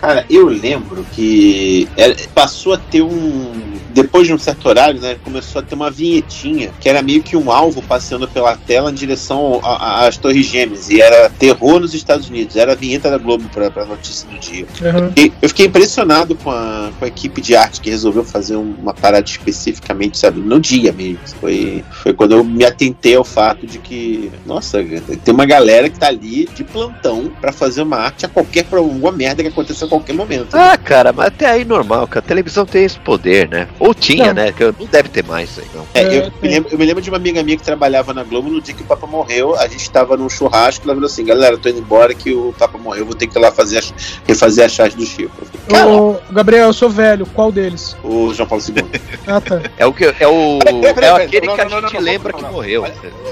Cara, 0.00 0.24
eu 0.28 0.46
lembro 0.48 1.04
que 1.12 1.88
era- 1.96 2.14
passou 2.34 2.74
a 2.74 2.78
ter 2.78 3.02
um. 3.02 3.72
Depois 3.90 4.26
de 4.26 4.32
um 4.32 4.38
certo 4.38 4.66
horário, 4.68 4.98
né? 5.00 5.16
Começou 5.22 5.60
a 5.60 5.62
ter 5.62 5.74
uma 5.74 5.90
vinhetinha, 5.90 6.70
que 6.80 6.88
era 6.88 7.02
meio 7.02 7.22
que 7.22 7.36
um 7.36 7.52
alvo 7.52 7.82
passando 7.82 8.26
pela 8.26 8.56
tela 8.56 8.90
em 8.90 8.94
direção 8.94 9.60
às 9.62 10.16
Torres 10.16 10.46
Gêmeas. 10.46 10.88
E 10.88 11.00
era 11.00 11.28
terror 11.28 11.78
nos 11.78 11.92
Estados 11.92 12.28
Unidos. 12.30 12.56
Era 12.56 12.72
a 12.72 12.74
vinheta 12.74 13.10
da 13.10 13.18
Globo 13.18 13.44
pra, 13.52 13.70
pra 13.70 13.84
notícia 13.84 14.26
do 14.28 14.38
dia. 14.38 14.64
Uhum. 14.80 15.12
E 15.14 15.30
eu 15.42 15.48
fiquei 15.50 15.66
impressionado 15.66 16.34
com 16.36 16.50
a, 16.50 16.90
com 16.98 17.04
a 17.04 17.08
equipe 17.08 17.40
de 17.42 17.54
arte 17.54 17.82
que 17.82 17.90
resolveu 17.90 18.24
fazer 18.24 18.56
um- 18.56 18.74
uma 18.80 18.94
parada 18.94 19.26
especificamente, 19.28 20.01
sabe, 20.14 20.40
no 20.40 20.60
dia 20.60 20.92
mesmo. 20.92 21.18
Foi, 21.40 21.84
foi 22.02 22.12
quando 22.12 22.32
eu 22.32 22.44
me 22.44 22.64
atentei 22.64 23.14
ao 23.16 23.24
fato 23.24 23.66
de 23.66 23.78
que, 23.78 24.30
nossa, 24.46 24.82
tem 25.24 25.34
uma 25.34 25.46
galera 25.46 25.88
que 25.88 25.98
tá 25.98 26.08
ali 26.08 26.48
de 26.54 26.64
plantão 26.64 27.30
pra 27.40 27.52
fazer 27.52 27.82
uma 27.82 27.96
arte 27.98 28.26
a 28.26 28.28
qualquer 28.28 28.66
alguma 28.72 29.12
merda 29.12 29.42
que 29.42 29.48
aconteça 29.48 29.84
a 29.84 29.88
qualquer 29.88 30.14
momento. 30.14 30.54
Ah, 30.54 30.76
cara, 30.76 31.12
mas 31.12 31.26
até 31.26 31.46
aí 31.46 31.64
normal, 31.64 32.06
que 32.06 32.18
a 32.18 32.22
televisão 32.22 32.64
tem 32.64 32.84
esse 32.84 32.98
poder, 32.98 33.48
né? 33.48 33.68
Ou 33.78 33.94
tinha, 33.94 34.28
Não. 34.28 34.34
né? 34.34 34.52
Que 34.52 34.64
não 34.64 34.86
deve 34.90 35.08
ter 35.08 35.24
mais 35.24 35.58
aí, 35.58 35.66
não. 35.74 35.86
É, 35.94 36.02
É, 36.02 36.18
eu, 36.26 36.32
me 36.42 36.48
lembro, 36.48 36.70
eu 36.72 36.78
me 36.78 36.84
lembro 36.86 37.02
de 37.02 37.10
uma 37.10 37.16
amiga 37.16 37.42
minha 37.42 37.56
que 37.56 37.62
trabalhava 37.62 38.12
na 38.14 38.22
Globo 38.24 38.48
no 38.50 38.60
dia 38.60 38.74
que 38.74 38.82
o 38.82 38.86
Papa 38.86 39.06
morreu. 39.06 39.54
A 39.58 39.66
gente 39.68 39.90
tava 39.90 40.16
num 40.16 40.28
churrasco 40.28 40.84
e 40.84 40.86
ela 40.86 40.94
falou 40.94 41.06
assim: 41.06 41.24
galera, 41.24 41.56
tô 41.58 41.68
indo 41.68 41.78
embora 41.80 42.14
que 42.14 42.32
o 42.32 42.54
Papa 42.58 42.78
morreu, 42.78 43.04
vou 43.04 43.14
ter 43.14 43.26
que 43.26 43.38
ir 43.38 43.40
lá 43.40 43.50
fazer 43.52 43.78
as- 43.78 43.92
refazer 44.26 44.64
a 44.64 44.68
chave 44.68 44.96
do 44.96 45.04
Chico. 45.04 45.30
Eu 45.68 45.74
"Cara, 45.76 45.88
Ô, 45.88 46.16
Gabriel, 46.30 46.66
eu 46.68 46.72
sou 46.72 46.88
velho, 46.90 47.26
qual 47.26 47.52
deles? 47.52 47.96
O 48.02 48.32
João 48.34 48.48
Paulo 48.48 48.64
II. 48.66 49.00
Ah, 49.26 49.40
tá. 49.40 49.60
É 49.76 49.86
o 49.86 49.91
que 49.94 50.04
é 50.04 50.26
o 50.26 50.58
Peraí, 50.58 50.94
peraí, 50.94 51.10
é 51.10 51.24
aquele 51.24 51.46
não, 51.46 51.54
que 51.54 51.60
a 51.60 51.64
não, 51.68 51.80
gente 51.80 51.94
não, 51.94 52.00
lembra 52.00 52.32
que 52.32 52.42
morreu. 52.42 52.84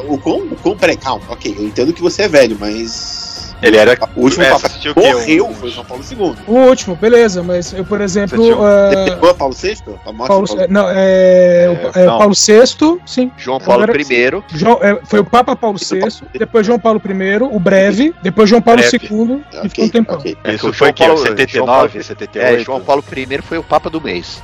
o 0.09 0.19
com, 0.19 0.39
o 0.39 0.57
com, 0.57 0.77
peraí, 0.77 0.97
calma, 0.97 1.25
ok, 1.29 1.55
eu 1.59 1.65
entendo 1.65 1.93
que 1.93 2.01
você 2.03 2.23
é 2.23 2.29
velho, 2.29 2.57
mas. 2.59 3.40
Ele 3.63 3.77
era. 3.77 3.99
O 4.17 4.23
último 4.23 4.43
É, 4.45 4.51
Papa 4.51 4.69
morreu 4.97 5.47
Um- 5.49 5.55
foi 5.55 5.69
o 5.69 5.73
João 5.73 5.85
Paulo 5.87 6.05
II. 6.11 6.35
O 6.47 6.55
último, 6.69 6.97
beleza, 6.97 7.43
mas 7.43 7.73
eu, 7.73 7.85
por 7.85 8.01
exemplo. 8.01 8.37
Você 8.43 8.55
tinha- 8.97 9.05
Pegou 9.17 9.35
Paulo 9.35 9.55
VI? 9.55 9.77
Paulo, 10.05 10.47
Paulo- 10.47 10.67
não, 10.69 10.87
é, 10.91 11.69
o- 11.95 11.99
é, 11.99 12.07
não. 12.07 12.19
Paulo 12.19 12.35
VI, 12.35 13.01
sim. 13.07 13.31
João 13.37 13.61
Paulo 13.61 13.83
Agora- 13.85 14.01
I, 14.01 14.43
João- 14.55 14.79
é, 14.83 14.99
foi 15.05 15.21
o 15.21 15.25
Papa 15.25 15.55
Paulo 15.57 15.79
VI, 15.79 16.23
depois 16.39 16.67
João 16.67 16.79
Paulo 16.79 17.01
I, 17.05 17.43
o 17.55 17.59
breve, 17.61 18.15
depois 18.23 18.49
João 18.49 18.63
Paulo 18.63 18.81
Breve. 18.81 18.97
II 18.97 19.43
e 19.65 19.69
ficou 19.69 19.85
um 19.85 19.89
tempão. 19.89 20.17
ok. 20.19 20.37
É, 20.45 20.55
Isso 20.55 20.69
o 20.69 20.73
foi 20.73 20.87
João 20.89 20.93
que? 20.95 21.05
Paulo- 21.05 21.19
79, 21.19 21.53
João 21.53 21.67
Paulo- 21.67 21.91
78? 21.91 22.55
é, 22.55 22.59
João 22.65 22.81
Paulo 22.81 23.05
I 23.17 23.43
foi 23.43 23.59
o 23.59 23.63
Papa 23.63 23.91
do 23.91 24.01
mês. 24.01 24.43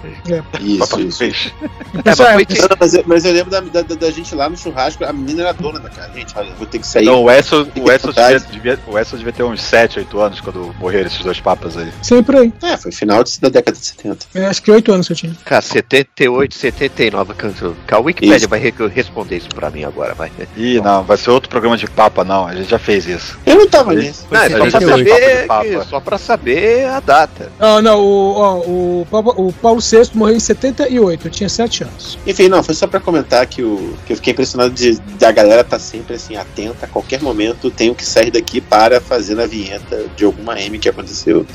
Isso, 0.61 0.79
Papa 0.79 1.01
isso. 1.03 1.19
fez. 1.19 1.53
E, 1.97 2.03
pessoal, 2.03 2.29
mas 2.35 2.43
é, 2.43 2.45
que- 2.45 2.77
mas, 2.79 2.95
eu, 2.95 3.05
mas 3.07 3.25
eu 3.25 3.33
lembro 3.33 3.51
da, 3.51 3.61
da, 3.61 3.83
da 3.83 4.11
gente 4.11 4.35
lá 4.35 4.49
no 4.51 4.57
churrasco, 4.57 5.05
a 5.05 5.13
menina 5.13 5.43
era 5.45 5.53
dona 5.55 5.79
da 5.81 5.89
casa. 5.89 6.11
Gente, 6.15 6.35
olha, 6.37 6.51
vou 6.59 6.67
ter 6.67 6.79
que 6.79 6.87
sair. 6.87 7.07
Não, 7.07 7.23
o 7.23 7.31
Edson, 7.31 7.67
o 7.81 7.91
Edson, 7.91 8.11
devia, 8.13 8.41
devia, 8.41 8.79
o 8.87 8.99
Edson 9.07 9.17
devia 9.19 9.33
ter 9.33 9.43
uns 9.45 9.63
7, 9.63 10.01
8 10.01 10.21
anos 10.21 10.41
quando 10.41 10.75
morreram 10.81 11.07
esses 11.07 11.21
dois 11.23 11.41
papas 11.41 11.77
aí. 11.77 11.89
Sim, 12.03 12.23
por 12.23 12.37
aí. 12.37 12.53
É, 12.63 12.77
foi 12.77 12.91
final 12.93 13.23
de- 13.23 13.41
da 13.41 13.49
década 13.49 13.77
de 13.79 13.85
70. 13.87 14.27
É, 14.35 14.47
acho 14.47 14.63
que 14.63 14.71
oito 14.71 14.93
anos 14.93 15.07
que 15.07 15.13
eu 15.13 15.17
tinha. 15.17 15.37
Cara, 15.45 15.63
78, 15.63 16.55
79, 16.55 17.35
cantor. 17.35 17.75
A 17.91 17.99
Wikipédia 17.99 18.37
Isso. 18.37 18.49
vai 18.49 18.59
re- 18.59 18.75
responder 18.93 19.37
isso 19.37 19.49
pra 19.49 19.71
mim 19.71 19.85
agora, 19.85 20.15
vai. 20.15 20.31
Ih, 20.57 20.81
não, 20.81 21.03
vai 21.05 21.17
ser 21.17 21.31
outro 21.31 21.49
programa 21.49 21.77
de 21.77 21.87
papa, 21.87 22.25
não. 22.25 22.47
A 22.47 22.55
gente 22.55 22.69
já 22.69 22.79
fez 22.79 23.07
isso. 23.07 23.39
Eu 23.47 23.57
não 23.57 23.69
tava 23.69 23.95
nisso. 23.95 24.27
Não, 24.31 24.41
é 24.41 24.51
só 24.51 24.57
pra, 24.59 24.71
78. 24.71 25.09
saber, 25.11 25.47
Papa. 25.47 25.65
que- 25.65 25.85
só 25.85 26.01
pra 26.01 26.19
saber 26.19 26.85
a 26.89 27.01
data. 27.01 27.53
Ah, 27.59 27.81
não, 27.81 28.01
o, 28.01 28.33
ó, 28.37 28.55
o, 28.61 29.07
Papa- 29.11 29.35
o 29.37 29.53
Paulo 29.53 29.81
VI 29.81 30.11
morreu 30.15 30.37
em 30.37 30.41
78, 30.41 31.27
eu 31.27 31.31
tinha 31.31 31.49
7 31.49 31.85
anos. 31.85 32.19
Enfim, 32.27 32.49
não, 32.49 32.63
foi 32.63 32.75
só 32.75 32.87
pra 32.87 33.01
comentar 33.01 33.47
que, 33.47 33.63
o, 33.63 33.95
que 34.07 34.13
eu 34.13 34.17
fiquei 34.17 34.33
impressionado 34.33 34.75
de 34.75 34.97
da 35.19 35.31
galera 35.33 35.63
tá 35.65 35.79
sempre 35.79 36.15
assim, 36.17 36.37
atenta, 36.37 36.87
a 36.87 36.89
qualquer 36.89 37.23
momento 37.23 37.71
tenho 37.71 37.95
que 37.95 38.05
sair 38.05 38.31
daqui 38.31 38.61
para 38.61 38.96
fazer 39.01 39.39
a 39.41 39.47
vinheta 39.47 40.05
de 40.17 40.25
alguma 40.25 40.61
M 40.61 40.79
que 40.79 40.89
aconteceu 40.89 41.47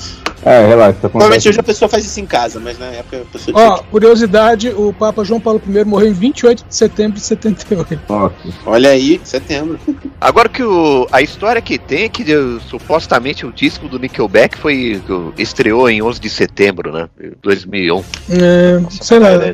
É, 0.44 0.66
relaxa, 0.68 0.94
Provavelmente 0.94 1.04
acontece. 1.08 1.50
hoje 1.50 1.60
a 1.60 1.64
pessoa 1.64 1.88
faz 1.89 2.06
isso 2.06 2.20
em 2.20 2.26
casa, 2.26 2.60
mas 2.60 2.78
na 2.80 2.88
época 2.88 3.18
a 3.22 3.26
pessoa 3.32 3.58
Ó, 3.58 3.78
curiosidade, 3.84 4.70
o 4.70 4.92
Papa 4.94 5.24
João 5.24 5.39
Paulo 5.39 5.62
I 5.68 5.84
morreu 5.86 6.10
em 6.10 6.14
28 6.14 6.66
de 6.68 6.76
setembro 6.76 7.14
de 7.14 7.22
78. 7.26 8.00
Nossa. 8.10 8.34
Olha 8.66 8.89
aí, 8.89 9.22
setembro. 9.24 9.80
Agora 10.20 10.50
que 10.50 10.64
o, 10.64 11.08
a 11.12 11.22
história 11.22 11.62
que 11.62 11.78
tem 11.78 12.04
é 12.04 12.10
que 12.10 12.24
supostamente 12.68 13.46
o 13.46 13.52
disco 13.52 13.88
do 13.88 14.00
Nickelback 14.00 14.58
foi 14.58 15.02
uh, 15.10 15.34
estreou 15.38 15.89
em 15.89 16.02
11 16.02 16.20
de 16.20 16.30
setembro, 16.30 16.92
né? 16.92 17.08
2001. 17.42 18.04
É, 18.30 18.82
sei 19.02 19.20
lá. 19.20 19.30
É, 19.32 19.54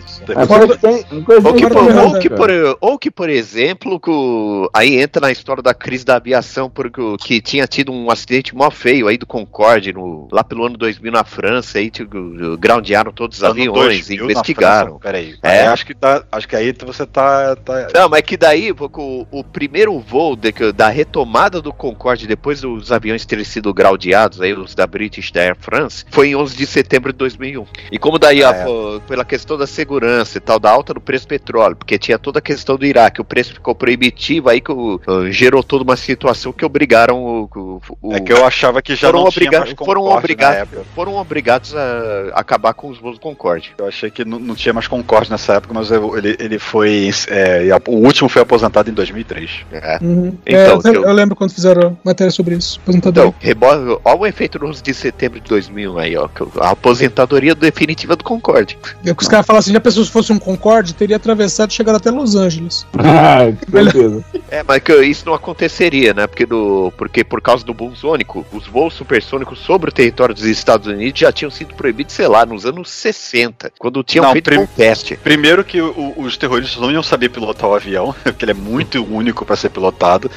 coisa 1.26 1.48
Ou 1.48 1.54
que, 1.54 1.68
por, 1.68 1.78
ou, 1.98 2.20
que 2.20 2.30
por, 2.30 2.50
ou 2.82 2.98
que, 3.00 3.12
por 3.12 3.30
exemplo, 3.30 4.00
que 4.00 4.10
o- 4.10 4.70
aí 4.74 5.00
entra 5.02 5.22
na 5.22 5.32
história 5.32 5.62
da 5.62 5.74
crise 5.74 6.06
da 6.06 6.16
aviação, 6.16 6.70
porque 6.70 7.02
o- 7.02 7.18
que 7.18 7.42
tinha 7.42 7.68
tido 7.78 7.92
um 7.92 8.10
acidente 8.10 8.56
mó 8.56 8.72
feio 8.72 9.08
aí 9.08 9.18
do 9.20 9.26
Concorde, 9.28 9.94
no, 9.94 10.28
lá 10.32 10.44
pelo 10.44 10.66
ano 10.66 10.76
2000 10.78 11.12
na 11.12 11.24
França, 11.24 11.78
aí 11.78 11.92
tipo, 11.92 12.10
groundearam 12.58 13.12
todos 13.12 13.38
os 13.38 13.44
Ano 13.44 13.52
aviões, 13.52 14.08
2000 14.08 14.26
na 14.26 14.32
investigaram. 14.32 14.88
França, 14.88 15.00
Peraí. 15.04 15.36
É. 15.44 15.58
É. 15.58 15.68
Acho 15.68 15.86
que, 15.86 15.94
tá, 15.94 16.24
acho 16.32 16.48
que 16.48 16.56
aí 16.56 16.74
você 16.86 17.06
tá. 17.06 17.56
tá- 17.58 17.88
Não, 17.94 18.10
mas 18.10 18.22
que 18.22 18.36
daí, 18.36 18.72
o, 18.72 19.28
o 19.32 19.44
primeiro 19.44 20.00
voo 20.00 20.36
de- 20.36 20.72
da 20.74 20.90
retomada 20.90 21.62
do 21.62 21.72
Concorde, 21.72 22.26
depois 22.26 22.62
dos 22.62 22.92
aviões 22.92 23.26
terem 23.28 23.46
sido 23.46 23.72
graudeados, 23.74 24.42
aí 24.42 24.54
os 24.54 24.74
da 24.74 24.88
British 24.88 25.32
da 25.32 25.42
Air 25.42 25.56
France, 25.60 26.04
foi 26.10 26.30
em 26.30 26.36
11 26.36 26.58
de 26.58 26.66
setembro 26.66 27.12
de 27.12 27.18
2001. 27.20 27.66
E 27.92 28.00
como 28.00 28.18
daí, 28.18 28.44
Ah, 28.44 28.50
a- 28.50 28.56
é. 28.56 29.00
pela 29.08 29.24
questão 29.24 29.56
da 29.56 29.68
segurança 29.68 30.38
e 30.40 30.42
tal, 30.42 30.60
da 30.60 30.72
alta 30.72 30.94
do 30.96 31.02
preço 31.02 31.26
do 31.26 31.30
petróleo, 31.30 31.76
porque 31.76 32.00
tinha 32.00 32.18
toda 32.18 32.40
a 32.40 32.42
questão 32.42 32.76
do 32.76 32.86
Iraque, 32.88 33.22
o 33.22 33.26
preço 33.26 33.54
ficou 33.54 33.76
proibitivo, 33.76 34.50
aí 34.50 34.60
que 34.62 34.72
o- 34.72 35.00
gerou 35.30 35.62
toda 35.64 35.84
uma 35.84 35.96
situação 35.96 36.52
que 36.52 36.66
obrigaram 36.66 37.24
o... 37.24 37.48
o- 37.68 37.82
o- 38.02 38.14
É 38.14 38.20
que 38.20 38.32
eu 38.32 38.46
achava 38.46 38.82
que 38.82 38.96
já 38.96 39.08
foram, 39.08 39.24
não 39.26 39.32
tinha 39.32 39.52
mais 39.52 39.72
foram, 39.74 40.02
Concorde 40.02 40.18
obrigados, 40.20 40.70
foram 40.96 41.16
obrigados 41.16 41.76
a 41.76 42.32
acabar 42.34 42.74
com 42.74 42.90
os 42.90 42.98
voos 42.98 43.16
do 43.16 43.22
Concorde. 43.22 43.74
Eu 43.78 43.88
achei 43.88 44.10
que 44.10 44.24
não, 44.24 44.40
não 44.40 44.56
tinha 44.56 44.74
mais 44.74 44.88
Concorde 44.88 45.30
nessa 45.30 45.54
época, 45.56 45.74
mas 45.74 45.92
eu- 45.92 46.18
ele, 46.18 46.36
ele 46.40 46.60
foi. 46.60 47.10
é, 47.30 47.68
o 47.88 47.92
último 47.96 48.30
foi 48.30 48.42
aposentado 48.42 48.90
em 48.90 48.94
2003. 48.94 49.66
É. 49.72 50.00
Uhum. 50.02 50.38
Então, 50.46 50.82
É, 50.84 50.96
eu, 50.96 51.04
eu- 51.04 51.14
lembro 51.14 51.36
quando 51.36 51.52
fizeram 51.54 51.98
matéria 52.04 52.32
sobre 52.32 52.56
isso. 52.56 52.80
Aposentadoria. 52.84 53.34
Então, 53.44 54.00
olha 54.06 54.18
o 54.18 54.26
efeito 54.26 54.60
no 54.60 54.68
11 54.68 54.82
de 54.84 54.94
setembro 54.94 55.40
de 55.40 55.48
2001 55.50 55.98
aí, 55.98 56.16
ó. 56.18 56.30
A 56.60 56.70
aposentadoria 56.72 57.54
definitiva 57.56 58.16
do 58.16 58.24
Concorde. 58.24 58.78
É 59.06 59.14
que 59.14 59.22
os 59.24 59.28
caras 59.28 59.46
falam 59.46 59.60
assim: 59.60 59.74
já 59.74 59.80
pensou 59.80 60.04
se 60.06 60.12
fosse 60.12 60.32
um 60.32 60.40
Concorde, 60.40 60.94
teria 60.94 61.16
atravessado 61.18 61.72
e 61.72 61.74
chegado 61.74 61.96
até 61.98 62.12
Los 62.12 62.36
Angeles. 62.36 62.86
Ah, 63.28 63.52
certeza. 63.72 64.24
É, 64.50 64.64
mas 64.64 64.82
que 64.82 64.94
isso 65.04 65.26
não 65.26 65.34
aconteceria, 65.34 66.14
né? 66.14 66.28
Porque, 66.28 66.46
do... 66.46 66.92
Porque 66.98 67.24
por 67.24 67.42
causa 67.42 67.57
do 67.64 67.74
boom 67.74 67.96
sônico, 67.96 68.46
os 68.52 68.68
voos 68.68 68.94
supersônicos 68.94 69.60
sobre 69.60 69.90
o 69.90 69.94
território 69.94 70.34
dos 70.36 70.44
Estados 70.46 70.88
Unidos 70.88 71.20
já 71.20 71.32
tinham 71.32 71.50
sido 71.52 71.74
proibidos, 71.76 72.14
sei 72.16 72.28
lá, 72.28 72.46
nos 72.46 72.66
anos 72.66 72.90
60, 72.90 73.72
quando 73.78 74.04
tinham 74.04 74.26
Não, 74.26 74.32
feito 74.32 74.46
prim- 74.46 74.60
um 74.60 74.66
teste. 74.66 75.16
Primeiro 75.18 75.64
que 75.64 75.82
o- 75.82 76.14
os 76.18 76.38
terroristas 76.38 76.82
não 76.82 76.92
iam 76.92 77.04
saber 77.04 77.30
pilotar 77.30 77.70
o 77.70 77.76
avião, 77.76 78.14
porque 78.24 78.44
ele 78.46 78.52
é 78.52 78.56
muito 78.56 79.04
único 79.04 79.46
para 79.46 79.56
ser 79.56 79.70
pilotado. 79.70 80.30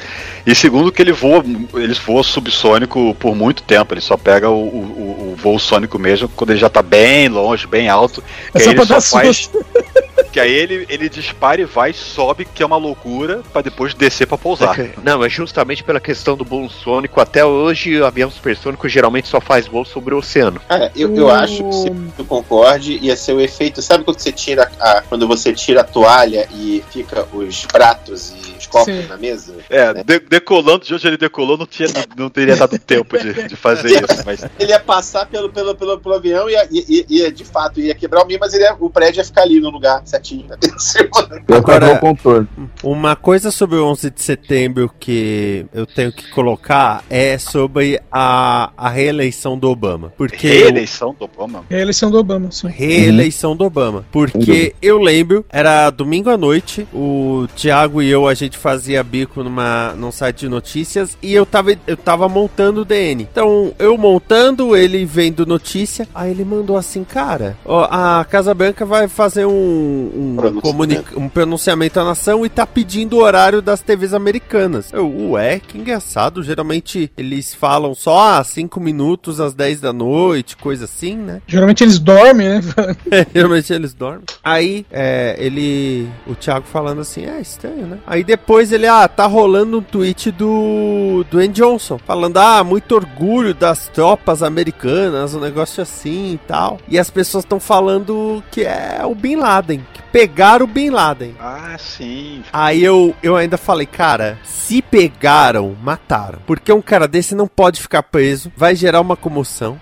E 0.45 0.53
segundo 0.55 0.91
que 0.91 1.01
ele 1.01 1.11
voa, 1.11 1.43
ele 1.75 1.93
voa 1.93 2.23
subsônico 2.23 3.15
por 3.15 3.35
muito 3.35 3.63
tempo. 3.63 3.93
Ele 3.93 4.01
só 4.01 4.17
pega 4.17 4.49
o, 4.49 4.53
o- 4.67 5.31
o 5.33 5.35
voo 5.35 5.57
sônico 5.59 5.97
mesmo 5.99 6.27
quando 6.29 6.51
ele 6.51 6.59
já 6.59 6.69
tá 6.69 6.81
bem 6.81 7.27
longe, 7.29 7.65
bem 7.67 7.87
alto. 7.89 8.23
É 8.53 8.59
só 8.59 8.71
ele 8.71 8.79
só 8.85 8.85
dar 8.95 9.01
faz. 9.01 9.37
susto. 9.37 9.65
Que 10.23 10.39
aí 10.39 10.51
ele, 10.51 10.85
ele 10.89 11.09
dispara 11.09 11.61
e 11.61 11.65
vai, 11.65 11.93
sobe, 11.93 12.45
que 12.45 12.61
é 12.63 12.65
uma 12.65 12.77
loucura, 12.77 13.41
para 13.51 13.61
depois 13.63 13.93
descer 13.93 14.27
para 14.27 14.37
pousar. 14.37 14.75
Não, 15.03 15.23
é 15.23 15.29
justamente 15.29 15.83
pela 15.83 15.99
questão 15.99 16.35
do 16.37 16.43
boom 16.45 16.69
sônico. 16.69 17.19
Até 17.19 17.43
hoje, 17.45 17.99
o 17.99 18.05
avião 18.05 18.29
supersônico 18.29 18.87
geralmente 18.89 19.27
só 19.27 19.39
faz 19.41 19.67
voo 19.67 19.85
sobre 19.85 20.13
o 20.13 20.17
oceano. 20.19 20.61
Cara, 20.67 20.91
eu, 20.95 21.15
eu 21.15 21.25
O- 21.25 21.31
acho 21.31 21.63
que 21.63 21.73
se 21.75 21.87
eu 22.19 22.25
concorde, 22.25 22.97
ia 23.01 23.15
ser 23.15 23.33
o 23.33 23.41
efeito. 23.41 23.81
Sabe 23.81 24.03
quando 24.03 24.19
você 24.19 24.31
tira 24.31 24.71
a, 24.79 25.01
quando 25.01 25.27
você 25.27 25.53
tira 25.53 25.81
a 25.81 25.83
toalha 25.83 26.47
e 26.53 26.83
fica 26.91 27.25
os 27.33 27.65
pratos 27.65 28.31
e 28.45 28.57
os 28.57 28.67
copos 28.67 28.93
Sim. 28.93 29.07
na 29.07 29.17
mesa? 29.17 29.55
É, 29.69 29.93
de- 30.03 30.19
decolando, 30.19 30.85
de 30.85 30.93
onde 30.93 31.07
ele 31.07 31.17
decolou, 31.17 31.57
não, 31.57 31.65
tinha, 31.65 31.87
não 32.17 32.29
teria 32.29 32.55
dado 32.55 32.77
tempo 32.79 33.17
de, 33.17 33.47
de 33.47 33.55
fazer 33.55 33.89
isso. 33.89 34.23
Mas 34.25 34.43
Ele 34.59 34.71
ia 34.71 34.79
passar 34.79 35.25
pelo, 35.25 35.49
pelo, 35.49 35.75
pelo, 35.75 35.99
pelo 35.99 36.15
avião 36.15 36.49
e 36.49 36.53
ia, 36.53 36.67
ia, 36.71 37.05
ia, 37.09 37.31
de 37.31 37.43
fato 37.45 37.79
ia 37.79 37.93
quebrar 37.95 38.23
o 38.23 38.27
mim, 38.27 38.37
mas 38.39 38.53
ele 38.53 38.63
ia- 38.63 38.75
o 38.79 38.89
prédio 38.89 39.19
ia 39.19 39.25
ficar 39.25 39.41
ali 39.43 39.59
no 39.59 39.69
lugar 39.69 40.01
certinho. 40.11 40.45
Eu 41.47 41.55
Agora- 41.57 41.85
Agora... 41.85 41.93
o 41.95 41.99
contorno. 41.99 42.47
Uma 42.83 43.15
coisa 43.15 43.51
sobre 43.51 43.77
o 43.77 43.85
11 43.85 44.09
de 44.11 44.21
setembro 44.21 44.91
que 44.99 45.65
eu 45.73 45.85
tenho 45.85 46.11
que 46.11 46.29
colocar 46.31 47.03
é 47.09 47.37
sobre 47.37 47.99
a, 48.11 48.71
a 48.77 48.89
reeleição 48.89 49.57
do 49.57 49.69
Obama. 49.69 50.11
Porque 50.17 50.47
o- 50.47 50.51
reeleição 50.63 51.15
do 51.17 51.25
Obama. 51.25 51.63
É 51.69 51.77
a 51.77 51.81
eleição 51.81 52.11
do 52.11 52.17
Obama, 52.17 52.51
sim. 52.51 52.67
reeleição 52.67 53.55
do 53.55 53.63
Obama. 53.65 54.05
Porque 54.11 54.75
eu 54.81 54.99
lembro, 54.99 55.45
era 55.49 55.89
domingo 55.89 56.29
à 56.29 56.37
noite, 56.37 56.87
o 56.93 57.47
Thiago 57.55 58.01
e 58.01 58.09
eu, 58.09 58.27
a 58.27 58.33
gente 58.33 58.57
fazia 58.57 59.03
bico 59.03 59.43
numa, 59.43 59.93
num 59.93 60.11
site 60.11 60.41
de 60.41 60.49
notícias 60.49 61.17
e 61.21 61.33
eu 61.33 61.45
tava, 61.45 61.71
eu 61.87 61.97
tava 61.97 62.27
montando 62.29 62.81
o 62.81 62.85
DN. 62.85 63.23
Então, 63.31 63.73
eu 63.79 63.97
montando, 63.97 64.75
ele 64.75 65.05
vendo 65.05 65.45
notícia, 65.45 66.07
aí 66.13 66.31
ele 66.31 66.43
mandou 66.45 66.77
assim, 66.77 67.03
cara, 67.03 67.57
ó, 67.65 67.87
a 67.89 68.25
Casa 68.25 68.53
Branca 68.53 68.85
vai 68.85 69.07
fazer 69.07 69.45
um, 69.45 70.00
um, 70.01 70.35
Pronunciamento. 70.37 70.61
comuni- 70.61 71.25
um 71.25 71.29
pronunciamento 71.29 71.99
à 71.99 72.03
nação 72.03 72.45
e 72.45 72.49
tá 72.49 72.65
pedindo 72.65 73.17
o 73.17 73.21
horário 73.21 73.61
das 73.61 73.81
TVs 73.81 74.13
americanas. 74.13 74.91
Eu, 74.93 75.31
ué, 75.31 75.59
que 75.59 75.77
engraçado, 75.77 76.41
geralmente 76.43 77.11
eles 77.17 77.53
falam 77.53 77.93
só 77.95 78.37
ah, 78.39 78.43
5 78.43 78.79
minutos 78.79 79.39
às 79.39 79.53
10 79.53 79.81
da 79.81 79.93
noite, 79.93 80.57
coisa 80.57 80.85
assim, 80.85 81.15
né? 81.15 81.41
Geralmente 81.47 81.83
eles 81.83 81.99
dormem, 81.99 82.47
né? 82.49 82.61
Geralmente 83.33 83.71
eles 83.73 83.93
dormem. 83.93 84.23
Aí, 84.43 84.85
é, 84.91 85.35
ele. 85.37 86.07
O 86.27 86.33
Thiago 86.35 86.65
falando 86.65 87.01
assim, 87.01 87.25
é 87.25 87.39
estranho, 87.41 87.85
né? 87.87 87.97
Aí 88.07 88.23
depois 88.23 88.71
ele, 88.71 88.87
ah, 88.87 89.07
tá 89.07 89.25
rolando 89.25 89.77
um 89.79 89.81
tweet 89.81 90.31
do. 90.31 91.25
Do 91.29 91.39
Andy 91.39 91.61
Johnson. 91.61 91.97
Falando, 91.99 92.37
ah, 92.37 92.63
muito 92.63 92.93
orgulho 92.95 93.53
das 93.53 93.87
tropas 93.89 94.41
americanas, 94.41 95.35
um 95.35 95.39
negócio 95.39 95.81
assim 95.83 96.33
e 96.33 96.37
tal. 96.47 96.79
E 96.87 96.97
as 96.97 97.09
pessoas 97.09 97.43
estão 97.43 97.59
falando 97.59 98.43
que 98.51 98.61
é 98.61 99.01
o 99.05 99.13
Bin 99.13 99.35
Laden. 99.35 99.85
Que 99.93 100.01
pegaram 100.03 100.65
o 100.65 100.67
Bin 100.67 100.89
Laden. 100.89 101.35
Ah, 101.39 101.75
sim. 101.79 102.43
Aí 102.51 102.83
eu, 102.83 103.15
eu 103.21 103.35
ainda 103.35 103.57
falei, 103.57 103.85
cara, 103.85 104.37
se 104.43 104.81
pegaram, 104.81 105.75
mataram. 105.83 106.39
Porque 106.45 106.71
um 106.71 106.81
cara 106.81 107.07
desse 107.07 107.35
não 107.35 107.47
pode 107.47 107.81
ficar 107.81 108.03
preso, 108.03 108.51
vai 108.55 108.75
gerar 108.75 109.01
uma 109.01 109.15
comoção 109.15 109.79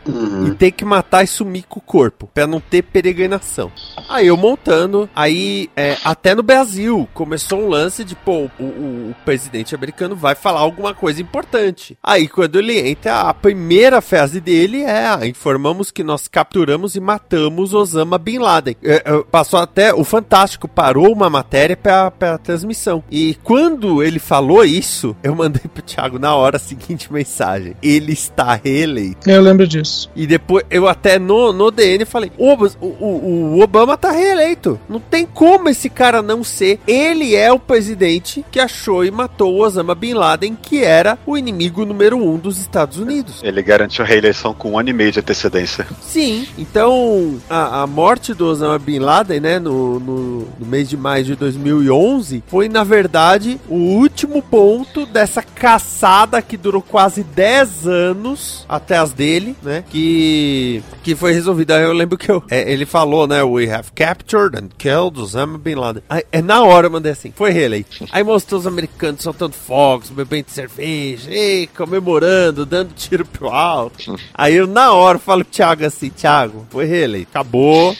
e 0.47 0.51
tem 0.55 0.71
que 0.71 0.83
matar 0.85 1.23
e 1.23 1.27
sumir 1.27 1.63
com 1.67 1.79
o 1.79 1.81
corpo, 1.83 2.29
pra 2.33 2.47
não 2.47 2.59
ter 2.59 2.81
peregrinação. 2.81 3.71
Aí 4.09 4.27
eu 4.27 4.37
montando, 4.37 5.09
aí 5.15 5.69
é, 5.75 5.97
até 6.03 6.33
no 6.33 6.41
Brasil 6.43 7.07
começou 7.13 7.59
um 7.61 7.67
lance 7.69 8.03
de, 8.03 8.15
pô, 8.15 8.49
o, 8.59 8.63
o- 8.63 9.09
o 9.11 9.15
presidente 9.25 9.75
americano 9.75 10.15
vai 10.15 10.35
falar 10.35 10.59
alguma 10.59 10.93
coisa 10.93 11.21
importante. 11.21 11.97
Aí 12.03 12.27
quando 12.27 12.57
ele 12.59 12.79
entra, 12.79 13.21
a 13.21 13.33
primeira 13.33 14.01
frase 14.01 14.39
dele 14.41 14.81
é: 14.83 15.07
ah, 15.07 15.19
informamos 15.27 15.91
que 15.91 16.03
nós 16.03 16.27
capturamos 16.27 16.95
e 16.95 16.99
matamos 16.99 17.73
Osama 17.73 18.17
Bin 18.17 18.39
Laden. 18.39 18.75
É, 18.83 19.03
é, 19.05 19.23
passou 19.31 19.59
até, 19.59 19.88
o 19.93 20.03
Fantástico 20.03 20.67
parou 20.67 21.11
uma 21.11 21.29
matéria 21.29 21.75
pra, 21.77 22.09
pra 22.11 22.37
transmissão. 22.37 23.03
E 23.11 23.35
quando 23.43 24.01
ele 24.03 24.19
falou 24.19 24.63
isso, 24.65 25.15
eu 25.23 25.35
mandei 25.35 25.63
pro 25.73 25.83
Thiago 25.83 26.19
na 26.19 26.35
hora 26.35 26.57
a 26.57 26.59
seguinte 26.59 27.11
mensagem: 27.13 27.75
ele 27.81 28.13
está 28.13 28.53
reeleito. 28.61 29.29
Eu 29.29 29.41
lembro 29.41 29.67
disso. 29.67 30.09
E 30.15 30.25
depois, 30.27 30.63
eu 30.69 30.87
até 30.87 31.17
no, 31.19 31.51
no 31.53 31.71
DN 31.71 32.05
falei: 32.05 32.31
o, 32.37 32.53
o, 32.81 33.55
o- 33.55 33.59
Obama 33.61 33.97
tá 33.97 34.11
reeleito. 34.11 34.79
Não 34.89 34.99
tem 34.99 35.25
como 35.25 35.69
esse 35.69 35.89
cara 35.89 36.21
não 36.21 36.43
ser. 36.43 36.79
Ele 36.87 37.35
é 37.35 37.51
o 37.51 37.59
presidente 37.59 38.43
que 38.51 38.59
achou 38.59 39.03
e 39.05 39.11
matou 39.11 39.53
o 39.53 39.59
Osama 39.61 39.93
Bin 39.95 40.13
Laden, 40.13 40.57
que 40.61 40.83
era 40.83 41.17
o 41.25 41.37
inimigo 41.37 41.85
número 41.85 42.17
um 42.17 42.37
dos 42.37 42.57
Estados 42.59 42.97
Unidos. 42.97 43.41
Ele 43.43 43.61
garantiu 43.61 44.03
a 44.03 44.07
reeleição 44.07 44.53
com 44.53 44.71
um 44.71 44.79
ano 44.79 44.89
e 44.89 44.93
meio 44.93 45.11
de 45.11 45.19
antecedência. 45.19 45.85
Sim, 46.01 46.47
então 46.57 47.39
a, 47.49 47.81
a 47.83 47.87
morte 47.87 48.33
do 48.33 48.45
Osama 48.45 48.77
Bin 48.79 48.99
Laden, 48.99 49.39
né, 49.39 49.59
no, 49.59 49.78
no, 49.99 50.39
no 50.59 50.65
mês 50.65 50.89
de 50.89 50.97
maio 50.97 51.23
de 51.23 51.35
2011, 51.35 52.43
foi 52.47 52.67
na 52.67 52.83
verdade 52.83 53.59
o 53.67 53.75
último 53.75 54.41
ponto 54.41 55.05
dessa 55.05 55.41
caçada 55.41 56.41
que 56.41 56.57
durou 56.57 56.81
quase 56.81 57.23
10 57.23 57.87
anos 57.87 58.65
até 58.67 58.97
as 58.97 59.13
dele, 59.13 59.55
né, 59.61 59.83
que, 59.89 60.83
que 61.03 61.15
foi 61.15 61.33
resolvida. 61.33 61.79
Eu 61.79 61.93
lembro 61.93 62.17
que 62.17 62.29
eu, 62.29 62.43
é, 62.49 62.71
ele 62.71 62.85
falou, 62.85 63.27
né, 63.27 63.43
we 63.43 63.71
have 63.71 63.91
captured 63.95 64.57
and 64.57 64.69
killed 64.77 65.19
Osama 65.19 65.57
Bin 65.57 65.75
Laden. 65.75 66.03
Aí, 66.09 66.23
é 66.31 66.41
na 66.41 66.63
hora 66.63 66.87
eu 66.87 66.91
mandei 66.91 67.11
assim, 67.11 67.31
foi 67.35 67.51
reeleito. 67.51 68.05
Aí 68.11 68.23
mostrou 68.23 68.59
os 68.59 68.67
americanos 68.67 69.21
soltando 69.21 69.53
fogos, 69.53 70.09
bebendo 70.09 70.49
cerveja, 70.49 71.29
e 71.31 71.67
comemorando, 71.67 72.65
dando 72.65 72.93
tiro 72.93 73.25
pro 73.25 73.49
alto. 73.49 74.15
Aí 74.33 74.55
eu, 74.55 74.67
na 74.67 74.93
hora, 74.93 75.19
falo 75.19 75.43
pro 75.43 75.53
Thiago 75.53 75.85
assim: 75.85 76.09
Thiago, 76.09 76.65
foi 76.69 76.85
reeleito. 76.85 77.29
Acabou. 77.31 77.95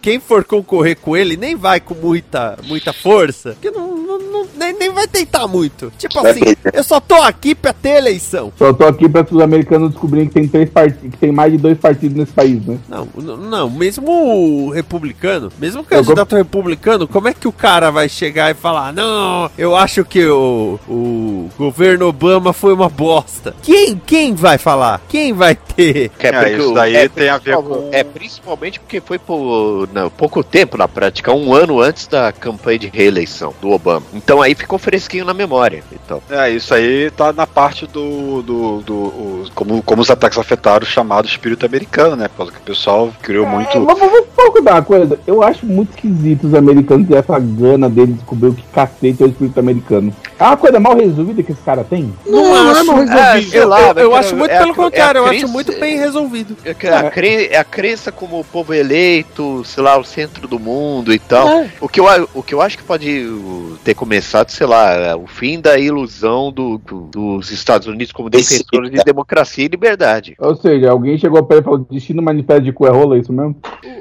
Quem 0.00 0.20
for 0.20 0.44
concorrer 0.44 0.96
com 0.96 1.16
ele 1.20 1.36
nem 1.36 1.56
vai 1.56 1.80
com 1.80 1.94
muita, 1.94 2.56
muita 2.64 2.92
força. 2.92 3.52
Porque 3.52 3.70
não, 3.70 3.96
não, 3.96 4.17
nem, 4.58 4.72
nem 4.78 4.92
vai 4.92 5.06
tentar 5.06 5.46
muito. 5.46 5.92
Tipo 5.96 6.18
assim, 6.26 6.40
eu 6.72 6.82
só 6.82 7.00
tô 7.00 7.14
aqui 7.14 7.54
pra 7.54 7.72
ter 7.72 7.96
eleição. 7.96 8.52
Só 8.58 8.72
tô 8.72 8.84
aqui 8.84 9.08
pra 9.08 9.24
os 9.30 9.40
americanos 9.40 9.90
descobrirem 9.90 10.28
que 10.28 10.34
tem 10.34 10.48
três 10.48 10.68
partidos, 10.70 11.10
que 11.10 11.16
tem 11.16 11.32
mais 11.32 11.52
de 11.52 11.58
dois 11.58 11.78
partidos 11.78 12.16
nesse 12.16 12.32
país, 12.32 12.64
né? 12.64 12.78
Não, 12.88 13.06
não, 13.36 13.70
mesmo 13.70 14.10
o 14.10 14.70
republicano, 14.70 15.50
mesmo 15.58 15.80
o 15.80 15.84
Eu 15.84 15.86
candidato 16.04 16.34
republicano, 16.36 17.06
como 17.06 17.28
é 17.28 17.34
que 17.34 17.46
o 17.48 17.52
cara 17.52 17.90
vai 17.90 18.08
chegar 18.08 18.50
e 18.50 18.54
falar, 18.54 18.92
não, 18.92 19.50
eu 19.56 19.76
acho 19.76 20.04
que 20.04 20.26
o, 20.26 20.78
o 20.88 21.48
governo 21.58 22.06
Obama 22.08 22.52
foi 22.52 22.72
uma 22.72 22.88
bosta? 22.88 23.54
Quem, 23.62 23.96
quem 24.04 24.34
vai 24.34 24.58
falar? 24.58 25.00
Quem 25.08 25.32
vai 25.32 25.54
ter? 25.54 26.10
Que 26.18 26.26
É, 26.26 26.32
porque 26.32 26.56
isso 26.56 26.74
daí 26.74 27.08
tem 27.08 27.28
a 27.28 27.38
ver 27.38 27.56
com- 27.56 27.88
É, 27.92 28.02
principalmente 28.02 28.80
porque 28.80 29.00
foi 29.00 29.18
por 29.18 29.88
não, 29.92 30.10
pouco 30.10 30.42
tempo 30.42 30.76
na 30.76 30.88
prática, 30.88 31.32
um 31.32 31.54
ano 31.54 31.80
antes 31.80 32.06
da 32.06 32.32
campanha 32.32 32.78
de 32.78 32.88
reeleição 32.88 33.54
do 33.60 33.70
Obama. 33.70 34.04
Então 34.14 34.40
aí 34.42 34.47
ficou 34.54 34.78
fresquinho 34.78 35.24
na 35.24 35.34
memória. 35.34 35.82
Então, 35.92 36.22
É, 36.30 36.50
isso 36.50 36.72
aí 36.74 37.10
tá 37.10 37.32
na 37.32 37.46
parte 37.46 37.86
do. 37.86 38.42
do, 38.42 38.80
do 38.82 38.94
o- 38.94 39.44
como, 39.54 39.82
como 39.82 40.02
os 40.02 40.10
ataques 40.10 40.38
afetaram 40.38 40.84
o 40.84 40.88
chamado 40.88 41.26
espírito 41.26 41.64
americano, 41.66 42.16
né? 42.16 42.28
Por 42.28 42.36
causa 42.38 42.52
que 42.52 42.58
o 42.58 42.62
pessoal 42.62 43.12
criou 43.22 43.46
É, 43.46 43.48
muito. 43.48 43.80
mas 43.80 43.98
vamos 43.98 44.24
vamos 44.36 44.52
contar 44.54 44.72
uma 44.74 44.82
coisa. 44.82 45.18
Eu 45.26 45.42
acho 45.42 45.66
muito 45.66 45.90
esquisito 45.90 46.46
os 46.46 46.54
americanos 46.54 47.06
terem 47.08 47.18
essa 47.20 47.38
gana 47.38 47.88
dele 47.88 48.12
descobrir 48.12 48.48
o 48.48 48.54
que 48.54 48.62
cacete 48.72 49.22
é 49.22 49.26
o 49.26 49.28
espírito 49.28 49.58
americano. 49.60 50.14
É 50.38 50.44
uma 50.44 50.56
coisa 50.56 50.78
mal 50.78 50.96
resolvida 50.96 51.42
que 51.42 51.52
esse 51.52 51.60
cara 51.62 51.82
tem. 51.84 52.12
Não, 52.26 52.42
não 52.42 52.56
é 52.68 52.70
acho. 52.70 52.86
mal 52.86 52.96
resolvido. 52.96 53.18
Ah, 53.18 53.42
sei 53.42 53.60
Eu, 53.60 53.68
lá, 53.68 53.80
eu- 53.88 53.98
eu 53.98 54.16
é 54.16 54.18
acho 54.18 54.36
muito 54.36 54.50
é 54.52 54.58
pelo 54.58 54.68
é 54.70 54.72
a 54.72 54.74
contrário, 54.74 55.18
eu 55.18 55.24
crença- 55.24 55.44
acho 55.44 55.52
muito 55.52 55.72
bem 55.80 55.98
resolvido. 55.98 56.56
é, 56.64 56.70
a, 56.94 57.10
cre- 57.10 57.48
é 57.50 57.58
a 57.58 57.64
crença 57.64 58.12
como 58.12 58.38
o 58.40 58.44
povo 58.44 58.72
eleito, 58.72 59.62
sei 59.64 59.82
lá, 59.82 59.98
o 59.98 60.04
centro 60.04 60.46
do 60.46 60.58
mundo 60.58 61.12
e 61.12 61.18
tal. 61.18 61.48
É. 61.48 61.70
O, 61.80 61.88
que 61.88 61.98
eu, 62.00 62.28
o 62.34 62.42
que 62.42 62.54
eu 62.54 62.62
acho 62.62 62.78
que 62.78 62.84
pode 62.84 63.26
uh, 63.26 63.76
ter 63.82 63.94
começado, 63.94 64.37
sei 64.46 64.66
lá, 64.66 64.92
é 64.92 65.14
o 65.14 65.26
fim 65.26 65.60
da 65.60 65.78
ilusão 65.78 66.52
do- 66.52 66.78
do- 66.78 67.02
dos 67.10 67.50
Estados 67.50 67.86
Unidos 67.88 68.12
como 68.12 68.30
defensores 68.30 68.90
de 68.90 69.02
democracia 69.04 69.64
e 69.64 69.68
liberdade. 69.68 70.34
Ou 70.38 70.54
seja, 70.54 70.90
alguém 70.90 71.18
chegou 71.18 71.42
pra 71.44 71.56
ele 71.56 71.62
e 71.62 71.64
falou: 71.64 71.86
Destino 71.90 72.22
manifesto 72.22 72.62
de 72.62 72.72
cu 72.72 72.86
é 72.86 72.90
rola, 72.90 73.16
é 73.16 73.20
isso 73.20 73.32
mesmo? 73.32 73.56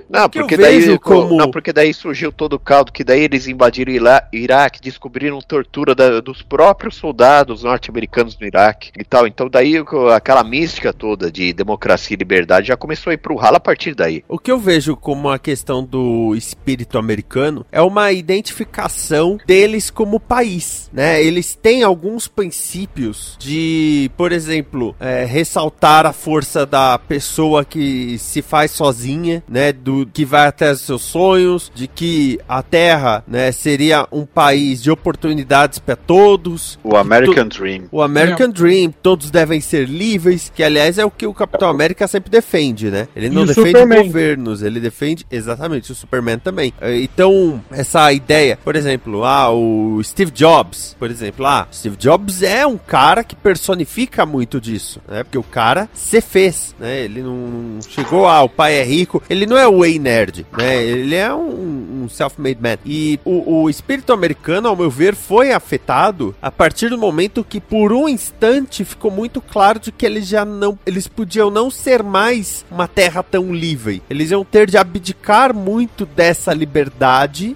Não, 0.09 0.29
porque 0.29 0.55
daí, 0.57 0.99
como- 0.99 1.35
não, 1.37 1.51
porque 1.51 1.73
daí 1.73 1.93
surgiu 1.93 2.31
todo 2.31 2.53
o 2.53 2.59
caldo, 2.59 2.91
que 2.91 3.03
daí 3.03 3.21
eles 3.21 3.47
invadiram 3.47 3.91
Ila- 3.91 4.23
Iraque, 4.31 4.81
descobriram 4.81 5.39
tortura 5.41 5.93
da- 5.93 6.21
dos 6.21 6.41
próprios 6.41 6.95
soldados 6.95 7.63
norte-americanos 7.63 8.37
no 8.39 8.47
Iraque 8.47 8.91
e 8.97 9.03
tal. 9.03 9.27
Então 9.27 9.49
daí 9.49 9.79
o- 9.79 10.09
aquela 10.09 10.43
mística 10.43 10.93
toda 10.93 11.31
de 11.31 11.51
democracia 11.53 12.15
e 12.15 12.17
liberdade 12.17 12.67
já 12.67 12.77
começou 12.77 13.11
a 13.11 13.13
ir 13.13 13.17
pro 13.17 13.35
ralo 13.35 13.57
a 13.57 13.59
partir 13.59 13.93
daí. 13.95 14.23
O 14.27 14.39
que 14.39 14.51
eu 14.51 14.57
vejo 14.57 14.95
como 14.95 15.29
a 15.29 15.37
questão 15.37 15.83
do 15.83 16.33
espírito 16.35 16.97
americano 16.97 17.65
é 17.71 17.81
uma 17.81 18.11
identificação 18.11 19.37
deles 19.45 19.89
como 19.89 20.19
país, 20.27 20.89
né? 20.91 21.23
Eles 21.23 21.55
têm 21.55 21.83
alguns 21.83 22.27
princípios 22.27 23.35
de, 23.39 24.11
por 24.17 24.31
exemplo, 24.31 24.95
é, 24.99 25.25
ressaltar 25.25 26.05
a 26.05 26.13
força 26.13 26.65
da 26.65 26.97
pessoa 26.97 27.63
que 27.63 28.17
se 28.17 28.41
faz 28.41 28.71
sozinha, 28.71 29.43
né? 29.47 29.71
Do 29.71 30.05
que 30.05 30.25
vai 30.25 30.47
até 30.47 30.71
os 30.71 30.81
seus 30.81 31.01
sonhos, 31.01 31.71
de 31.73 31.87
que 31.87 32.39
a 32.47 32.61
Terra, 32.61 33.23
né, 33.27 33.51
seria 33.51 34.07
um 34.11 34.25
país 34.25 34.81
de 34.83 34.91
oportunidades 34.91 35.79
para 35.79 35.95
todos, 35.95 36.77
O 36.83 36.95
American 36.95 37.47
Dream. 37.47 37.83
o 37.91 38.01
American 38.01 38.49
Dream, 38.49 38.91
todos 39.01 39.31
devem 39.31 39.61
ser 39.61 39.87
livres, 39.87 40.51
que 40.53 40.63
aliás 40.63 40.97
é 40.97 41.05
o 41.05 41.11
que 41.11 41.25
o 41.25 41.33
Capitão 41.33 41.69
América 41.69 42.07
sempre 42.07 42.29
defende, 42.29 42.89
né? 42.89 43.07
Ele 43.15 43.29
não 43.29 43.45
defende 43.45 43.69
Superman. 43.69 44.03
governos, 44.07 44.61
ele 44.61 44.79
defende 44.79 45.25
exatamente 45.31 45.91
o 45.91 45.95
Superman 45.95 46.39
também. 46.39 46.73
Eh, 46.81 46.97
Então, 47.01 47.63
essa 47.71 48.11
ideia, 48.11 48.57
por 48.63 48.75
exemplo, 48.75 49.23
ah, 49.23 49.49
o 49.51 49.99
Steve 50.17 50.31
Jobs, 50.31 50.95
por 50.97 51.11
exemplo, 51.11 51.45
ah, 51.45 51.67
Steve 51.71 51.95
Jobs 51.95 52.41
é 52.41 52.65
um 52.65 52.75
cara 52.75 53.23
que 53.23 53.35
personifica 53.35 54.25
muito 54.25 54.59
disso, 54.59 54.99
né? 55.07 55.23
Porque 55.23 55.37
o 55.37 55.43
cara 55.43 55.87
se 55.93 56.19
fez, 56.21 56.73
né? 56.79 57.01
Ele 57.01 57.21
não 57.21 57.79
chegou, 57.87 58.27
ah, 58.27 58.41
o 58.41 58.49
pai 58.49 58.79
é 58.79 58.83
rico, 58.83 59.21
ele 59.29 59.45
não 59.45 59.55
é 59.55 59.67
o 59.67 59.81
Way 59.81 59.99
Nerd, 59.99 60.47
né? 60.57 60.83
Ele 60.83 61.13
é 61.13 61.31
um, 61.31 62.05
um 62.05 62.09
self-made 62.09 62.59
man. 62.59 62.79
E 62.83 63.19
o, 63.23 63.61
o 63.61 63.69
espírito 63.69 64.11
americano, 64.11 64.67
ao 64.67 64.75
meu 64.75 64.89
ver, 64.89 65.13
foi 65.13 65.51
afetado 65.51 66.35
a 66.41 66.49
partir 66.49 66.89
do 66.89 66.97
momento 66.97 67.43
que, 67.47 67.61
por 67.61 67.93
um 67.93 68.09
instante, 68.09 68.83
ficou 68.83 69.11
muito 69.11 69.39
claro 69.39 69.79
de 69.79 69.91
que 69.91 70.03
eles 70.03 70.27
já 70.27 70.43
não. 70.43 70.79
Eles 70.83 71.07
podiam 71.07 71.51
não 71.51 71.69
ser 71.69 72.01
mais 72.01 72.65
uma 72.71 72.87
terra 72.87 73.21
tão 73.21 73.53
livre. 73.53 74.01
Eles 74.09 74.31
iam 74.31 74.43
ter 74.43 74.67
de 74.67 74.79
abdicar 74.79 75.53
muito 75.53 76.07
dessa 76.07 76.55
liberdade 76.55 77.55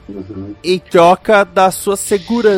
em 0.64 0.78
troca 0.78 1.43
da 1.43 1.72
sua 1.72 1.97
segurança. 1.97 2.50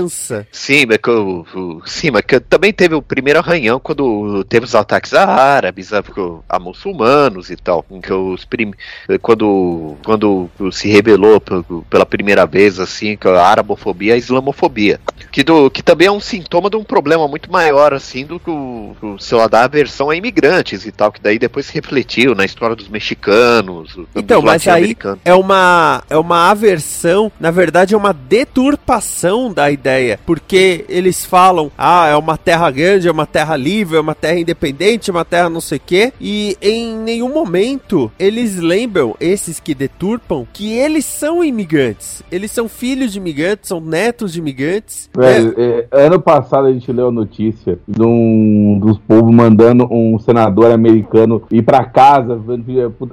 Sim, 0.52 0.86
mas 0.88 1.00
o- 1.08 1.46
o- 1.56 1.82
sim, 1.86 2.12
mas 2.12 2.24
também 2.50 2.72
teve 2.74 2.96
o 2.96 3.02
primeiro 3.02 3.40
arranhão 3.40 3.80
quando 3.80 4.44
teve 4.46 4.66
os 4.66 4.76
ataques 4.76 5.14
a 5.14 5.26
árabes, 5.26 5.92
a, 5.94 6.04
a 6.50 6.60
muçulmanos 6.60 7.50
e 7.50 7.56
tal. 7.56 7.84
Que 8.02 8.14
os 8.14 8.46
prim, 8.46 8.74
quando, 9.22 9.96
quando 10.04 10.50
se 10.72 10.90
rebelou 10.90 11.40
pe- 11.40 11.64
pela 11.90 12.06
primeira 12.06 12.46
vez, 12.46 12.80
assim, 12.80 13.16
que 13.18 13.28
a 13.28 13.42
arabofobia 13.46 14.12
e 14.12 14.16
a 14.16 14.18
islamofobia. 14.18 15.00
Que, 15.34 15.44
do, 15.44 15.68
que 15.72 15.82
também 15.82 16.08
é 16.08 16.12
um 16.12 16.20
sintoma 16.20 16.70
de 16.70 16.78
um 16.78 16.84
problema 16.84 17.28
muito 17.28 17.52
maior, 17.52 17.92
assim, 17.92 18.24
do 18.24 18.40
que 18.40 18.52
o, 18.52 19.18
sei 19.20 19.36
lá, 19.36 19.48
da 19.48 19.64
aversão 19.64 20.12
a 20.12 20.16
imigrantes 20.16 20.86
e 20.86 20.92
tal, 20.92 21.12
que 21.12 21.20
daí 21.20 21.40
depois 21.40 21.66
se 21.66 21.74
refletiu 21.74 22.36
na 22.36 22.46
história 22.46 22.76
dos 22.76 22.88
mexicanos, 22.88 23.96
dos 23.96 24.06
Então, 24.16 24.44
mas 24.44 24.68
aí 24.68 24.96
é 25.26 25.34
uma, 25.34 26.04
é 26.08 26.16
uma 26.16 26.52
aversão, 26.52 27.32
na 27.40 27.50
verdade 27.50 27.96
é 27.96 27.98
uma 27.98 28.14
deturpação 28.14 29.52
da 29.52 29.72
ideia, 29.72 30.20
porque 30.24 30.86
eles 30.88 31.26
falam, 31.26 31.72
ah, 31.76 32.06
é 32.06 32.16
uma 32.16 32.38
terra 32.38 32.70
grande, 32.70 33.08
é 33.08 33.12
uma 33.12 33.26
terra 33.26 33.58
livre, 33.58 33.98
é 33.98 34.02
uma 34.02 34.14
terra 34.14 34.40
independente, 34.40 35.10
é 35.10 35.14
uma 35.14 35.26
terra 35.26 35.50
não 35.50 35.62
sei 35.62 35.80
o 35.80 35.82
quê, 35.84 36.14
e 36.22 36.56
em 36.62 36.96
nenhum 36.96 37.34
momento 37.34 38.12
eles 38.20 38.58
lembram, 38.58 39.16
esses 39.20 39.60
que 39.60 39.74
deturpam, 39.74 40.48
que 40.54 40.74
eles 40.74 41.06
são 41.06 41.44
imigrantes, 41.44 42.22
eles 42.32 42.52
são 42.52 42.70
filhos 42.70 43.14
de 43.14 43.18
imigrantes, 43.18 43.70
são 43.70 43.82
netos 43.82 44.34
de 44.34 44.40
imigrantes? 44.40 45.10
Velho, 45.26 45.54
é, 45.58 45.88
ano 45.92 46.20
passado 46.20 46.68
a 46.68 46.74
gente 46.74 46.92
leu 46.92 47.08
a 47.08 47.12
notícia 47.12 47.80
de 47.88 48.02
um 48.04 48.80
dos 48.80 48.98
povos 49.00 49.34
mandando 49.34 49.88
um 49.92 50.18
senador 50.20 50.72
americano 50.72 51.42
ir 51.52 51.62
pra 51.62 51.84
casa, 51.86 52.36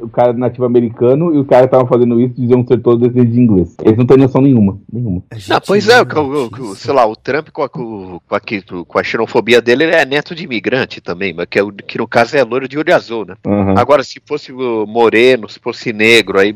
o 0.03 0.09
cara 0.09 0.31
é 0.31 0.33
nativo 0.33 0.65
americano 0.65 1.35
e 1.35 1.39
os 1.39 1.47
caras 1.47 1.67
estavam 1.67 1.87
fazendo 1.87 2.21
isso 2.21 2.35
diziam 2.37 2.67
ser 2.67 2.79
todos 2.79 3.01
descendentes 3.01 3.35
de 3.35 3.41
inglês. 3.41 3.77
Eles 3.85 3.99
não 3.99 4.07
têm 4.07 4.17
noção 4.17 4.41
nenhuma. 4.41 4.79
Nenhuma. 4.93 5.23
Gente 5.35 5.51
Não, 5.51 5.61
pois 5.67 5.89
é, 5.89 6.01
o 6.01 6.05
o- 6.21 6.47
o- 6.71 6.77
sei 6.77 6.93
lá, 6.93 7.07
o 7.07 7.17
Trump 7.17 7.49
com 7.53 7.63
a, 7.63 7.69
com, 7.69 8.21
a, 8.31 8.41
com 8.87 8.99
a 8.99 9.03
xenofobia 9.03 9.61
dele, 9.61 9.85
ele 9.85 9.95
é 9.95 10.05
neto 10.05 10.35
de 10.35 10.45
imigrante 10.45 11.01
também, 11.01 11.33
mas 11.33 11.47
que, 11.49 11.59
é 11.59 11.63
o- 11.63 11.73
que 11.73 11.99
no 11.99 12.07
caso 12.09 12.37
é 12.37 12.43
loiro 12.45 12.69
de 12.69 12.79
olho 12.79 12.95
azul, 12.95 13.25
né? 13.25 13.35
Aham. 13.47 13.75
Agora, 13.77 14.03
se 14.03 14.21
fosse 14.27 14.53
o 14.53 14.87
moreno, 14.87 15.49
se 15.49 15.59
fosse 15.59 15.93
negro, 15.93 16.39
aí 16.39 16.55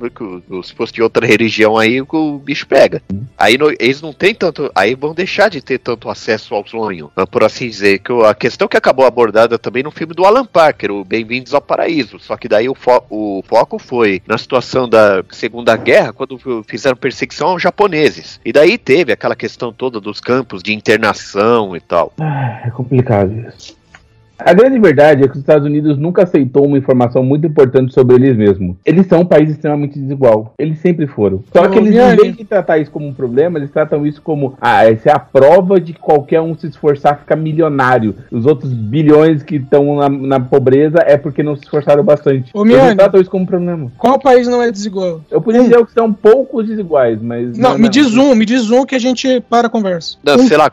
o- 0.51 0.63
se 0.63 0.75
fosse 0.75 0.93
de 0.93 1.03
outra 1.03 1.27
religião, 1.27 1.77
aí 1.77 2.01
o 2.01 2.39
bicho 2.39 2.67
pega. 2.67 3.03
Aí 3.39 3.57
no- 3.59 3.71
eles 3.79 4.01
não 4.03 4.13
têm 4.13 4.35
tanto. 4.35 4.71
Aí 4.75 4.95
vão 4.95 5.15
deixar 5.15 5.44
de 5.49 5.61
ter 5.63 5.79
tanto 5.79 6.09
acesso 6.11 6.55
ao 6.55 6.67
sonho, 6.67 7.11
né, 7.17 7.25
por 7.27 7.43
assim 7.45 7.69
dizer. 7.69 7.99
Que 8.01 8.13
a 8.25 8.35
questão 8.35 8.69
que 8.69 8.77
acabou 8.77 9.07
abordada 9.07 9.59
também 9.59 9.83
no 9.83 9.91
filme 9.91 10.15
do 10.15 10.25
Alan 10.25 10.45
Parker, 10.45 10.91
o 10.91 11.05
Bem-vindos 11.05 11.55
ao 11.55 11.61
Paraíso. 11.61 12.19
Só 12.19 12.37
que 12.37 12.49
daí 12.49 12.69
o, 12.69 12.75
fo- 12.75 13.05
o 13.11 13.43
foco 13.47 13.79
foi 13.79 14.23
na 14.27 14.39
situação 14.39 14.89
da 14.89 15.23
Segunda 15.31 15.77
Guerra, 15.77 16.13
quando 16.13 16.39
fizeram 16.67 16.97
perseguição 16.97 17.49
aos 17.49 17.63
japoneses. 17.63 18.41
E 18.45 18.53
daí 18.53 18.79
teve 18.79 19.13
aquela 19.13 19.37
questão 19.37 19.73
toda 19.73 20.01
dos 20.01 20.21
campos 20.21 20.63
de 20.63 20.75
internação 20.75 21.77
e 21.77 21.81
tal. 21.81 22.13
É 22.65 22.71
complicado 22.71 23.33
isso. 23.57 23.77
A 24.39 24.53
grande 24.53 24.79
verdade 24.79 25.23
é 25.23 25.27
que 25.27 25.33
os 25.35 25.39
Estados 25.39 25.67
Unidos 25.67 25.97
nunca 25.97 26.25
aceitou 26.25 26.67
uma 26.67 26.77
informação 26.77 27.23
muito 27.23 27.47
importante 27.47 27.95
sobre 27.95 28.17
eles 28.17 28.37
mesmos. 28.37 28.77
Eles 28.85 29.07
são 29.07 29.21
um 29.21 29.25
país 29.25 29.51
extremamente 29.51 29.99
desigual. 29.99 30.55
Eles 30.59 30.79
sempre 30.81 31.07
foram. 31.07 31.43
Só 31.53 31.69
que 31.69 31.79
eles, 31.79 31.95
em 31.95 32.17
vez 32.17 32.37
de 32.37 32.45
tratar 32.45 32.79
isso 32.79 32.91
como 32.91 33.07
um 33.07 33.15
problema, 33.15 33.59
eles 33.59 33.71
tratam 33.71 34.07
isso 34.07 34.21
como 34.21 34.55
ah, 34.61 34.85
essa 34.85 35.11
é 35.11 35.13
a 35.13 35.19
prova 35.19 35.81
de 35.81 35.93
que 35.93 36.01
qualquer 36.01 36.41
um 36.41 36.57
se 36.57 36.67
esforçar 36.67 37.21
fica 37.21 37.37
milionário. 37.37 38.15
Os 38.31 38.45
outros 38.45 38.73
bilhões 38.73 39.43
que 39.43 39.57
estão 39.57 39.97
na, 39.97 40.09
na 40.09 40.41
pobreza 40.41 40.99
é 41.07 41.17
porque 41.17 41.43
não 41.43 41.55
se 41.55 41.63
esforçaram 41.63 42.03
bastante. 42.03 42.51
Ô, 42.53 42.65
eles 42.65 42.77
Miane. 42.77 42.97
tratam 42.97 43.21
isso 43.21 43.31
como 43.31 43.45
um 43.45 43.47
problema. 43.47 43.93
Qual 43.97 44.19
país 44.19 44.49
não 44.49 44.61
é 44.61 44.71
desigual? 44.71 45.21
Eu 45.31 45.41
podia 45.41 45.63
dizer 45.63 45.85
que 45.87 45.93
são 45.93 46.13
poucos 46.13 46.67
desiguais, 46.67 47.21
mas. 47.23 47.57
Não, 47.57 47.79
me 47.79 47.89
diz 47.89 48.17
um, 48.17 48.35
me 48.35 48.45
diz 48.45 48.71
um 48.71 48.85
que 48.85 48.95
a 48.95 48.99
gente 48.99 49.41
para 49.49 49.69
a 49.69 49.71
conversa. 49.71 50.17
Não, 50.25 50.35
Um. 50.35 50.47
sei 50.49 50.57
lá, 50.57 50.71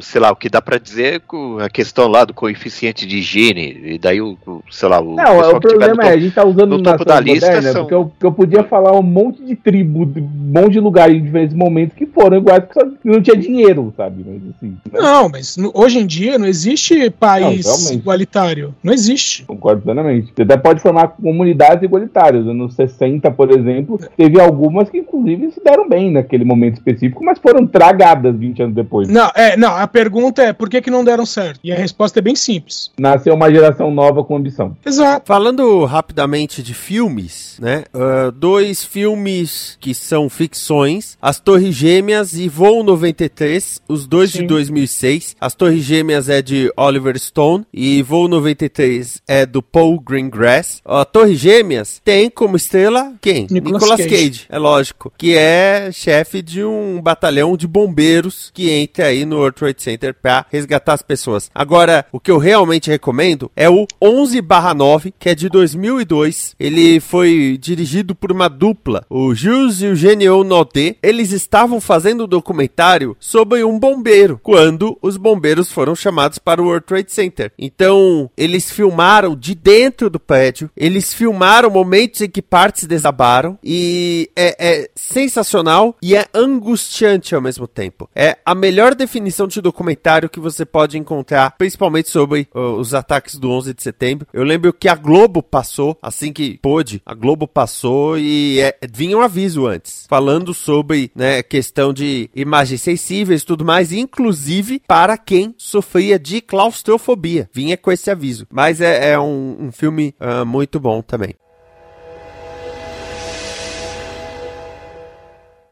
sei 0.00 0.20
lá, 0.20 0.30
o 0.30 0.36
que 0.36 0.48
dá 0.48 0.62
pra 0.62 0.78
dizer 0.78 1.20
é 1.60 1.64
a 1.64 1.68
questão 1.68 2.06
lá 2.06 2.24
do 2.24 2.32
coeficiente 2.32 2.68
de 2.80 3.18
higiene, 3.18 3.80
e 3.84 3.98
daí 3.98 4.20
o, 4.20 4.36
o 4.46 4.62
sei 4.70 4.88
lá, 4.88 5.00
o 5.00 5.14
Não, 5.16 5.38
o 5.56 5.60
problema 5.60 6.04
é, 6.04 6.10
a 6.14 6.18
gente 6.18 6.34
tá 6.34 6.44
usando 6.46 6.76
no 6.78 6.82
topo 6.82 7.04
da 7.04 7.20
lista 7.20 7.46
moderna, 7.46 7.72
são- 7.72 7.82
porque 7.82 7.94
eu, 7.94 8.04
porque 8.06 8.26
eu 8.26 8.32
podia 8.32 8.62
falar 8.64 8.92
um 8.98 9.02
monte 9.02 9.42
de 9.44 9.54
tribo, 9.56 10.06
de- 10.06 10.20
um 10.20 10.28
monte 10.60 10.72
de 10.72 10.80
lugares 10.80 11.16
em 11.16 11.22
diferentes 11.22 11.54
momentos 11.56 11.96
que 11.96 12.06
foram 12.06 12.36
iguais, 12.38 12.64
porque 12.64 12.80
só 12.80 12.86
não 13.04 13.20
tinha 13.22 13.36
dinheiro, 13.36 13.92
sabe? 13.96 14.24
Mas, 14.26 14.42
assim, 14.56 14.76
né? 14.92 15.00
Não, 15.00 15.28
mas 15.28 15.56
no- 15.56 15.72
hoje 15.74 15.98
em 15.98 16.06
dia 16.06 16.38
não 16.38 16.46
existe 16.46 17.10
país 17.10 17.66
Não, 17.86 17.92
igualitário. 17.94 18.74
Não 18.82 18.92
existe. 18.92 19.44
Concordo 19.44 19.82
plenamente. 19.82 20.32
Você 20.34 20.42
até 20.42 20.56
pode 20.56 20.80
formar 20.80 21.08
comunidades 21.08 21.82
igualitárias. 21.82 22.44
Nos 22.46 22.74
60, 22.74 23.30
por 23.30 23.50
exemplo, 23.50 23.98
teve 24.16 24.40
algumas 24.40 24.88
que, 24.90 24.98
inclusive, 24.98 25.50
se 25.52 25.62
deram 25.62 25.88
bem 25.88 26.10
naquele 26.10 26.44
momento 26.44 26.74
específico, 26.74 27.24
mas 27.24 27.38
foram 27.38 27.66
tragadas 27.66 28.34
20 28.36 28.62
anos 28.62 28.74
depois. 28.74 29.08
Não, 29.08 29.30
é, 29.34 29.56
não, 29.56 29.74
a 29.74 29.86
pergunta 29.86 30.42
é 30.42 30.52
por 30.52 30.68
que, 30.68 30.80
que 30.80 30.90
não 30.90 31.04
deram 31.04 31.24
certo? 31.26 31.60
E 31.62 31.72
a 31.72 31.76
resposta 31.76 32.18
é 32.18 32.22
bem 32.22 32.34
simples. 32.36 32.57
Nasceu 32.98 33.34
uma 33.34 33.50
geração 33.50 33.90
nova 33.90 34.22
com 34.24 34.36
ambição. 34.36 34.76
Exato. 34.84 35.26
Falando 35.26 35.84
rapidamente 35.84 36.62
de 36.62 36.74
filmes, 36.74 37.58
né? 37.60 37.84
ah, 37.94 38.30
dois 38.34 38.84
filmes 38.84 39.76
que 39.80 39.94
são 39.94 40.28
ficções: 40.28 41.16
As 41.20 41.38
Torres 41.40 41.74
Gêmeas 41.74 42.34
e 42.34 42.48
Voo 42.48 42.82
93, 42.82 43.82
os 43.88 44.06
dois 44.06 44.30
de 44.30 44.38
Sim. 44.38 44.46
2006. 44.46 45.36
As 45.40 45.54
Torres 45.54 45.82
Gêmeas 45.82 46.28
é 46.28 46.42
de 46.42 46.72
Oliver 46.76 47.18
Stone 47.18 47.66
e 47.72 48.02
Voo 48.02 48.28
93 48.28 49.22
é 49.26 49.46
do 49.46 49.62
Paul 49.62 50.00
Greengrass. 50.00 50.80
A 50.84 51.04
Torre 51.04 51.34
Gêmeas 51.34 52.00
tem 52.04 52.30
como 52.30 52.56
estrela 52.56 53.12
quem? 53.20 53.46
Nicolas 53.50 54.00
Cage. 54.00 54.46
é 54.48 54.58
lógico, 54.58 55.12
que 55.16 55.36
é 55.36 55.90
chefe 55.92 56.42
de 56.42 56.64
um 56.64 57.00
batalhão 57.00 57.56
de 57.56 57.66
bombeiros 57.66 58.50
que 58.54 58.70
entra 58.70 59.06
aí 59.06 59.24
no 59.24 59.36
World 59.36 59.56
Trade 59.56 59.82
Center 59.82 60.14
pra 60.14 60.46
resgatar 60.50 60.94
as 60.94 61.02
pessoas. 61.02 61.50
Agora, 61.54 62.06
o 62.12 62.20
que 62.20 62.30
eu 62.30 62.38
realmente 62.48 62.88
recomendo 62.88 63.50
é 63.54 63.68
o 63.68 63.86
11/9, 64.00 65.12
que 65.18 65.28
é 65.28 65.34
de 65.34 65.50
2002. 65.50 66.56
Ele 66.58 66.98
foi 66.98 67.58
dirigido 67.60 68.14
por 68.14 68.32
uma 68.32 68.48
dupla, 68.48 69.04
o 69.10 69.34
Jules 69.34 69.82
e 69.82 69.86
o 69.86 69.94
Genio 69.94 70.42
Nodé. 70.42 70.96
Eles 71.02 71.30
estavam 71.30 71.78
fazendo 71.78 72.24
um 72.24 72.28
documentário 72.28 73.14
sobre 73.20 73.62
um 73.62 73.78
bombeiro, 73.78 74.40
quando 74.42 74.96
os 75.02 75.18
bombeiros 75.18 75.70
foram 75.70 75.94
chamados 75.94 76.38
para 76.38 76.62
o 76.62 76.64
World 76.64 76.86
Trade 76.86 77.12
Center. 77.12 77.52
Então, 77.58 78.30
eles 78.34 78.70
filmaram 78.70 79.36
de 79.36 79.54
dentro 79.54 80.08
do 80.08 80.18
prédio, 80.18 80.70
eles 80.74 81.12
filmaram 81.12 81.68
momentos 81.68 82.22
em 82.22 82.30
que 82.30 82.40
partes 82.40 82.84
desabaram 82.84 83.58
e 83.62 84.30
é, 84.34 84.56
é 84.58 84.90
sensacional 84.96 85.96
e 86.02 86.16
é 86.16 86.26
angustiante 86.32 87.34
ao 87.34 87.42
mesmo 87.42 87.66
tempo. 87.66 88.08
É 88.16 88.38
a 88.44 88.54
melhor 88.54 88.94
definição 88.94 89.46
de 89.46 89.60
documentário 89.60 90.30
que 90.30 90.40
você 90.40 90.64
pode 90.64 90.96
encontrar, 90.96 91.54
principalmente 91.58 92.08
sobre 92.08 92.37
uh, 92.54 92.74
os 92.76 92.94
ataques 92.94 93.36
do 93.36 93.50
11 93.50 93.74
de 93.74 93.82
setembro. 93.82 94.26
Eu 94.32 94.44
lembro 94.44 94.72
que 94.72 94.88
a 94.88 94.94
Globo 94.94 95.42
passou, 95.42 95.96
assim 96.02 96.32
que 96.32 96.58
pôde, 96.58 97.02
a 97.04 97.14
Globo 97.14 97.48
passou 97.48 98.18
e 98.18 98.60
é, 98.60 98.76
vinha 98.92 99.16
um 99.16 99.22
aviso 99.22 99.66
antes, 99.66 100.06
falando 100.08 100.52
sobre 100.52 101.10
né, 101.14 101.42
questão 101.42 101.92
de 101.92 102.30
imagens 102.34 102.82
sensíveis 102.82 103.42
e 103.42 103.46
tudo 103.46 103.64
mais, 103.64 103.92
inclusive 103.92 104.82
para 104.86 105.16
quem 105.16 105.54
sofria 105.56 106.18
de 106.18 106.40
claustrofobia. 106.40 107.48
Vinha 107.52 107.76
com 107.76 107.90
esse 107.90 108.10
aviso. 108.10 108.46
Mas 108.50 108.80
é, 108.80 109.12
é 109.12 109.18
um, 109.18 109.56
um 109.60 109.72
filme 109.72 110.14
ah, 110.20 110.44
muito 110.44 110.78
bom 110.78 111.02
também. 111.02 111.34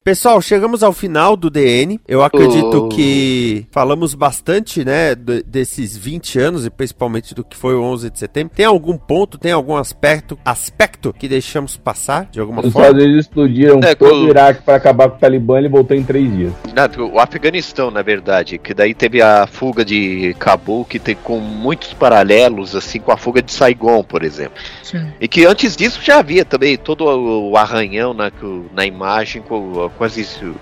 Pessoal, 0.07 0.41
chegamos 0.41 0.85
ao 0.85 0.93
final 0.93 1.37
do 1.37 1.51
DN. 1.51 1.99
Eu 2.07 2.23
acredito 2.23 2.85
Oh. 2.85 2.89
que 2.89 3.67
falamos 3.73 4.15
bastante, 4.15 4.85
né, 4.85 5.17
desses 5.17 5.97
20 5.97 6.39
anos 6.39 6.65
e 6.65 6.71
principalmente 6.71 7.35
do 7.35 7.43
que 7.43 7.57
foi 7.57 7.75
o 7.75 7.83
11 7.83 8.09
de 8.09 8.17
setembro. 8.17 8.53
Tem 8.55 8.65
algum 8.65 8.97
ponto, 8.97 9.37
tem 9.37 9.51
algum 9.51 9.75
aspecto, 9.75 10.39
aspecto 10.45 11.13
que 11.13 11.27
deixamos 11.27 11.77
passar 11.77 12.27
de 12.31 12.39
alguma 12.39 12.61
Os 12.65 12.73
forma? 12.73 12.87
Estados 12.87 13.05
Unidos 13.05 13.27
explodiram 13.27 13.81
É, 13.83 13.97
todo 13.97 14.15
o 14.27 14.29
Iraque 14.29 14.63
para 14.63 14.77
acabar 14.77 15.09
com 15.11 15.17
o 15.17 15.19
Talibã 15.19 15.57
e 15.57 15.59
ele 15.63 15.69
voltou 15.69 15.97
em 15.97 16.05
três 16.05 16.31
dias. 16.33 16.53
Não, 16.73 17.09
o 17.13 17.19
Afeganistão, 17.19 17.91
na 17.91 18.03
verdade, 18.03 18.59
que 18.59 18.73
daí 18.73 18.95
teve 18.95 19.21
a 19.21 19.45
fuga 19.49 19.85
de 19.85 20.37
Cabul, 20.39 20.85
que 20.85 21.01
tem 21.01 21.17
com 21.17 21.41
muitos 21.41 21.93
paralelos, 21.93 22.77
assim, 22.77 23.01
com 23.01 23.11
a 23.11 23.17
fuga 23.17 23.43
de 23.43 23.51
Saigon, 23.51 24.05
por 24.05 24.23
exemplo. 24.23 24.55
Sim. 24.85 25.05
E 25.21 25.27
que 25.27 25.45
antes 25.45 25.75
disso 25.75 25.99
já 26.01 26.21
havia 26.21 26.45
também 26.45 26.77
todo 26.77 27.05
o 27.05 27.57
arranhão 27.57 28.15
na, 28.15 28.31
co- 28.31 28.67
na 28.73 28.87
imagem 28.87 29.43
com, 29.43 29.91
com, 29.97 30.05
as, 30.05 30.17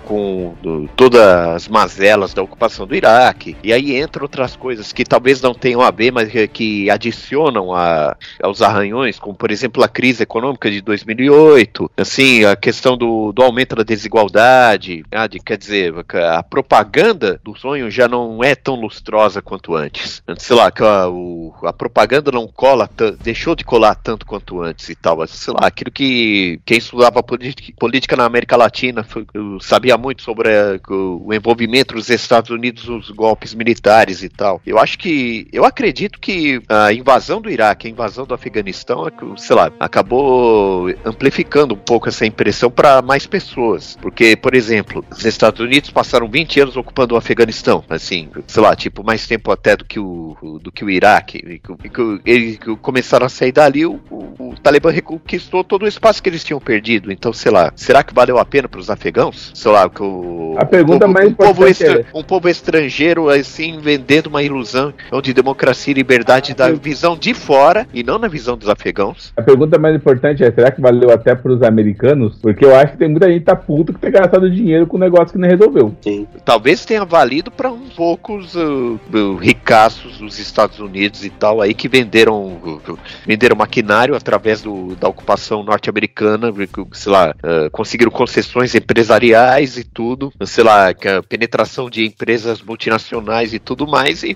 com 0.05 0.55
do- 0.61 0.87
todas 0.95 1.21
as 1.21 1.67
mazelas 1.67 2.33
da 2.33 2.41
ocupação 2.41 2.87
do 2.87 2.95
Iraque. 2.95 3.55
E 3.63 3.71
aí 3.73 3.99
entram 4.01 4.23
outras 4.23 4.55
coisas 4.55 4.91
que 4.91 5.03
talvez 5.03 5.41
não 5.41 5.53
tenham 5.53 5.81
a 5.81 5.91
ver, 5.91 6.11
mas 6.11 6.29
que, 6.51 6.89
adicionam 6.89 7.73
a, 7.73 8.15
aos 8.41 8.61
arranhões, 8.61 9.19
como 9.19 9.35
por 9.35 9.51
exemplo 9.51 9.83
a 9.83 9.87
crise 9.87 10.23
econômica 10.23 10.69
de 10.69 10.81
2008, 10.81 11.91
assim, 11.97 12.43
a 12.45 12.55
questão 12.55 12.97
do, 12.97 13.31
do 13.31 13.41
aumento 13.43 13.75
da 13.75 13.83
desigualdade, 13.83 15.03
ah, 15.11 15.27
de, 15.27 15.39
quer 15.39 15.57
dizer, 15.57 15.93
a 16.35 16.43
propaganda 16.43 17.39
do 17.43 17.55
sonho 17.55 17.89
já 17.91 18.07
não 18.07 18.43
é 18.43 18.55
tão 18.55 18.75
lustrosa 18.75 19.41
quanto 19.41 19.75
antes. 19.75 20.21
Antes, 20.27 20.45
sei 20.45 20.55
lá, 20.55 20.71
a, 20.79 21.09
o- 21.09 21.53
a 21.63 21.73
propaganda 21.73 22.31
não 22.31 22.47
cola, 22.47 22.89
deixou 23.21 23.55
de 23.55 23.63
colar 23.63 23.95
tanto 23.95 24.25
quanto 24.25 24.61
antes 24.61 24.89
e 24.89 24.95
tal. 24.95 25.25
Sei 25.27 25.53
lá, 25.53 25.67
aquilo 25.67 25.91
que 25.91 26.59
quem 26.65 26.77
estudava 26.77 27.21
política, 27.23 28.15
na 28.15 28.25
América 28.25 28.55
Latina 28.55 29.03
foi- 29.03 29.24
sabia 29.61 29.97
muito 29.97 30.21
sobre 30.21 30.49
eh, 30.49 30.79
o, 30.89 31.33
envolvimento 31.33 31.95
dos 31.95 32.09
Estados 32.09 32.49
Unidos 32.49 32.87
nos 32.87 33.09
golpes 33.11 33.53
militares 33.53 34.23
e 34.23 34.29
tal. 34.29 34.61
Eu 34.65 34.79
acho 34.79 34.97
que, 34.97 35.47
eu 35.51 35.65
acredito 35.65 36.19
que 36.19 36.61
a 36.69 36.93
invasão 36.93 37.41
do 37.41 37.49
Iraque, 37.49 37.87
a 37.87 37.91
invasão 37.91 38.25
do 38.25 38.33
Afeganistão, 38.33 39.07
é 39.07 39.11
sei 39.37 39.55
lá, 39.55 39.71
acabou 39.79 40.89
amplificando 41.03 41.73
um 41.73 41.77
pouco 41.77 42.09
essa 42.09 42.25
impressão 42.25 42.69
para 42.69 43.01
mais 43.01 43.25
pessoas. 43.25 43.97
Porque, 44.01 44.35
por 44.35 44.55
exemplo, 44.55 45.03
os 45.11 45.25
Estados 45.25 45.59
Unidos 45.59 45.89
passaram 45.89 46.27
20 46.29 46.59
anos 46.61 46.77
ocupando 46.77 47.15
o 47.15 47.17
Afeganistão, 47.17 47.83
assim, 47.89 48.29
sei 48.47 48.61
lá, 48.61 48.75
tipo, 48.75 49.03
mais 49.03 49.27
tempo 49.27 49.51
até 49.51 49.75
do 49.75 49.85
que 49.85 49.99
o, 49.99 50.59
do 50.61 50.71
que 50.71 50.83
o 50.83 50.89
Iraque. 50.89 51.37
E 51.37 51.59
que, 51.59 51.89
que 51.89 52.21
eles 52.25 52.59
começaram 52.81 53.25
a 53.25 53.29
sair 53.29 53.51
dali, 53.51 53.85
o, 53.85 53.99
o, 54.09 54.49
o 54.51 54.55
Talibã 54.61 54.91
reconquistou 54.91 55.63
todo 55.63 55.83
o 55.83 55.87
espaço 55.87 56.21
que 56.21 56.29
eles 56.29 56.43
tinham 56.43 56.59
perdido. 56.59 57.11
Então, 57.11 57.33
sei 57.33 57.51
lá, 57.51 57.71
será 57.75 58.03
que 58.03 58.13
valeu 58.13 58.37
a 58.37 58.45
pena 58.45 58.67
para 58.67 58.79
os 58.79 58.89
afegãos? 59.15 59.51
Sei 59.53 59.71
lá, 59.71 59.89
que 59.89 60.01
o. 60.03 60.55
A 60.57 60.65
pergunta 60.65 61.05
o 61.05 61.07
povo- 61.07 61.13
mais 61.13 61.29
um 61.29 61.33
povo, 61.33 61.67
é- 61.67 62.05
um 62.13 62.23
povo 62.23 62.49
estrangeiro, 62.49 63.29
assim, 63.29 63.79
vendendo 63.79 64.27
uma 64.27 64.43
ilusão 64.43 64.93
de 65.23 65.33
democracia 65.33 65.91
e 65.91 65.95
liberdade 65.95 66.53
da 66.53 66.71
visão 66.71 67.15
de 67.17 67.33
fora 67.33 67.87
e 67.93 68.03
não 68.03 68.17
na 68.19 68.27
visão 68.27 68.57
dos 68.57 68.69
afegãos. 68.69 69.33
A 69.37 69.41
pergunta 69.41 69.77
mais 69.79 69.95
importante 69.95 70.43
é: 70.43 70.51
será 70.51 70.71
que 70.71 70.81
valeu 70.81 71.11
até 71.11 71.33
pros 71.35 71.61
americanos? 71.63 72.37
Porque 72.41 72.65
eu 72.65 72.75
acho 72.75 72.93
que 72.93 72.97
tem 72.99 73.09
muita 73.09 73.27
gente 73.27 73.39
que 73.39 73.45
tá 73.45 73.55
puto 73.55 73.93
que 73.93 73.99
tem 73.99 74.11
gastado 74.11 74.49
dinheiro 74.49 74.85
com 74.87 74.97
um 74.97 74.99
negócio 74.99 75.33
que 75.33 75.37
não 75.37 75.47
resolveu. 75.49 75.95
Sim. 76.01 76.27
Talvez 76.43 76.85
tenha 76.85 77.05
valido 77.05 77.49
para 77.51 77.71
uns 77.71 77.93
poucos 77.93 78.55
uh, 78.55 78.99
uh, 79.13 79.35
ricaços 79.35 80.17
dos 80.17 80.39
Estados 80.39 80.79
Unidos 80.79 81.23
e 81.25 81.29
tal 81.29 81.61
aí 81.61 81.73
que 81.73 81.87
venderam 81.87 82.35
uh, 82.63 82.97
venderam 83.25 83.55
maquinário 83.55 84.15
através 84.15 84.61
do- 84.61 84.95
da 84.95 85.07
ocupação 85.07 85.63
norte-americana, 85.63 86.49
uh, 86.51 86.87
sei 86.93 87.11
lá, 87.11 87.31
uh, 87.43 87.69
conseguiram 87.71 88.11
concessões 88.11 88.73
empresariais 89.05 89.77
e 89.77 89.83
tudo, 89.83 90.33
sei 90.45 90.63
lá, 90.63 90.93
que 90.93 91.07
a 91.07 91.21
penetração 91.21 91.89
de 91.89 92.05
empresas 92.05 92.61
multinacionais 92.61 93.53
e 93.53 93.59
tudo 93.59 93.87
mais 93.87 94.23
e 94.23 94.35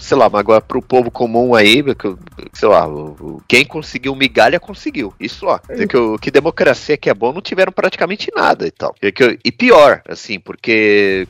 sei 0.00 0.16
lá, 0.16 0.28
mas 0.28 0.40
agora 0.40 0.60
pro 0.60 0.80
povo 0.82 1.10
comum 1.10 1.54
aí, 1.54 1.82
que, 1.94 2.14
sei 2.52 2.68
lá, 2.68 2.86
quem 3.46 3.64
conseguiu 3.64 4.14
migalha 4.16 4.58
conseguiu. 4.58 5.12
Isso 5.20 5.46
ó, 5.46 5.58
É. 5.68 5.86
que, 5.86 5.96
o- 5.96 6.18
que 6.18 6.30
democracia 6.30 6.96
que 6.96 7.10
é 7.10 7.14
bom 7.14 7.32
não 7.32 7.40
tiveram 7.42 7.70
praticamente 7.72 8.30
nada 8.34 8.66
e 8.66 8.70
tal. 8.70 8.94
E, 9.02 9.12
que- 9.12 9.38
e 9.44 9.52
pior, 9.52 10.00
assim, 10.08 10.40
porque 10.40 11.28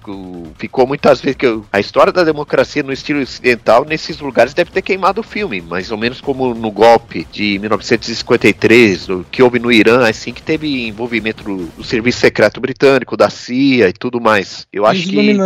ficou 0.59 0.87
muitas 0.87 1.21
vezes 1.21 1.37
que 1.37 1.61
a 1.73 1.81
história 1.81 2.13
da 2.13 2.23
democracia 2.25 2.83
no 2.83 2.93
estilo 2.93 3.21
ocidental 3.21 3.85
nesses 3.85 4.19
lugares 4.21 4.55
deve 4.55 4.71
ter 4.71 4.83
queimado 4.83 5.21
o 5.21 5.25
filme, 5.25 5.61
mais 5.61 5.91
ou 5.91 5.99
menos 5.99 6.21
como 6.21 6.55
no 6.55 6.71
golpe 6.71 7.27
de 7.33 7.59
1953, 7.59 9.09
o 9.09 9.25
que 9.31 9.43
houve 9.43 9.59
no 9.59 9.73
Irã, 9.73 10.07
assim 10.09 10.33
que 10.33 10.43
teve 10.43 10.87
envolvimento 10.87 11.43
do, 11.45 11.57
do 11.67 11.85
serviço 11.85 12.21
secreto 12.21 12.61
britânico, 12.67 13.17
da 13.17 13.31
CIA 13.31 13.89
e 13.89 13.93
tudo 13.93 14.21
mais. 14.21 14.67
Eu 14.73 14.85
acho 14.85 15.09
que 15.09 15.37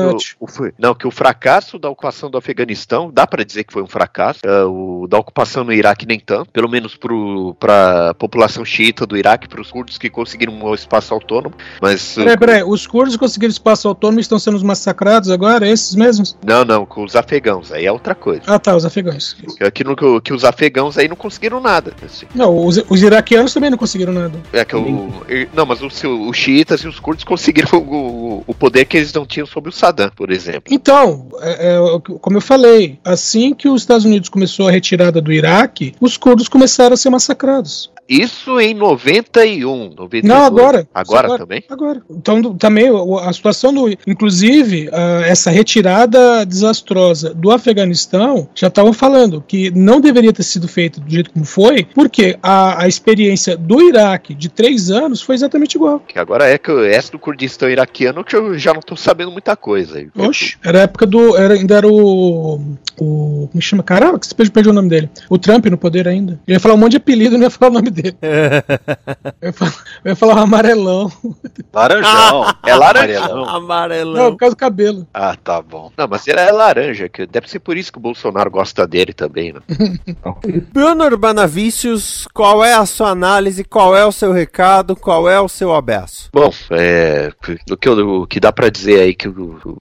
o, 0.41 0.47
o 0.47 0.73
não 0.79 0.95
que 0.95 1.07
o 1.07 1.11
fracasso 1.11 1.79
da 1.79 1.91
ocupação 1.91 2.31
do 2.31 2.39
Afeganistão 2.39 3.11
dá 3.13 3.27
pra 3.27 3.45
dizer 3.45 3.65
que 3.65 3.73
foi 3.73 3.83
um 3.83 3.87
fracasso, 3.87 4.41
é, 4.45 4.65
o 4.65 5.07
da 5.09 5.19
ocupação 5.19 5.63
no 5.63 5.73
Iraque 5.73 6.07
nem 6.07 6.19
tanto, 6.19 6.51
pelo 6.51 6.69
menos 6.69 6.99
para 7.59 8.11
a 8.11 8.15
população 8.15 8.65
xiita 8.65 9.07
do 9.07 9.17
Iraque, 9.17 9.49
para 9.49 9.61
os 9.61 9.71
curdos 9.71 9.99
que 9.99 10.09
conseguiram 10.09 10.55
um 10.55 10.75
espaço 10.75 11.13
autônomo, 11.13 11.55
mas 11.81 12.15
Peraí, 12.15 12.39
peraí, 12.39 12.63
os 12.63 12.87
curdos 12.87 13.17
conseguiram 13.17 13.51
espaço 13.51 13.87
autônomo 13.87 14.21
e 14.21 14.23
estão 14.23 14.39
sendo 14.39 14.63
massacrados 14.65 15.31
agora? 15.31 15.69
Esses 15.69 15.95
mesmos? 15.95 16.37
não, 16.43 16.65
não, 16.65 16.87
com 16.87 17.05
os 17.05 17.15
afegãos 17.15 17.73
aí 17.73 17.87
é 17.87 17.93
outra 17.93 18.15
coisa. 18.15 18.43
Ah, 18.47 18.59
tá, 18.59 18.75
os 18.75 18.85
afegãos. 18.85 19.37
Aqui 19.61 19.85
no 19.85 19.95
que, 19.95 20.21
que 20.23 20.33
os 20.33 20.45
afegãos 20.45 20.97
aí 20.97 21.09
não 21.09 21.17
conseguiram 21.17 21.61
nada. 21.61 21.93
assim. 22.05 22.27
Não, 22.35 22.57
os, 22.65 22.83
os 22.89 23.03
iraquianos 23.03 23.53
também 23.53 23.71
não 23.71 23.79
conseguiram 23.79 24.13
nada. 24.13 24.41
É 24.53 24.65
que 24.65 24.77
o. 24.77 25.11
Não, 25.53 25.67
mas 25.67 25.83
os, 25.83 26.03
os 26.05 26.37
xiitas 26.37 26.81
e 26.81 26.89
os 26.89 26.99
curdos 26.99 27.10
conseguiram 27.25 27.79
o, 27.79 28.45
o 28.47 28.55
poder 28.55 28.85
que 28.85 28.97
eles 28.97 29.13
não 29.13 29.27
tinham 29.27 29.47
sobre 29.47 29.71
o 29.71 29.73
Saddam, 29.73 30.11
por 30.15 30.31
exemplo. 30.31 30.65
Então, 30.71 31.29
é, 31.41 31.77
é, 31.77 31.79
como 32.21 32.37
eu 32.37 32.41
falei, 32.41 32.99
assim 33.05 33.55
que 33.55 33.69
os 33.69 33.83
Estados 33.83 34.05
Unidos 34.05 34.29
começou 34.29 34.69
a 34.69 34.71
retirada 34.71 35.21
do 35.21 35.33
Iraque, 35.33 35.95
os 36.01 36.17
curdos 36.17 36.49
começaram 36.49 36.95
a 36.95 36.97
ser 36.97 37.11
massacrados. 37.11 37.91
Isso 38.11 38.59
em 38.59 38.75
91, 38.75 39.91
92. 39.95 40.25
Não, 40.25 40.45
agora. 40.45 40.85
Agora, 40.93 41.27
agora 41.27 41.39
também? 41.39 41.63
Agora. 41.71 42.03
Então, 42.11 42.41
do, 42.41 42.55
também, 42.55 42.89
a 43.23 43.33
situação 43.33 43.73
do. 43.73 43.89
Inclusive, 44.05 44.89
uh, 44.89 45.23
essa 45.25 45.49
retirada 45.49 46.45
desastrosa 46.45 47.33
do 47.33 47.53
Afeganistão, 47.53 48.49
já 48.53 48.67
estavam 48.67 48.93
falando 48.93 49.45
que 49.47 49.71
não 49.71 50.01
deveria 50.01 50.33
ter 50.33 50.43
sido 50.43 50.67
feita 50.67 51.01
do 51.01 51.09
jeito 51.09 51.31
como 51.31 51.45
foi, 51.45 51.87
porque 51.95 52.37
a, 52.43 52.83
a 52.83 52.89
experiência 52.89 53.57
do 53.57 53.81
Iraque 53.81 54.35
de 54.35 54.49
três 54.49 54.91
anos 54.91 55.23
foi 55.23 55.37
exatamente 55.37 55.77
igual. 55.77 56.01
Que 56.01 56.19
agora 56.19 56.49
é 56.49 56.59
que 56.59 56.73
essa 56.89 57.13
do 57.13 57.19
Kurdistão 57.19 57.71
iraquiano 57.71 58.25
que 58.25 58.35
eu 58.35 58.59
já 58.59 58.73
não 58.73 58.81
estou 58.81 58.97
sabendo 58.97 59.31
muita 59.31 59.55
coisa. 59.55 60.05
Oxe, 60.19 60.57
era 60.65 60.81
a 60.81 60.83
época 60.83 61.07
do. 61.07 61.37
Era, 61.37 61.55
ainda 61.55 61.77
era 61.77 61.87
o. 61.87 62.61
O. 63.01 63.49
Me 63.55 63.63
chama? 63.63 63.85
Caramba, 63.85 64.19
que 64.19 64.27
você 64.27 64.35
perdeu 64.35 64.73
o 64.73 64.75
nome 64.75 64.89
dele. 64.89 65.09
O 65.29 65.39
Trump 65.39 65.67
no 65.67 65.79
poder 65.79 66.09
ainda. 66.09 66.41
Eu 66.45 66.55
ia 66.55 66.61
falar 66.61 66.75
um 66.75 66.79
monte 66.79 66.93
de 66.93 66.97
apelido, 66.97 67.39
não 67.39 67.45
ia 67.45 67.51
falar 67.51 67.71
o 67.71 67.75
nome 67.75 67.89
dele 67.91 68.00
dele. 68.03 68.17
eu, 69.41 69.49
ia 69.49 69.53
falar, 69.53 69.75
eu 70.05 70.11
ia 70.11 70.17
falar 70.17 70.35
um 70.37 70.39
amarelão. 70.39 71.13
Laranjão. 71.73 72.55
é 72.65 72.75
laranjão. 72.75 73.45
Amarelão. 73.45 74.25
Não, 74.25 74.31
por 74.33 74.39
causa 74.39 74.55
do 74.55 74.59
cabelo. 74.59 75.07
Ah, 75.13 75.37
tá 75.37 75.61
bom. 75.61 75.91
Não, 75.97 76.09
mas 76.09 76.27
ele 76.27 76.41
é 76.41 76.51
laranja, 76.51 77.09
que 77.09 77.27
deve 77.27 77.49
ser 77.51 77.61
por 77.61 77.77
isso 77.77 77.93
que 77.93 77.99
o 77.99 78.03
Bolsonaro 78.03 78.51
gosta 78.51 78.87
dele 78.87 79.13
também, 79.13 79.53
né? 79.53 79.61
Bruno 80.73 81.05
Urbanavicius, 81.05 82.27
qual 82.33 82.65
é 82.65 82.75
a 82.75 82.87
sua 82.87 83.11
análise, 83.11 83.65
qual 83.65 83.97
é 83.97 84.05
o 84.05 84.13
seu 84.13 84.33
recado, 84.33 84.97
qual 84.97 85.29
é 85.29 85.41
o 85.41 85.49
seu 85.49 85.75
abraço? 85.75 86.29
Bom, 86.33 86.53
é, 86.71 87.33
o, 87.71 87.77
que, 87.77 87.89
o 87.89 88.27
que 88.27 88.41
dá 88.41 88.53
para 88.53 88.71
dizer 88.71 89.01
aí 89.01 89.15
que 89.15 89.29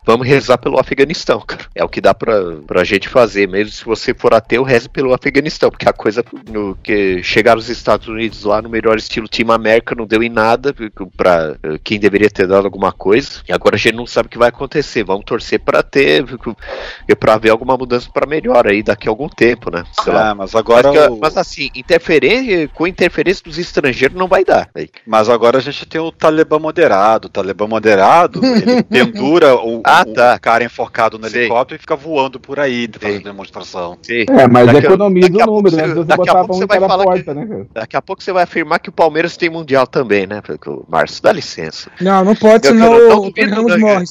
vamos 0.05 0.27
rezar 0.27 0.57
pelo 0.57 0.79
Afeganistão, 0.79 1.41
cara. 1.41 1.65
É 1.73 1.83
o 1.83 1.89
que 1.89 2.01
dá 2.01 2.13
pra, 2.13 2.57
pra 2.67 2.83
gente 2.83 3.07
fazer, 3.07 3.47
mesmo 3.47 3.71
se 3.71 3.85
você 3.85 4.13
for 4.13 4.33
ateu, 4.33 4.63
reze 4.63 4.89
pelo 4.89 5.13
Afeganistão, 5.13 5.69
porque 5.69 5.87
a 5.87 5.93
coisa 5.93 6.23
no, 6.49 6.75
que 6.81 7.23
chegar 7.23 7.57
os 7.57 7.69
Estados 7.69 8.07
Unidos 8.09 8.43
lá 8.43 8.61
no 8.61 8.69
melhor 8.69 8.97
estilo 8.97 9.27
Team 9.27 9.51
América 9.51 9.95
não 9.95 10.05
deu 10.05 10.21
em 10.21 10.29
nada 10.29 10.73
para 11.15 11.55
eh, 11.63 11.79
quem 11.83 11.99
deveria 11.99 12.29
ter 12.29 12.47
dado 12.47 12.65
alguma 12.65 12.91
coisa. 12.91 13.41
E 13.47 13.53
agora 13.53 13.75
a 13.75 13.79
gente 13.79 13.95
não 13.95 14.05
sabe 14.05 14.27
o 14.27 14.29
que 14.29 14.37
vai 14.37 14.49
acontecer. 14.49 15.03
Vamos 15.03 15.25
torcer 15.25 15.59
para 15.59 15.81
ter 15.81 16.25
para 17.19 17.37
ver 17.37 17.49
alguma 17.49 17.77
mudança 17.77 18.09
para 18.13 18.27
melhor 18.27 18.67
aí 18.67 18.83
daqui 18.83 19.07
a 19.07 19.11
algum 19.11 19.29
tempo, 19.29 19.71
né? 19.71 19.83
Sei 20.03 20.13
ah, 20.13 20.15
lá. 20.15 20.35
mas 20.35 20.55
agora 20.55 20.91
mas, 20.91 21.07
o... 21.07 21.17
mas, 21.19 21.37
assim, 21.37 21.69
interferência 21.75 22.67
com 22.69 22.87
interferência 22.87 23.43
dos 23.43 23.57
estrangeiros 23.57 24.17
não 24.17 24.27
vai 24.27 24.43
dar. 24.43 24.69
Aí. 24.75 24.89
Mas 25.05 25.29
agora 25.29 25.57
a 25.57 25.61
gente 25.61 25.85
tem 25.85 25.99
o 25.99 26.11
Talibã 26.11 26.59
moderado. 26.59 27.27
O 27.27 27.29
Talibã 27.29 27.67
moderado, 27.67 28.41
ele 28.43 28.83
pendura 28.83 29.55
o, 29.55 29.81
ah, 29.83 30.05
tá. 30.05 30.35
o 30.35 30.41
cara 30.41 30.63
enforcado 30.63 31.17
no 31.17 31.27
Sei. 31.29 31.41
helicóptero 31.41 31.77
e 31.77 31.81
fica 31.81 31.95
voando 31.95 32.39
por 32.39 32.59
aí, 32.59 32.89
fazendo 32.99 33.23
demonstração. 33.23 33.97
Sei. 34.01 34.25
É, 34.29 34.47
mas 34.47 34.67
daqui, 34.67 34.85
economiza 34.85 35.27
o 35.27 35.45
número, 35.45 35.75
né? 35.75 35.87
Você 35.87 36.03
daqui 36.03 36.29
a 36.29 36.35
pouco 36.35 36.53
você 36.53 36.65
vai 36.65 36.79
falar 36.79 37.03
porta, 37.03 37.23
que, 37.23 37.33
né, 37.33 37.65
Daqui 37.89 37.97
a 37.97 38.01
pouco 38.03 38.21
você 38.21 38.31
vai 38.31 38.43
afirmar 38.43 38.77
que 38.77 38.89
o 38.89 38.91
Palmeiras 38.91 39.35
tem 39.35 39.49
Mundial 39.49 39.87
também, 39.87 40.27
né? 40.27 40.41
Porque 40.41 40.69
o 40.69 40.85
Márcio, 40.87 41.23
dá 41.23 41.31
licença. 41.31 41.89
Não, 41.99 42.23
não 42.23 42.35
pode, 42.35 42.67
eu, 42.67 42.73
senão 42.73 42.93
eu, 42.93 43.09
não 43.09 43.21
duvido, 43.23 43.55
Ramos 43.55 43.77
morre. 43.79 44.05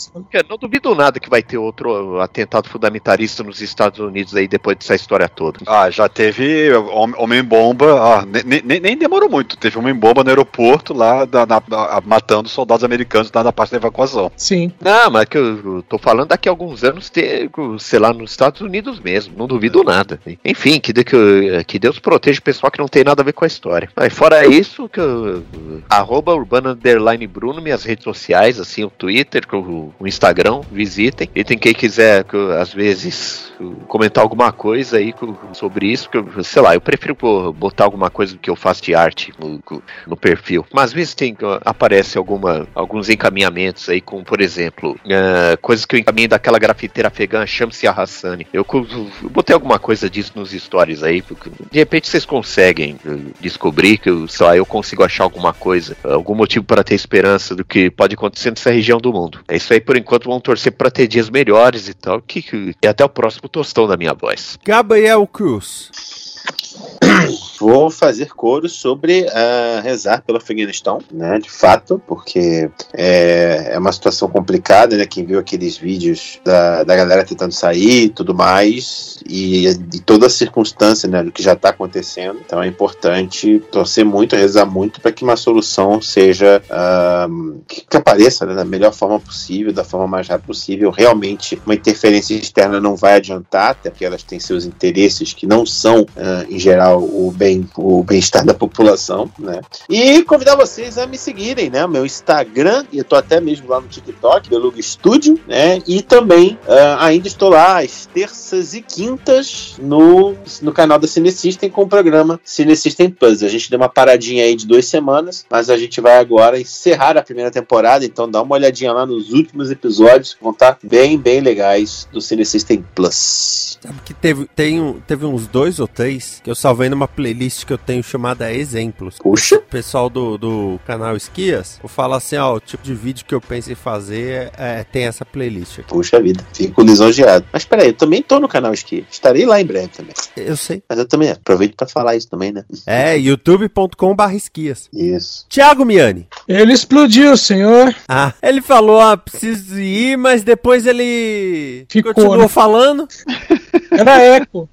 não 0.50 0.58
duvido 0.58 0.94
nada 0.96 1.20
que 1.20 1.30
vai 1.30 1.44
ter 1.44 1.58
outro 1.58 2.20
atentado 2.20 2.68
fundamentalista 2.68 3.44
nos 3.44 3.60
Estados 3.60 4.00
Unidos 4.00 4.34
aí 4.34 4.48
depois 4.48 4.76
dessa 4.76 4.96
história 4.96 5.28
toda. 5.28 5.60
Ah, 5.64 5.88
já 5.90 6.08
teve 6.08 6.72
homem-bomba, 7.16 8.00
ah, 8.02 8.26
nem, 8.26 8.62
nem, 8.64 8.80
nem, 8.80 8.98
demorou 8.98 9.30
muito. 9.30 9.56
Teve 9.56 9.78
homem-bomba 9.78 10.24
no 10.24 10.30
aeroporto 10.30 10.92
lá, 10.92 11.24
da, 11.24 11.46
na, 11.46 11.62
na, 11.68 12.02
matando 12.04 12.48
soldados 12.48 12.82
americanos 12.82 13.30
lá 13.32 13.44
na 13.44 13.52
parte 13.52 13.70
da 13.70 13.76
evacuação. 13.76 14.32
Sim. 14.36 14.72
Não, 14.80 15.08
mas 15.08 15.26
que 15.26 15.38
eu 15.38 15.84
tô 15.88 15.98
falando 15.98 16.30
daqui 16.30 16.48
a 16.48 16.52
alguns 16.52 16.82
anos 16.82 17.10
ter, 17.10 17.48
sei 17.78 18.00
lá, 18.00 18.12
nos 18.12 18.32
Estados 18.32 18.60
Unidos 18.60 18.98
mesmo. 18.98 19.34
Não 19.38 19.46
duvido 19.46 19.84
nada. 19.84 20.20
Enfim, 20.44 20.80
que, 20.80 20.92
que, 20.92 21.64
que 21.64 21.78
Deus 21.78 22.00
proteja 22.00 22.40
o 22.40 22.42
pessoal 22.42 22.72
que 22.72 22.80
não 22.80 22.88
tem 22.88 23.04
nada 23.04 23.22
a 23.22 23.24
ver 23.24 23.34
com 23.34 23.44
a 23.44 23.46
história. 23.46 23.67
Mas 23.96 24.12
fora 24.12 24.46
isso, 24.46 24.88
que 24.88 25.00
eu, 25.00 25.42
arroba 25.88 26.34
urbana 26.34 26.70
underline 26.70 27.26
Bruno, 27.26 27.60
minhas 27.60 27.84
redes 27.84 28.04
sociais, 28.04 28.58
assim, 28.58 28.84
o 28.84 28.90
Twitter, 28.90 29.44
o, 29.52 29.92
o 29.98 30.06
Instagram, 30.06 30.60
visitem. 30.70 31.28
E 31.34 31.44
tem 31.44 31.58
quem 31.58 31.74
quiser, 31.74 32.24
que, 32.24 32.36
às 32.58 32.72
vezes, 32.72 33.52
comentar 33.86 34.22
alguma 34.22 34.52
coisa 34.52 34.98
aí 34.98 35.14
sobre 35.52 35.86
isso, 35.86 36.08
que 36.08 36.18
eu, 36.18 36.44
sei 36.44 36.62
lá, 36.62 36.74
eu 36.74 36.80
prefiro 36.80 37.16
botar 37.52 37.84
alguma 37.84 38.10
coisa 38.10 38.36
que 38.36 38.50
eu 38.50 38.56
faço 38.56 38.82
de 38.82 38.94
arte 38.94 39.32
no, 39.38 39.60
no 40.06 40.16
perfil. 40.16 40.64
Mas 40.72 40.84
às 40.84 40.92
vezes 40.92 41.14
tem, 41.14 41.36
aparece 41.64 42.16
alguma, 42.16 42.66
alguns 42.74 43.08
encaminhamentos 43.08 43.88
aí, 43.88 44.00
com, 44.00 44.22
por 44.22 44.40
exemplo, 44.40 44.92
uh, 44.92 45.58
coisas 45.60 45.84
que 45.84 45.96
eu 45.96 46.00
encaminhei 46.00 46.28
daquela 46.28 46.58
grafiteira 46.58 47.08
afegã, 47.08 47.44
chama-se 47.46 47.86
a 47.86 47.92
Hassani. 47.92 48.46
Eu, 48.52 48.64
eu 48.72 49.30
botei 49.30 49.54
alguma 49.54 49.78
coisa 49.78 50.08
disso 50.08 50.32
nos 50.34 50.50
stories 50.50 51.02
aí, 51.02 51.22
porque 51.22 51.50
de 51.70 51.78
repente 51.78 52.08
vocês 52.08 52.24
conseguem 52.24 52.96
descobrir 53.40 53.57
que, 53.98 54.10
sei 54.28 54.46
lá, 54.46 54.56
eu 54.56 54.66
consigo 54.66 55.02
achar 55.02 55.24
alguma 55.24 55.52
coisa, 55.52 55.96
algum 56.04 56.34
motivo 56.34 56.64
para 56.64 56.84
ter 56.84 56.94
esperança 56.94 57.54
do 57.54 57.64
que 57.64 57.90
pode 57.90 58.14
acontecer 58.14 58.50
nessa 58.50 58.70
região 58.70 58.98
do 58.98 59.12
mundo. 59.12 59.40
É 59.48 59.56
isso 59.56 59.72
aí, 59.72 59.80
por 59.80 59.96
enquanto, 59.96 60.28
vamos 60.28 60.42
torcer 60.42 60.72
para 60.72 60.90
ter 60.90 61.06
dias 61.06 61.28
melhores 61.28 61.88
e 61.88 61.94
tal, 61.94 62.20
que, 62.20 62.42
que, 62.42 62.74
e 62.82 62.86
até 62.86 63.04
o 63.04 63.08
próximo 63.08 63.48
tostão 63.48 63.86
da 63.86 63.96
minha 63.96 64.14
voz. 64.14 64.58
Gabriel 64.64 65.26
Cruz. 65.26 66.27
Vou 67.58 67.90
fazer 67.90 68.28
coro 68.28 68.68
sobre 68.68 69.22
uh, 69.22 69.82
rezar 69.82 70.22
pelo 70.22 70.38
Afeganistão, 70.38 71.00
né? 71.10 71.38
De 71.38 71.50
fato, 71.50 72.00
porque 72.06 72.70
é, 72.92 73.70
é 73.72 73.78
uma 73.78 73.90
situação 73.92 74.28
complicada, 74.28 74.96
né? 74.96 75.06
Quem 75.06 75.24
viu 75.24 75.38
aqueles 75.38 75.76
vídeos 75.76 76.40
da, 76.44 76.84
da 76.84 76.94
galera 76.94 77.24
tentando 77.24 77.52
sair 77.52 78.04
e 78.04 78.08
tudo 78.08 78.32
mais, 78.32 79.18
e 79.28 79.74
de 79.74 80.00
toda 80.00 80.26
a 80.26 80.30
circunstância, 80.30 81.08
né? 81.08 81.22
Do 81.22 81.32
que 81.32 81.42
já 81.42 81.54
está 81.54 81.70
acontecendo. 81.70 82.38
Então 82.44 82.62
é 82.62 82.68
importante 82.68 83.60
torcer 83.72 84.04
muito, 84.04 84.36
rezar 84.36 84.66
muito 84.66 85.00
para 85.00 85.12
que 85.12 85.24
uma 85.24 85.36
solução 85.36 86.00
seja 86.00 86.62
uh, 86.70 87.60
que, 87.66 87.84
que, 87.88 87.96
apareça 87.96 88.46
né, 88.46 88.54
da 88.54 88.64
melhor 88.64 88.92
forma 88.92 89.18
possível, 89.18 89.72
da 89.72 89.84
forma 89.84 90.06
mais 90.06 90.28
rápida 90.28 90.46
possível. 90.46 90.90
Realmente, 90.90 91.60
uma 91.66 91.74
interferência 91.74 92.34
externa 92.34 92.80
não 92.80 92.94
vai 92.94 93.14
adiantar, 93.14 93.72
até 93.72 93.90
porque 93.90 94.04
elas 94.04 94.22
têm 94.22 94.38
seus 94.38 94.64
interesses 94.64 95.32
que 95.32 95.46
não 95.46 95.66
são, 95.66 96.02
uh, 96.02 96.37
em 96.48 96.58
geral, 96.58 97.02
o 97.02 97.32
bem 97.34 97.68
o 97.76 98.02
bem-estar 98.02 98.44
da 98.44 98.54
população, 98.54 99.30
né? 99.38 99.60
E 99.88 100.22
convidar 100.22 100.56
vocês 100.56 100.98
a 100.98 101.06
me 101.06 101.16
seguirem, 101.16 101.70
né? 101.70 101.86
Meu 101.86 102.04
Instagram, 102.04 102.84
e 102.92 102.98
eu 102.98 103.04
tô 103.04 103.16
até 103.16 103.40
mesmo 103.40 103.68
lá 103.68 103.80
no 103.80 103.88
TikTok, 103.88 104.48
Beluga 104.48 104.80
Studio, 104.82 105.38
né? 105.46 105.80
E 105.86 106.02
também 106.02 106.58
uh, 106.66 106.98
ainda 106.98 107.28
estou 107.28 107.50
lá 107.50 107.80
às 107.80 108.06
terças 108.06 108.74
e 108.74 108.82
quintas 108.82 109.76
no, 109.80 110.34
no 110.62 110.72
canal 110.72 110.98
da 110.98 111.06
Cine 111.06 111.30
System 111.30 111.70
com 111.70 111.82
o 111.82 111.88
programa 111.88 112.40
Cine 112.44 112.76
System 112.76 113.10
Plus. 113.10 113.42
A 113.42 113.48
gente 113.48 113.70
deu 113.70 113.78
uma 113.78 113.88
paradinha 113.88 114.44
aí 114.44 114.54
de 114.54 114.66
duas 114.66 114.86
semanas, 114.86 115.44
mas 115.50 115.70
a 115.70 115.76
gente 115.76 116.00
vai 116.00 116.18
agora 116.18 116.60
encerrar 116.60 117.16
a 117.16 117.22
primeira 117.22 117.50
temporada, 117.50 118.04
então 118.04 118.30
dá 118.30 118.42
uma 118.42 118.54
olhadinha 118.54 118.92
lá 118.92 119.06
nos 119.06 119.32
últimos 119.32 119.70
episódios 119.70 120.34
que 120.34 120.42
vão 120.42 120.52
estar 120.52 120.78
bem, 120.82 121.18
bem 121.18 121.40
legais 121.40 122.08
do 122.12 122.20
Cine 122.20 122.44
System 122.44 122.84
Plus. 122.94 123.67
Sabe 123.80 124.00
que 124.04 124.12
teve, 124.14 124.46
tem, 124.56 124.94
teve 125.06 125.24
uns 125.24 125.46
dois 125.46 125.78
ou 125.78 125.86
três 125.86 126.40
que 126.42 126.50
eu 126.50 126.54
salvei 126.54 126.88
numa 126.88 127.06
playlist 127.06 127.64
que 127.64 127.72
eu 127.72 127.78
tenho 127.78 128.02
chamada 128.02 128.52
Exemplos. 128.52 129.16
Puxa! 129.18 129.56
O 129.56 129.62
pessoal 129.62 130.10
do, 130.10 130.36
do 130.36 130.80
canal 130.86 131.16
Esquias, 131.16 131.78
eu 131.82 131.88
falo 131.88 132.14
assim, 132.14 132.36
ó, 132.36 132.54
o 132.54 132.60
tipo 132.60 132.82
de 132.82 132.94
vídeo 132.94 133.24
que 133.24 133.34
eu 133.34 133.40
penso 133.40 133.70
em 133.70 133.74
fazer 133.74 134.50
é, 134.56 134.84
tem 134.84 135.04
essa 135.04 135.24
playlist. 135.24 135.80
Aqui. 135.80 135.88
Puxa 135.88 136.20
vida, 136.20 136.44
fico 136.52 136.82
lisonjeado. 136.82 137.46
Mas 137.52 137.64
peraí, 137.64 137.88
eu 137.88 137.94
também 137.94 138.22
tô 138.22 138.40
no 138.40 138.48
canal 138.48 138.72
Esquias. 138.72 139.06
Estarei 139.10 139.46
lá 139.46 139.60
em 139.60 139.66
breve 139.66 139.88
também. 139.88 140.14
Eu 140.36 140.56
sei. 140.56 140.82
Mas 140.88 140.98
eu 140.98 141.06
também 141.06 141.30
aproveito 141.30 141.76
para 141.76 141.86
falar 141.86 142.16
isso 142.16 142.28
também, 142.28 142.52
né? 142.52 142.64
É, 142.86 143.16
youtube.com 143.16 144.16
esquias. 144.34 144.88
Isso. 144.92 145.46
Tiago 145.48 145.84
Miani. 145.84 146.26
Ele 146.46 146.72
explodiu, 146.72 147.36
senhor. 147.36 147.94
Ah, 148.08 148.32
ele 148.42 148.60
falou, 148.60 149.00
ah, 149.00 149.16
preciso 149.16 149.78
ir, 149.78 150.16
mas 150.16 150.42
depois 150.42 150.86
ele 150.86 151.86
Ficou, 151.88 152.14
continuou 152.14 152.42
né? 152.42 152.48
falando. 152.48 153.06
Era 153.90 154.22
eco. 154.22 154.68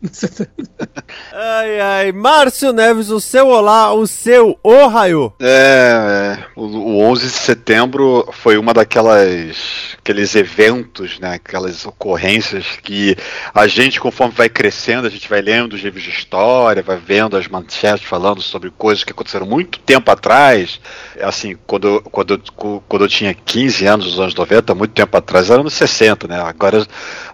ai, 1.34 1.80
ai. 1.80 2.12
Márcio 2.12 2.74
Neves, 2.74 3.10
o 3.10 3.20
seu 3.20 3.48
olá, 3.48 3.94
o 3.94 4.06
seu 4.06 4.60
ohio. 4.64 5.34
É, 5.40 6.38
é 6.38 6.46
o, 6.56 6.66
o 6.66 7.00
11 7.02 7.26
de 7.26 7.32
setembro 7.32 8.28
foi 8.32 8.58
uma 8.58 8.74
daquelas 8.74 9.95
aqueles 10.06 10.36
eventos, 10.36 11.18
né, 11.18 11.34
aquelas 11.34 11.84
ocorrências 11.84 12.78
que 12.84 13.18
a 13.52 13.66
gente, 13.66 14.00
conforme 14.00 14.36
vai 14.36 14.48
crescendo, 14.48 15.08
a 15.08 15.10
gente 15.10 15.28
vai 15.28 15.42
lendo 15.42 15.74
os 15.74 15.82
livros 15.82 16.04
de 16.04 16.12
história, 16.12 16.84
vai 16.84 16.96
vendo 16.98 17.36
as 17.36 17.48
manchetes 17.48 18.06
falando 18.06 18.40
sobre 18.40 18.70
coisas 18.70 19.04
que 19.04 19.12
aconteceram 19.12 19.48
muito 19.48 19.80
tempo 19.80 20.12
atrás. 20.12 20.80
Assim, 21.24 21.58
quando, 21.66 22.04
quando, 22.12 22.40
quando 22.88 23.04
eu 23.04 23.08
tinha 23.08 23.34
15 23.34 23.88
anos, 23.88 24.06
nos 24.06 24.20
anos 24.20 24.36
90, 24.36 24.76
muito 24.76 24.92
tempo 24.92 25.18
atrás, 25.18 25.50
era 25.50 25.62
anos 25.62 25.74
60, 25.74 26.28
né? 26.28 26.40
Agora, 26.40 26.86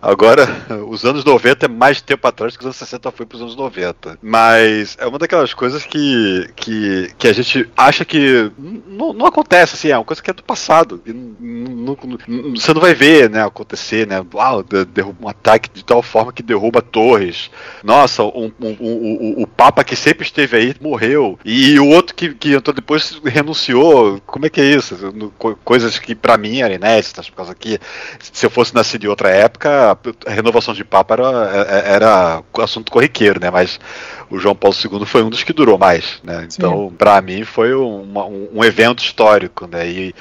agora 0.01 0.47
os 0.87 1.03
anos 1.03 1.25
90 1.25 1.65
é 1.65 1.69
mais 1.69 1.99
tempo 1.99 2.25
atrás 2.25 2.55
que 2.55 2.61
os 2.61 2.67
anos 2.67 2.77
60 2.77 3.11
foi 3.11 3.25
para 3.25 3.35
os 3.35 3.41
anos 3.41 3.55
90. 3.57 4.17
Mas 4.21 4.95
é 4.97 5.05
uma 5.05 5.19
daquelas 5.19 5.53
coisas 5.53 5.83
que, 5.85 6.49
que, 6.55 7.11
que 7.17 7.27
a 7.27 7.33
gente 7.33 7.69
acha 7.75 8.05
que 8.05 8.49
não, 8.87 9.11
não 9.11 9.25
acontece, 9.25 9.75
assim, 9.75 9.89
é 9.89 9.97
uma 9.97 10.05
coisa 10.05 10.23
que 10.23 10.29
é 10.29 10.33
do 10.33 10.41
passado. 10.43 11.01
E 11.05 11.09
n- 11.09 11.35
n- 11.41 11.97
n- 12.29 12.60
você 12.61 12.73
não 12.73 12.81
vai 12.81 12.93
ver, 12.93 13.29
né, 13.29 13.43
acontecer, 13.43 14.07
né? 14.07 14.23
Uau, 14.33 14.63
de- 14.63 14.85
derruba 14.85 15.25
um 15.25 15.27
ataque 15.27 15.69
de 15.73 15.83
tal 15.83 16.01
forma 16.01 16.31
que 16.31 16.41
derruba 16.43 16.81
torres. 16.81 17.49
Nossa, 17.83 18.23
um, 18.23 18.51
um- 18.59 18.77
um- 18.79 19.33
o- 19.43 19.47
Papa 19.47 19.83
que 19.83 19.95
sempre 19.95 20.25
esteve 20.25 20.57
aí 20.57 20.75
morreu. 20.81 21.37
E 21.45 21.79
o 21.79 21.87
outro 21.87 22.15
que, 22.15 22.33
que 22.33 22.53
entrou 22.53 22.73
depois 22.73 23.19
renunciou. 23.23 24.19
Como 24.25 24.45
é 24.45 24.49
que 24.49 24.59
é 24.61 24.63
isso? 24.65 24.95
Coisas 25.63 25.99
que 25.99 26.15
pra 26.15 26.37
mim 26.37 26.61
eram 26.61 26.73
inéditas, 26.75 27.29
por 27.29 27.35
causa 27.37 27.53
que 27.53 27.79
se 28.19 28.45
eu 28.45 28.49
fosse 28.49 28.73
nascido 28.73 29.03
em 29.05 29.07
outra 29.07 29.29
época, 29.29 29.97
a 30.25 30.29
renovação 30.31 30.73
de 30.73 30.83
Papa 30.83 31.13
era, 31.15 31.27
era 31.85 32.43
assunto 32.59 32.91
corriqueiro, 32.91 33.39
né? 33.39 33.51
Mas 33.51 33.79
o 34.29 34.39
João 34.39 34.55
Paulo 34.55 34.75
II 34.75 35.05
foi 35.05 35.21
um 35.23 35.29
dos 35.29 35.43
que 35.43 35.53
durou 35.53 35.77
mais, 35.77 36.19
né? 36.23 36.47
Então, 36.57 36.93
pra 36.97 37.21
mim, 37.21 37.43
foi 37.43 37.73
uma- 37.73 38.25
um, 38.25 38.47
um 38.53 38.63
evento 38.63 39.03
histórico, 39.03 39.67
né? 39.67 39.87
E, 39.87 40.15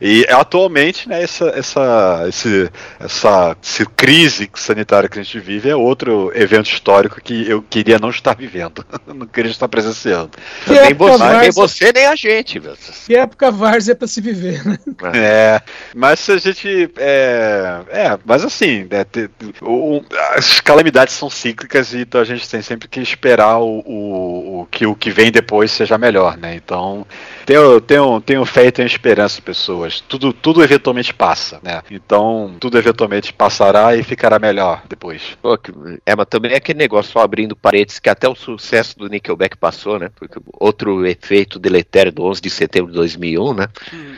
e 0.00 0.26
atualmente, 0.28 1.08
né, 1.08 1.22
essa, 1.22 1.46
essa, 1.48 2.24
esse, 2.28 2.70
essa, 2.98 3.56
essa 3.62 3.86
crise 3.86 4.50
sanitária 4.54 5.08
que 5.08 5.18
a 5.18 5.22
gente 5.22 5.38
vive 5.38 5.68
é 5.68 5.76
outro 5.76 6.30
evento 6.34 6.66
histórico 6.70 7.20
que 7.20 7.48
eu 7.48 7.62
queria 7.62 7.98
não 7.98 8.10
estar 8.10 8.34
vivendo, 8.36 8.84
não 9.06 9.26
queria 9.26 9.50
estar 9.50 9.68
presenciando. 9.68 10.30
Que 10.64 10.72
nem, 10.72 10.94
você, 10.94 11.18
várzea. 11.18 11.40
nem 11.40 11.50
você, 11.50 11.92
nem 11.92 12.06
a 12.06 12.16
gente, 12.16 12.60
meu. 12.60 12.76
Que 13.06 13.16
época 13.16 13.50
várzea 13.50 13.94
pra 13.94 14.06
se 14.08 14.20
viver, 14.20 14.64
né? 14.66 14.78
É, 15.14 15.60
mas 15.94 16.20
se 16.20 16.32
a 16.32 16.38
gente. 16.38 16.90
É, 16.96 17.80
é 17.88 18.18
mas 18.24 18.44
assim, 18.44 18.86
né, 18.90 19.04
te- 19.04 19.30
o- 19.62 20.02
as 20.34 20.60
calamidades 20.60 21.14
são 21.14 21.30
cíclicas 21.30 21.92
e 21.92 22.00
então 22.00 22.20
a 22.20 22.24
gente 22.24 22.48
tem 22.48 22.62
sempre 22.62 22.88
que 22.88 23.00
esperar 23.00 23.58
o, 23.58 23.80
o, 23.80 24.60
o 24.62 24.66
que 24.70 24.86
o 24.86 24.94
que 24.94 25.10
vem 25.10 25.30
depois 25.30 25.70
seja 25.70 25.98
melhor, 25.98 26.36
né? 26.36 26.54
Então, 26.54 27.06
tenho, 27.46 27.80
tenho, 27.80 28.20
tenho 28.20 28.44
fé 28.44 28.66
e 28.66 28.72
tenho 28.72 28.86
esperança, 28.86 29.40
pessoas. 29.40 30.00
Tudo, 30.00 30.32
tudo 30.32 30.62
eventualmente 30.62 31.14
passa, 31.14 31.58
né? 31.62 31.80
Então, 31.90 32.54
tudo 32.60 32.76
eventualmente 32.76 33.32
passará 33.32 33.96
e 33.96 34.02
ficará 34.02 34.38
melhor 34.38 34.82
depois. 34.88 35.22
Pô, 35.40 35.58
É, 36.04 36.14
mas 36.16 36.26
também 36.28 36.52
é 36.52 36.56
aquele 36.56 36.78
negócio 36.78 37.12
só 37.12 37.20
abrindo 37.20 37.54
paredes 37.56 37.98
que 37.98 38.08
até 38.08 38.28
o 38.28 38.34
sucesso 38.34 38.98
do 38.98 39.08
Nickelback 39.08 39.56
passou, 39.56 39.98
né? 39.98 40.10
Porque 40.16 40.38
outro 40.58 41.06
efeito 41.06 41.58
deletério 41.58 42.12
do 42.12 42.24
11 42.24 42.40
de 42.40 42.50
setembro 42.50 42.90
de 42.90 42.96
2001, 42.98 43.54
né? 43.54 43.68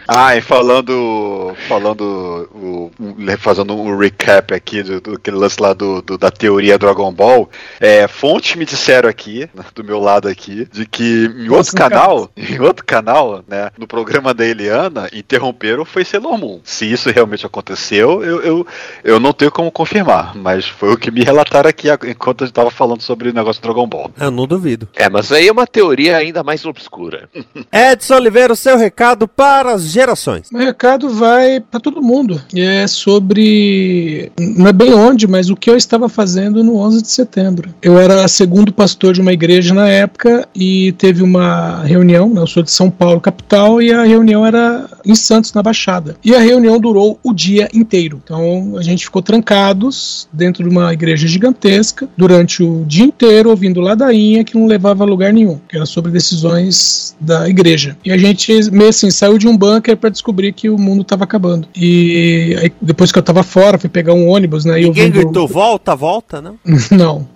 Ah, 0.07 0.37
e 0.37 0.41
falando. 0.41 1.55
Falando. 1.69 2.49
O, 2.55 2.91
fazendo 3.39 3.75
um 3.75 3.97
recap 3.97 4.55
aqui 4.55 4.83
do, 4.83 5.01
do 5.01 5.15
aquele 5.15 5.37
lance 5.37 5.61
lá 5.61 5.73
do, 5.73 6.01
do- 6.03 6.17
da 6.19 6.31
teoria 6.31 6.79
Dragon 6.79 7.13
Ball. 7.13 7.49
É, 7.81 8.07
fontes 8.09 8.57
me 8.57 8.65
disseram 8.65 9.09
aqui, 9.09 9.49
né, 9.55 9.65
do 9.75 9.85
meu 9.85 9.99
lado 10.01 10.29
aqui, 10.29 10.67
de 10.73 10.87
que 10.87 11.27
em 11.27 11.49
outro 11.49 11.57
Nossa, 11.57 11.77
canal, 11.77 12.31
em 12.37 12.61
outro 12.61 12.85
canal, 12.85 13.18
né, 13.49 13.71
no 13.79 13.87
programa 13.87 14.33
da 14.33 14.45
Eliana, 14.45 15.09
interromperam 15.13 15.85
foi 15.85 16.05
Sailor 16.05 16.39
Moon. 16.39 16.61
Se 16.65 16.91
isso 16.91 17.11
realmente 17.11 17.45
aconteceu, 17.47 18.23
eu, 18.23 18.43
eu, 18.43 18.67
eu 19.05 19.21
não 19.21 19.33
tenho 19.33 19.51
como 19.51 19.71
confirmar, 19.71 20.37
mas 20.37 20.67
foi 20.67 20.93
o 20.93 20.97
que 20.97 21.11
me 21.11 21.23
relataram 21.23 21.69
aqui 21.71 21.89
enquanto 22.09 22.43
a 22.43 22.47
gente 22.47 22.55
tava 22.55 22.71
falando 22.71 23.03
sobre 23.03 23.31
o 23.31 23.33
negócio 23.35 23.61
do 23.61 23.65
Dragon 23.65 23.87
Ball. 23.87 24.11
Eu 24.19 24.31
não 24.31 24.47
duvido. 24.47 24.89
É, 24.95 25.09
mas 25.09 25.31
aí 25.33 25.49
é 25.49 25.53
uma 25.53 25.67
teoria 25.67 26.17
ainda 26.17 26.43
mais 26.43 26.65
obscura. 26.65 27.29
Edson 27.73 28.15
Oliveira, 28.17 28.53
o 28.53 28.57
seu 28.57 28.77
recado 28.77 29.27
para 29.27 29.73
as 29.73 29.85
gerações. 29.85 30.49
O 30.53 30.59
recado 30.59 31.09
vai 31.09 31.61
para 31.61 31.81
todo 31.81 32.03
mundo. 32.03 32.41
É 32.55 32.87
sobre. 32.87 34.31
Não 34.39 34.67
é 34.67 34.73
bem 34.73 34.95
onde, 34.95 35.27
mas 35.27 35.51
o 35.51 35.57
que 35.57 35.71
eu 35.71 35.77
estava 35.77 36.09
fazendo 36.09 36.63
no 36.63 36.77
11 36.77 37.03
de 37.03 37.09
setembro. 37.09 37.75
Eu 37.83 37.99
era 37.99 38.27
segundo 38.29 38.73
pastor 38.73 39.15
de 39.15 39.21
uma 39.21 39.33
igreja 39.33 39.75
na 39.75 39.89
época 39.89 40.49
e 40.55 40.93
teve 40.93 41.23
uma 41.23 41.83
reunião. 41.85 42.29
né, 42.29 42.41
Eu 42.41 42.47
sou 42.47 42.63
de 42.63 42.71
São 42.71 42.91
Paulo, 42.91 43.08
capital, 43.21 43.81
e 43.81 43.93
a 43.93 44.05
reunião 44.05 44.45
era 44.47 44.89
em 45.05 45.15
Santos, 45.15 45.53
na 45.53 45.63
Baixada. 45.63 46.17
E 46.25 46.35
a 46.35 46.39
reunião 46.41 46.79
durou 46.79 47.19
o 47.23 47.33
dia 47.33 47.69
inteiro. 47.73 48.21
Então 48.23 48.77
a 48.77 48.83
gente 48.83 49.05
ficou 49.05 49.23
trancados 49.23 50.29
dentro 50.33 50.63
de 50.63 50.69
uma 50.69 50.93
igreja 50.93 51.27
gigantesca 51.27 52.09
durante 52.17 52.63
o 52.63 52.85
dia 52.87 53.05
inteiro, 53.05 53.51
ouvindo 53.51 53.81
ladainha 53.81 54.45
que 54.45 54.57
não 54.57 54.67
levava 54.67 55.05
a 55.05 55.07
lugar 55.07 55.33
nenhum, 55.33 55.59
que 55.69 55.77
era 55.77 55.87
sobre 55.87 56.11
decisões 56.11 57.17
da 57.21 57.49
igreja. 57.49 57.97
E 58.05 58.13
a 58.13 58.19
gente 58.19 58.71
meio 58.71 58.91
assim 58.91 59.11
saiu 59.11 59.39
de 59.39 59.49
um 59.49 59.57
bunker 59.57 59.97
para 59.97 60.11
descobrir 60.11 60.53
que 60.53 60.69
o 60.69 60.79
mundo 60.79 61.03
estava 61.03 61.25
acabando. 61.25 61.69
E 61.77 62.57
aí, 62.61 62.73
depois 62.81 63.11
que 63.13 63.19
eu 63.19 63.23
tava 63.23 63.43
fora, 63.43 63.79
fui 63.79 63.89
pegar 63.89 64.13
um 64.15 64.29
ônibus, 64.29 64.65
né? 64.65 64.81
e 64.81 64.85
Ninguém 64.85 65.07
ouvindo- 65.07 65.25
gritou, 65.25 65.49
volta, 65.49 65.95
volta, 65.97 66.41
não? 66.41 66.57
não. 66.91 67.27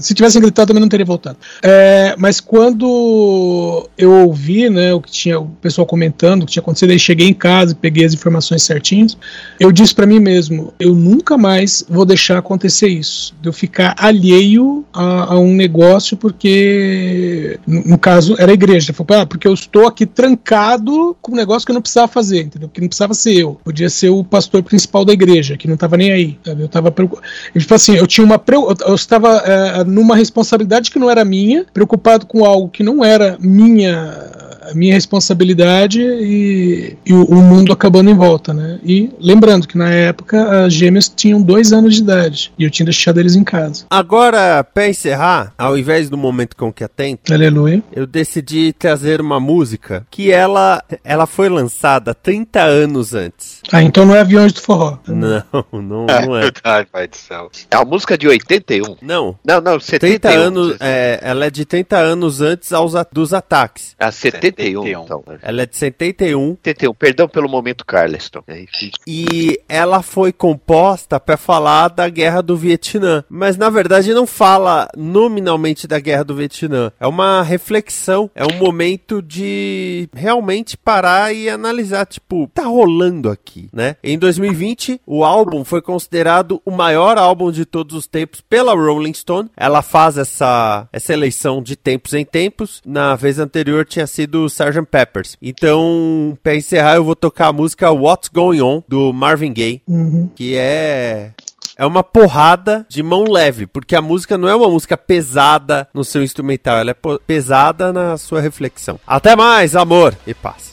Se 0.00 0.14
tivessem 0.14 0.40
gritado, 0.40 0.68
também 0.68 0.80
não 0.80 0.88
teria 0.88 1.06
voltado. 1.06 1.36
É, 1.62 2.14
mas 2.18 2.40
quando 2.40 3.88
eu 3.96 4.10
ouvi, 4.26 4.68
né, 4.70 4.92
o 4.94 5.00
que 5.00 5.10
tinha 5.18 5.40
o 5.40 5.46
pessoal 5.46 5.86
comentando, 5.86 6.42
o 6.42 6.46
que 6.46 6.52
tinha 6.52 6.62
acontecido, 6.62 6.90
aí 6.90 6.98
cheguei 6.98 7.28
em 7.28 7.34
casa 7.34 7.74
peguei 7.80 8.04
as 8.04 8.12
informações 8.12 8.62
certinhas, 8.62 9.16
eu 9.58 9.72
disse 9.72 9.94
pra 9.94 10.06
mim 10.06 10.20
mesmo, 10.20 10.72
eu 10.78 10.94
nunca 10.94 11.36
mais 11.38 11.84
vou 11.88 12.04
deixar 12.04 12.38
acontecer 12.38 12.88
isso. 12.88 13.34
De 13.40 13.48
eu 13.48 13.52
ficar 13.52 13.94
alheio 13.98 14.84
a, 14.92 15.34
a 15.34 15.38
um 15.38 15.54
negócio, 15.54 16.16
porque, 16.16 17.58
no, 17.66 17.82
no 17.84 17.98
caso, 17.98 18.36
era 18.38 18.50
a 18.50 18.54
igreja. 18.54 18.92
Falei, 18.92 19.22
ah, 19.22 19.26
porque 19.26 19.46
eu 19.46 19.54
estou 19.54 19.86
aqui 19.86 20.04
trancado 20.04 21.16
com 21.22 21.32
um 21.32 21.36
negócio 21.36 21.64
que 21.64 21.72
eu 21.72 21.74
não 21.74 21.82
precisava 21.82 22.08
fazer, 22.08 22.42
entendeu? 22.42 22.68
Que 22.68 22.80
não 22.80 22.88
precisava 22.88 23.14
ser 23.14 23.34
eu. 23.34 23.58
Podia 23.64 23.88
ser 23.88 24.10
o 24.10 24.24
pastor 24.24 24.62
principal 24.62 25.04
da 25.04 25.12
igreja, 25.12 25.56
que 25.56 25.66
não 25.66 25.74
estava 25.74 25.96
nem 25.96 26.12
aí. 26.12 26.38
sabe? 26.44 26.62
Eu 26.62 26.66
estava 26.66 26.90
Tipo 26.90 27.74
assim, 27.74 27.96
eu 27.96 28.06
tinha 28.06 28.24
uma. 28.24 28.40
Eu 28.86 28.94
estava 28.94 29.42
eh, 29.44 29.84
numa 29.84 30.16
responsabilidade 30.16 30.90
que 30.90 30.98
não 30.98 31.10
era 31.10 31.24
minha, 31.24 31.64
preocupado 31.72 32.26
com 32.26 32.44
algo 32.44 32.68
que 32.68 32.82
não 32.82 33.04
era 33.04 33.36
minha. 33.40 34.47
A 34.70 34.74
Minha 34.74 34.94
responsabilidade 34.94 36.00
e, 36.00 36.96
e 37.04 37.12
o, 37.12 37.24
o 37.24 37.36
mundo 37.36 37.72
acabando 37.72 38.10
em 38.10 38.14
volta, 38.14 38.52
né? 38.52 38.78
E 38.84 39.10
lembrando 39.20 39.66
que 39.66 39.76
na 39.76 39.90
época 39.90 40.64
as 40.64 40.72
gêmeas 40.72 41.08
tinham 41.08 41.40
dois 41.40 41.72
anos 41.72 41.94
de 41.94 42.00
idade 42.00 42.52
e 42.58 42.64
eu 42.64 42.70
tinha 42.70 42.84
deixado 42.84 43.18
eles 43.18 43.34
em 43.34 43.44
casa. 43.44 43.86
Agora, 43.90 44.62
pra 44.62 44.88
encerrar, 44.88 45.52
ao 45.56 45.76
invés 45.76 46.08
do 46.10 46.16
momento 46.16 46.56
com 46.56 46.72
que 46.72 46.84
atento, 46.84 47.32
Aleluia. 47.32 47.82
eu 47.92 48.06
decidi 48.06 48.72
trazer 48.72 49.20
uma 49.20 49.40
música 49.40 50.06
que 50.10 50.30
ela, 50.30 50.82
ela 51.04 51.26
foi 51.26 51.48
lançada 51.48 52.14
30 52.14 52.60
anos 52.60 53.14
antes. 53.14 53.60
Ah, 53.72 53.82
então 53.82 54.04
não 54.04 54.14
é 54.14 54.20
aviões 54.20 54.52
do 54.52 54.60
forró. 54.60 54.98
Não, 55.06 55.42
não, 55.72 56.06
não 56.06 56.36
é. 56.36 56.50
Ai, 56.64 56.84
pai 56.84 57.08
do 57.08 57.16
céu. 57.16 57.50
É 57.70 57.76
uma 57.76 57.84
música 57.84 58.16
de 58.16 58.28
81. 58.28 58.96
Não. 59.02 59.38
Não, 59.44 59.60
não, 59.60 59.80
71. 59.80 59.98
30 59.98 60.28
anos, 60.30 60.76
é, 60.80 61.18
ela 61.22 61.46
é 61.46 61.50
de 61.50 61.64
30 61.64 61.96
anos 61.96 62.40
antes 62.40 62.72
aos, 62.72 62.92
dos 63.12 63.32
ataques. 63.32 63.94
Ah, 63.98 64.10
71, 64.58 64.82
71. 64.82 65.04
então. 65.04 65.24
Ela 65.42 65.62
é 65.62 65.66
de 65.66 65.76
71 65.76 66.58
71, 66.62 66.94
perdão 66.94 67.28
pelo 67.28 67.48
momento, 67.48 67.84
Carleston. 67.84 68.42
É, 68.46 68.64
e 69.06 69.60
ela 69.68 70.02
foi 70.02 70.32
composta 70.32 71.18
para 71.20 71.36
falar 71.36 71.88
da 71.88 72.08
guerra 72.08 72.42
do 72.42 72.56
Vietnã, 72.56 73.24
mas 73.28 73.56
na 73.56 73.70
verdade 73.70 74.12
não 74.12 74.26
fala 74.26 74.88
nominalmente 74.96 75.86
da 75.86 75.98
guerra 75.98 76.24
do 76.24 76.34
Vietnã. 76.34 76.92
É 76.98 77.06
uma 77.06 77.42
reflexão, 77.42 78.30
é 78.34 78.44
um 78.44 78.58
momento 78.58 79.22
de 79.22 80.08
realmente 80.14 80.76
parar 80.76 81.34
e 81.34 81.48
analisar, 81.48 82.06
tipo, 82.06 82.50
tá 82.52 82.64
rolando 82.64 83.30
aqui, 83.30 83.68
né? 83.72 83.96
Em 84.02 84.18
2020, 84.18 85.00
o 85.06 85.24
álbum 85.24 85.64
foi 85.64 85.80
considerado 85.80 86.60
o 86.64 86.70
maior 86.70 87.18
álbum 87.18 87.50
de 87.50 87.64
todos 87.64 87.96
os 87.96 88.06
tempos 88.06 88.40
pela 88.40 88.74
Rolling 88.74 89.14
Stone. 89.14 89.50
Ela 89.56 89.82
faz 89.82 90.18
essa 90.18 90.88
essa 90.92 91.12
eleição 91.12 91.62
de 91.62 91.76
tempos 91.76 92.14
em 92.14 92.24
tempos. 92.24 92.80
Na 92.84 93.14
vez 93.14 93.38
anterior 93.38 93.84
tinha 93.84 94.06
sido 94.06 94.47
Sgt. 94.48 94.82
Peppers. 94.90 95.36
Então, 95.40 96.36
para 96.42 96.56
encerrar, 96.56 96.96
eu 96.96 97.04
vou 97.04 97.16
tocar 97.16 97.48
a 97.48 97.52
música 97.52 97.90
What's 97.90 98.28
Going 98.28 98.60
On 98.60 98.82
do 98.88 99.12
Marvin 99.12 99.52
Gaye, 99.52 99.82
Uhum. 99.86 100.30
que 100.34 100.56
é 100.56 101.32
é 101.76 101.86
uma 101.86 102.02
porrada 102.02 102.84
de 102.88 103.04
mão 103.04 103.22
leve, 103.30 103.64
porque 103.64 103.94
a 103.94 104.02
música 104.02 104.36
não 104.36 104.48
é 104.48 104.54
uma 104.56 104.68
música 104.68 104.96
pesada 104.96 105.86
no 105.94 106.02
seu 106.02 106.24
instrumental, 106.24 106.76
ela 106.76 106.90
é 106.90 106.96
pesada 107.24 107.92
na 107.92 108.16
sua 108.16 108.40
reflexão. 108.40 108.98
Até 109.06 109.36
mais, 109.36 109.76
amor 109.76 110.12
e 110.26 110.34
paz. 110.34 110.72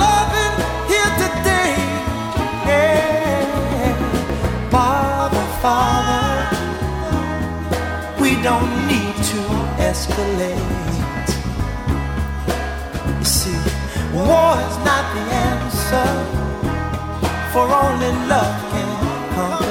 Father, 5.61 6.57
we 8.19 8.31
don't 8.41 8.87
need 8.87 9.15
to 9.31 9.41
escalate. 9.77 11.29
You 13.19 13.25
see, 13.25 13.59
war 14.11 14.57
is 14.67 14.77
not 14.89 15.05
the 15.13 15.23
answer, 15.49 16.09
for 17.53 17.65
only 17.69 18.11
love 18.27 18.57
can 18.71 19.35
conquer 19.35 19.70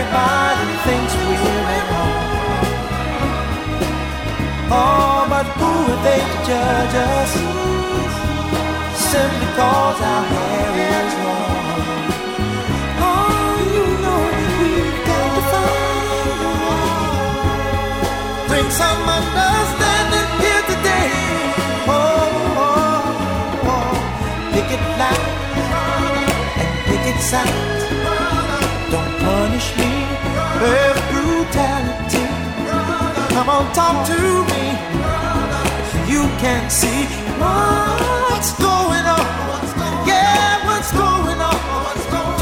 everybody 0.00 0.72
thinks 0.86 1.12
we're 1.14 1.70
at 1.76 1.86
home. 1.92 2.16
Oh, 4.72 5.26
but 5.28 5.46
who 5.58 5.70
are 5.92 6.00
they 6.06 6.20
to 6.32 6.38
judge 6.48 6.94
us? 7.12 7.32
Simply 9.10 9.48
cause 9.58 10.00
our 10.12 10.24
hair 10.32 10.72
is 10.88 11.12
long. 11.24 12.08
Oh, 13.08 13.52
you 13.74 13.86
know 14.02 14.20
we've 14.58 15.00
got 15.08 15.28
to 15.36 15.42
find. 15.52 16.48
Bring 18.48 18.68
some 18.80 19.02
understanding 19.18 20.30
here 20.42 20.64
today. 20.72 21.10
Oh, 21.88 22.00
oh, 22.66 23.70
oh. 23.74 23.92
picket 24.52 24.82
line 25.00 25.26
and 26.60 26.70
picket 26.88 27.18
signs. 27.20 27.50
Don't 27.50 27.50
punish 27.50 27.64
me 27.64 27.69
with 30.60 30.98
brutality. 31.10 32.26
Come 33.34 33.48
on, 33.48 33.72
talk 33.72 34.06
to 34.08 34.20
me. 34.50 34.64
You 36.12 36.22
can 36.42 36.68
see 36.68 37.06
what's 37.40 38.52
going 38.58 39.06
on. 39.16 39.24
Yeah, 40.06 40.66
what's 40.66 40.92
going 40.92 41.40
on? 41.40 41.58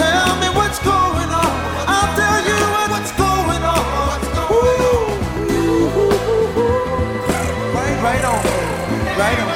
Tell 0.02 0.32
me 0.42 0.48
what's 0.58 0.80
going 0.80 1.30
on. 1.42 1.52
I'll 1.94 2.12
tell 2.18 2.40
you 2.50 2.60
what's 2.92 3.12
going 3.12 3.62
on. 3.76 4.18
Ooh. 4.50 5.08
Right 8.02 8.24
on, 8.24 8.42
right 9.18 9.40
on. 9.40 9.47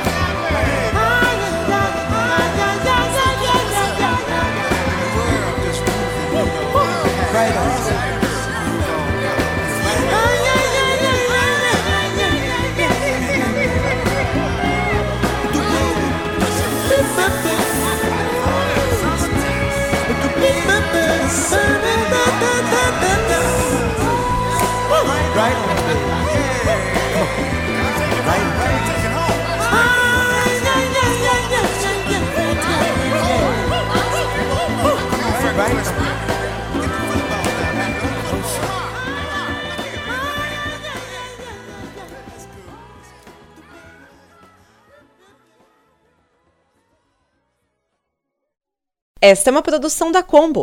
Esta 49.25 49.51
é 49.51 49.53
uma 49.53 49.63
produção 49.63 50.11
da 50.11 50.21
Combo. 50.21 50.63